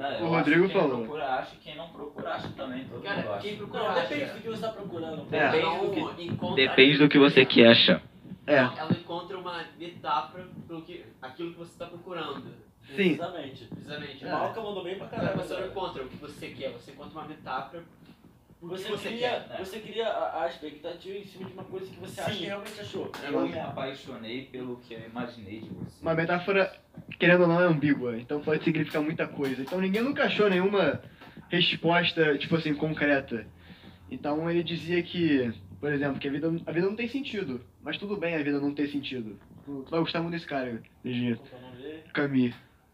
Não, 0.03 0.19
eu 0.19 0.25
O 0.25 0.29
Rodrigo 0.29 0.67
que 0.67 0.73
quem 0.73 0.81
falou. 0.81 0.97
procura 0.99 1.25
acha, 1.35 1.55
quem 1.63 1.75
não 1.77 1.87
procura 1.89 2.29
acha 2.33 2.47
também. 2.49 2.83
Todo 2.85 2.93
mundo 2.95 3.03
Cara, 3.03 3.31
acha. 3.33 3.41
quem 3.41 3.57
procura 3.57 3.83
Não, 3.83 3.89
acha. 3.89 4.01
depende 4.01 4.31
do 4.31 4.41
que 4.41 4.47
você 4.49 4.61
tá 4.61 4.69
procurando. 4.69 5.27
É. 5.35 5.51
Depende 5.51 5.79
do 5.85 6.15
que 6.15 6.23
encontra 6.25 6.55
Depende 6.55 6.97
do 6.97 7.09
que 7.09 7.19
você 7.19 7.45
quer 7.45 7.67
achar. 7.67 8.01
É. 8.45 8.57
Ela 8.57 8.91
encontra 8.91 9.37
uma 9.37 9.63
metáfora 9.79 10.47
pelo 10.67 10.81
que, 10.81 11.05
aquilo 11.21 11.51
que 11.53 11.57
você 11.59 11.71
está 11.71 11.85
procurando. 11.85 12.43
Sim. 12.95 13.11
Exatamente. 13.13 13.65
Precisamente. 13.65 14.25
O 14.25 14.29
Malca 14.29 14.61
mandou 14.61 14.83
bem 14.83 14.97
pra 14.97 15.07
Cara, 15.07 15.27
caralho. 15.29 15.41
você 15.41 15.53
não 15.57 15.67
encontra 15.67 16.03
o 16.03 16.07
que 16.09 16.17
você 16.17 16.47
quer, 16.49 16.69
você 16.73 16.91
encontra 16.91 17.19
uma 17.19 17.27
metáfora 17.27 17.83
pro 18.67 18.75
que 18.75 18.81
Você, 18.81 18.89
você 18.89 19.09
cria, 19.09 19.29
quer. 19.29 19.47
né? 19.49 19.55
você 19.59 19.79
cria 19.79 20.07
a, 20.07 20.43
a 20.43 20.47
expectativa 20.47 21.17
em 21.17 21.25
cima 21.25 21.45
de 21.45 21.53
uma 21.53 21.63
coisa 21.63 21.85
que 21.87 21.99
você 21.99 22.21
acha 22.21 22.35
que 22.37 22.45
realmente 22.45 22.79
achou. 22.79 23.11
Eu 23.23 23.47
me 23.47 23.59
apaixonei 23.59 24.45
pelo 24.45 24.77
que 24.77 24.93
eu 24.93 25.05
imaginei 25.05 25.59
de 25.61 25.69
você. 25.69 26.01
Uma 26.01 26.13
metáfora, 26.13 26.73
querendo 27.19 27.41
ou 27.41 27.47
não, 27.47 27.61
é 27.61 27.65
ambígua, 27.65 28.17
então 28.17 28.41
pode 28.41 28.63
significar 28.63 29.01
muita 29.01 29.27
coisa. 29.27 29.61
Então 29.61 29.79
ninguém 29.81 30.01
nunca 30.01 30.23
achou 30.25 30.49
nenhuma 30.49 31.01
resposta, 31.49 32.37
tipo 32.37 32.55
assim, 32.55 32.73
concreta. 32.73 33.45
Então 34.09 34.49
ele 34.49 34.63
dizia 34.63 35.01
que, 35.03 35.51
por 35.79 35.91
exemplo, 35.91 36.19
que 36.19 36.27
a 36.27 36.31
vida, 36.31 36.47
a 36.65 36.71
vida 36.71 36.87
não 36.87 36.95
tem 36.95 37.07
sentido. 37.07 37.61
Mas 37.81 37.97
tudo 37.97 38.15
bem 38.17 38.35
a 38.35 38.43
vida 38.43 38.59
não 38.59 38.73
ter 38.73 38.87
sentido. 38.87 39.37
Tu 39.65 39.83
tu 39.83 39.91
vai 39.91 39.99
gostar 39.99 40.21
muito 40.21 40.33
desse 40.33 40.47
cara, 40.47 40.81
Gigi. 41.03 41.39
Qual 42.13 42.27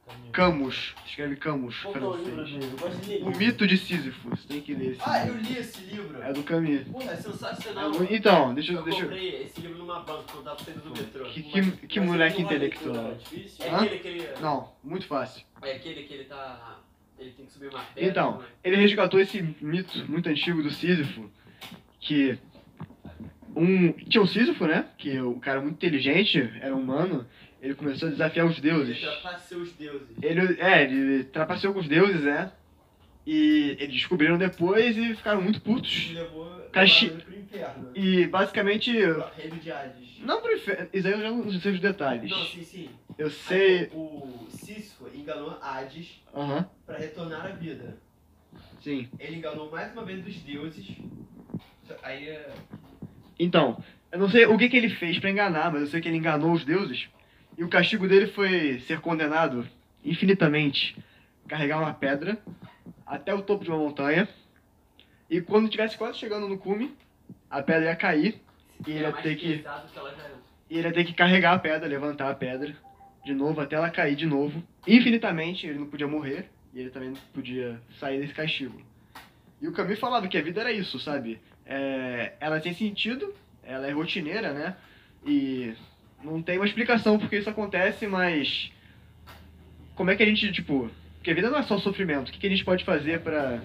que 0.09 0.27
é? 0.27 0.31
Camus. 0.31 0.95
Escreve 1.05 1.35
Camus, 1.37 1.79
que 1.81 1.87
é 1.87 1.91
francês. 1.91 3.19
Eu 3.21 3.27
O 3.27 3.37
mito 3.37 3.67
de 3.67 3.77
Sísifo. 3.77 4.29
Você 4.29 4.47
tem 4.47 4.61
que 4.61 4.73
ler 4.73 4.91
esse 4.91 5.01
Ah, 5.05 5.25
eu 5.27 5.35
livro. 5.35 5.49
li 5.53 5.57
esse 5.59 5.81
livro. 5.81 6.21
É 6.21 6.33
do 6.33 6.43
Camus. 6.43 6.81
Porra, 6.87 7.11
é 7.11 7.15
sensacional. 7.15 7.91
É 8.03 8.15
Então, 8.15 8.53
deixa 8.53 8.73
eu. 8.73 8.77
Eu 8.79 8.83
Deixa 8.83 8.99
eu... 8.99 9.03
comprei 9.05 9.43
esse 9.43 9.61
livro 9.61 9.77
numa 9.77 9.99
banca 10.01 10.23
quando 10.31 10.43
tava 10.45 10.63
saindo 10.63 10.81
do 10.81 10.89
metrô. 10.91 11.25
Que, 11.25 11.41
Mas- 11.41 11.51
que, 11.79 11.87
que 11.87 11.99
mas 11.99 12.09
moleque 12.09 12.41
não 12.41 12.49
é 12.49 12.53
intelectual. 12.55 12.93
leitura 12.95 13.15
difícil? 13.15 13.65
É 13.65 13.69
Hã? 13.69 13.77
aquele 13.77 13.99
que 13.99 14.07
ele. 14.07 14.27
Não, 14.41 14.71
muito 14.83 15.05
fácil. 15.07 15.45
É 15.61 15.71
aquele 15.75 16.03
que 16.03 16.13
ele 16.13 16.23
tá. 16.25 16.79
Ele 17.17 17.31
tem 17.31 17.45
que 17.45 17.51
subir 17.51 17.67
uma 17.69 17.81
pedra. 17.83 18.09
Então, 18.09 18.31
não 18.35 18.43
é? 18.43 18.45
ele 18.63 18.75
resgatou 18.77 19.19
esse 19.19 19.41
mito 19.61 20.05
muito 20.09 20.29
antigo 20.29 20.63
do 20.63 20.71
Sísifo, 20.71 21.29
que 21.99 22.37
um 23.55 23.91
tinha 23.91 24.21
o 24.21 24.27
Sísifo, 24.27 24.65
né? 24.65 24.85
Que 24.97 25.19
o 25.19 25.39
cara 25.39 25.59
muito 25.59 25.73
inteligente, 25.75 26.39
era 26.61 26.73
humano, 26.75 27.25
ele 27.61 27.75
começou 27.75 28.07
a 28.07 28.11
desafiar 28.11 28.45
os 28.45 28.59
deuses. 28.59 28.97
Ele 28.97 29.05
trapaceou 29.11 29.61
os 29.61 29.71
deuses. 29.73 30.07
Ele, 30.21 30.61
é, 30.61 30.83
ele 30.83 31.23
trapaceou 31.25 31.73
com 31.73 31.79
os 31.79 31.87
deuses, 31.87 32.25
é. 32.25 32.51
E 33.27 33.75
eles 33.79 33.93
descobriram 33.95 34.37
depois 34.37 34.97
e 34.97 35.13
ficaram 35.15 35.41
muito 35.41 35.61
putos. 35.61 36.07
E 36.09 36.13
levou 36.13 36.49
Caxi- 36.71 37.07
ele 37.07 37.21
pro 37.21 37.37
inferno. 37.37 37.91
E 37.93 38.25
basicamente, 38.27 38.91
Reino 38.91 39.57
de 39.61 39.71
Hades. 39.71 40.19
não 40.19 40.41
pro 40.41 40.51
inferno, 40.53 40.87
isso 40.93 41.07
aí 41.07 41.13
eu 41.13 41.21
já 41.21 41.29
não 41.31 41.51
sei 41.59 41.71
os 41.73 41.79
detalhes. 41.79 42.29
Não, 42.31 42.45
sim, 42.45 42.63
sim. 42.63 42.89
Eu 43.17 43.29
sei. 43.29 43.79
Aí, 43.81 43.89
o 43.93 44.47
Sísifo 44.49 45.07
enganou 45.13 45.57
Hades 45.61 46.23
Aham, 46.33 46.67
pra 46.85 46.97
retornar 46.97 47.45
à 47.45 47.49
vida. 47.49 47.97
sim. 48.81 49.09
Ele 49.19 49.35
enganou 49.35 49.69
mais 49.69 49.91
uma 49.93 50.03
vez 50.05 50.25
os 50.25 50.35
deuses. 50.37 50.87
Aí 52.01 52.29
é. 52.29 52.49
Então, 53.37 53.83
eu 54.11 54.17
não 54.19 54.29
sei 54.29 54.45
o 54.45 54.57
que, 54.57 54.69
que 54.69 54.77
ele 54.77 54.89
fez 54.89 55.19
pra 55.19 55.29
enganar, 55.29 55.71
mas 55.71 55.81
eu 55.81 55.87
sei 55.87 56.01
que 56.01 56.07
ele 56.07 56.17
enganou 56.17 56.51
os 56.53 56.63
deuses. 56.65 57.07
E 57.59 57.63
o 57.65 57.67
castigo 57.67 58.07
dele 58.07 58.27
foi 58.27 58.79
ser 58.87 59.01
condenado 59.01 59.67
infinitamente, 60.05 60.97
carregar 61.45 61.79
uma 61.79 61.93
pedra 61.93 62.41
até 63.05 63.33
o 63.33 63.41
topo 63.41 63.65
de 63.65 63.69
uma 63.69 63.79
montanha. 63.79 64.29
E 65.29 65.41
quando 65.41 65.65
estivesse 65.65 65.97
quase 65.97 66.17
chegando 66.17 66.47
no 66.47 66.57
cume, 66.57 66.95
a 67.49 67.61
pedra 67.61 67.89
ia 67.89 67.95
cair 67.97 68.39
e 68.87 68.91
ele 68.91 69.01
ia 69.01 69.11
ter 69.11 69.35
que, 69.35 69.65
e 70.69 70.77
ele 70.77 70.87
ia 70.87 70.93
ter 70.93 71.03
que 71.03 71.11
carregar 71.11 71.51
a 71.51 71.59
pedra, 71.59 71.85
levantar 71.85 72.29
a 72.29 72.33
pedra 72.33 72.73
de 73.25 73.33
novo 73.33 73.59
até 73.59 73.75
ela 73.75 73.89
cair 73.89 74.15
de 74.15 74.25
novo. 74.25 74.63
Infinitamente, 74.87 75.67
ele 75.67 75.79
não 75.79 75.87
podia 75.87 76.07
morrer 76.07 76.49
e 76.73 76.79
ele 76.79 76.91
também 76.91 77.09
não 77.09 77.17
podia 77.33 77.81
sair 77.99 78.21
desse 78.21 78.33
castigo. 78.33 78.81
E 79.61 79.67
o 79.67 79.73
Camus 79.73 79.99
falava 79.99 80.29
que 80.29 80.37
a 80.37 80.41
vida 80.41 80.61
era 80.61 80.71
isso, 80.71 80.97
sabe? 80.97 81.41
É, 81.65 82.35
ela 82.39 82.61
tem 82.61 82.73
sentido, 82.73 83.35
ela 83.61 83.85
é 83.85 83.91
rotineira, 83.91 84.53
né? 84.53 84.77
E 85.25 85.75
não 86.23 86.41
tem 86.41 86.57
uma 86.57 86.65
explicação 86.65 87.17
porque 87.17 87.37
isso 87.37 87.49
acontece, 87.49 88.07
mas 88.07 88.71
como 89.95 90.11
é 90.11 90.15
que 90.15 90.23
a 90.23 90.25
gente, 90.25 90.51
tipo, 90.51 90.89
porque 91.17 91.31
a 91.31 91.33
vida 91.33 91.49
não 91.49 91.59
é 91.59 91.63
só 91.63 91.77
sofrimento. 91.77 92.29
O 92.29 92.31
que, 92.31 92.39
que 92.39 92.47
a 92.47 92.49
gente 92.49 92.63
pode 92.63 92.83
fazer 92.83 93.19
pra 93.21 93.61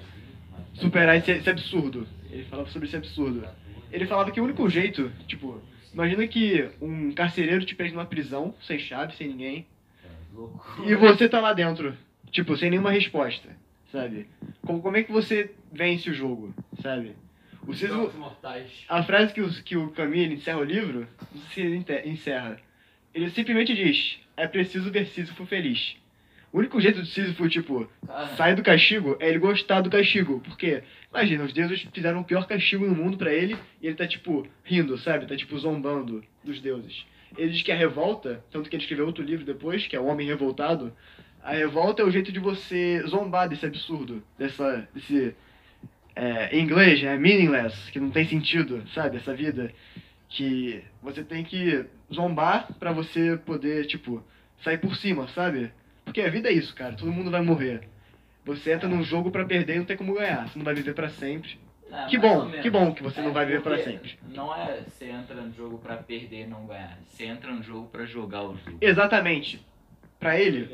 superar 0.74 1.16
esse, 1.16 1.30
esse 1.30 1.48
absurdo? 1.48 2.06
Ele 2.30 2.44
falava 2.44 2.68
sobre 2.70 2.88
esse 2.88 2.96
absurdo. 2.96 3.46
Ele 3.92 4.06
falava 4.06 4.30
que 4.30 4.40
o 4.40 4.44
único 4.44 4.68
jeito, 4.68 5.12
tipo, 5.28 5.62
imagina 5.92 6.26
que 6.26 6.68
um 6.80 7.12
carcereiro 7.12 7.64
te 7.64 7.74
prende 7.74 7.94
numa 7.94 8.06
prisão, 8.06 8.54
sem 8.62 8.78
chave, 8.78 9.14
sem 9.14 9.28
ninguém, 9.28 9.66
e 10.84 10.94
você 10.96 11.28
tá 11.28 11.40
lá 11.40 11.52
dentro, 11.52 11.96
tipo, 12.32 12.56
sem 12.56 12.70
nenhuma 12.70 12.90
resposta, 12.90 13.48
sabe? 13.92 14.26
Como, 14.62 14.82
como 14.82 14.96
é 14.96 15.04
que 15.04 15.12
você 15.12 15.52
vence 15.72 16.10
o 16.10 16.14
jogo, 16.14 16.52
sabe? 16.82 17.14
O 17.66 17.72
Sísifo, 17.72 17.94
Jogos 17.94 18.14
mortais. 18.14 18.70
a 18.88 19.02
frase 19.02 19.32
que 19.32 19.40
o, 19.40 19.50
que 19.62 19.76
o 19.76 19.90
Camus 19.90 20.18
ele 20.18 20.34
encerra 20.34 20.58
o 20.58 20.64
livro, 20.64 21.08
não 21.34 21.42
sei 21.42 21.50
se 21.52 21.60
ele 21.92 22.08
encerra, 22.08 22.58
ele 23.14 23.30
simplesmente 23.30 23.74
diz, 23.74 24.18
é 24.36 24.46
preciso 24.46 24.90
ver 24.90 25.06
Sísifo 25.06 25.46
feliz. 25.46 25.96
O 26.52 26.58
único 26.58 26.80
jeito 26.80 27.02
de 27.02 27.08
Sísifo, 27.08 27.48
tipo, 27.48 27.88
sair 28.36 28.54
do 28.54 28.62
castigo 28.62 29.16
é 29.18 29.28
ele 29.28 29.40
gostar 29.40 29.80
do 29.80 29.90
castigo. 29.90 30.40
Porque, 30.40 30.84
imagina, 31.10 31.42
os 31.42 31.52
deuses 31.52 31.84
fizeram 31.92 32.20
o 32.20 32.24
pior 32.24 32.46
castigo 32.46 32.86
no 32.86 32.94
mundo 32.94 33.16
pra 33.16 33.32
ele 33.32 33.56
e 33.82 33.88
ele 33.88 33.96
tá, 33.96 34.06
tipo, 34.06 34.46
rindo, 34.62 34.96
sabe? 34.96 35.26
Tá, 35.26 35.36
tipo, 35.36 35.58
zombando 35.58 36.22
dos 36.44 36.60
deuses. 36.60 37.04
Ele 37.36 37.50
diz 37.50 37.62
que 37.62 37.72
a 37.72 37.76
revolta, 37.76 38.44
tanto 38.52 38.70
que 38.70 38.76
ele 38.76 38.84
escreveu 38.84 39.04
outro 39.04 39.24
livro 39.24 39.44
depois, 39.44 39.88
que 39.88 39.96
é 39.96 40.00
O 40.00 40.06
Homem 40.06 40.28
Revoltado, 40.28 40.92
a 41.42 41.54
revolta 41.54 42.02
é 42.02 42.04
o 42.04 42.10
jeito 42.10 42.30
de 42.30 42.38
você 42.38 43.02
zombar 43.04 43.48
desse 43.48 43.66
absurdo, 43.66 44.22
dessa, 44.38 44.88
desse, 44.94 45.34
é, 46.16 46.56
em 46.56 46.62
inglês, 46.62 47.02
é 47.02 47.16
meaningless, 47.18 47.90
que 47.90 47.98
não 48.00 48.10
tem 48.10 48.26
sentido, 48.26 48.82
sabe? 48.94 49.16
Essa 49.16 49.34
vida 49.34 49.70
que 50.28 50.82
você 51.02 51.22
tem 51.22 51.44
que 51.44 51.84
zombar 52.12 52.72
pra 52.78 52.92
você 52.92 53.36
poder, 53.36 53.86
tipo, 53.86 54.22
sair 54.62 54.78
por 54.78 54.96
cima, 54.96 55.28
sabe? 55.28 55.72
Porque 56.04 56.20
a 56.20 56.30
vida 56.30 56.48
é 56.48 56.52
isso, 56.52 56.74
cara. 56.74 56.94
Todo 56.96 57.12
mundo 57.12 57.30
vai 57.30 57.40
morrer. 57.40 57.88
Você 58.44 58.72
entra 58.72 58.88
num 58.88 59.02
jogo 59.02 59.30
pra 59.30 59.44
perder 59.44 59.76
e 59.76 59.78
não 59.78 59.84
tem 59.86 59.96
como 59.96 60.14
ganhar. 60.14 60.48
Você 60.48 60.58
não 60.58 60.64
vai 60.64 60.74
viver 60.74 60.92
pra 60.94 61.08
sempre. 61.08 61.58
é, 61.90 62.06
Que 62.06 62.18
bom, 62.18 62.50
que 62.50 62.68
bom 62.68 62.92
que 62.92 63.02
você 63.02 63.20
É, 63.20 63.22
não 63.24 63.32
vai 63.32 63.46
viver 63.46 63.62
pra 63.62 63.76
porque 63.76 63.90
sempre. 63.90 64.18
Não 64.28 64.54
é 64.54 64.82
você 64.82 65.06
entra 65.06 65.34
no 65.40 65.52
jogo 65.54 65.78
pra 65.78 65.96
perder 65.96 66.42
e 66.42 66.46
não 66.46 66.66
ganhar. 66.66 66.98
Você 67.06 67.24
entra 67.24 67.50
no 67.52 67.62
jogo 67.62 67.88
pra 67.88 68.04
jogar 68.04 68.42
o 68.42 68.56
jogo. 68.56 68.78
Exatamente. 68.80 69.64
Pra 70.20 70.38
ele, 70.38 70.68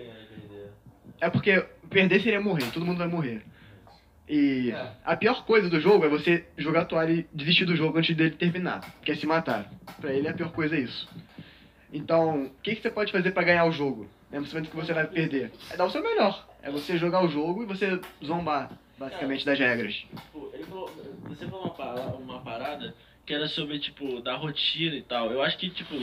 é 1.20 1.30
porque 1.30 1.64
perder 1.88 2.20
seria 2.20 2.40
morrer. 2.40 2.70
Todo 2.72 2.84
mundo 2.84 2.98
vai 2.98 3.08
morrer. 3.08 3.42
E 4.32 4.70
É. 4.70 4.92
a 5.04 5.16
pior 5.16 5.44
coisa 5.44 5.68
do 5.68 5.80
jogo 5.80 6.04
é 6.04 6.08
você 6.08 6.46
jogar 6.56 6.82
a 6.82 6.84
toalha 6.84 7.10
e 7.12 7.26
desistir 7.34 7.64
do 7.64 7.74
jogo 7.74 7.98
antes 7.98 8.14
dele 8.14 8.30
terminar. 8.30 8.80
Que 9.02 9.10
é 9.10 9.14
se 9.16 9.26
matar. 9.26 9.68
Pra 10.00 10.12
ele 10.12 10.28
a 10.28 10.32
pior 10.32 10.52
coisa 10.52 10.76
é 10.76 10.80
isso. 10.80 11.08
Então, 11.92 12.44
o 12.44 12.50
que, 12.62 12.76
que 12.76 12.80
você 12.82 12.90
pode 12.90 13.10
fazer 13.10 13.32
pra 13.32 13.42
ganhar 13.42 13.64
o 13.64 13.72
jogo? 13.72 14.08
Mesmo 14.30 14.46
sabendo 14.46 14.68
que 14.70 14.76
você 14.76 14.92
vai 14.92 15.04
perder? 15.08 15.50
É 15.72 15.76
dar 15.76 15.84
o 15.86 15.90
seu 15.90 16.00
melhor. 16.00 16.48
É 16.62 16.70
você 16.70 16.96
jogar 16.96 17.24
o 17.24 17.28
jogo 17.28 17.64
e 17.64 17.66
você 17.66 17.98
zombar, 18.24 18.70
basicamente, 18.96 19.44
das 19.44 19.58
regras. 19.58 19.94
Tipo, 19.94 20.50
ele 20.54 20.62
falou, 20.62 20.88
você 21.24 21.46
falou 21.46 21.64
uma, 21.64 21.70
pa- 21.74 21.94
uma 22.16 22.40
parada 22.40 22.94
que 23.26 23.34
era 23.34 23.48
sobre, 23.48 23.80
tipo, 23.80 24.20
da 24.20 24.36
rotina 24.36 24.94
e 24.94 25.02
tal. 25.02 25.32
Eu 25.32 25.42
acho 25.42 25.58
que, 25.58 25.68
tipo, 25.70 25.96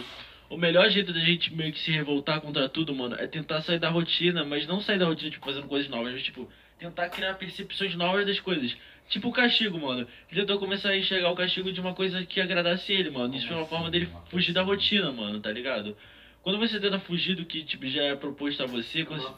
o 0.50 0.58
melhor 0.58 0.90
jeito 0.90 1.14
da 1.14 1.20
gente 1.22 1.56
meio 1.56 1.72
que 1.72 1.80
se 1.80 1.92
revoltar 1.92 2.42
contra 2.42 2.68
tudo, 2.68 2.94
mano, 2.94 3.16
é 3.16 3.26
tentar 3.26 3.62
sair 3.62 3.80
da 3.80 3.90
rotina, 3.90 4.44
mas 4.44 4.68
não 4.68 4.82
sair 4.82 5.00
da 5.00 5.06
rotina, 5.06 5.32
tipo, 5.32 5.46
fazendo 5.46 5.68
coisas 5.68 5.90
novas, 5.90 6.12
mas, 6.12 6.24
tipo, 6.24 6.50
tentar 6.80 7.10
criar 7.10 7.34
percepções 7.36 7.96
novas 7.96 8.26
das 8.26 8.40
coisas. 8.40 8.76
Tipo 9.10 9.30
o 9.30 9.32
castigo, 9.32 9.80
mano. 9.80 10.08
Ele 10.32 10.42
tentou 10.42 10.60
começar 10.60 10.90
a 10.90 10.98
enxergar 10.98 11.32
o 11.32 11.36
castigo 11.36 11.72
de 11.72 11.80
uma 11.80 11.94
coisa 11.94 12.26
que 12.26 12.42
agradasse 12.42 12.92
ele, 12.92 13.10
mano. 13.10 13.34
Isso 13.36 13.48
foi 13.48 13.56
uma 13.56 13.66
forma 13.66 13.90
dele 13.90 14.10
fugir 14.30 14.52
da 14.54 14.62
rotina, 14.62 15.12
mano, 15.12 15.40
tá 15.40 15.52
ligado? 15.52 15.96
Quando 16.42 16.60
você 16.60 16.80
tenta 16.80 17.00
fugir 17.00 17.36
do 17.36 17.46
que 17.46 17.64
tipo, 17.64 17.88
já 17.88 18.04
é 18.04 18.16
proposto 18.16 18.62
a 18.64 18.66
você, 18.66 19.06
quando 19.06 19.22
você- 19.22 19.34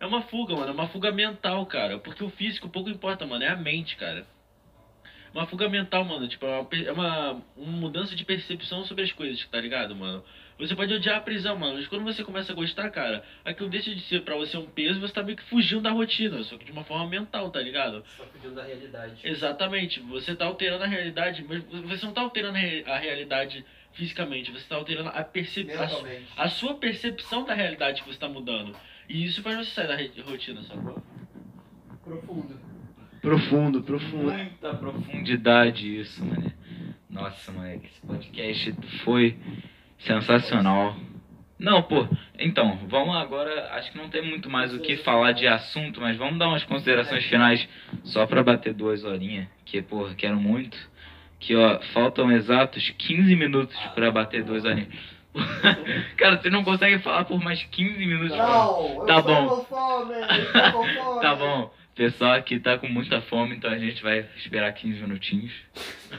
é 0.00 0.06
uma 0.06 0.22
fuga, 0.22 0.54
mano. 0.54 0.68
É 0.68 0.72
uma 0.72 0.88
fuga 0.88 1.10
mental, 1.12 1.64
cara. 1.66 1.98
Porque 1.98 2.22
o 2.22 2.28
físico 2.30 2.68
pouco 2.68 2.90
importa, 2.90 3.24
mano. 3.26 3.44
É 3.44 3.48
a 3.48 3.56
mente, 3.56 3.96
cara. 3.96 4.26
Uma 5.32 5.46
fuga 5.46 5.68
mental, 5.68 6.04
mano. 6.04 6.26
Tipo, 6.28 6.46
é 6.46 6.60
uma, 6.60 6.68
é 6.72 6.92
uma, 6.92 7.32
uma 7.56 7.72
mudança 7.78 8.14
de 8.16 8.24
percepção 8.24 8.84
sobre 8.84 9.04
as 9.04 9.12
coisas, 9.12 9.44
tá 9.46 9.60
ligado, 9.60 9.94
mano? 9.94 10.24
Você 10.58 10.74
pode 10.74 10.92
odiar 10.94 11.18
a 11.18 11.20
prisão, 11.20 11.56
mano. 11.58 11.74
Mas 11.76 11.86
quando 11.86 12.04
você 12.04 12.24
começa 12.24 12.52
a 12.52 12.54
gostar, 12.54 12.88
cara, 12.90 13.22
aquilo 13.44 13.68
deixa 13.68 13.94
de 13.94 14.00
ser 14.00 14.22
pra 14.22 14.34
você 14.36 14.56
um 14.56 14.64
peso, 14.66 14.98
você 15.00 15.12
tá 15.12 15.22
meio 15.22 15.36
que 15.36 15.42
fugindo 15.44 15.82
da 15.82 15.90
rotina. 15.90 16.42
Só 16.44 16.56
que 16.56 16.64
de 16.64 16.72
uma 16.72 16.82
forma 16.84 17.06
mental, 17.08 17.50
tá 17.50 17.60
ligado? 17.60 18.02
Só 18.16 18.24
fugindo 18.24 18.54
da 18.54 18.62
realidade. 18.64 19.14
Exatamente. 19.22 20.00
Você 20.00 20.34
tá 20.34 20.46
alterando 20.46 20.84
a 20.84 20.86
realidade, 20.86 21.44
mas 21.46 21.62
você 21.82 22.06
não 22.06 22.12
tá 22.14 22.22
alterando 22.22 22.56
a, 22.56 22.60
re- 22.60 22.84
a 22.86 22.96
realidade 22.98 23.64
fisicamente. 23.92 24.50
Você 24.50 24.66
tá 24.66 24.76
alterando 24.76 25.10
a 25.10 25.22
percepção. 25.22 25.86
Mentalmente. 25.86 26.26
A 26.36 26.48
sua 26.48 26.74
percepção 26.74 27.44
da 27.44 27.52
realidade 27.52 28.02
que 28.02 28.08
você 28.08 28.18
tá 28.18 28.28
mudando. 28.28 28.74
E 29.08 29.24
isso 29.24 29.42
faz 29.42 29.56
você 29.58 29.70
sair 29.70 30.08
da 30.16 30.22
rotina, 30.22 30.62
sacou? 30.62 31.02
Profundo. 32.02 32.58
Profundo, 33.20 33.82
profundo. 33.82 34.32
Muita 34.32 34.74
profundidade 34.74 36.00
isso, 36.00 36.24
mano. 36.24 36.52
Nossa, 37.10 37.50
moleque, 37.52 37.86
esse 37.86 38.00
podcast 38.06 38.72
foi 39.04 39.36
sensacional. 39.98 40.94
Não, 41.58 41.82
pô, 41.82 42.06
então, 42.38 42.78
vamos 42.86 43.16
agora. 43.16 43.70
Acho 43.72 43.90
que 43.90 43.96
não 43.98 44.08
tem 44.10 44.22
muito 44.22 44.50
mais 44.50 44.74
o 44.74 44.78
que 44.80 44.96
falar 44.98 45.32
de 45.32 45.46
assunto, 45.46 46.00
mas 46.00 46.16
vamos 46.16 46.38
dar 46.38 46.48
umas 46.48 46.64
considerações 46.64 47.24
finais 47.24 47.66
só 48.04 48.26
pra 48.26 48.42
bater 48.42 48.74
duas 48.74 49.04
horinhas. 49.04 49.46
Que, 49.64 49.80
porra, 49.80 50.14
quero 50.14 50.36
muito. 50.36 50.76
Que, 51.38 51.56
ó, 51.56 51.80
faltam 51.94 52.30
exatos 52.30 52.90
15 52.98 53.34
minutos 53.36 53.76
pra 53.94 54.10
bater 54.10 54.42
duas 54.44 54.64
horinhas. 54.66 54.88
Cara, 56.16 56.36
você 56.40 56.50
não 56.50 56.62
consegue 56.64 56.98
falar 56.98 57.24
por 57.24 57.42
mais 57.42 57.62
15 57.64 57.98
minutos. 58.04 58.36
Não, 58.36 58.98
eu 59.00 59.06
Tá 59.06 59.20
bom. 59.22 59.64
fome, 59.64 60.14
eu 60.14 60.52
tô 60.72 60.78
com 60.78 60.84
fome. 60.94 61.20
Tá 61.22 61.34
bom. 61.34 61.70
Pessoal 61.96 62.34
aqui 62.34 62.60
tá 62.60 62.76
com 62.76 62.86
muita 62.88 63.22
fome, 63.22 63.56
então 63.56 63.70
a 63.70 63.78
gente 63.78 64.02
vai 64.02 64.26
esperar 64.36 64.70
15 64.74 65.00
minutinhos. 65.00 65.50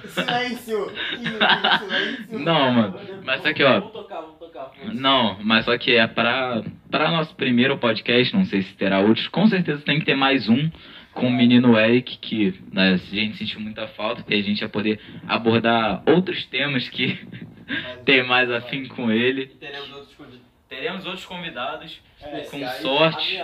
Silêncio! 0.07 0.89
Silêncio! 1.15 2.39
Não, 2.39 2.71
mano. 2.73 2.99
Mas 3.23 3.43
só 3.43 3.53
que, 3.53 3.63
ó. 3.63 3.79
Vamos 3.79 3.93
tocar, 3.93 4.21
vamos 4.21 4.39
tocar. 4.39 4.71
Não, 4.91 5.37
mas 5.43 5.65
só 5.65 5.77
que 5.77 5.95
é 5.95 6.07
pra, 6.07 6.63
pra 6.89 7.11
nosso 7.11 7.35
primeiro 7.35 7.77
podcast, 7.77 8.35
não 8.35 8.43
sei 8.45 8.63
se 8.63 8.73
terá 8.73 9.01
outros. 9.01 9.27
Com 9.27 9.45
certeza 9.47 9.83
tem 9.83 9.99
que 9.99 10.05
ter 10.05 10.15
mais 10.15 10.49
um 10.49 10.67
com 11.13 11.27
o 11.27 11.31
menino 11.31 11.77
Eric, 11.77 12.17
que 12.17 12.59
né, 12.73 12.93
a 12.93 12.97
gente 12.97 13.37
sentiu 13.37 13.59
muita 13.59 13.87
falta, 13.89 14.23
porque 14.23 14.33
a 14.33 14.41
gente 14.41 14.61
ia 14.61 14.69
poder 14.69 14.99
abordar 15.27 16.01
outros 16.07 16.43
temas 16.45 16.89
que 16.89 17.19
tem 18.03 18.25
mais 18.25 18.49
afim 18.49 18.87
com 18.87 19.11
ele. 19.11 19.43
E 19.43 19.47
teremos 19.57 19.91
outros 19.91 20.15
convidados. 20.15 20.47
Teremos 20.67 21.05
outros 21.05 21.25
convidados, 21.25 22.01
É, 22.19 22.39
com 22.41 22.57
aí, 22.57 22.81
sorte. 22.81 23.37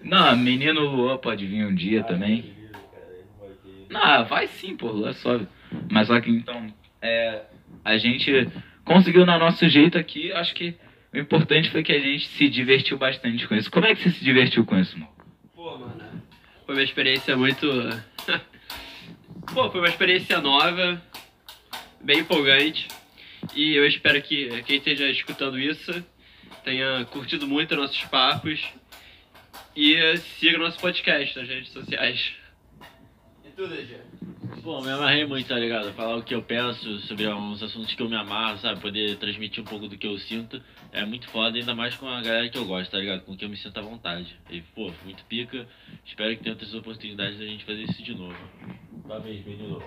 Não, 0.00 0.36
menino 0.36 0.80
Luan 0.80 1.16
pode 1.18 1.46
vir 1.46 1.64
um 1.66 1.74
dia 1.74 2.04
também. 2.04 2.54
Não, 3.88 4.24
vai 4.24 4.46
sim, 4.46 4.76
pô, 4.76 4.88
Luan 4.88 5.12
sobe. 5.12 5.48
Mas 5.90 6.08
só 6.08 6.20
que 6.20 6.30
então, 6.30 6.72
é, 7.00 7.42
a 7.84 7.96
gente 7.98 8.48
conseguiu 8.84 9.26
no 9.26 9.38
nosso 9.38 9.68
jeito 9.68 9.98
aqui, 9.98 10.32
acho 10.32 10.54
que 10.54 10.74
o 11.12 11.18
importante 11.18 11.70
foi 11.70 11.82
que 11.82 11.92
a 11.92 11.98
gente 11.98 12.28
se 12.28 12.48
divertiu 12.48 12.98
bastante 12.98 13.46
com 13.48 13.54
isso. 13.54 13.70
Como 13.70 13.86
é 13.86 13.94
que 13.94 14.02
você 14.02 14.10
se 14.10 14.24
divertiu 14.24 14.64
com 14.64 14.78
isso, 14.78 14.98
mano? 14.98 15.10
Pô, 15.54 15.78
mano. 15.78 16.22
Foi 16.66 16.74
uma 16.74 16.82
experiência 16.82 17.36
muito. 17.36 17.66
Pô, 19.54 19.70
foi 19.70 19.80
uma 19.80 19.88
experiência 19.88 20.40
nova, 20.40 21.00
bem 22.02 22.18
empolgante. 22.18 22.88
E 23.54 23.74
eu 23.74 23.86
espero 23.86 24.20
que 24.20 24.62
quem 24.64 24.76
esteja 24.76 25.08
escutando 25.08 25.58
isso 25.58 26.04
tenha 26.64 27.04
curtido 27.06 27.46
muito 27.46 27.76
nossos 27.76 28.02
papos. 28.04 28.62
E 29.76 30.16
siga 30.38 30.56
nosso 30.56 30.80
podcast 30.80 31.38
nas 31.38 31.46
redes 31.46 31.70
sociais. 31.70 32.32
E 33.44 33.50
tu, 33.54 33.68
DG? 33.68 33.98
Pô, 34.62 34.80
me 34.80 34.90
amarrei 34.90 35.26
muito, 35.26 35.46
tá 35.46 35.58
ligado? 35.58 35.92
Falar 35.92 36.16
o 36.16 36.22
que 36.22 36.34
eu 36.34 36.40
penso 36.40 36.98
sobre 37.00 37.28
uns 37.28 37.62
assuntos 37.62 37.94
que 37.94 38.02
eu 38.02 38.08
me 38.08 38.16
amarro, 38.16 38.56
sabe? 38.56 38.80
Poder 38.80 39.16
transmitir 39.18 39.62
um 39.62 39.66
pouco 39.66 39.86
do 39.86 39.98
que 39.98 40.06
eu 40.06 40.16
sinto. 40.18 40.62
É 40.92 41.04
muito 41.04 41.28
foda, 41.28 41.58
ainda 41.58 41.74
mais 41.74 41.94
com 41.94 42.08
a 42.08 42.22
galera 42.22 42.48
que 42.48 42.56
eu 42.56 42.64
gosto, 42.64 42.90
tá 42.90 42.96
ligado? 42.98 43.20
Com 43.26 43.36
quem 43.36 43.46
eu 43.46 43.50
me 43.50 43.56
sinto 43.58 43.78
à 43.78 43.82
vontade. 43.82 44.34
E, 44.48 44.62
pô, 44.62 44.90
muito 45.04 45.22
pica. 45.26 45.68
Espero 46.06 46.34
que 46.34 46.42
tenha 46.42 46.54
outras 46.54 46.72
oportunidades 46.72 47.38
da 47.38 47.44
gente 47.44 47.66
fazer 47.66 47.82
isso 47.82 48.02
de 48.02 48.14
novo. 48.14 48.36
Parabéns, 49.06 49.44
menino. 49.44 49.82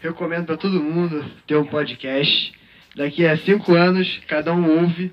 Recomendo 0.00 0.46
pra 0.46 0.56
todo 0.56 0.80
mundo 0.80 1.24
ter 1.48 1.56
um 1.56 1.66
podcast. 1.66 2.54
Daqui 2.94 3.26
a 3.26 3.36
cinco 3.38 3.74
anos, 3.74 4.20
cada 4.28 4.52
um 4.54 4.82
ouve 4.82 5.12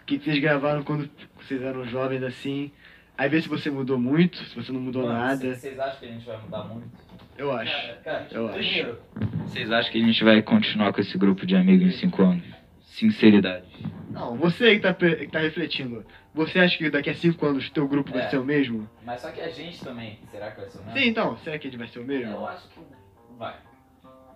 o 0.00 0.04
que 0.06 0.18
vocês 0.18 0.38
gravaram 0.38 0.82
quando 0.82 1.10
vocês 1.48 1.62
eram 1.62 1.84
jovens 1.86 2.22
assim. 2.22 2.70
Aí 3.16 3.28
vê 3.28 3.40
se 3.42 3.48
você 3.48 3.70
mudou 3.70 3.98
muito, 3.98 4.36
se 4.36 4.54
você 4.54 4.70
não 4.70 4.80
mudou 4.80 5.02
Mano, 5.02 5.18
nada. 5.18 5.54
Vocês 5.56 5.78
acham 5.78 5.98
que 5.98 6.06
a 6.06 6.08
gente 6.12 6.24
vai 6.26 6.38
mudar 6.40 6.64
muito? 6.64 6.88
Eu 7.36 7.50
acho. 7.52 7.72
Cara, 8.04 8.26
Eu 8.30 8.46
acho. 8.48 8.58
primeiro, 8.58 8.98
Vocês 9.46 9.70
acham 9.72 9.90
que 9.92 10.02
a 10.02 10.06
gente 10.06 10.22
vai 10.24 10.42
continuar 10.42 10.92
com 10.92 11.00
esse 11.00 11.16
grupo 11.18 11.44
de 11.46 11.56
amigos 11.56 11.86
em 11.94 11.98
cinco 11.98 12.22
anos? 12.22 12.44
Sinceridade. 12.82 13.66
Não, 14.10 14.36
você 14.36 14.74
que 14.76 14.80
tá, 14.80 14.92
que 14.94 15.26
tá 15.28 15.38
refletindo. 15.40 16.04
Você 16.34 16.58
acha 16.58 16.76
que 16.76 16.90
daqui 16.90 17.10
a 17.10 17.14
cinco 17.14 17.46
anos 17.46 17.68
teu 17.70 17.86
grupo 17.88 18.12
vai 18.12 18.22
É. 18.22 18.28
ser 18.28 18.38
o 18.38 18.44
mesmo? 18.44 18.88
Mas 19.04 19.20
só 19.20 19.30
que 19.30 19.40
a 19.40 19.48
gente 19.50 19.82
também, 19.84 20.18
será 20.30 20.50
que 20.50 20.60
vai 20.60 20.68
ser 20.70 20.78
o 20.78 20.84
mesmo? 20.84 20.98
Sim, 20.98 21.08
então. 21.08 21.36
Será 21.38 21.58
que 21.58 21.68
ele 21.68 21.76
vai 21.76 21.88
ser 21.88 21.98
o 21.98 22.02
Eu 22.02 22.06
mesmo? 22.06 22.46
acho 22.46 22.68
que 22.68 22.80
vai. 23.38 23.54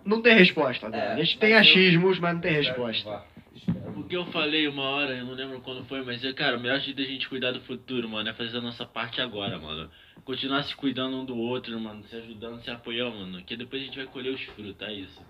Não 0.05 0.21
tem 0.21 0.35
resposta? 0.37 0.87
É, 0.87 1.13
A 1.13 1.15
gente 1.17 1.37
vai 1.37 1.47
tem 1.49 1.55
o- 1.55 1.59
achismos, 1.59 2.19
mas 2.19 2.33
não 2.33 2.41
tem 2.41 2.53
resposta. 2.53 3.21
O 3.95 4.03
que 4.03 4.15
eu 4.15 4.25
falei 4.27 4.67
uma 4.67 4.83
hora, 4.83 5.15
eu 5.15 5.25
não 5.25 5.33
lembro 5.33 5.61
quando 5.61 5.85
foi, 5.85 6.03
mas, 6.03 6.21
cara, 6.33 6.57
o 6.57 6.59
melhor 6.59 6.79
jeito 6.79 6.97
da 6.97 7.03
gente 7.03 7.29
cuidar 7.29 7.51
do 7.51 7.61
futuro, 7.61 8.09
mano, 8.09 8.27
é 8.27 8.33
fazer 8.33 8.57
a 8.57 8.61
nossa 8.61 8.85
parte 8.85 9.21
agora, 9.21 9.59
mano. 9.59 9.89
Continuar 10.25 10.63
se 10.63 10.75
cuidando 10.75 11.17
um 11.17 11.25
do 11.25 11.37
outro, 11.37 11.79
mano, 11.79 12.03
se 12.05 12.15
ajudando, 12.15 12.61
se 12.61 12.71
apoiando, 12.71 13.17
mano, 13.17 13.43
que 13.43 13.55
depois 13.55 13.81
a 13.81 13.85
gente 13.85 13.97
vai 13.97 14.07
colher 14.07 14.33
os 14.33 14.41
frutos, 14.41 14.87
é 14.87 14.93
isso. 14.93 15.21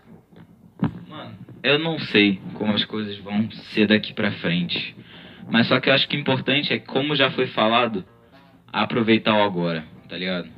Mano, 1.08 1.36
eu 1.62 1.78
não 1.78 2.00
sei 2.00 2.40
como 2.54 2.74
as 2.74 2.86
coisas 2.86 3.18
vão 3.18 3.52
ser 3.52 3.88
daqui 3.88 4.14
pra 4.14 4.32
frente. 4.32 4.95
Mas 5.52 5.68
só 5.68 5.80
que 5.80 5.90
eu 5.90 5.94
acho 5.94 6.08
que 6.08 6.16
o 6.16 6.20
importante 6.20 6.72
é, 6.72 6.80
como 6.80 7.16
já 7.16 7.30
foi 7.32 7.48
falado, 7.48 8.06
aproveitar 8.72 9.36
o 9.36 9.44
agora, 9.44 9.86
tá 10.08 10.18
ligado? 10.18 10.50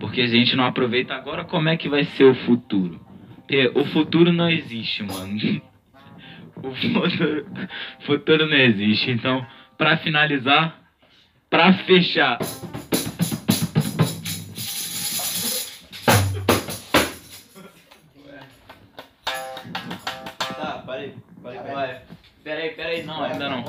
Porque 0.00 0.20
a 0.20 0.26
gente 0.26 0.56
não 0.56 0.64
aproveita 0.64 1.14
agora, 1.14 1.44
como 1.44 1.68
é 1.68 1.76
que 1.76 1.88
vai 1.88 2.04
ser 2.04 2.24
o 2.24 2.34
futuro? 2.34 3.00
Porque 3.36 3.70
o 3.74 3.84
futuro 3.86 4.32
não 4.32 4.50
existe, 4.50 5.02
mano. 5.02 5.38
O 6.62 6.74
futuro, 6.74 7.46
futuro 8.06 8.46
não 8.46 8.56
existe. 8.56 9.10
Então, 9.10 9.46
pra 9.76 9.96
finalizar, 9.98 10.80
pra 11.50 11.72
fechar, 11.84 12.38
Tá, 20.56 20.82
parei. 20.86 21.14
Parei, 21.42 21.58
parei. 21.58 21.74
Vai. 21.74 22.00
Peraí, 22.42 22.70
peraí, 22.70 23.02
Não, 23.02 23.22
ainda 23.22 23.48
não. 23.48 23.64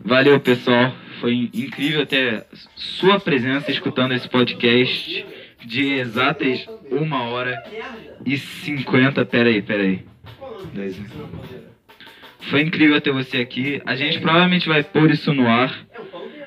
Valeu, 0.00 0.38
pessoal. 0.40 0.92
Foi 1.20 1.50
incrível 1.52 2.06
ter 2.06 2.46
sua 2.76 3.20
presença 3.20 3.70
escutando 3.70 4.12
esse 4.14 4.28
podcast 4.28 5.26
de 5.64 5.92
exatas 5.94 6.66
uma 6.90 7.24
hora 7.24 7.62
e 8.24 8.38
cinquenta. 8.38 9.24
Peraí, 9.24 9.60
peraí. 9.60 10.04
Dois. 10.72 10.96
Foi 12.48 12.62
incrível 12.62 13.00
ter 13.00 13.12
você 13.12 13.38
aqui. 13.38 13.82
A 13.84 13.94
gente 13.94 14.20
provavelmente 14.20 14.68
vai 14.68 14.82
pôr 14.82 15.10
isso 15.10 15.32
no 15.32 15.46
ar. 15.46 15.86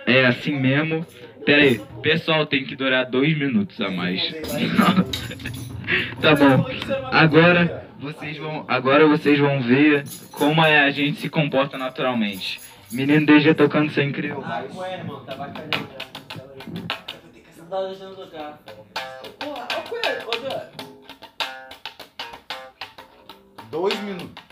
É 0.05 0.25
assim 0.25 0.59
mesmo. 0.59 1.05
Peraí, 1.45 1.79
pessoal, 2.01 2.45
tem 2.45 2.63
que 2.63 2.75
durar 2.75 3.05
dois 3.05 3.37
minutos 3.37 3.79
a 3.81 3.89
mais. 3.89 4.21
tá 6.21 6.35
bom. 6.35 6.65
Agora 7.11 7.87
vocês 7.99 8.37
vão, 8.37 8.65
agora 8.67 9.07
vocês 9.07 9.39
vão 9.39 9.61
ver 9.61 10.03
como 10.31 10.63
é 10.63 10.79
a 10.79 10.91
gente 10.91 11.19
se 11.19 11.29
comporta 11.29 11.77
naturalmente. 11.77 12.59
Menino 12.91 13.25
DG 13.25 13.53
tocando 13.53 13.91
sem 13.91 14.09
incrível. 14.09 14.43
Ah, 14.45 14.63
ué, 14.75 14.99
irmão, 14.99 15.23
tá. 15.25 15.35
Não 17.57 17.65
tá 17.65 17.87
deixando 17.87 18.15
tocar. 18.15 18.59
Porra, 19.39 19.67
Coelho, 19.89 20.27
ô, 20.27 20.49
Zé. 20.49 20.69
Dois 23.71 23.99
minutos. 24.01 24.42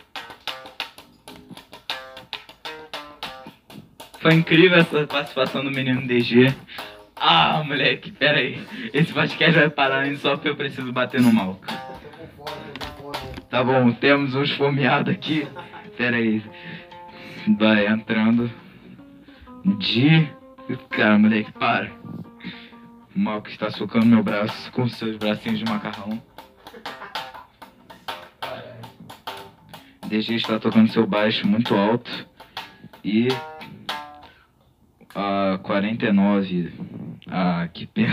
Foi 4.22 4.36
incrível 4.36 4.78
essa 4.78 5.08
participação 5.08 5.64
do 5.64 5.72
menino 5.72 6.06
DG. 6.06 6.54
Ah, 7.16 7.64
moleque, 7.66 8.12
pera 8.12 8.38
aí. 8.38 8.62
Esse 8.94 9.12
podcast 9.12 9.60
vai 9.60 9.70
parar 9.70 10.16
só 10.16 10.36
porque 10.36 10.50
eu 10.50 10.56
preciso 10.56 10.92
bater 10.94 11.20
no 11.20 11.34
mal. 11.34 11.60
Tá 13.50 13.64
bom, 13.64 13.92
temos 13.92 14.36
uns 14.36 14.52
fomeados 14.52 15.12
aqui. 15.12 15.48
Pera 15.98 16.18
aí. 16.18 16.44
Vai 17.58 17.88
entrando. 17.88 18.50
De. 19.80 20.30
Cara, 20.92 21.18
moleque, 21.18 21.52
para. 21.54 21.92
O 23.16 23.20
mal 23.20 23.42
que 23.42 23.50
está 23.50 23.72
socando 23.72 24.06
meu 24.06 24.22
braço 24.22 24.72
com 24.72 24.88
seus 24.88 25.18
bracinhos 25.18 25.58
de 25.58 25.66
macarrão. 25.66 26.22
DG 30.06 30.36
está 30.36 30.60
tocando 30.60 30.92
seu 30.92 31.08
baixo 31.08 31.48
muito 31.48 31.74
alto. 31.74 32.28
E 33.04 33.28
a 35.16 35.60
49, 35.64 36.72
a 37.28 37.68
que 37.74 37.88
pena. 37.88 38.08